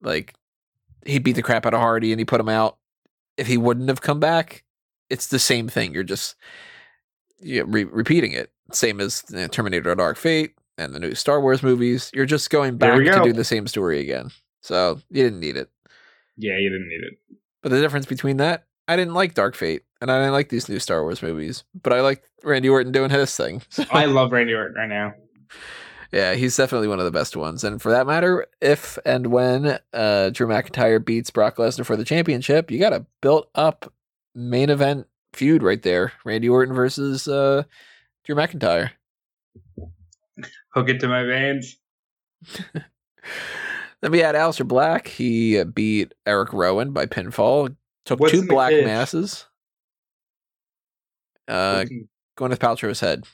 Like 0.00 0.34
he 1.06 1.18
beat 1.18 1.32
the 1.32 1.42
crap 1.42 1.66
out 1.66 1.74
of 1.74 1.80
Hardy 1.80 2.12
and 2.12 2.20
he 2.20 2.24
put 2.24 2.40
him 2.40 2.48
out. 2.48 2.78
If 3.36 3.46
he 3.46 3.56
wouldn't 3.56 3.88
have 3.88 4.00
come 4.00 4.20
back, 4.20 4.64
it's 5.10 5.28
the 5.28 5.38
same 5.38 5.68
thing. 5.68 5.94
You're 5.94 6.02
just 6.02 6.34
yeah, 7.40 7.62
re- 7.66 7.84
repeating 7.84 8.32
it. 8.32 8.50
Same 8.72 9.00
as 9.00 9.22
you 9.30 9.36
know, 9.36 9.46
Terminator: 9.48 9.94
Dark 9.94 10.16
Fate 10.16 10.54
and 10.76 10.94
the 10.94 11.00
new 11.00 11.14
Star 11.14 11.40
Wars 11.40 11.62
movies. 11.62 12.10
You're 12.12 12.26
just 12.26 12.50
going 12.50 12.76
back 12.76 12.98
we 12.98 13.04
to 13.04 13.22
do 13.22 13.32
the 13.32 13.44
same 13.44 13.66
story 13.66 14.00
again. 14.00 14.30
So 14.60 15.00
you 15.10 15.22
didn't 15.22 15.40
need 15.40 15.56
it. 15.56 15.70
Yeah, 16.36 16.58
you 16.58 16.70
didn't 16.70 16.88
need 16.88 17.04
it. 17.04 17.38
But 17.62 17.70
the 17.70 17.80
difference 17.80 18.06
between 18.06 18.36
that, 18.38 18.66
I 18.88 18.96
didn't 18.96 19.14
like 19.14 19.34
Dark 19.34 19.54
Fate 19.54 19.82
and 20.00 20.10
I 20.10 20.18
didn't 20.18 20.32
like 20.32 20.48
these 20.48 20.68
new 20.68 20.78
Star 20.78 21.02
Wars 21.02 21.22
movies. 21.22 21.64
But 21.80 21.92
I 21.92 22.00
like 22.00 22.24
Randy 22.42 22.68
Orton 22.68 22.90
doing 22.90 23.10
his 23.10 23.36
thing. 23.36 23.62
So. 23.70 23.84
I 23.92 24.06
love 24.06 24.32
Randy 24.32 24.54
Orton 24.54 24.74
right 24.76 24.88
now. 24.88 25.14
Yeah, 26.10 26.34
he's 26.34 26.56
definitely 26.56 26.88
one 26.88 26.98
of 26.98 27.04
the 27.04 27.10
best 27.10 27.36
ones. 27.36 27.64
And 27.64 27.82
for 27.82 27.90
that 27.92 28.06
matter, 28.06 28.46
if 28.62 28.98
and 29.04 29.26
when 29.26 29.78
uh, 29.92 30.30
Drew 30.30 30.46
McIntyre 30.46 31.04
beats 31.04 31.30
Brock 31.30 31.56
Lesnar 31.56 31.84
for 31.84 31.96
the 31.96 32.04
championship, 32.04 32.70
you 32.70 32.78
got 32.78 32.94
a 32.94 33.04
built 33.20 33.50
up 33.54 33.92
main 34.34 34.70
event 34.70 35.06
feud 35.34 35.62
right 35.62 35.82
there. 35.82 36.12
Randy 36.24 36.48
Orton 36.48 36.74
versus 36.74 37.28
uh, 37.28 37.64
Drew 38.24 38.34
McIntyre. 38.34 38.90
Hook 40.70 40.88
it 40.88 41.00
to 41.00 41.08
my 41.08 41.24
veins. 41.24 41.76
Then 44.00 44.12
we 44.12 44.20
had 44.20 44.36
Aleister 44.36 44.66
Black. 44.66 45.08
He 45.08 45.62
beat 45.64 46.14
Erick 46.24 46.52
Rowan 46.52 46.92
by 46.92 47.06
pinfall. 47.06 47.74
Took 48.08 48.20
What's 48.20 48.32
two 48.32 48.46
black 48.46 48.72
masses. 48.72 49.44
Uh, 51.46 51.84
Gwyneth 52.38 52.56
Paltrow's 52.56 53.00
head. 53.00 53.24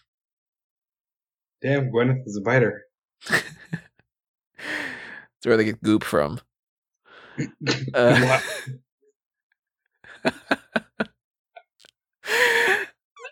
Damn, 1.62 1.92
Gwyneth 1.92 2.26
is 2.26 2.36
a 2.36 2.40
biter. 2.40 2.82
That's 3.28 3.44
where 5.44 5.56
they 5.56 5.62
get 5.64 5.80
goop 5.80 6.02
from. 6.02 6.40
Uh, 7.94 8.40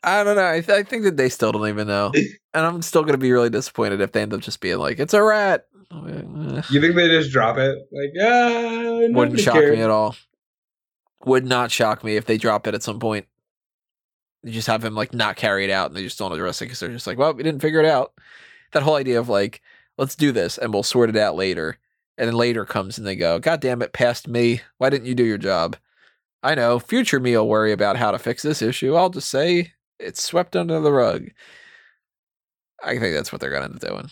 I 0.05 0.24
don't 0.24 0.36
know. 0.36 0.49
I, 0.49 0.61
th- 0.61 0.68
I 0.70 0.82
think 0.84 1.03
that 1.05 1.16
they 1.16 1.28
still 1.28 1.51
don't 1.53 1.68
even 1.68 1.88
know, 1.88 2.12
and 2.55 2.66
I'm 2.66 2.82
still 2.82 3.03
gonna 3.05 3.18
be 3.18 3.30
really 3.32 3.51
disappointed 3.51 4.01
if 4.01 4.11
they 4.12 4.22
end 4.22 4.32
up 4.34 4.40
just 4.40 4.61
being 4.61 4.78
like, 4.78 4.99
"It's 4.99 5.14
a 5.14 5.22
rat." 5.22 5.66
You 5.93 6.80
think 6.80 6.95
they 6.97 7.09
just 7.09 7.30
drop 7.30 7.59
it? 7.59 7.78
Like, 7.93 8.11
ah, 8.20 9.07
Wouldn't 9.11 9.38
shock 9.40 9.55
cared. 9.55 9.74
me 9.74 9.82
at 9.82 9.90
all. 9.90 10.16
Would 11.24 11.46
not 11.46 11.70
shock 11.70 12.02
me 12.02 12.16
if 12.16 12.26
they 12.26 12.36
drop 12.36 12.66
it 12.66 12.74
at 12.74 12.82
some 12.82 12.98
point. 12.98 13.26
They 14.42 14.50
just 14.50 14.66
have 14.66 14.84
him 14.84 14.94
like 14.94 15.14
not 15.14 15.36
carry 15.36 15.64
it 15.64 15.70
out, 15.70 15.88
and 15.88 15.96
they 15.96 16.02
just 16.02 16.18
don't 16.18 16.32
address 16.32 16.60
it 16.60 16.66
because 16.66 16.80
they're 16.80 16.88
just 16.90 17.06
like, 17.06 17.18
"Well, 17.18 17.32
we 17.32 17.42
didn't 17.42 17.62
figure 17.62 17.80
it 17.80 17.86
out." 17.86 18.12
That 18.72 18.82
whole 18.82 18.96
idea 18.96 19.20
of 19.20 19.28
like, 19.28 19.62
"Let's 19.98 20.16
do 20.16 20.32
this 20.32 20.58
and 20.58 20.72
we'll 20.72 20.82
sort 20.82 21.10
it 21.10 21.16
out 21.16 21.36
later," 21.36 21.78
and 22.18 22.26
then 22.28 22.34
later 22.34 22.64
comes 22.64 22.98
and 22.98 23.06
they 23.06 23.14
go, 23.16 23.38
"God 23.38 23.60
damn 23.60 23.82
it, 23.82 23.92
past 23.92 24.26
me! 24.26 24.62
Why 24.78 24.90
didn't 24.90 25.06
you 25.06 25.14
do 25.14 25.24
your 25.24 25.38
job?" 25.38 25.76
I 26.42 26.56
know 26.56 26.80
future 26.80 27.20
me 27.20 27.36
will 27.36 27.48
worry 27.48 27.70
about 27.72 27.96
how 27.96 28.10
to 28.10 28.18
fix 28.18 28.42
this 28.42 28.62
issue. 28.62 28.96
I'll 28.96 29.10
just 29.10 29.28
say 29.28 29.74
it's 30.00 30.22
swept 30.22 30.56
under 30.56 30.80
the 30.80 30.92
rug. 30.92 31.28
I 32.82 32.98
think 32.98 33.14
that's 33.14 33.30
what 33.30 33.40
they're 33.40 33.50
gonna 33.50 33.66
end 33.66 33.76
up 33.76 33.80
doing. 33.88 34.10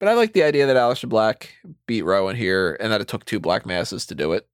But 0.00 0.08
I 0.08 0.14
like 0.14 0.32
the 0.32 0.42
idea 0.42 0.66
that 0.66 0.76
Aleister 0.76 1.08
Black 1.08 1.54
beat 1.86 2.02
Rowan 2.02 2.36
here, 2.36 2.76
and 2.80 2.92
that 2.92 3.00
it 3.00 3.08
took 3.08 3.24
two 3.24 3.40
black 3.40 3.64
masses 3.64 4.06
to 4.06 4.14
do 4.16 4.32
it. 4.32 4.48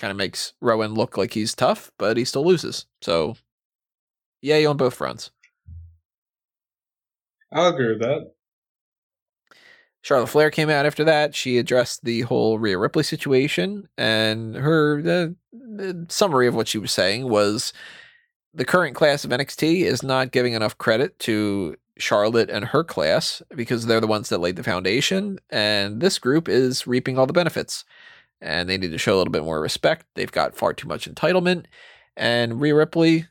Kind 0.00 0.10
of 0.10 0.16
makes 0.16 0.54
Rowan 0.60 0.94
look 0.94 1.16
like 1.18 1.34
he's 1.34 1.54
tough, 1.54 1.92
but 1.98 2.16
he 2.16 2.24
still 2.24 2.44
loses. 2.44 2.86
So, 3.02 3.36
yay 4.40 4.64
on 4.64 4.78
both 4.78 4.94
fronts. 4.94 5.30
I'll 7.52 7.68
agree 7.68 7.88
with 7.88 8.00
that. 8.00 8.32
Charlotte 10.02 10.28
Flair 10.28 10.50
came 10.50 10.70
out 10.70 10.86
after 10.86 11.04
that. 11.04 11.34
She 11.34 11.58
addressed 11.58 12.04
the 12.04 12.22
whole 12.22 12.58
Rhea 12.58 12.78
Ripley 12.78 13.02
situation, 13.02 13.88
and 13.98 14.56
her 14.56 15.02
the, 15.02 15.36
the 15.52 16.06
summary 16.08 16.46
of 16.46 16.54
what 16.54 16.68
she 16.68 16.78
was 16.78 16.92
saying 16.92 17.28
was 17.28 17.74
the 18.54 18.64
current 18.64 18.96
class 18.96 19.24
of 19.24 19.30
NXT 19.30 19.82
is 19.82 20.02
not 20.02 20.32
giving 20.32 20.54
enough 20.54 20.78
credit 20.78 21.18
to 21.20 21.76
Charlotte 21.98 22.48
and 22.48 22.64
her 22.64 22.82
class 22.82 23.42
because 23.54 23.84
they're 23.84 24.00
the 24.00 24.06
ones 24.06 24.30
that 24.30 24.40
laid 24.40 24.56
the 24.56 24.62
foundation, 24.62 25.38
and 25.50 26.00
this 26.00 26.18
group 26.18 26.48
is 26.48 26.86
reaping 26.86 27.18
all 27.18 27.26
the 27.26 27.34
benefits. 27.34 27.84
And 28.40 28.68
they 28.68 28.78
need 28.78 28.90
to 28.90 28.98
show 28.98 29.14
a 29.14 29.18
little 29.18 29.32
bit 29.32 29.44
more 29.44 29.60
respect. 29.60 30.06
They've 30.14 30.32
got 30.32 30.56
far 30.56 30.72
too 30.72 30.88
much 30.88 31.08
entitlement. 31.08 31.66
And 32.16 32.60
Rhea 32.60 32.74
Ripley, 32.74 33.26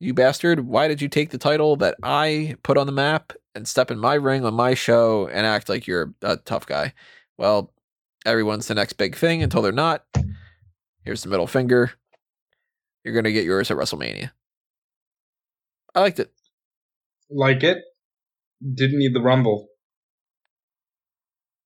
you 0.00 0.14
bastard, 0.14 0.60
why 0.60 0.88
did 0.88 1.02
you 1.02 1.08
take 1.08 1.30
the 1.30 1.38
title 1.38 1.76
that 1.76 1.96
I 2.02 2.56
put 2.62 2.78
on 2.78 2.86
the 2.86 2.92
map 2.92 3.32
and 3.54 3.68
step 3.68 3.90
in 3.90 3.98
my 3.98 4.14
ring 4.14 4.44
on 4.44 4.54
my 4.54 4.74
show 4.74 5.28
and 5.28 5.46
act 5.46 5.68
like 5.68 5.86
you're 5.86 6.14
a 6.22 6.36
tough 6.38 6.66
guy? 6.66 6.94
Well, 7.36 7.72
everyone's 8.24 8.68
the 8.68 8.74
next 8.74 8.94
big 8.94 9.16
thing 9.16 9.42
until 9.42 9.60
they're 9.60 9.72
not. 9.72 10.04
Here's 11.02 11.22
the 11.22 11.28
middle 11.28 11.46
finger. 11.46 11.92
You're 13.04 13.12
going 13.14 13.24
to 13.24 13.32
get 13.32 13.44
yours 13.44 13.70
at 13.70 13.76
WrestleMania. 13.76 14.30
I 15.94 16.00
liked 16.00 16.18
it. 16.18 16.32
Like 17.30 17.62
it. 17.62 17.78
Didn't 18.62 18.98
need 18.98 19.14
the 19.14 19.20
rumble. 19.20 19.68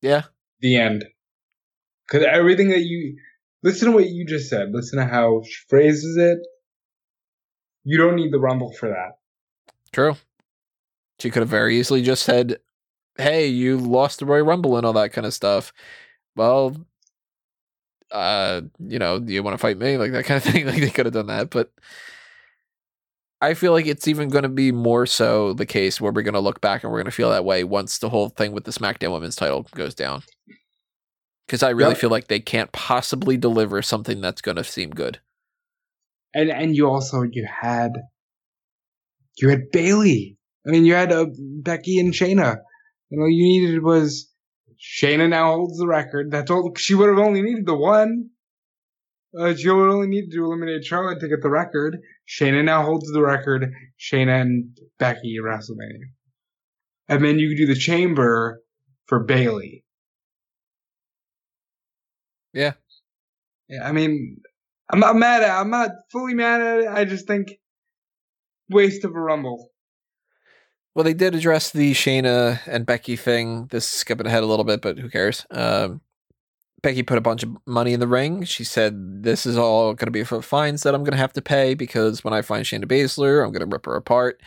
Yeah. 0.03 0.23
The 0.61 0.77
end. 0.77 1.05
Because 2.09 2.27
everything 2.27 2.71
that 2.71 2.81
you 2.81 3.17
listen 3.63 3.91
to 3.91 3.95
what 3.95 4.09
you 4.09 4.25
just 4.25 4.49
said. 4.49 4.73
Listen 4.73 4.99
to 4.99 5.07
how 5.07 5.43
she 5.45 5.57
phrases 5.69 6.17
it. 6.17 6.39
You 7.85 7.99
don't 7.99 8.17
need 8.17 8.33
the 8.33 8.41
rumble 8.41 8.73
for 8.73 8.89
that. 8.89 9.19
True. 9.93 10.17
She 11.19 11.31
could 11.31 11.41
have 11.41 11.49
very 11.49 11.79
easily 11.79 12.03
just 12.03 12.23
said, 12.23 12.59
"Hey, 13.17 13.47
you 13.47 13.77
lost 13.77 14.21
the 14.21 14.27
Royal 14.27 14.45
Rumble 14.45 14.77
and 14.77 14.87
all 14.87 14.93
that 14.95 15.13
kind 15.13 15.27
of 15.27 15.35
stuff." 15.35 15.73
Well, 16.37 16.77
uh, 18.13 18.63
you 18.79 18.99
know, 18.99 19.19
do 19.19 19.33
you 19.33 19.43
want 19.43 19.55
to 19.55 19.59
fight 19.59 19.79
me? 19.79 19.97
Like 19.97 20.13
that 20.13 20.25
kind 20.25 20.37
of 20.45 20.45
thing. 20.53 20.67
Like 20.67 20.81
they 20.81 20.91
could 20.91 21.07
have 21.07 21.15
done 21.15 21.27
that, 21.27 21.51
but 21.51 21.73
I 23.41 23.55
feel 23.55 23.73
like 23.73 23.87
it's 23.87 24.09
even 24.09 24.29
going 24.29 24.43
to 24.43 24.49
be 24.49 24.73
more 24.73 25.07
so 25.07 25.53
the 25.53 25.67
case 25.67 26.01
where 26.01 26.13
we're 26.13 26.23
going 26.23 26.35
to 26.35 26.41
look 26.41 26.61
back 26.61 26.83
and 26.83 26.93
we're 26.93 26.99
going 26.99 27.07
to 27.07 27.13
feel 27.13 27.31
that 27.31 27.45
way 27.45 27.65
once 27.65 27.99
the 27.99 28.09
whole 28.11 28.29
thing 28.29 28.53
with 28.53 28.65
the 28.65 28.73
SmackDown 28.73 29.13
Women's 29.13 29.37
title 29.37 29.67
goes 29.75 29.95
down. 29.95 30.23
Because 31.49 31.63
I 31.63 31.71
really 31.71 31.93
Yep. 31.93 31.99
feel 31.99 32.11
like 32.11 32.29
they 32.29 32.41
can't 32.41 32.71
possibly 32.73 33.39
deliver 33.39 33.81
something 33.81 34.21
that's 34.21 34.43
going 34.43 34.57
to 34.57 34.65
seem 34.65 34.91
good. 34.91 35.19
And 36.35 36.51
and 36.51 36.77
you 36.77 36.87
also 36.87 37.23
you 37.23 37.49
had 37.63 37.93
you 39.39 39.49
had 39.49 39.71
Bayley. 39.73 40.37
I 40.67 40.71
mean, 40.71 40.85
you 40.85 40.93
had 40.95 41.11
uh, 41.11 41.25
Becky 41.63 41.99
and 41.99 42.13
Shayna. 42.13 42.59
And 43.11 43.21
all 43.23 43.31
you 43.31 43.45
needed 43.45 43.83
was 43.83 44.31
Shayna 44.79 45.27
now 45.31 45.55
holds 45.55 45.79
the 45.79 45.87
record. 45.87 46.31
That's 46.31 46.51
all. 46.51 46.71
She 46.77 46.95
would 46.95 47.09
have 47.09 47.19
only 47.19 47.41
needed 47.41 47.65
the 47.65 47.77
one. 47.77 48.29
Uh, 49.39 49.55
she 49.55 49.71
would 49.71 49.89
only 49.89 50.09
need 50.09 50.31
to 50.33 50.45
eliminate 50.45 50.85
Charlotte 50.85 51.21
to 51.21 51.29
get 51.29 51.41
the 51.43 51.49
record. 51.51 51.97
Shayna 52.29 52.63
now 52.63 52.83
holds 52.83 53.11
the 53.11 53.23
record. 53.23 53.73
Shayna 53.99 54.43
and 54.43 54.77
Becky 54.99 55.37
at 55.39 55.45
WrestleMania. 55.45 56.11
And 57.09 57.25
then 57.25 57.39
you 57.39 57.49
could 57.49 57.57
do 57.57 57.73
the 57.73 57.79
chamber 57.81 58.61
for 59.07 59.25
Bayley. 59.25 59.85
Yeah. 62.59 62.73
Yeah, 63.69 63.87
I 63.87 63.93
mean, 63.93 64.39
I'm 64.91 64.99
not 64.99 65.15
mad 65.15 65.43
at. 65.43 65.49
It. 65.49 65.61
I'm 65.61 65.71
not 65.71 65.91
fully 66.11 66.35
mad 66.35 66.61
at 66.61 66.81
it. 66.81 66.89
I 66.89 67.05
just 67.05 67.29
think 67.29 67.59
waste 68.69 69.05
of 69.05 69.15
a 69.15 69.21
rumble. 69.21 69.71
Well, 70.95 71.05
they 71.05 71.15
did 71.15 71.37
address 71.37 71.71
the 71.71 71.93
Shayna 71.93 72.59
and 72.67 72.85
Becky 72.85 73.15
thing. 73.15 73.67
This 73.71 73.85
is 73.85 73.91
skipping 73.93 74.27
ahead 74.27 74.43
a 74.43 74.47
little 74.47 74.65
bit, 74.65 74.83
but 74.83 74.99
who 74.99 75.09
cares? 75.09 75.47
Um, 75.53 76.01
Becky 76.83 77.05
put 77.05 77.19
a 77.19 77.21
bunch 77.21 77.45
of 77.45 77.57
money 77.65 77.93
in 77.93 78.01
the 78.01 78.09
ring. 78.09 78.43
She 78.43 78.65
said, 78.65 79.23
This 79.23 79.47
is 79.47 79.57
all 79.57 79.95
going 79.95 80.09
to 80.09 80.11
be 80.11 80.25
for 80.25 80.43
fines 80.43 80.83
that 80.83 80.97
I'm 80.97 81.05
going 81.05 81.13
to 81.13 81.19
have 81.19 81.33
to 81.35 81.43
pay 81.43 81.75
because 81.75 82.25
when 82.25 82.35
I 82.35 82.43
find 82.43 82.65
Shayna 82.65 82.87
Baszler, 82.87 83.45
I'm 83.45 83.53
going 83.53 83.69
to 83.69 83.73
rip 83.73 83.87
her 83.87 83.95
apart. 83.95 84.41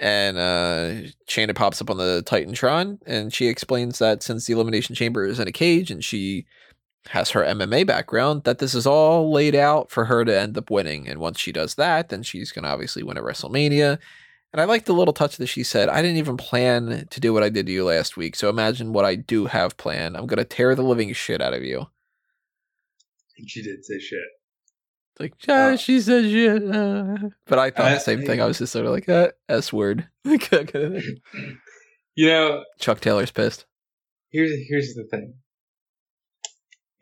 And 0.00 0.38
uh, 0.38 1.10
Shayna 1.28 1.54
pops 1.54 1.82
up 1.82 1.90
on 1.90 1.98
the 1.98 2.22
Titantron 2.24 2.98
and 3.04 3.32
she 3.32 3.48
explains 3.48 3.98
that 3.98 4.22
since 4.22 4.46
the 4.46 4.54
Elimination 4.54 4.94
Chamber 4.94 5.26
is 5.26 5.38
in 5.38 5.46
a 5.46 5.52
cage 5.52 5.90
and 5.90 6.02
she 6.02 6.46
has 7.08 7.30
her 7.30 7.42
MMA 7.42 7.86
background, 7.86 8.44
that 8.44 8.58
this 8.58 8.74
is 8.74 8.86
all 8.86 9.32
laid 9.32 9.54
out 9.54 9.90
for 9.90 10.04
her 10.06 10.24
to 10.24 10.38
end 10.40 10.56
up 10.56 10.70
winning. 10.70 11.08
And 11.08 11.18
once 11.18 11.38
she 11.40 11.50
does 11.52 11.74
that, 11.74 12.08
then 12.10 12.22
she's 12.22 12.52
going 12.52 12.62
to 12.64 12.68
obviously 12.70 13.02
win 13.02 13.16
at 13.18 13.24
WrestleMania 13.24 13.98
And 14.52 14.60
I 14.60 14.64
like 14.64 14.84
the 14.84 14.92
little 14.94 15.14
touch 15.14 15.36
that 15.38 15.46
she 15.48 15.62
said, 15.64 15.88
I 15.88 16.00
didn't 16.02 16.18
even 16.18 16.36
plan 16.36 17.06
to 17.10 17.20
do 17.20 17.32
what 17.32 17.42
I 17.42 17.48
did 17.48 17.66
to 17.66 17.72
you 17.72 17.84
last 17.84 18.16
week. 18.16 18.36
So 18.36 18.48
imagine 18.48 18.92
what 18.92 19.04
I 19.04 19.14
do 19.16 19.46
have 19.46 19.76
planned. 19.78 20.16
I'm 20.16 20.26
going 20.26 20.38
to 20.38 20.44
tear 20.44 20.74
the 20.74 20.82
living 20.84 21.12
shit 21.12 21.40
out 21.42 21.54
of 21.54 21.64
you. 21.64 21.86
And 23.38 23.48
she 23.50 23.62
did 23.62 23.84
say 23.84 23.98
shit. 23.98 24.18
Like, 25.18 25.34
ah, 25.48 25.70
Oh. 25.72 25.76
she 25.76 26.00
said 26.00 26.24
shit. 26.24 26.62
uh." 26.70 27.16
But 27.46 27.58
I 27.58 27.70
thought 27.70 27.86
I- 27.92 27.94
the 27.94 28.00
same 28.00 28.24
thing. 28.24 28.40
I 28.40 28.46
was 28.46 28.58
just 28.58 28.72
sort 28.72 28.86
of 28.86 28.92
like, 28.92 29.08
uh, 29.08 29.30
S 29.48 29.72
word. 29.72 30.06
You 32.14 32.26
know, 32.28 32.62
Chuck 32.78 33.00
Taylor's 33.00 33.30
pissed. 33.30 33.64
here's 34.30 34.50
here's 34.68 34.94
the 34.94 35.04
thing. 35.10 35.34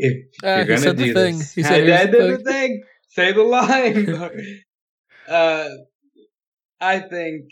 If 0.02 0.26
Ah, 0.42 0.56
you're 0.56 0.64
gonna 0.76 0.94
do 0.94 1.12
thing. 1.14 1.38
this, 1.38 1.54
He 1.54 1.62
I, 1.64 1.68
said, 1.68 1.82
I 1.82 1.86
"Here's 1.86 2.00
the 2.00 2.18
did 2.18 2.30
the 2.40 2.44
thing." 2.44 2.44
thing. 2.44 2.82
Say 3.08 3.32
the 3.32 3.42
line. 3.42 4.62
uh, 5.28 5.68
I 6.80 7.00
think 7.00 7.50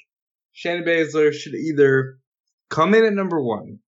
Shayna 0.57 0.87
Baszler 0.87 1.33
should 1.33 1.55
either 1.55 2.17
come 2.71 2.95
in 2.95 3.05
at 3.05 3.13
number 3.13 3.43
one, 3.43 3.81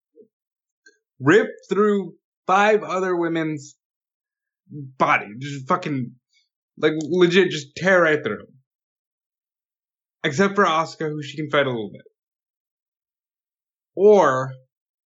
rip 1.20 1.48
through 1.68 2.14
five 2.46 2.82
other 2.82 3.14
women's 3.14 3.76
body, 4.70 5.26
just 5.38 5.68
fucking 5.68 6.12
like 6.78 6.94
legit, 6.96 7.50
just 7.50 7.76
tear 7.76 8.02
right 8.02 8.22
through. 8.24 8.46
Except 10.24 10.56
for 10.56 10.64
Asuka, 10.64 11.08
who 11.10 11.22
she 11.22 11.36
can 11.36 11.48
fight 11.50 11.66
a 11.66 11.70
little 11.70 11.90
bit, 11.92 12.02
or 13.94 14.52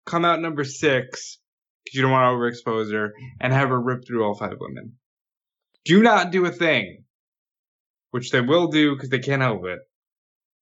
come 0.07 0.25
out 0.25 0.41
number 0.41 0.65
six 0.65 1.39
because 1.89 1.97
you 1.97 2.03
don't 2.03 2.11
want 2.11 2.25
to 2.25 2.71
overexpose 2.71 2.93
her 2.93 3.15
and 3.41 3.53
have 3.53 3.71
her 3.71 3.81
rip 3.81 4.07
through 4.07 4.25
all 4.25 4.35
five 4.35 4.57
women. 4.61 4.95
Do 5.85 6.03
not 6.03 6.31
do 6.31 6.45
a 6.45 6.51
thing, 6.51 7.05
which 8.11 8.31
they 8.31 8.41
will 8.41 8.69
do 8.69 8.95
because 8.95 9.09
they 9.09 9.21
can't 9.21 9.43
help 9.43 9.65
it, 9.65 9.79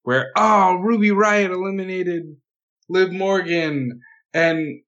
where, 0.02 0.30
oh, 0.36 0.76
Ruby 0.76 1.10
Riott 1.10 1.50
eliminated 1.50 2.36
Liv 2.88 3.12
Morgan 3.12 4.00
and 4.32 4.80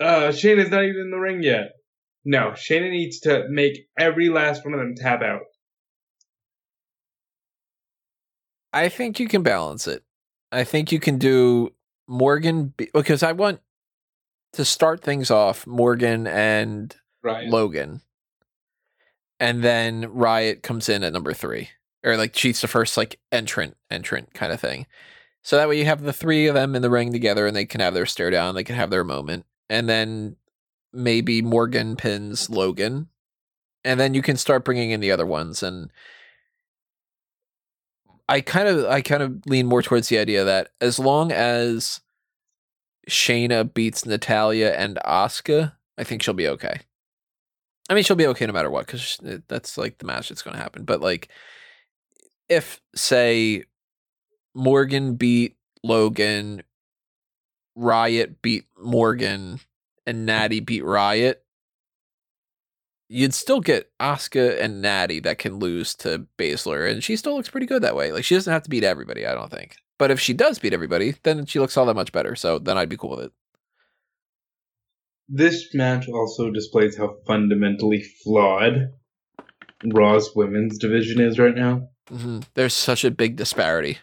uh, 0.00 0.28
Shayna's 0.28 0.70
not 0.70 0.84
even 0.84 1.00
in 1.00 1.10
the 1.10 1.18
ring 1.18 1.42
yet. 1.42 1.72
No, 2.24 2.50
Shayna 2.50 2.90
needs 2.90 3.20
to 3.20 3.46
make 3.48 3.88
every 3.98 4.28
last 4.28 4.64
one 4.64 4.74
of 4.74 4.80
them 4.80 4.94
tap 4.96 5.22
out. 5.22 5.40
I 8.72 8.90
think 8.90 9.18
you 9.18 9.26
can 9.26 9.42
balance 9.42 9.88
it. 9.88 10.04
I 10.52 10.62
think 10.62 10.92
you 10.92 11.00
can 11.00 11.18
do 11.18 11.72
Morgan 12.06 12.74
be- 12.76 12.90
because 12.92 13.22
I 13.22 13.32
want 13.32 13.60
to 14.58 14.64
start 14.64 15.00
things 15.00 15.30
off 15.30 15.68
Morgan 15.68 16.26
and 16.26 16.96
Right. 17.22 17.46
Logan. 17.48 18.00
And 19.38 19.62
then 19.62 20.06
Riott 20.06 20.62
comes 20.62 20.88
in 20.88 21.04
at 21.04 21.12
number 21.12 21.32
three. 21.32 21.68
Or 22.04 22.16
like 22.16 22.36
she's 22.36 22.60
the 22.60 22.66
first 22.66 22.96
like 22.96 23.20
entrant 23.30 23.76
entrant 23.88 24.34
kind 24.34 24.52
of 24.52 24.60
thing. 24.60 24.88
So 25.42 25.56
that 25.56 25.68
way 25.68 25.78
you 25.78 25.84
have 25.84 26.02
the 26.02 26.12
three 26.12 26.48
of 26.48 26.54
them 26.54 26.74
in 26.74 26.82
the 26.82 26.90
ring 26.90 27.12
together 27.12 27.46
and 27.46 27.54
they 27.54 27.66
can 27.66 27.80
have 27.80 27.94
their 27.94 28.04
stare 28.04 28.30
down, 28.30 28.56
they 28.56 28.64
can 28.64 28.74
have 28.74 28.90
their 28.90 29.04
moment. 29.04 29.46
And 29.70 29.88
then 29.88 30.34
maybe 30.92 31.40
Morgan 31.40 31.94
pins 31.94 32.50
Logan. 32.50 33.10
And 33.84 34.00
then 34.00 34.12
you 34.12 34.22
can 34.22 34.36
start 34.36 34.64
bringing 34.64 34.90
in 34.90 34.98
the 34.98 35.12
other 35.12 35.26
ones 35.26 35.62
and 35.62 35.92
I 38.28 38.40
kind 38.40 38.66
of 38.66 38.86
I 38.86 39.02
kind 39.02 39.22
of 39.22 39.46
lean 39.46 39.66
more 39.66 39.82
towards 39.82 40.08
the 40.08 40.18
idea 40.18 40.42
that 40.42 40.70
as 40.80 40.98
long 40.98 41.30
as 41.30 42.00
Shayna 43.08 43.72
beats 43.72 44.04
Natalya 44.06 44.70
and 44.70 44.98
Asuka, 45.04 45.72
I 45.96 46.04
think 46.04 46.22
she'll 46.22 46.34
be 46.34 46.48
okay. 46.48 46.80
I 47.90 47.94
mean, 47.94 48.04
she'll 48.04 48.16
be 48.16 48.26
okay 48.28 48.46
no 48.46 48.52
matter 48.52 48.70
what 48.70 48.86
because 48.86 49.18
that's 49.48 49.78
like 49.78 49.98
the 49.98 50.06
match 50.06 50.28
that's 50.28 50.42
going 50.42 50.56
to 50.56 50.62
happen. 50.62 50.84
But 50.84 51.00
like, 51.00 51.28
if 52.48 52.80
say 52.94 53.64
Morgan 54.54 55.14
beat 55.14 55.56
Logan, 55.82 56.62
Riott 57.76 58.36
beat 58.42 58.66
Morgan, 58.78 59.60
and 60.06 60.26
Natty 60.26 60.60
beat 60.60 60.82
Riott, 60.82 61.36
you'd 63.08 63.34
still 63.34 63.60
get 63.60 63.90
Asuka 63.98 64.60
and 64.60 64.82
Natty 64.82 65.20
that 65.20 65.38
can 65.38 65.58
lose 65.58 65.94
to 65.96 66.26
Baszler, 66.38 66.90
and 66.90 67.02
she 67.02 67.16
still 67.16 67.36
looks 67.36 67.48
pretty 67.48 67.66
good 67.66 67.82
that 67.82 67.96
way. 67.96 68.12
Like 68.12 68.24
she 68.24 68.34
doesn't 68.34 68.52
have 68.52 68.62
to 68.64 68.70
beat 68.70 68.84
everybody, 68.84 69.26
I 69.26 69.34
don't 69.34 69.50
think. 69.50 69.76
But 69.98 70.10
if 70.10 70.20
she 70.20 70.32
does 70.32 70.58
beat 70.58 70.72
everybody, 70.72 71.16
then 71.24 71.44
she 71.46 71.58
looks 71.58 71.76
all 71.76 71.86
that 71.86 71.94
much 71.94 72.12
better. 72.12 72.36
So 72.36 72.58
then 72.58 72.78
I'd 72.78 72.88
be 72.88 72.96
cool 72.96 73.10
with 73.10 73.26
it. 73.26 73.32
This 75.28 75.74
match 75.74 76.08
also 76.08 76.50
displays 76.50 76.96
how 76.96 77.16
fundamentally 77.26 78.02
flawed 78.24 78.92
Raw's 79.84 80.34
women's 80.34 80.78
division 80.78 81.20
is 81.20 81.38
right 81.38 81.54
now. 81.54 81.88
hmm 82.08 82.40
There's 82.54 82.74
such 82.74 83.04
a 83.04 83.10
big 83.10 83.36
disparity. 83.36 83.98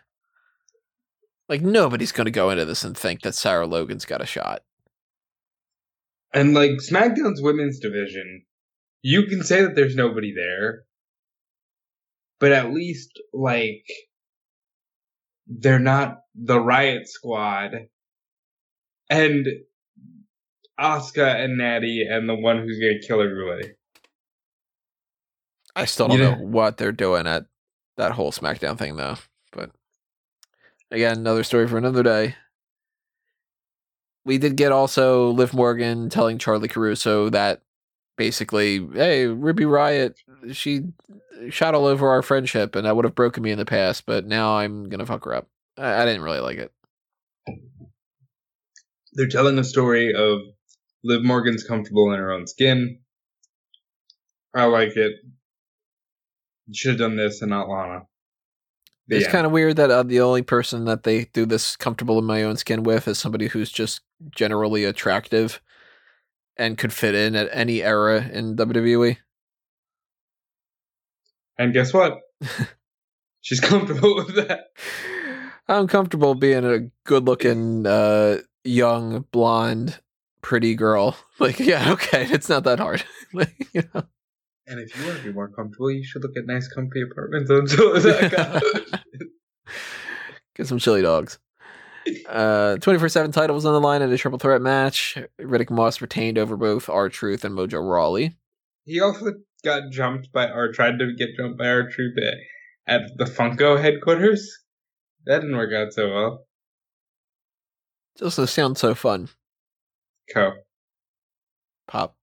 Like 1.50 1.62
nobody's 1.62 2.12
going 2.12 2.26
to 2.26 2.32
go 2.32 2.50
into 2.50 2.66
this 2.66 2.84
and 2.84 2.98
think 2.98 3.22
that 3.22 3.36
Sarah 3.36 3.68
Logan's 3.68 4.06
got 4.06 4.22
a 4.22 4.26
shot. 4.26 4.64
And 6.34 6.54
like 6.54 6.72
SmackDown's 6.72 7.42
women's 7.42 7.80
division, 7.80 8.44
you 9.02 9.24
can 9.24 9.44
say 9.44 9.62
that 9.62 9.76
there's 9.76 9.96
nobody 9.96 10.34
there, 10.36 10.84
but 12.40 12.52
at 12.52 12.74
least 12.74 13.22
like 13.34 13.86
they're 15.48 15.80
not 15.80 16.20
the 16.36 16.58
Riott 16.58 17.08
Squad 17.08 17.88
and 19.10 19.48
Asuka 20.80 21.44
and 21.44 21.58
Natty 21.58 22.06
and 22.10 22.28
the 22.28 22.36
one 22.36 22.58
who's 22.60 22.80
gonna 22.80 23.00
kill 23.06 23.22
everybody. 23.22 23.74
I 25.76 25.86
still 25.86 26.08
don't 26.08 26.18
You 26.18 26.24
know 26.24 26.36
know- 26.36 26.44
what 26.46 26.78
they're 26.78 26.92
doing 26.92 27.28
at 27.28 27.46
that 27.98 28.12
whole 28.14 28.32
SmackDown 28.32 28.78
thing 28.78 28.96
though. 28.96 29.16
But 29.52 29.72
again, 30.92 31.20
another 31.20 31.44
story 31.44 31.68
for 31.68 31.78
another 31.78 32.04
day. 32.04 32.36
We 34.26 34.38
did 34.38 34.56
get 34.58 34.72
also 34.72 35.30
Liv 35.30 35.54
Morgan 35.54 36.10
telling 36.10 36.40
Charly 36.40 36.68
Caruso 36.68 37.30
that 37.30 37.62
basically, 38.18 38.86
hey, 38.94 39.28
Ruby 39.28 39.66
Riott, 39.66 40.16
she 40.52 40.82
shot 41.50 41.76
all 41.76 41.86
over 41.86 42.10
our 42.10 42.22
friendship 42.22 42.76
and 42.76 42.86
that 42.86 42.96
would 42.96 43.06
have 43.06 43.16
broken 43.16 43.44
me 43.44 43.52
in 43.52 43.58
the 43.58 43.66
past, 43.66 44.06
but 44.06 44.26
now 44.26 44.58
I'm 44.58 44.90
gonna 44.90 45.06
fuck 45.06 45.26
her 45.26 45.34
up. 45.34 45.48
I, 45.78 46.02
I 46.02 46.06
didn't 46.06 46.22
really 46.22 46.40
like 46.40 46.58
it. 46.58 46.72
They're 49.14 49.28
telling 49.28 49.58
a 49.58 49.64
story 49.64 50.14
of 50.14 50.42
Liv 51.04 51.24
Morgan's 51.24 51.64
comfortable 51.64 52.12
in 52.12 52.20
her 52.20 52.32
own 52.32 52.48
skin. 52.48 53.00
I 54.54 54.66
like 54.66 54.96
it. 54.96 55.14
Should 56.74 56.92
have 56.92 57.00
done 57.00 57.16
this 57.16 57.42
and 57.42 57.50
not 57.50 57.70
Lana. 57.70 58.08
The 59.08 59.18
It's 59.18 59.28
kind 59.28 59.46
of 59.46 59.52
weird 59.52 59.76
that 59.76 59.92
uh, 59.92 60.04
the 60.04 60.22
only 60.22 60.42
person 60.42 60.86
that 60.86 61.04
they 61.04 61.26
do 61.26 61.46
this 61.46 61.76
comfortable 61.76 62.18
in 62.18 62.26
my 62.26 62.42
own 62.42 62.58
skin 62.58 62.84
with 62.84 63.08
is 63.08 63.20
somebody 63.20 63.48
who's 63.48 63.72
just 63.72 64.02
generally 64.32 64.84
attractive 64.84 65.62
and 66.58 66.78
could 66.78 66.92
fit 66.92 67.14
in 67.14 67.36
at 67.36 67.50
any 67.52 67.84
era 67.84 68.28
in. 68.32 68.56
WWE. 68.56 69.18
And 71.58 71.74
guess 71.74 71.94
what? 71.94 72.20
She's 73.42 73.60
comfortable 73.60 74.16
with 74.16 74.36
that. 74.36 74.68
I'm 75.68 75.88
comfortable 75.88 76.36
being 76.36 76.66
a 76.66 76.90
good-looking, 77.06 77.86
uh, 77.88 78.40
young, 78.64 79.26
blonde, 79.32 80.00
pretty 80.42 80.76
girl. 80.76 81.18
Like, 81.38 81.60
yeah, 81.60 81.92
okay, 81.92 82.26
it's 82.32 82.48
not 82.48 82.64
that 82.64 82.80
hard. 82.80 83.04
like, 83.34 83.68
you 83.74 83.84
know. 83.94 84.04
And 84.68 84.80
if 84.80 84.98
you 84.98 85.06
want 85.06 85.18
to 85.18 85.24
be 85.26 85.34
more 85.34 85.50
comfortable, 85.50 85.92
you 85.92 86.02
should 86.02 86.24
look 86.24 86.38
at 86.38 86.46
nice, 86.46 86.70
comfy 86.70 87.02
apartments 87.02 87.52
on 87.52 87.68
Zillow.com. 87.68 88.62
Get 90.56 90.68
some 90.68 90.80
chili 90.80 91.02
dogs. 91.02 91.40
Uh, 92.30 92.78
24-7 92.80 93.34
title 93.34 93.54
was 93.54 93.66
on 93.66 93.74
the 93.74 93.82
line 93.82 94.02
in 94.02 94.10
a 94.14 94.18
triple 94.18 94.40
threat 94.40 94.62
match. 94.62 95.18
Riddick 95.42 95.70
Moss 95.70 96.00
retained 96.00 96.38
over 96.38 96.56
both 96.56 96.88
R-Truth 96.88 97.44
and 97.44 97.54
Mojo 97.54 97.82
Rawley. 97.86 98.34
he 98.86 99.02
also 99.02 99.34
got 99.66 99.92
jumped 99.92 100.32
by, 100.32 100.50
or 100.50 100.72
tried 100.72 101.00
to 101.00 101.14
get 101.18 101.36
jumped 101.36 101.58
by 101.58 101.68
R-Truth 101.68 102.14
at, 102.88 102.96
at 102.96 103.02
the 103.18 103.26
Funko 103.26 103.82
headquarters. 103.82 104.48
That 105.26 105.42
didn't 105.42 105.58
work 105.58 105.74
out 105.74 105.92
so 105.92 106.14
well. 106.14 106.46
It 108.16 108.24
also 108.24 108.46
sounds 108.46 108.80
so 108.80 108.96
fun. 108.96 109.28
Co. 110.34 110.54
Pop. 111.88 112.16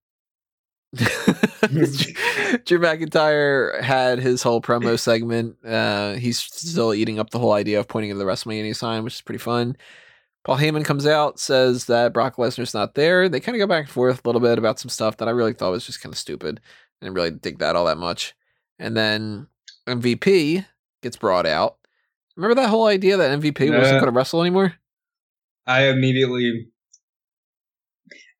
Drew 0.93 2.79
McIntyre 2.79 3.81
had 3.81 4.19
his 4.19 4.41
whole 4.41 4.61
promo 4.61 4.99
segment. 4.99 5.57
Uh, 5.65 6.13
he's 6.13 6.39
still 6.39 6.93
eating 6.93 7.19
up 7.19 7.29
the 7.29 7.39
whole 7.39 7.53
idea 7.53 7.79
of 7.79 7.87
pointing 7.87 8.11
to 8.11 8.17
the 8.17 8.25
WrestleMania 8.25 8.75
sign, 8.75 9.03
which 9.03 9.15
is 9.15 9.21
pretty 9.21 9.39
fun. 9.39 9.75
Paul 10.43 10.57
Heyman 10.57 10.83
comes 10.83 11.07
out, 11.07 11.39
says 11.39 11.85
that 11.85 12.13
Brock 12.13 12.35
Lesnar's 12.35 12.73
not 12.73 12.95
there. 12.95 13.29
They 13.29 13.39
kind 13.39 13.55
of 13.55 13.59
go 13.59 13.67
back 13.67 13.85
and 13.85 13.89
forth 13.89 14.21
a 14.23 14.27
little 14.27 14.41
bit 14.41 14.57
about 14.57 14.77
some 14.77 14.89
stuff 14.89 15.17
that 15.17 15.27
I 15.27 15.31
really 15.31 15.53
thought 15.53 15.71
was 15.71 15.85
just 15.85 16.01
kind 16.01 16.13
of 16.13 16.19
stupid. 16.19 16.59
I 17.03 17.07
didn't 17.07 17.15
really 17.15 17.31
dig 17.31 17.59
that 17.59 17.75
all 17.75 17.83
that 17.85 17.97
much. 17.97 18.33
And 18.79 18.95
then 18.95 19.47
MVP 19.87 20.65
gets 21.01 21.17
brought 21.17 21.45
out. 21.45 21.75
Remember 22.37 22.55
that 22.61 22.69
whole 22.69 22.87
idea 22.87 23.17
that 23.17 23.41
MVP 23.41 23.77
wasn't 23.77 23.99
going 23.99 24.05
to 24.05 24.11
wrestle 24.11 24.39
anymore? 24.39 24.75
I 25.67 25.87
immediately. 25.87 26.69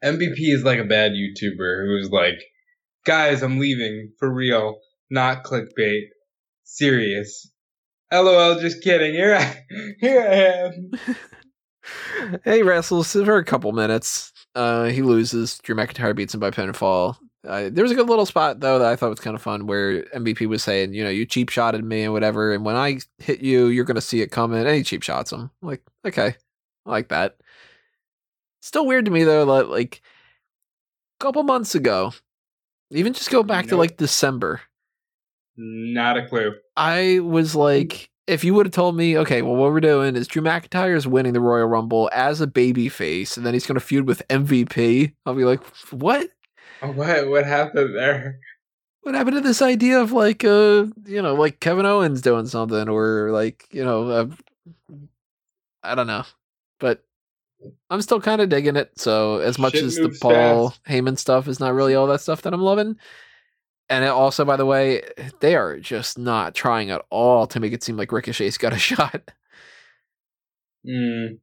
MVP 0.02 0.38
is 0.38 0.64
like 0.64 0.80
a 0.80 0.86
bad 0.86 1.12
YouTuber 1.12 1.86
who's 1.86 2.10
like, 2.10 2.42
guys, 3.06 3.42
I'm 3.42 3.60
leaving 3.60 4.14
for 4.18 4.34
real, 4.34 4.80
not 5.10 5.44
clickbait, 5.44 6.04
serious. 6.64 7.52
LOL, 8.14 8.62
just 8.62 8.82
kidding. 8.82 9.14
Here 9.14 9.36
I, 9.36 9.58
here 10.00 10.22
I 10.22 10.36
am. 10.68 10.92
he 12.46 12.62
wrestles 12.62 13.12
for 13.12 13.36
a 13.36 13.44
couple 13.44 13.74
minutes. 13.74 14.32
Uh, 14.56 14.86
he 14.86 15.02
loses. 15.02 15.60
Drew 15.60 15.76
McIntyre 15.76 16.16
beats 16.16 16.34
him 16.34 16.40
by 16.40 16.52
pinfall. 16.52 17.18
Uh, 17.46 17.70
there 17.70 17.84
was 17.84 17.92
a 17.92 17.96
good 17.96 18.08
little 18.08 18.26
spot 18.26 18.62
though 18.62 18.80
that 18.80 18.88
I 18.88 18.96
thought 18.96 19.10
was 19.10 19.20
kind 19.20 19.36
of 19.36 19.42
fun 19.42 19.68
where 19.68 20.04
MVP 20.04 20.48
was 20.48 20.64
saying, 20.64 20.94
you 20.94 21.04
know, 21.04 21.10
you 21.10 21.26
cheap 21.26 21.50
shotted 21.50 21.84
me 21.84 22.04
and 22.04 22.14
whatever, 22.14 22.54
and 22.54 22.64
when 22.64 22.76
I 22.76 23.00
hit 23.18 23.42
you, 23.42 23.68
you're 23.68 23.84
gonna 23.86 24.02
see 24.02 24.22
it 24.22 24.32
coming. 24.32 24.60
And 24.66 24.76
he 24.76 24.84
cheap 24.84 25.04
shots 25.04 25.32
him. 25.34 25.52
I'm 25.62 25.68
like, 25.68 25.82
okay, 26.06 26.36
I 26.86 26.90
like 26.90 27.10
that. 27.10 27.36
Still 28.62 28.86
weird 28.86 29.06
to 29.06 29.12
me 29.12 29.24
though, 29.26 29.46
that 29.46 29.70
like 29.70 30.02
a 31.20 31.24
couple 31.24 31.44
months 31.44 31.76
ago, 31.76 32.14
even 32.92 33.12
just 33.14 33.30
go 33.30 33.44
back 33.44 33.68
to 33.68 33.76
like 33.76 33.98
December, 33.98 34.62
Not 35.58 36.18
a 36.18 36.26
clue. 36.28 36.54
I 36.78 37.20
was 37.20 37.56
like, 37.56 38.10
if 38.28 38.44
you 38.44 38.54
would 38.54 38.68
have 38.68 38.74
told 38.74 38.96
me, 38.96 39.18
okay, 39.18 39.42
well, 39.42 39.56
what 39.56 39.72
we're 39.72 39.82
doing 39.82 40.16
is 40.16 40.28
Drew 40.28 40.42
McIntyre 40.42 40.96
is 40.96 41.06
winning 41.08 41.34
the 41.34 41.42
Royal 41.42 41.68
Rumble 41.68 42.10
as 42.14 42.40
a 42.40 42.48
baby 42.48 42.88
face, 42.90 43.36
and 43.36 43.46
then 43.46 43.54
he's 43.54 43.66
going 43.66 43.76
to 43.76 43.86
feud 43.86 44.08
with 44.08 44.26
MVP, 44.30 45.14
I'll 45.26 45.36
be 45.36 45.44
like, 45.44 45.62
what? 45.92 46.30
What 46.96 47.30
what 47.30 47.46
happened 47.46 47.96
there? 47.96 48.40
What 49.04 49.16
happened 49.16 49.38
to 49.38 49.42
this 49.42 49.62
idea 49.62 50.00
of 50.00 50.12
like, 50.12 50.44
uh, 50.44 50.86
you 51.06 51.22
know, 51.22 51.34
like 51.34 51.60
Kevin 51.60 51.86
Owens 51.86 52.22
doing 52.22 52.46
something, 52.46 52.90
or 52.90 53.32
like, 53.32 53.68
you 53.72 53.84
know, 53.84 54.10
uh, 54.10 54.28
I 55.82 55.96
don't 55.96 56.08
know, 56.08 56.24
but 56.80 57.04
I'm 57.90 58.02
still 58.02 58.20
kind 58.22 58.42
of 58.42 58.50
digging 58.50 58.76
it. 58.76 58.92
So 59.00 59.40
as 59.40 59.58
much 59.58 59.74
Shit 59.74 59.84
as 59.84 59.96
the 59.96 60.18
Paul 60.22 60.70
fast. 60.70 60.84
Heyman 60.86 61.18
stuff 61.18 61.48
is 61.48 61.60
not 61.60 61.74
really 61.74 61.96
all 61.96 62.08
that 62.08 62.22
stuff 62.22 62.42
that 62.42 62.54
I'm 62.54 62.62
loving, 62.62 62.98
and 63.90 64.04
it 64.04 64.10
also, 64.10 64.44
by 64.44 64.58
the 64.58 64.66
way, 64.66 65.04
they 65.40 65.56
are 65.56 65.80
just 65.80 66.18
not 66.18 66.54
trying 66.56 66.92
at 66.92 67.06
all 67.10 67.48
to 67.48 67.60
make 67.60 67.74
it 67.74 67.84
seem 67.84 67.96
like 67.96 68.12
Ricochet's 68.12 68.58
got 68.58 68.74
a 68.74 68.78
shot. 68.80 69.32
Mm, 70.86 71.40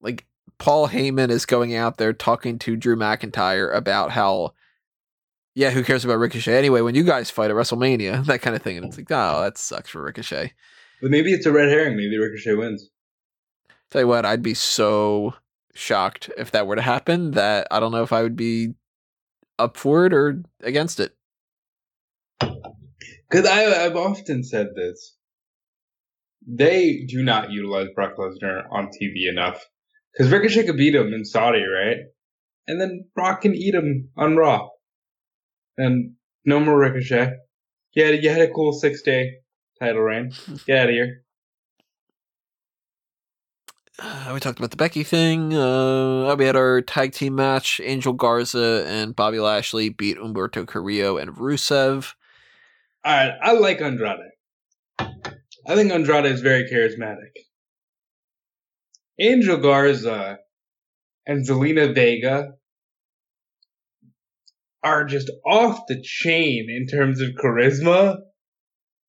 like 0.00 0.24
Paul 0.58 0.88
Heyman 0.88 1.30
is 1.30 1.46
going 1.46 1.74
out 1.74 1.98
there 1.98 2.12
talking 2.12 2.58
to 2.60 2.76
Drew 2.76 2.96
McIntyre 2.96 3.74
about 3.74 4.12
how, 4.12 4.54
yeah, 5.54 5.70
who 5.70 5.82
cares 5.84 6.04
about 6.04 6.18
Ricochet 6.18 6.56
anyway? 6.56 6.80
When 6.80 6.94
you 6.94 7.04
guys 7.04 7.30
fight 7.30 7.50
at 7.50 7.56
WrestleMania, 7.56 8.24
that 8.26 8.42
kind 8.42 8.56
of 8.56 8.62
thing, 8.62 8.76
and 8.76 8.86
it's 8.86 8.96
like, 8.96 9.10
oh, 9.10 9.42
that 9.42 9.58
sucks 9.58 9.90
for 9.90 10.02
Ricochet. 10.02 10.52
but 11.02 11.10
maybe 11.10 11.32
it's 11.32 11.46
a 11.46 11.52
red 11.52 11.68
herring. 11.68 11.96
Maybe 11.96 12.16
Ricochet 12.18 12.54
wins. 12.54 12.88
Tell 13.90 14.02
you 14.02 14.08
what, 14.08 14.24
I'd 14.24 14.42
be 14.42 14.54
so 14.54 15.34
shocked 15.74 16.30
if 16.38 16.50
that 16.52 16.66
were 16.66 16.76
to 16.76 16.82
happen 16.82 17.32
that 17.32 17.66
I 17.70 17.80
don't 17.80 17.92
know 17.92 18.02
if 18.02 18.12
I 18.12 18.22
would 18.22 18.36
be 18.36 18.74
up 19.58 19.76
for 19.76 20.06
it 20.06 20.12
or 20.12 20.42
against 20.62 21.00
it. 21.00 21.14
Because 22.40 23.46
I've 23.46 23.96
often 23.96 24.44
said 24.44 24.68
this. 24.74 25.16
They 26.46 27.04
do 27.08 27.22
not 27.22 27.50
utilize 27.50 27.88
Brock 27.94 28.16
Lesnar 28.18 28.64
on 28.70 28.88
TV 28.88 29.28
enough. 29.30 29.64
Because 30.16 30.32
Ricochet 30.32 30.66
could 30.66 30.76
beat 30.76 30.94
him 30.94 31.12
in 31.12 31.24
Saudi, 31.24 31.62
right? 31.62 31.98
And 32.66 32.80
then 32.80 33.06
Brock 33.14 33.42
can 33.42 33.54
eat 33.54 33.74
him 33.74 34.10
on 34.16 34.36
Raw. 34.36 34.68
And 35.76 36.12
no 36.44 36.60
more 36.60 36.78
Ricochet. 36.78 37.32
You 37.94 38.04
had, 38.04 38.22
you 38.22 38.30
had 38.30 38.40
a 38.40 38.50
cool 38.50 38.72
six 38.72 39.02
day 39.02 39.32
title 39.80 40.02
reign. 40.02 40.32
Get 40.66 40.78
out 40.78 40.88
of 40.88 40.94
here. 40.94 41.20
Uh, 43.96 44.32
we 44.34 44.40
talked 44.40 44.58
about 44.58 44.72
the 44.72 44.76
Becky 44.76 45.04
thing. 45.04 45.54
Uh, 45.54 46.34
we 46.36 46.44
had 46.44 46.56
our 46.56 46.80
tag 46.80 47.12
team 47.12 47.36
match. 47.36 47.80
Angel 47.82 48.12
Garza 48.12 48.84
and 48.88 49.14
Bobby 49.14 49.38
Lashley 49.38 49.88
beat 49.88 50.18
Humberto 50.18 50.66
Carrillo 50.66 51.16
and 51.16 51.30
Rusev. 51.36 52.14
Alright, 53.06 53.34
I 53.40 53.52
like 53.52 53.80
Andrade. 53.80 54.30
I 54.98 55.74
think 55.74 55.92
Andrade 55.92 56.26
is 56.26 56.40
very 56.40 56.64
charismatic. 56.64 57.43
Angel 59.20 59.56
Garza 59.58 60.38
and 61.26 61.46
Zelina 61.46 61.94
Vega 61.94 62.52
are 64.82 65.04
just 65.04 65.30
off 65.46 65.80
the 65.88 66.02
chain 66.02 66.66
in 66.68 66.86
terms 66.86 67.20
of 67.20 67.30
charisma 67.42 68.16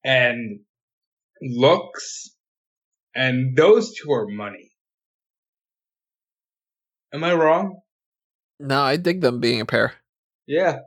and 0.03 0.59
looks, 1.41 2.29
and 3.13 3.57
those 3.57 3.93
two 3.95 4.11
are 4.11 4.27
money. 4.27 4.71
Am 7.13 7.23
I 7.23 7.33
wrong? 7.33 7.81
No, 8.59 8.81
I 8.81 8.97
dig 8.97 9.21
them 9.21 9.39
being 9.39 9.59
a 9.59 9.65
pair. 9.65 9.93
Yeah. 10.47 10.79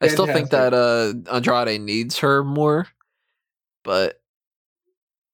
I 0.00 0.08
still 0.08 0.26
think 0.26 0.50
that 0.50 0.72
uh, 0.72 1.12
Andrade 1.32 1.80
needs 1.80 2.18
her 2.18 2.44
more, 2.44 2.86
but 3.82 4.20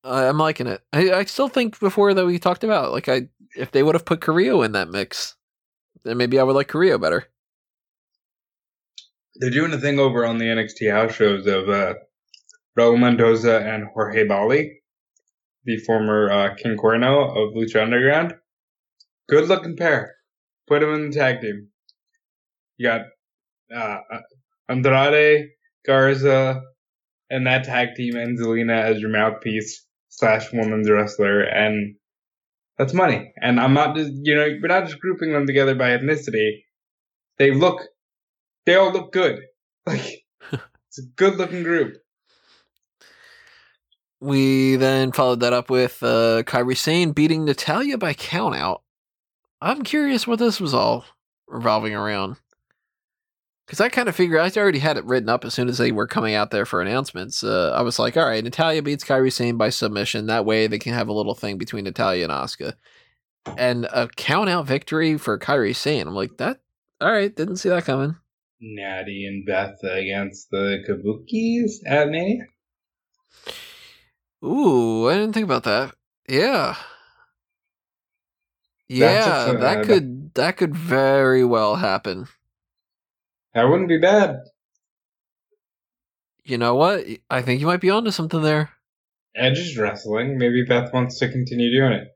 I'm 0.05 0.39
liking 0.39 0.67
it. 0.67 0.83
I, 0.93 1.13
I 1.13 1.25
still 1.25 1.49
think 1.49 1.81
before 1.81 2.13
that 2.15 2.27
we 2.27 2.39
talked 2.39 2.65
about 2.65 2.93
like 2.93 3.09
I 3.09 3.29
if 3.57 3.71
they 3.71 3.83
would 3.83 3.95
have 3.95 4.05
put 4.05 4.21
Carrillo 4.21 4.63
in 4.63 4.73
that 4.73 4.91
mix, 4.91 5.37
then 6.05 6.17
maybe 6.17 6.39
I 6.39 6.43
would 6.43 6.55
like 6.55 6.69
Carrillo 6.69 6.99
better. 6.99 7.27
They're 9.37 9.51
doing 9.51 9.73
a 9.73 9.79
thing 9.79 9.99
over 9.99 10.25
on 10.25 10.39
the 10.39 10.45
NXT 10.45 10.93
house 10.93 11.15
shows 11.15 11.47
of 11.47 11.69
uh, 11.69 11.95
Raul 12.79 12.99
Mendoza 12.99 13.61
and 13.61 13.85
Jorge 13.93 14.27
Bali, 14.27 14.81
the 15.65 15.79
former 15.79 16.31
uh, 16.31 16.55
King 16.55 16.77
Cuerno 16.77 17.31
of 17.31 17.55
Lucha 17.55 17.83
Underground. 17.83 18.35
Good 19.29 19.49
looking 19.49 19.77
pair. 19.77 20.15
Put 20.69 20.81
them 20.81 20.95
in 20.95 21.11
the 21.11 21.17
tag 21.17 21.41
team. 21.41 21.69
You 22.77 22.89
got 22.89 23.01
uh, 23.75 23.99
uh, 24.13 24.21
Andrade, 24.69 25.49
Garza, 25.87 26.63
and 27.31 27.47
that 27.47 27.65
tag 27.65 27.95
team, 27.97 28.17
and 28.17 28.39
Zelina 28.39 28.83
as 28.83 29.01
your 29.01 29.11
mouthpiece 29.11 29.84
slash 30.17 30.53
woman's 30.53 30.91
wrestler, 30.91 31.43
and 31.43 31.97
that's 32.79 32.95
money. 32.95 33.33
And 33.41 33.61
I'm 33.61 33.75
not 33.75 33.97
just, 33.97 34.13
you 34.23 34.35
know, 34.35 34.49
we're 34.61 34.69
not 34.69 34.87
just 34.87 35.01
grouping 35.01 35.33
them 35.33 35.47
together 35.47 35.75
by 35.75 35.91
ethnicity. 35.91 36.63
They 37.39 37.53
look 37.53 37.81
they 38.67 38.75
all 38.77 38.93
look 38.93 39.13
good. 39.13 39.41
Like 39.87 40.25
it's 40.51 40.99
a 40.99 41.03
good 41.15 41.37
looking 41.37 41.63
group. 41.63 41.99
We 44.19 44.77
then 44.77 45.13
followed 45.13 45.41
that 45.41 45.53
up 45.53 45.69
with 45.69 46.03
uh, 46.03 46.43
Kairi 46.45 46.75
Sane 46.75 47.13
beating 47.13 47.45
Natalya 47.45 47.99
by 47.99 48.15
countout. 48.15 48.81
I'm 49.61 49.83
curious 49.83 50.27
what 50.27 50.39
this 50.39 50.59
was 50.59 50.73
all 50.73 51.05
revolving 51.47 51.95
around. 51.95 52.37
Because 53.67 53.81
I 53.81 53.89
kind 53.89 54.09
of 54.09 54.17
figured 54.17 54.41
I 54.41 54.61
already 54.61 54.79
had 54.79 54.99
it 54.99 55.05
written 55.07 55.31
up 55.31 55.45
as 55.45 55.55
soon 55.55 55.69
as 55.69 55.79
they 55.79 55.91
were 55.91 56.07
coming 56.07 56.35
out 56.35 56.51
there 56.51 56.67
for 56.67 56.83
announcements. 56.83 57.43
Uh, 57.43 57.73
I 57.75 57.81
was 57.81 57.99
like, 57.99 58.17
all 58.17 58.27
right, 58.27 58.45
Natalya 58.45 58.83
beats 58.83 59.05
Kairi 59.05 59.33
Sane 59.33 59.57
by 59.57 59.71
submission. 59.71 60.27
That 60.27 60.45
way 60.45 60.67
they 60.67 60.79
can 60.79 60.93
have 60.93 61.09
a 61.09 61.15
little 61.15 61.35
thing 61.35 61.57
between 61.57 61.85
Natalya 61.85 62.25
and 62.25 62.33
Asuka. 62.33 62.75
And 63.57 63.87
a 63.87 64.09
count 64.09 64.51
out 64.51 64.67
victory 64.67 65.17
for 65.17 65.39
Kairi 65.39 65.75
Sane. 65.75 66.07
I'm 66.07 66.15
like, 66.15 66.37
that, 66.37 66.61
all 67.01 67.11
right, 67.11 67.35
didn't 67.35 67.57
see 67.57 67.71
that 67.71 67.87
coming. 67.87 68.17
Natty 68.61 69.27
and 69.27 69.47
Beth 69.47 69.83
against 69.83 70.51
the 70.51 70.85
Kabukis 70.89 71.81
at 71.87 72.09
Mania. 72.09 72.47
Ooh, 74.45 75.09
I 75.09 75.15
didn't 75.15 75.33
think 75.33 75.45
about 75.45 75.65
that. 75.65 75.95
Yeah. 76.29 76.77
Yeah, 78.89 79.51
a 79.51 79.59
that 79.59 79.87
could 79.87 80.35
that 80.35 80.57
could 80.59 80.77
very 80.77 81.45
well 81.45 81.77
happen. 81.77 82.27
That 83.55 83.65
wouldn't 83.65 83.89
be 83.89 83.99
bad. 83.99 84.41
You 86.45 86.59
know 86.59 86.75
what? 86.75 87.07
I 87.31 87.43
think 87.43 87.61
you 87.61 87.67
might 87.67 87.81
be 87.81 87.91
onto 87.91 88.11
something 88.11 88.43
there. 88.43 88.71
Edge 89.35 89.59
is 89.59 89.79
wrestling. 89.79 90.39
Maybe 90.39 90.65
Beth 90.65 90.93
wants 90.93 91.19
to 91.19 91.31
continue 91.31 91.71
doing 91.71 91.93
it. 91.93 92.09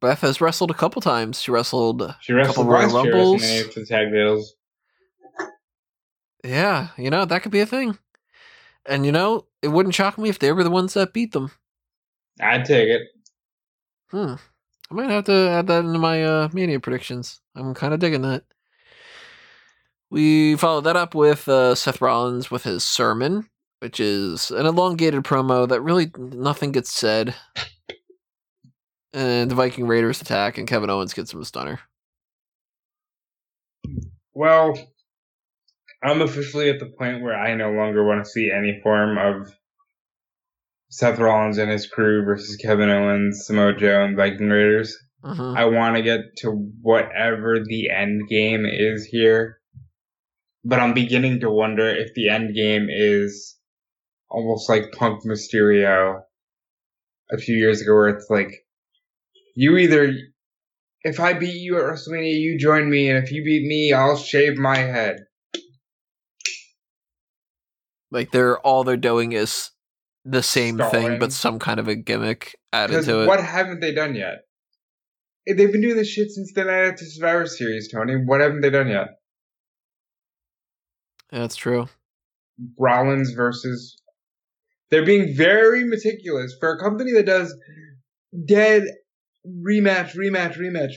Beth 0.00 0.20
has 0.22 0.40
wrestled 0.40 0.70
a 0.70 0.74
couple 0.74 1.00
times. 1.02 1.40
She 1.40 1.50
wrestled 1.50 2.14
She 2.20 2.32
wrestled 2.32 2.66
Royal 2.66 2.88
last 2.90 3.04
year 3.04 3.14
Rumbles. 3.14 3.42
WrestleMania 3.42 3.72
for 3.72 3.80
the 3.80 3.86
tag 3.86 4.08
titles. 4.10 4.54
Yeah, 6.42 6.88
you 6.96 7.10
know, 7.10 7.26
that 7.26 7.42
could 7.42 7.52
be 7.52 7.60
a 7.60 7.66
thing. 7.66 7.98
And 8.86 9.04
you 9.04 9.12
know, 9.12 9.46
it 9.62 9.68
wouldn't 9.68 9.94
shock 9.94 10.16
me 10.16 10.30
if 10.30 10.38
they 10.38 10.52
were 10.52 10.64
the 10.64 10.70
ones 10.70 10.94
that 10.94 11.12
beat 11.12 11.32
them. 11.32 11.50
I'd 12.40 12.64
take 12.64 12.88
it. 12.88 13.02
Hmm. 14.10 14.34
I 14.90 14.94
might 14.94 15.10
have 15.10 15.24
to 15.24 15.32
add 15.32 15.66
that 15.68 15.84
into 15.84 15.98
my 15.98 16.24
uh, 16.24 16.48
mania 16.52 16.80
predictions. 16.80 17.40
I'm 17.54 17.74
kind 17.74 17.94
of 17.94 18.00
digging 18.00 18.22
that. 18.22 18.44
We 20.10 20.56
followed 20.56 20.82
that 20.84 20.96
up 20.96 21.14
with 21.14 21.48
uh, 21.48 21.74
Seth 21.74 22.00
Rollins 22.00 22.50
with 22.50 22.64
his 22.64 22.82
sermon, 22.82 23.48
which 23.78 24.00
is 24.00 24.50
an 24.50 24.66
elongated 24.66 25.22
promo 25.22 25.68
that 25.68 25.80
really 25.80 26.10
nothing 26.18 26.72
gets 26.72 26.92
said. 26.92 27.34
And 29.12 29.50
the 29.50 29.54
Viking 29.56 29.86
Raiders 29.86 30.20
attack, 30.20 30.56
and 30.58 30.68
Kevin 30.68 30.90
Owens 30.90 31.14
gets 31.14 31.32
him 31.32 31.40
a 31.40 31.44
stunner. 31.44 31.80
Well, 34.34 34.78
I'm 36.02 36.22
officially 36.22 36.70
at 36.70 36.78
the 36.78 36.92
point 36.98 37.22
where 37.22 37.34
I 37.34 37.54
no 37.54 37.70
longer 37.72 38.04
want 38.06 38.24
to 38.24 38.30
see 38.30 38.50
any 38.56 38.80
form 38.82 39.18
of 39.18 39.52
Seth 40.90 41.18
Rollins 41.18 41.58
and 41.58 41.70
his 41.70 41.86
crew 41.88 42.24
versus 42.24 42.56
Kevin 42.56 42.88
Owens, 42.88 43.44
Samoa 43.46 43.76
Joe, 43.76 44.04
and 44.04 44.16
Viking 44.16 44.48
Raiders. 44.48 44.96
Mhm. 45.24 45.56
I 45.56 45.66
want 45.66 45.96
to 45.96 46.02
get 46.02 46.20
to 46.38 46.50
whatever 46.80 47.58
the 47.64 47.90
end 47.90 48.28
game 48.28 48.64
is 48.66 49.04
here. 49.04 49.59
But 50.64 50.80
I'm 50.80 50.94
beginning 50.94 51.40
to 51.40 51.50
wonder 51.50 51.88
if 51.88 52.12
the 52.14 52.28
end 52.28 52.54
game 52.54 52.88
is 52.90 53.56
almost 54.28 54.68
like 54.68 54.92
Punk 54.92 55.24
Mysterio 55.24 56.20
a 57.32 57.38
few 57.38 57.56
years 57.56 57.80
ago, 57.80 57.94
where 57.94 58.08
it's 58.08 58.28
like 58.28 58.66
you 59.54 59.76
either 59.76 60.12
if 61.02 61.18
I 61.18 61.32
beat 61.32 61.54
you 61.54 61.78
at 61.78 61.84
WrestleMania, 61.84 62.38
you 62.38 62.58
join 62.58 62.90
me, 62.90 63.08
and 63.08 63.22
if 63.22 63.32
you 63.32 63.42
beat 63.42 63.66
me, 63.66 63.92
I'll 63.92 64.16
shave 64.16 64.58
my 64.58 64.76
head. 64.76 65.24
Like 68.10 68.32
they're 68.32 68.58
all 68.58 68.84
they're 68.84 68.96
doing 68.96 69.32
is 69.32 69.70
the 70.24 70.42
same 70.42 70.78
thing, 70.78 71.18
but 71.18 71.32
some 71.32 71.58
kind 71.58 71.80
of 71.80 71.88
a 71.88 71.94
gimmick 71.94 72.56
added 72.72 73.04
to 73.04 73.22
it. 73.22 73.26
what 73.26 73.40
haven't 73.40 73.80
they 73.80 73.94
done 73.94 74.14
yet? 74.14 74.44
They've 75.46 75.72
been 75.72 75.80
doing 75.80 75.96
this 75.96 76.08
shit 76.08 76.30
since 76.30 76.52
the 76.54 76.64
Night 76.64 76.88
After 76.88 77.04
Survivor 77.04 77.46
Series, 77.46 77.90
Tony. 77.90 78.14
What 78.16 78.40
haven't 78.40 78.60
they 78.60 78.70
done 78.70 78.88
yet? 78.88 79.08
That's 81.30 81.56
true. 81.56 81.88
Rollins 82.78 83.32
versus. 83.32 83.96
They're 84.90 85.06
being 85.06 85.36
very 85.36 85.84
meticulous 85.84 86.54
for 86.58 86.72
a 86.72 86.82
company 86.82 87.12
that 87.12 87.26
does 87.26 87.54
dead 88.44 88.82
rematch, 89.46 90.16
rematch, 90.16 90.58
rematch. 90.58 90.94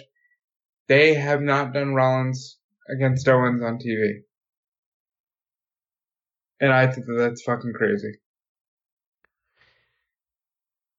They 0.87 1.13
have 1.13 1.41
not 1.41 1.73
done 1.73 1.93
Rollins 1.93 2.57
against 2.89 3.27
Owens 3.27 3.63
on 3.63 3.77
TV. 3.77 4.21
And 6.59 6.73
I 6.73 6.87
think 6.87 7.05
that 7.05 7.17
that's 7.17 7.43
fucking 7.43 7.73
crazy. 7.73 8.13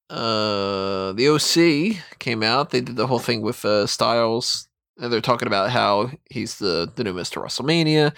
Uh, 0.09 1.11
the 1.13 1.27
OC 1.29 2.19
came 2.19 2.43
out. 2.43 2.69
They 2.69 2.81
did 2.81 2.95
the 2.95 3.07
whole 3.07 3.19
thing 3.19 3.41
with 3.41 3.65
uh, 3.65 3.87
Styles, 3.87 4.67
and 4.97 5.11
they're 5.11 5.21
talking 5.21 5.47
about 5.47 5.71
how 5.71 6.11
he's 6.29 6.59
the 6.59 6.91
the 6.95 7.03
new 7.03 7.13
Mister 7.13 7.39
WrestleMania. 7.39 8.15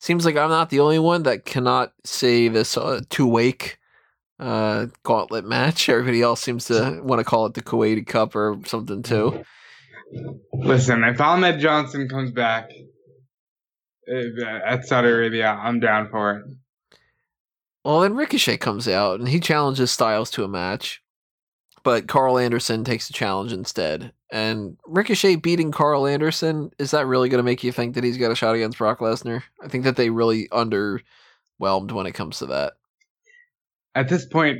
Seems 0.00 0.24
like 0.24 0.36
I'm 0.36 0.50
not 0.50 0.70
the 0.70 0.80
only 0.80 0.98
one 0.98 1.24
that 1.24 1.44
cannot 1.44 1.92
say 2.04 2.48
this 2.48 2.76
uh, 2.76 3.00
Tuwaiq 3.10 3.74
uh, 4.38 4.86
gauntlet 5.02 5.44
match. 5.44 5.88
Everybody 5.88 6.22
else 6.22 6.40
seems 6.40 6.66
to 6.66 7.00
want 7.02 7.18
to 7.20 7.24
call 7.24 7.46
it 7.46 7.54
the 7.54 7.62
Kuwaiti 7.62 8.06
Cup 8.06 8.36
or 8.36 8.58
something 8.64 9.02
too. 9.02 9.44
Listen, 10.52 11.04
if 11.04 11.20
Ahmed 11.20 11.60
Johnson 11.60 12.08
comes 12.08 12.30
back 12.30 12.70
uh, 14.10 14.46
at 14.66 14.86
Saudi 14.86 15.08
Arabia, 15.08 15.48
I'm 15.60 15.80
down 15.80 16.08
for 16.10 16.36
it. 16.36 16.44
Well, 17.84 18.00
then 18.00 18.14
Ricochet 18.14 18.58
comes 18.58 18.86
out 18.86 19.18
and 19.18 19.28
he 19.28 19.40
challenges 19.40 19.90
Styles 19.90 20.30
to 20.32 20.44
a 20.44 20.48
match, 20.48 21.02
but 21.88 22.06
Karl 22.06 22.36
Anderson 22.36 22.84
takes 22.84 23.06
the 23.06 23.14
challenge 23.14 23.50
instead. 23.50 24.12
And 24.30 24.76
Ricochet 24.84 25.36
beating 25.36 25.72
Karl 25.72 26.06
Anderson 26.06 26.70
is 26.78 26.90
that 26.90 27.06
really 27.06 27.30
going 27.30 27.38
to 27.38 27.42
make 27.42 27.64
you 27.64 27.72
think 27.72 27.94
that 27.94 28.04
he's 28.04 28.18
got 28.18 28.30
a 28.30 28.34
shot 28.34 28.54
against 28.54 28.76
Brock 28.76 28.98
Lesnar? 28.98 29.42
I 29.64 29.68
think 29.68 29.84
that 29.84 29.96
they 29.96 30.10
really 30.10 30.48
underwhelmed 30.48 31.92
when 31.92 32.04
it 32.04 32.12
comes 32.12 32.40
to 32.40 32.46
that. 32.48 32.74
At 33.94 34.10
this 34.10 34.26
point, 34.26 34.58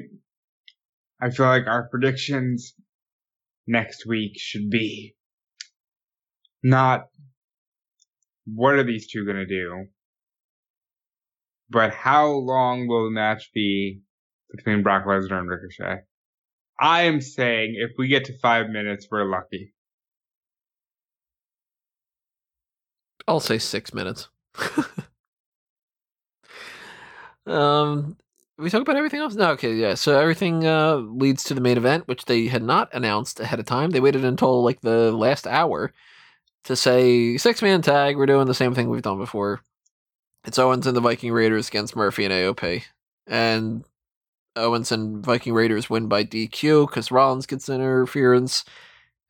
I 1.21 1.29
feel 1.29 1.45
like 1.45 1.67
our 1.67 1.91
predictions 1.91 2.73
next 3.67 4.07
week 4.07 4.33
should 4.39 4.71
be 4.71 5.15
not 6.63 7.09
what 8.47 8.77
are 8.77 8.85
these 8.85 9.07
two 9.07 9.27
going 9.27 9.37
to 9.37 9.45
do, 9.45 9.85
but 11.69 11.93
how 11.93 12.31
long 12.31 12.89
will 12.89 13.05
the 13.05 13.11
match 13.11 13.51
be 13.53 14.01
between 14.57 14.83
Brock 14.83 15.05
Lesnar 15.05 15.41
and 15.41 15.51
Ricochet? 15.51 16.05
I 16.81 17.03
am 17.03 17.21
saying 17.21 17.75
if 17.77 17.93
we 17.99 18.09
get 18.09 18.25
to 18.27 18.39
five 18.39 18.69
minutes, 18.71 19.09
we're 19.11 19.25
lucky. 19.25 19.73
I'll 23.27 23.41
say 23.41 23.59
six 23.59 23.93
minutes. 23.93 24.29
um, 27.47 28.17
we 28.57 28.71
talk 28.71 28.81
about 28.81 28.97
everything 28.97 29.21
else. 29.21 29.35
No, 29.35 29.51
okay, 29.51 29.75
yeah. 29.75 29.95
So 29.95 30.19
everything 30.19 30.67
uh, 30.67 30.97
leads 30.97 31.45
to 31.45 31.55
the 31.55 31.61
main 31.61 31.77
event, 31.77 32.09
which 32.09 32.25
they 32.25 32.47
had 32.47 32.63
not 32.63 32.89
announced 32.95 33.39
ahead 33.39 33.61
of 33.61 33.67
time. 33.67 33.91
They 33.91 34.01
waited 34.01 34.25
until 34.25 34.63
like 34.63 34.81
the 34.81 35.13
last 35.13 35.47
hour 35.47 35.93
to 36.65 36.75
say 36.75 37.37
six 37.37 37.61
man 37.61 37.83
tag. 37.83 38.17
We're 38.17 38.27
doing 38.27 38.47
the 38.47 38.55
same 38.55 38.75
thing 38.75 38.89
we've 38.89 39.03
done 39.03 39.19
before. 39.19 39.61
It's 40.45 40.59
Owens 40.59 40.87
and 40.87 40.97
the 40.97 41.01
Viking 41.01 41.33
Raiders 41.33 41.69
against 41.69 41.97
Murphy 41.97 42.25
and 42.25 42.33
AOP, 42.33 42.85
and 43.27 43.85
Owens 44.59 44.93
and 44.93 45.25
Viking 45.25 45.55
Raiders 45.55 45.89
win 45.89 46.09
by 46.09 46.25
DQ 46.25 46.89
because 46.89 47.11
Rollins 47.11 47.47
gets 47.47 47.69
interference, 47.69 48.65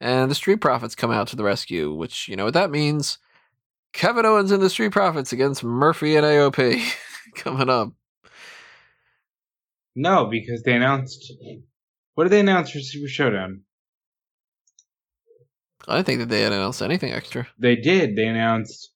and 0.00 0.30
the 0.30 0.34
Street 0.34 0.60
Profits 0.60 0.94
come 0.94 1.10
out 1.10 1.28
to 1.28 1.36
the 1.36 1.44
rescue. 1.44 1.92
Which 1.92 2.28
you 2.28 2.36
know 2.36 2.44
what 2.44 2.54
that 2.54 2.70
means. 2.70 3.18
Kevin 3.92 4.26
Owens 4.26 4.52
and 4.52 4.62
the 4.62 4.70
Street 4.70 4.92
Profits 4.92 5.32
against 5.32 5.64
Murphy 5.64 6.16
and 6.16 6.24
AOP 6.24 6.82
coming 7.36 7.70
up. 7.70 7.92
No, 9.96 10.26
because 10.26 10.62
they 10.62 10.74
announced. 10.74 11.32
What 12.14 12.24
did 12.24 12.30
they 12.30 12.40
announce 12.40 12.70
for 12.70 12.80
Super 12.80 13.08
Showdown? 13.08 13.62
I 15.86 15.96
didn't 15.96 16.06
think 16.06 16.20
that 16.20 16.28
they 16.28 16.42
had 16.42 16.52
announced 16.52 16.82
anything 16.82 17.12
extra. 17.12 17.48
They 17.58 17.76
did. 17.76 18.14
They 18.14 18.26
announced 18.26 18.92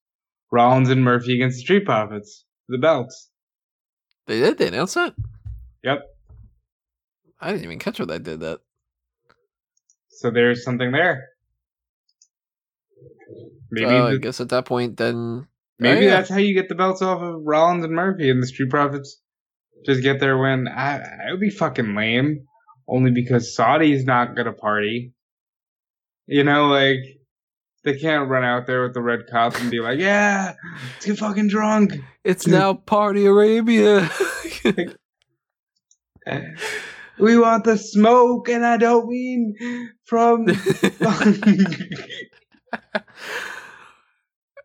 Rollins 0.50 0.90
and 0.90 1.02
Murphy 1.02 1.34
against 1.34 1.56
the 1.56 1.62
Street 1.62 1.86
Profits. 1.86 2.44
The 2.68 2.78
belts. 2.78 3.30
They 4.26 4.40
did. 4.40 4.58
They 4.58 4.68
announced 4.68 4.94
that. 4.94 5.14
Yep. 5.82 6.02
I 7.42 7.50
didn't 7.52 7.64
even 7.64 7.78
catch 7.78 7.98
what 7.98 8.08
they 8.08 8.18
did 8.18 8.40
that. 8.40 8.60
So 10.08 10.30
there's 10.30 10.64
something 10.64 10.92
there. 10.92 11.28
Maybe 13.70 13.86
Uh, 13.96 14.06
I 14.08 14.16
guess 14.16 14.40
at 14.40 14.50
that 14.50 14.64
point, 14.64 14.96
then 14.96 15.48
maybe 15.78 16.00
Oh, 16.00 16.02
yeah. 16.02 16.10
that's 16.10 16.30
how 16.30 16.36
you 16.36 16.54
get 16.54 16.68
the 16.68 16.74
belts 16.74 17.02
off 17.02 17.20
of 17.20 17.42
Rollins 17.42 17.84
and 17.84 17.94
Murphy 17.94 18.30
and 18.30 18.42
the 18.42 18.46
Street 18.46 18.70
Profits. 18.70 19.20
Just 19.84 20.02
get 20.02 20.20
their 20.20 20.38
win. 20.38 20.68
I, 20.68 20.96
it 20.98 21.30
would 21.32 21.40
be 21.40 21.50
fucking 21.50 21.94
lame. 21.94 22.46
Only 22.86 23.10
because 23.10 23.54
Saudi's 23.56 24.04
not 24.04 24.36
gonna 24.36 24.52
party. 24.52 25.12
You 26.26 26.44
know, 26.44 26.68
like 26.68 26.98
they 27.84 27.98
can't 27.98 28.28
run 28.28 28.44
out 28.44 28.66
there 28.66 28.82
with 28.84 28.94
the 28.94 29.00
red 29.02 29.20
cup 29.30 29.56
and 29.60 29.70
be 29.70 29.80
like, 29.80 29.98
"Yeah, 30.00 30.54
let's 30.94 31.06
get 31.06 31.18
fucking 31.18 31.48
drunk." 31.48 31.94
it's 32.22 32.46
now 32.46 32.74
Party 32.74 33.24
Arabia. 33.26 34.08
We 37.18 37.38
want 37.38 37.64
the 37.64 37.76
smoke, 37.76 38.48
and 38.48 38.64
I 38.64 38.76
don't 38.76 39.08
mean 39.08 39.54
from. 40.04 40.46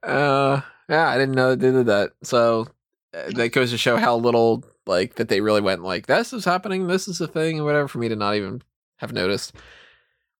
uh, 0.03 0.61
yeah, 0.89 1.09
I 1.09 1.17
didn't 1.17 1.35
know 1.35 1.55
they 1.55 1.71
did 1.71 1.87
that. 1.87 2.11
So 2.23 2.67
uh, 3.13 3.31
that 3.35 3.49
goes 3.49 3.71
to 3.71 3.77
show 3.77 3.97
how 3.97 4.15
little 4.15 4.63
like 4.85 5.15
that 5.15 5.29
they 5.29 5.41
really 5.41 5.61
went 5.61 5.83
like 5.83 6.07
this 6.07 6.33
is 6.33 6.45
happening, 6.45 6.87
this 6.87 7.07
is 7.07 7.21
a 7.21 7.27
thing, 7.27 7.57
and 7.57 7.65
whatever 7.65 7.87
for 7.87 7.99
me 7.99 8.09
to 8.09 8.15
not 8.15 8.35
even 8.35 8.61
have 8.97 9.13
noticed. 9.13 9.53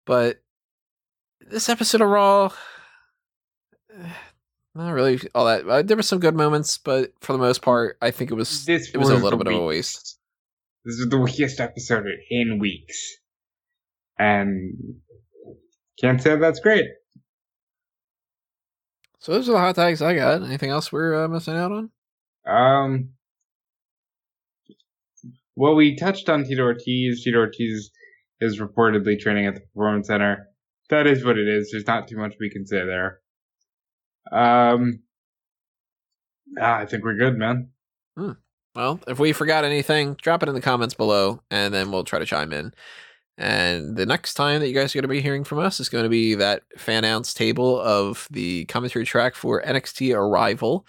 But 0.06 0.42
this 1.42 1.70
episode 1.70 2.02
of 2.02 2.10
Raw, 2.10 2.52
not 4.76 4.92
really 4.92 5.20
all 5.36 5.46
that. 5.46 5.68
Uh, 5.68 5.82
there 5.82 5.98
were 5.98 6.04
some 6.04 6.20
good 6.20 6.36
moments, 6.36 6.78
but 6.78 7.12
for 7.22 7.34
the 7.34 7.40
most 7.40 7.62
part, 7.62 7.98
I 8.02 8.12
think 8.12 8.32
it 8.32 8.36
was 8.36 8.66
this 8.66 8.90
it 8.94 8.98
was 8.98 9.10
a 9.10 9.16
little 9.16 9.40
bit 9.40 9.48
of 9.48 9.54
a 9.54 9.66
waste. 9.66 10.17
This 10.88 11.00
is 11.00 11.10
the 11.10 11.18
weakest 11.18 11.60
episode 11.60 12.06
in 12.30 12.60
weeks, 12.60 13.18
and 14.18 14.74
can't 16.00 16.22
say 16.22 16.38
that's 16.38 16.62
great. 16.62 16.86
So 19.20 19.34
those 19.34 19.50
are 19.50 19.52
the 19.52 19.58
hot 19.58 19.76
tags 19.76 20.02
I 20.02 20.16
got. 20.16 20.44
Anything 20.44 20.70
else 20.70 20.90
we're 20.90 21.26
uh, 21.26 21.28
missing 21.28 21.56
out 21.58 21.74
on? 21.74 21.92
Um, 22.46 23.10
well, 25.58 25.76
we 25.76 25.98
touched 25.98 26.30
on 26.30 26.46
Tito 26.46 26.64
Ortiz. 26.64 27.22
Tito 27.22 27.40
Ortiz 27.40 27.92
is 28.40 28.62
reportedly 28.62 29.20
training 29.20 29.46
at 29.46 29.56
the 29.56 29.60
Performance 29.60 30.08
Center. 30.08 30.48
That 30.90 31.06
is 31.06 31.26
what 31.26 31.38
it 31.38 31.50
is. 31.50 31.68
There's 31.70 31.86
not 31.86 32.08
too 32.08 32.16
much 32.16 32.36
we 32.40 32.50
can 32.50 32.66
say 32.66 32.86
there. 32.86 33.20
Um, 34.32 35.04
ah, 36.58 36.78
I 36.78 36.86
think 36.86 37.04
we're 37.04 37.18
good, 37.18 37.38
man. 37.38 37.72
Well, 38.78 39.00
if 39.08 39.18
we 39.18 39.34
forgot 39.34 39.66
anything, 39.66 40.14
drop 40.22 40.44
it 40.44 40.50
in 40.50 40.54
the 40.54 40.62
comments 40.62 40.94
below, 40.94 41.42
and 41.50 41.74
then 41.74 41.92
we'll 41.92 42.04
try 42.04 42.20
to 42.20 42.28
chime 42.28 42.54
in. 42.54 42.76
And 43.36 43.98
the 43.98 44.06
next 44.06 44.36
time 44.36 44.60
that 44.60 44.68
you 44.68 44.76
guys 44.76 44.94
are 44.94 44.98
going 44.98 45.02
to 45.02 45.08
be 45.08 45.20
hearing 45.20 45.44
from 45.44 45.58
us 45.58 45.80
is 45.80 45.90
going 45.90 46.04
to 46.04 46.12
be 46.12 46.36
that 46.36 46.62
fan 46.78 47.04
ounce 47.04 47.34
table 47.34 47.82
of 47.82 48.28
the 48.30 48.66
commentary 48.66 49.04
track 49.04 49.34
for 49.34 49.64
NXT 49.64 50.16
Arrival. 50.16 50.86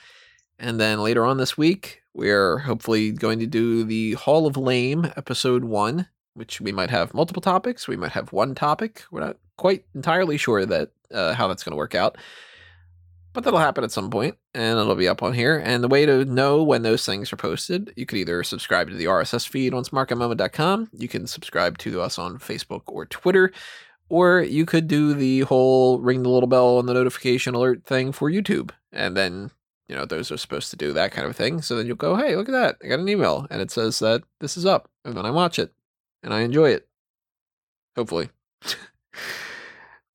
And 0.59 0.79
then 0.79 1.01
later 1.01 1.25
on 1.25 1.39
this 1.39 1.57
week, 1.57 2.03
we're 2.13 2.59
hopefully 2.59 3.11
going 3.11 3.39
to 3.39 3.47
do 3.47 3.85
the 3.85 4.13
Hall 4.15 4.47
of 4.47 4.59
Lame 4.59 5.11
episode 5.17 5.65
one, 5.65 6.09
which 6.35 6.61
we 6.61 6.73
might 6.73 6.91
have 6.91 7.15
multiple 7.15 7.41
topics. 7.41 7.89
We 7.89 7.97
might 7.97 8.13
have 8.13 8.35
one 8.35 8.55
topic. 8.55 9.05
We're 9.11 9.25
not 9.25 9.39
quite 9.57 9.87
entirely 9.95 10.37
sure 10.37 10.67
that 10.67 10.91
uh, 11.11 11.33
how 11.33 11.49
that's 11.49 11.65
going 11.65 11.73
to 11.73 11.79
work 11.79 11.95
out. 11.95 12.19
But 13.33 13.45
that'll 13.45 13.59
happen 13.59 13.85
at 13.85 13.93
some 13.93 14.11
point, 14.11 14.37
and 14.55 14.79
it'll 14.79 14.95
be 14.95 15.07
up 15.07 15.23
on 15.23 15.35
here. 15.35 15.59
And 15.59 15.85
the 15.85 15.89
way 15.89 16.07
to 16.07 16.25
know 16.25 16.63
when 16.63 16.83
those 16.83 17.05
things 17.05 17.33
are 17.33 17.37
posted, 17.37 17.93
you 17.97 18.07
could 18.07 18.19
either 18.19 18.43
subscribe 18.43 18.89
to 18.89 18.97
the 18.97 19.05
RSS 19.05 19.47
feed 19.47 19.75
on 19.75 19.85
smarkoutmoment.com, 19.85 20.91
you 20.93 21.09
can 21.09 21.27
subscribe 21.27 21.79
to 21.79 22.01
us 22.01 22.19
on 22.19 22.39
Facebook 22.39 22.83
or 22.87 23.07
Twitter, 23.07 23.53
or 24.09 24.41
you 24.41 24.65
could 24.65 24.89
do 24.89 25.15
the 25.15 25.41
whole 25.41 26.01
ring 26.01 26.23
the 26.23 26.31
little 26.31 26.49
bell 26.49 26.79
on 26.79 26.87
the 26.87 26.95
notification 26.95 27.55
alert 27.55 27.85
thing 27.85 28.13
for 28.13 28.31
YouTube. 28.31 28.71
And 28.93 29.17
then 29.17 29.51
you 29.89 29.97
know, 29.97 30.05
those 30.05 30.31
are 30.31 30.37
supposed 30.37 30.71
to 30.71 30.77
do 30.77 30.93
that 30.93 31.13
kind 31.13 31.27
of 31.27 31.35
thing. 31.35 31.63
So 31.63 31.77
then 31.77 31.87
you'll 31.87 31.97
go, 31.97 32.17
hey, 32.17 32.37
look 32.37 32.49
at 32.49 32.53
that. 32.53 32.77
I 32.85 32.89
got 32.89 33.01
an 33.01 33.09
email 33.09 33.47
and 33.51 33.61
it 33.61 33.71
says 33.71 33.99
that 34.01 34.23
this 34.41 34.57
is 34.57 34.67
up. 34.67 34.91
And 35.05 35.17
then 35.17 35.25
I 35.25 35.31
watch 35.31 35.59
it 35.59 35.73
and 36.23 36.33
I 36.33 36.41
enjoy 36.41 36.71
it. 36.71 36.87
Hopefully. 37.97 38.29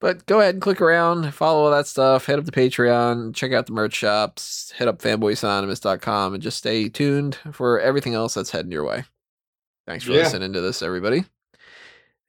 but 0.03 0.25
go 0.25 0.41
ahead 0.41 0.55
and 0.55 0.61
click 0.61 0.81
around, 0.81 1.33
follow 1.33 1.63
all 1.63 1.71
that 1.71 1.87
stuff, 1.87 2.25
head 2.25 2.37
up 2.37 2.43
to 2.43 2.51
Patreon, 2.51 3.33
check 3.33 3.53
out 3.53 3.67
the 3.67 3.71
merch 3.71 3.93
shops, 3.95 4.73
hit 4.75 4.89
up 4.89 4.99
fanboysanonymous.com, 5.01 6.33
and 6.33 6.43
just 6.43 6.57
stay 6.57 6.89
tuned 6.89 7.37
for 7.53 7.79
everything 7.79 8.13
else 8.13 8.33
that's 8.33 8.51
heading 8.51 8.73
your 8.73 8.83
way. 8.83 9.05
Thanks 9.87 10.03
for 10.03 10.11
Yeah. 10.11 10.23
listening 10.23 10.51
to 10.51 10.59
this, 10.59 10.81
everybody. 10.81 11.23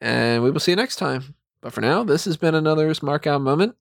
And 0.00 0.44
we 0.44 0.52
will 0.52 0.60
see 0.60 0.70
you 0.70 0.76
next 0.76 0.96
time. 0.96 1.34
But 1.60 1.72
for 1.72 1.80
now, 1.80 2.04
this 2.04 2.26
has 2.26 2.36
been 2.36 2.54
another 2.54 2.88
Smark 2.94 3.26
Out 3.26 3.40
moment, 3.40 3.74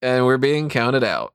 and 0.00 0.24
we're 0.24 0.38
being 0.38 0.70
counted 0.70 1.04
out. 1.04 1.34